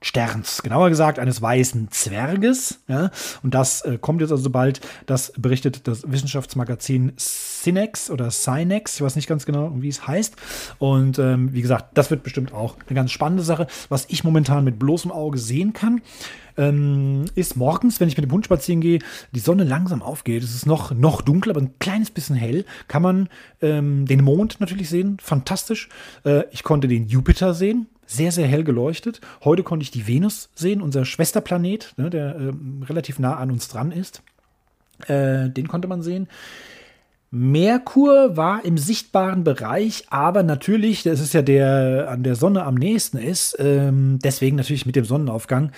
Sterns, 0.02 0.62
genauer 0.62 0.90
gesagt 0.90 1.18
eines 1.18 1.40
weißen 1.40 1.90
Zwerges. 1.90 2.80
Ja? 2.88 3.10
Und 3.42 3.54
das 3.54 3.82
äh, 3.82 3.98
kommt 3.98 4.20
jetzt 4.20 4.32
also 4.32 4.50
bald, 4.50 4.80
das 5.06 5.32
berichtet 5.36 5.86
das 5.86 6.10
Wissenschaftsmagazin 6.10 7.12
Cinex 7.16 8.10
oder 8.10 8.28
Cinex, 8.30 8.96
ich 8.96 9.02
weiß 9.02 9.16
nicht 9.16 9.28
ganz 9.28 9.46
genau, 9.46 9.72
wie 9.76 9.88
es 9.88 10.06
heißt. 10.06 10.34
Und 10.78 11.18
ähm, 11.18 11.52
wie 11.54 11.62
gesagt, 11.62 11.96
das 11.96 12.10
wird 12.10 12.24
bestimmt 12.24 12.52
auch 12.52 12.76
eine 12.86 12.96
ganz 12.96 13.12
spannende 13.12 13.44
Sache. 13.44 13.68
Was 13.88 14.06
ich 14.08 14.24
momentan 14.24 14.64
mit 14.64 14.78
bloßem 14.78 15.12
Auge 15.12 15.38
sehen 15.38 15.72
kann, 15.72 16.02
ähm, 16.56 17.24
ist 17.34 17.56
morgens, 17.56 18.00
wenn 18.00 18.08
ich 18.08 18.16
mit 18.16 18.26
dem 18.26 18.32
Hund 18.32 18.44
spazieren 18.44 18.80
gehe, 18.80 18.98
die 19.30 19.40
Sonne 19.40 19.64
langsam 19.64 20.02
aufgeht. 20.02 20.42
Es 20.42 20.54
ist 20.54 20.66
noch, 20.66 20.92
noch 20.92 21.22
dunkel, 21.22 21.52
aber 21.52 21.60
ein 21.60 21.78
kleines 21.78 22.10
bisschen 22.10 22.36
hell. 22.36 22.64
Kann 22.88 23.02
man 23.02 23.28
ähm, 23.60 24.06
den 24.06 24.22
Mond 24.22 24.60
natürlich 24.60 24.88
sehen. 24.88 25.16
Fantastisch. 25.22 25.88
Äh, 26.24 26.44
ich 26.50 26.64
konnte 26.64 26.88
den 26.88 27.06
Jupiter 27.06 27.54
sehen 27.54 27.86
sehr, 28.12 28.32
sehr 28.32 28.46
hell 28.46 28.64
geleuchtet. 28.64 29.20
Heute 29.44 29.62
konnte 29.62 29.82
ich 29.82 29.90
die 29.90 30.06
Venus 30.06 30.50
sehen, 30.54 30.82
unser 30.82 31.04
Schwesterplanet, 31.04 31.94
ne, 31.96 32.10
der 32.10 32.36
äh, 32.36 32.52
relativ 32.84 33.18
nah 33.18 33.36
an 33.36 33.50
uns 33.50 33.68
dran 33.68 33.92
ist. 33.92 34.22
Äh, 35.06 35.50
den 35.50 35.68
konnte 35.68 35.88
man 35.88 36.02
sehen. 36.02 36.28
Merkur 37.34 38.36
war 38.36 38.62
im 38.62 38.76
sichtbaren 38.76 39.42
Bereich, 39.42 40.04
aber 40.10 40.42
natürlich, 40.42 41.02
das 41.02 41.18
ist 41.18 41.32
ja 41.32 41.40
der 41.40 42.08
an 42.10 42.22
der 42.22 42.34
Sonne 42.34 42.64
am 42.64 42.74
nächsten 42.74 43.16
ist, 43.16 43.56
ähm, 43.58 44.18
deswegen 44.22 44.56
natürlich 44.56 44.84
mit 44.84 44.96
dem 44.96 45.06
Sonnenaufgang 45.06 45.72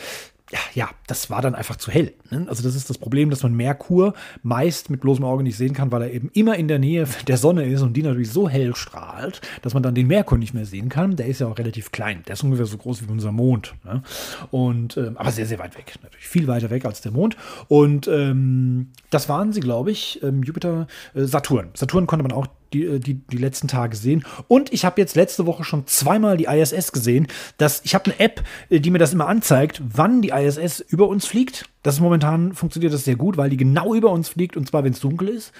ja, 0.55 0.61
ja, 0.74 0.90
das 1.09 1.30
war 1.30 1.42
dann 1.42 1.57
einfach 1.57 1.74
zu 1.74 1.90
hell. 1.90 2.12
Ne? 2.30 2.46
Also 2.48 2.62
das 2.62 2.76
ist 2.76 2.88
das 2.88 2.96
Problem, 2.96 3.28
dass 3.28 3.42
man 3.42 3.55
Merkur 3.55 4.14
meist 4.44 4.88
mit 4.88 5.00
bloßem 5.00 5.24
Auge 5.24 5.42
nicht 5.42 5.57
sehen 5.57 5.74
kann, 5.74 5.90
weil 5.90 6.02
er 6.02 6.12
eben 6.12 6.30
immer 6.32 6.57
in 6.57 6.68
der 6.68 6.78
Nähe 6.78 7.09
der 7.26 7.38
Sonne 7.38 7.64
ist 7.64 7.82
und 7.82 7.94
die 7.94 8.02
natürlich 8.02 8.30
so 8.30 8.48
hell 8.48 8.76
strahlt, 8.76 9.40
dass 9.62 9.74
man 9.74 9.82
dann 9.82 9.96
den 9.96 10.07
Merkur 10.07 10.38
nicht 10.38 10.55
mehr 10.55 10.64
sehen 10.64 10.90
kann. 10.90 11.16
Der 11.16 11.26
ist 11.26 11.40
ja 11.40 11.48
auch 11.48 11.59
relativ 11.59 11.90
klein. 11.90 12.22
Der 12.28 12.34
ist 12.34 12.44
ungefähr 12.44 12.66
so 12.66 12.76
groß 12.78 13.02
wie 13.02 13.11
unser 13.11 13.32
Mond. 13.32 13.74
Ne? 13.84 14.05
Und, 14.52 14.96
ähm, 14.96 15.16
aber 15.16 15.32
sehr, 15.32 15.46
sehr 15.46 15.59
weit 15.59 15.76
weg. 15.76 15.94
Natürlich 16.00 16.28
viel 16.28 16.46
weiter 16.46 16.70
weg 16.70 16.84
als 16.84 17.00
der 17.00 17.11
Mond. 17.11 17.36
Und 17.66 18.07
ähm, 18.07 18.90
das 19.11 19.28
waren 19.28 19.52
sie, 19.52 19.61
glaube 19.61 19.90
ich, 19.90 20.22
ähm, 20.22 20.44
Jupiter, 20.44 20.86
äh, 21.14 21.24
Saturn. 21.24 21.70
Saturn 21.74 22.07
konnte 22.07 22.22
man 22.22 22.30
auch 22.30 22.46
die, 22.74 22.84
äh, 22.84 22.98
die, 22.98 23.14
die 23.14 23.38
letzten 23.38 23.68
Tage 23.68 23.96
sehen. 23.96 24.24
Und 24.48 24.72
ich 24.72 24.84
habe 24.84 25.00
jetzt 25.00 25.16
letzte 25.16 25.46
Woche 25.46 25.64
schon 25.64 25.86
zweimal 25.86 26.36
die 26.36 26.44
ISS 26.44 26.92
gesehen. 26.92 27.28
Dass, 27.56 27.80
ich 27.84 27.94
habe 27.94 28.06
eine 28.06 28.20
App, 28.20 28.42
äh, 28.68 28.80
die 28.80 28.90
mir 28.90 28.98
das 28.98 29.12
immer 29.12 29.28
anzeigt, 29.28 29.80
wann 29.84 30.20
die 30.20 30.30
ISS 30.30 30.80
über 30.80 31.08
uns 31.08 31.26
fliegt. 31.26 31.68
Das 31.85 31.97
ist 31.97 32.01
momentan 32.01 32.55
funktioniert 32.55 32.95
das 32.95 33.05
sehr 33.05 33.14
gut, 33.14 33.37
weil 33.37 33.51
die 33.51 33.59
genau 33.59 33.95
über 33.95 34.11
uns 34.11 34.30
fliegt 34.30 34.57
und 34.57 34.66
zwar, 34.66 34.85
wenn 34.85 34.93
es 34.93 35.01
dunkel 35.01 35.28
ist. 35.28 35.53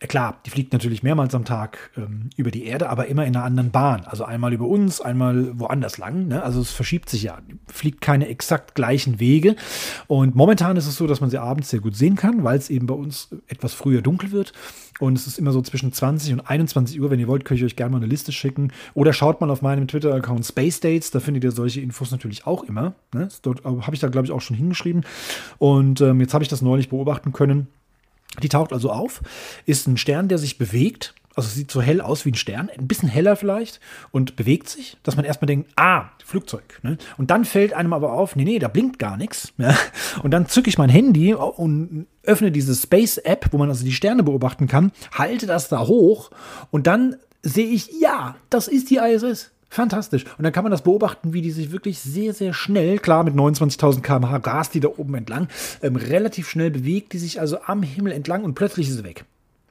Äh, 0.00 0.08
klar, 0.08 0.40
die 0.44 0.50
fliegt 0.50 0.72
natürlich 0.72 1.04
mehrmals 1.04 1.32
am 1.34 1.44
Tag 1.44 1.92
ähm, 1.96 2.28
über 2.36 2.50
die 2.50 2.64
Erde, 2.64 2.90
aber 2.90 3.06
immer 3.06 3.24
in 3.24 3.36
einer 3.36 3.44
anderen 3.44 3.70
Bahn. 3.70 4.04
Also 4.04 4.24
einmal 4.24 4.52
über 4.52 4.66
uns, 4.66 5.00
einmal 5.00 5.58
woanders 5.58 5.96
lang. 5.96 6.26
Ne? 6.26 6.42
Also 6.42 6.60
es 6.60 6.72
verschiebt 6.72 7.08
sich 7.08 7.22
ja. 7.22 7.38
Die 7.48 7.56
fliegt 7.72 8.00
keine 8.00 8.26
exakt 8.26 8.74
gleichen 8.74 9.20
Wege. 9.20 9.54
Und 10.08 10.34
momentan 10.34 10.76
ist 10.76 10.88
es 10.88 10.96
so, 10.96 11.06
dass 11.06 11.20
man 11.20 11.30
sie 11.30 11.38
abends 11.38 11.70
sehr 11.70 11.80
gut 11.80 11.94
sehen 11.94 12.16
kann, 12.16 12.42
weil 12.42 12.58
es 12.58 12.68
eben 12.68 12.86
bei 12.86 12.94
uns 12.94 13.28
etwas 13.46 13.72
früher 13.72 14.02
dunkel 14.02 14.32
wird. 14.32 14.52
Und 15.00 15.16
es 15.16 15.26
ist 15.26 15.38
immer 15.38 15.52
so 15.52 15.62
zwischen 15.62 15.92
20 15.92 16.34
und 16.34 16.40
21 16.40 17.00
Uhr. 17.00 17.10
Wenn 17.10 17.18
ihr 17.18 17.26
wollt, 17.26 17.44
könnt 17.46 17.58
ich 17.58 17.64
euch 17.64 17.76
gerne 17.76 17.92
mal 17.92 17.96
eine 17.96 18.06
Liste 18.06 18.32
schicken. 18.32 18.70
Oder 18.92 19.14
schaut 19.14 19.40
mal 19.40 19.50
auf 19.50 19.62
meinem 19.62 19.88
Twitter-Account 19.88 20.44
Space 20.44 20.80
Dates. 20.80 21.10
Da 21.10 21.20
findet 21.20 21.42
ihr 21.42 21.52
solche 21.52 21.80
Infos 21.80 22.10
natürlich 22.10 22.46
auch 22.46 22.64
immer. 22.64 22.94
Ne? 23.14 23.28
Dort 23.42 23.64
habe 23.64 23.94
ich 23.94 24.00
da, 24.00 24.08
glaube 24.08 24.26
ich, 24.26 24.32
auch 24.32 24.42
schon 24.42 24.56
hingeschrieben. 24.56 25.04
Und 25.60 26.00
ähm, 26.00 26.20
jetzt 26.20 26.32
habe 26.32 26.42
ich 26.42 26.48
das 26.48 26.62
neulich 26.62 26.88
beobachten 26.88 27.34
können. 27.34 27.68
Die 28.42 28.48
taucht 28.48 28.72
also 28.72 28.90
auf, 28.90 29.20
ist 29.66 29.86
ein 29.86 29.98
Stern, 29.98 30.28
der 30.28 30.38
sich 30.38 30.56
bewegt. 30.56 31.14
Also 31.36 31.50
sieht 31.50 31.70
so 31.70 31.82
hell 31.82 32.00
aus 32.00 32.24
wie 32.24 32.30
ein 32.30 32.34
Stern, 32.34 32.70
ein 32.76 32.88
bisschen 32.88 33.08
heller 33.08 33.36
vielleicht 33.36 33.78
und 34.10 34.36
bewegt 34.36 34.68
sich, 34.68 34.96
dass 35.02 35.16
man 35.16 35.24
erstmal 35.24 35.46
denkt, 35.46 35.70
ah, 35.76 36.06
Flugzeug. 36.24 36.80
Ne? 36.82 36.96
Und 37.18 37.30
dann 37.30 37.44
fällt 37.44 37.72
einem 37.72 37.92
aber 37.92 38.14
auf, 38.14 38.36
nee, 38.36 38.44
nee, 38.44 38.58
da 38.58 38.68
blinkt 38.68 38.98
gar 38.98 39.16
nichts. 39.16 39.52
Ja? 39.58 39.76
Und 40.22 40.32
dann 40.32 40.48
zücke 40.48 40.70
ich 40.70 40.78
mein 40.78 40.90
Handy 40.90 41.34
und 41.34 42.06
öffne 42.22 42.50
diese 42.50 42.74
Space-App, 42.74 43.48
wo 43.52 43.58
man 43.58 43.68
also 43.68 43.84
die 43.84 43.92
Sterne 43.92 44.22
beobachten 44.22 44.66
kann, 44.66 44.92
halte 45.12 45.46
das 45.46 45.68
da 45.68 45.86
hoch 45.86 46.30
und 46.70 46.86
dann 46.86 47.16
sehe 47.42 47.68
ich, 47.68 48.00
ja, 48.00 48.36
das 48.48 48.66
ist 48.66 48.90
die 48.90 48.96
ISS. 48.96 49.52
Fantastisch. 49.72 50.24
Und 50.36 50.42
dann 50.42 50.52
kann 50.52 50.64
man 50.64 50.72
das 50.72 50.82
beobachten, 50.82 51.32
wie 51.32 51.42
die 51.42 51.52
sich 51.52 51.70
wirklich 51.70 52.00
sehr, 52.00 52.34
sehr 52.34 52.52
schnell, 52.52 52.98
klar 52.98 53.22
mit 53.22 53.34
29.000 53.34 54.00
km/h 54.02 54.36
rast 54.38 54.74
die 54.74 54.80
da 54.80 54.88
oben 54.88 55.14
entlang, 55.14 55.46
ähm, 55.80 55.94
relativ 55.94 56.48
schnell 56.48 56.72
bewegt, 56.72 57.12
die 57.12 57.18
sich 57.18 57.40
also 57.40 57.62
am 57.62 57.84
Himmel 57.84 58.12
entlang 58.12 58.42
und 58.42 58.54
plötzlich 58.54 58.88
ist 58.88 58.96
sie 58.96 59.04
weg. 59.04 59.24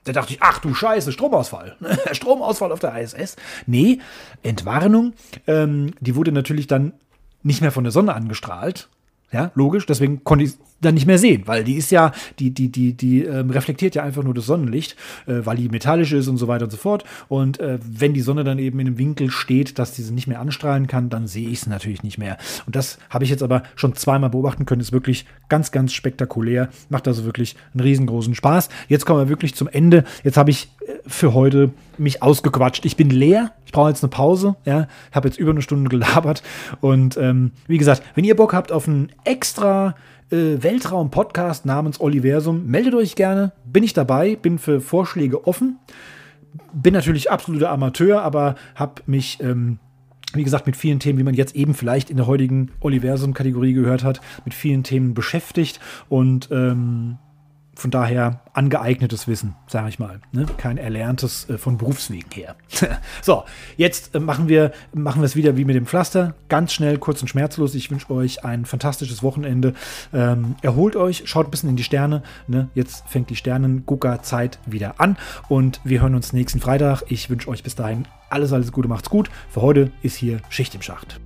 Da 0.05 0.13
dachte 0.13 0.33
ich, 0.33 0.41
ach 0.41 0.59
du 0.59 0.73
Scheiße, 0.73 1.11
Stromausfall. 1.11 1.75
Stromausfall 2.13 2.71
auf 2.71 2.79
der 2.79 2.97
ISS. 2.97 3.35
Nee, 3.67 3.99
Entwarnung. 4.41 5.13
Ähm, 5.47 5.93
die 5.99 6.15
wurde 6.15 6.31
natürlich 6.31 6.67
dann 6.67 6.93
nicht 7.43 7.61
mehr 7.61 7.73
von 7.73 7.83
der 7.83 7.91
Sonne 7.91 8.15
angestrahlt. 8.15 8.87
Ja, 9.33 9.51
logisch. 9.53 9.85
Deswegen 9.85 10.23
konnte 10.23 10.45
ich 10.45 10.53
dann 10.81 10.93
nicht 10.93 11.05
mehr 11.05 11.17
sehen, 11.17 11.43
weil 11.45 11.63
die 11.63 11.75
ist 11.75 11.91
ja, 11.91 12.11
die, 12.39 12.51
die, 12.51 12.69
die, 12.69 12.93
die 12.93 13.23
ähm, 13.23 13.49
reflektiert 13.49 13.95
ja 13.95 14.03
einfach 14.03 14.23
nur 14.23 14.33
das 14.33 14.45
Sonnenlicht, 14.45 14.95
äh, 15.27 15.41
weil 15.43 15.57
die 15.57 15.69
metallisch 15.69 16.13
ist 16.13 16.27
und 16.27 16.37
so 16.37 16.47
weiter 16.47 16.65
und 16.65 16.71
so 16.71 16.77
fort. 16.77 17.03
Und 17.27 17.59
äh, 17.59 17.79
wenn 17.81 18.13
die 18.13 18.21
Sonne 18.21 18.43
dann 18.43 18.59
eben 18.59 18.79
in 18.79 18.87
einem 18.87 18.97
Winkel 18.97 19.29
steht, 19.29 19.79
dass 19.79 19.93
diese 19.93 20.13
nicht 20.13 20.27
mehr 20.27 20.39
anstrahlen 20.39 20.87
kann, 20.87 21.09
dann 21.09 21.27
sehe 21.27 21.49
ich 21.49 21.61
es 21.61 21.67
natürlich 21.67 22.03
nicht 22.03 22.17
mehr. 22.17 22.37
Und 22.65 22.75
das 22.75 22.97
habe 23.09 23.23
ich 23.23 23.29
jetzt 23.29 23.43
aber 23.43 23.63
schon 23.75 23.95
zweimal 23.95 24.29
beobachten 24.29 24.65
können. 24.65 24.81
Ist 24.81 24.91
wirklich 24.91 25.25
ganz, 25.49 25.71
ganz 25.71 25.93
spektakulär. 25.93 26.69
Macht 26.89 27.07
also 27.07 27.25
wirklich 27.25 27.55
einen 27.73 27.81
riesengroßen 27.81 28.35
Spaß. 28.35 28.69
Jetzt 28.87 29.05
kommen 29.05 29.19
wir 29.19 29.29
wirklich 29.29 29.55
zum 29.55 29.67
Ende. 29.67 30.03
Jetzt 30.23 30.37
habe 30.37 30.51
ich 30.51 30.69
äh, 30.87 30.93
für 31.05 31.33
heute 31.33 31.71
mich 31.97 32.23
ausgequatscht. 32.23 32.85
Ich 32.85 32.95
bin 32.95 33.09
leer. 33.09 33.51
Ich 33.65 33.71
brauche 33.71 33.89
jetzt 33.89 34.03
eine 34.03 34.09
Pause. 34.09 34.55
Ja, 34.65 34.87
habe 35.11 35.27
jetzt 35.27 35.37
über 35.37 35.51
eine 35.51 35.61
Stunde 35.61 35.89
gelabert. 35.89 36.41
Und 36.81 37.17
ähm, 37.17 37.51
wie 37.67 37.77
gesagt, 37.77 38.01
wenn 38.15 38.23
ihr 38.23 38.35
Bock 38.35 38.53
habt 38.53 38.71
auf 38.71 38.87
ein 38.87 39.11
extra 39.25 39.95
äh, 40.31 40.61
Weltraum-Podcast 40.61 41.65
namens 41.65 41.99
Oliversum. 41.99 42.65
Meldet 42.67 42.93
euch 42.93 43.15
gerne, 43.15 43.51
bin 43.65 43.83
ich 43.83 43.93
dabei, 43.93 44.35
bin 44.35 44.59
für 44.59 44.81
Vorschläge 44.81 45.47
offen. 45.47 45.79
Bin 46.73 46.93
natürlich 46.93 47.31
absoluter 47.31 47.69
Amateur, 47.69 48.21
aber 48.21 48.55
habe 48.75 49.01
mich, 49.05 49.39
ähm, 49.41 49.79
wie 50.33 50.43
gesagt, 50.43 50.65
mit 50.65 50.75
vielen 50.75 50.99
Themen, 50.99 51.19
wie 51.19 51.23
man 51.23 51.33
jetzt 51.33 51.55
eben 51.55 51.73
vielleicht 51.73 52.09
in 52.09 52.17
der 52.17 52.27
heutigen 52.27 52.71
Oliversum-Kategorie 52.81 53.73
gehört 53.73 54.03
hat, 54.03 54.21
mit 54.45 54.53
vielen 54.53 54.83
Themen 54.83 55.13
beschäftigt 55.13 55.79
und 56.09 56.49
ähm, 56.51 57.17
von 57.79 57.91
daher 57.91 58.41
angeeignetes 58.53 59.27
Wissen, 59.27 59.55
sage 59.67 59.89
ich 59.89 59.99
mal. 59.99 60.19
Ne? 60.31 60.45
Kein 60.57 60.77
erlerntes 60.77 61.49
äh, 61.49 61.57
von 61.57 61.77
Berufswegen 61.77 62.29
her. 62.31 62.55
so, 63.21 63.45
jetzt 63.77 64.15
äh, 64.15 64.19
machen 64.19 64.49
wir 64.49 64.71
machen 64.93 65.23
es 65.23 65.35
wieder 65.35 65.57
wie 65.57 65.65
mit 65.65 65.75
dem 65.75 65.85
Pflaster. 65.85 66.35
Ganz 66.49 66.73
schnell, 66.73 66.97
kurz 66.97 67.21
und 67.21 67.27
schmerzlos. 67.27 67.75
Ich 67.75 67.89
wünsche 67.89 68.11
euch 68.11 68.43
ein 68.43 68.65
fantastisches 68.65 69.23
Wochenende. 69.23 69.73
Ähm, 70.13 70.55
erholt 70.61 70.95
euch, 70.95 71.23
schaut 71.25 71.47
ein 71.47 71.51
bisschen 71.51 71.69
in 71.69 71.77
die 71.77 71.83
Sterne. 71.83 72.23
Ne? 72.47 72.69
Jetzt 72.75 73.07
fängt 73.07 73.29
die 73.29 73.35
Sternen-Gucker-Zeit 73.35 74.59
wieder 74.65 74.99
an. 74.99 75.17
Und 75.47 75.79
wir 75.83 76.01
hören 76.01 76.15
uns 76.15 76.33
nächsten 76.33 76.59
Freitag. 76.59 77.03
Ich 77.07 77.29
wünsche 77.29 77.49
euch 77.49 77.63
bis 77.63 77.75
dahin 77.75 78.07
alles, 78.29 78.53
alles 78.53 78.71
Gute, 78.71 78.87
macht's 78.87 79.09
gut. 79.09 79.29
Für 79.49 79.61
heute 79.61 79.91
ist 80.01 80.15
hier 80.15 80.41
Schicht 80.49 80.75
im 80.75 80.81
Schacht. 80.81 81.19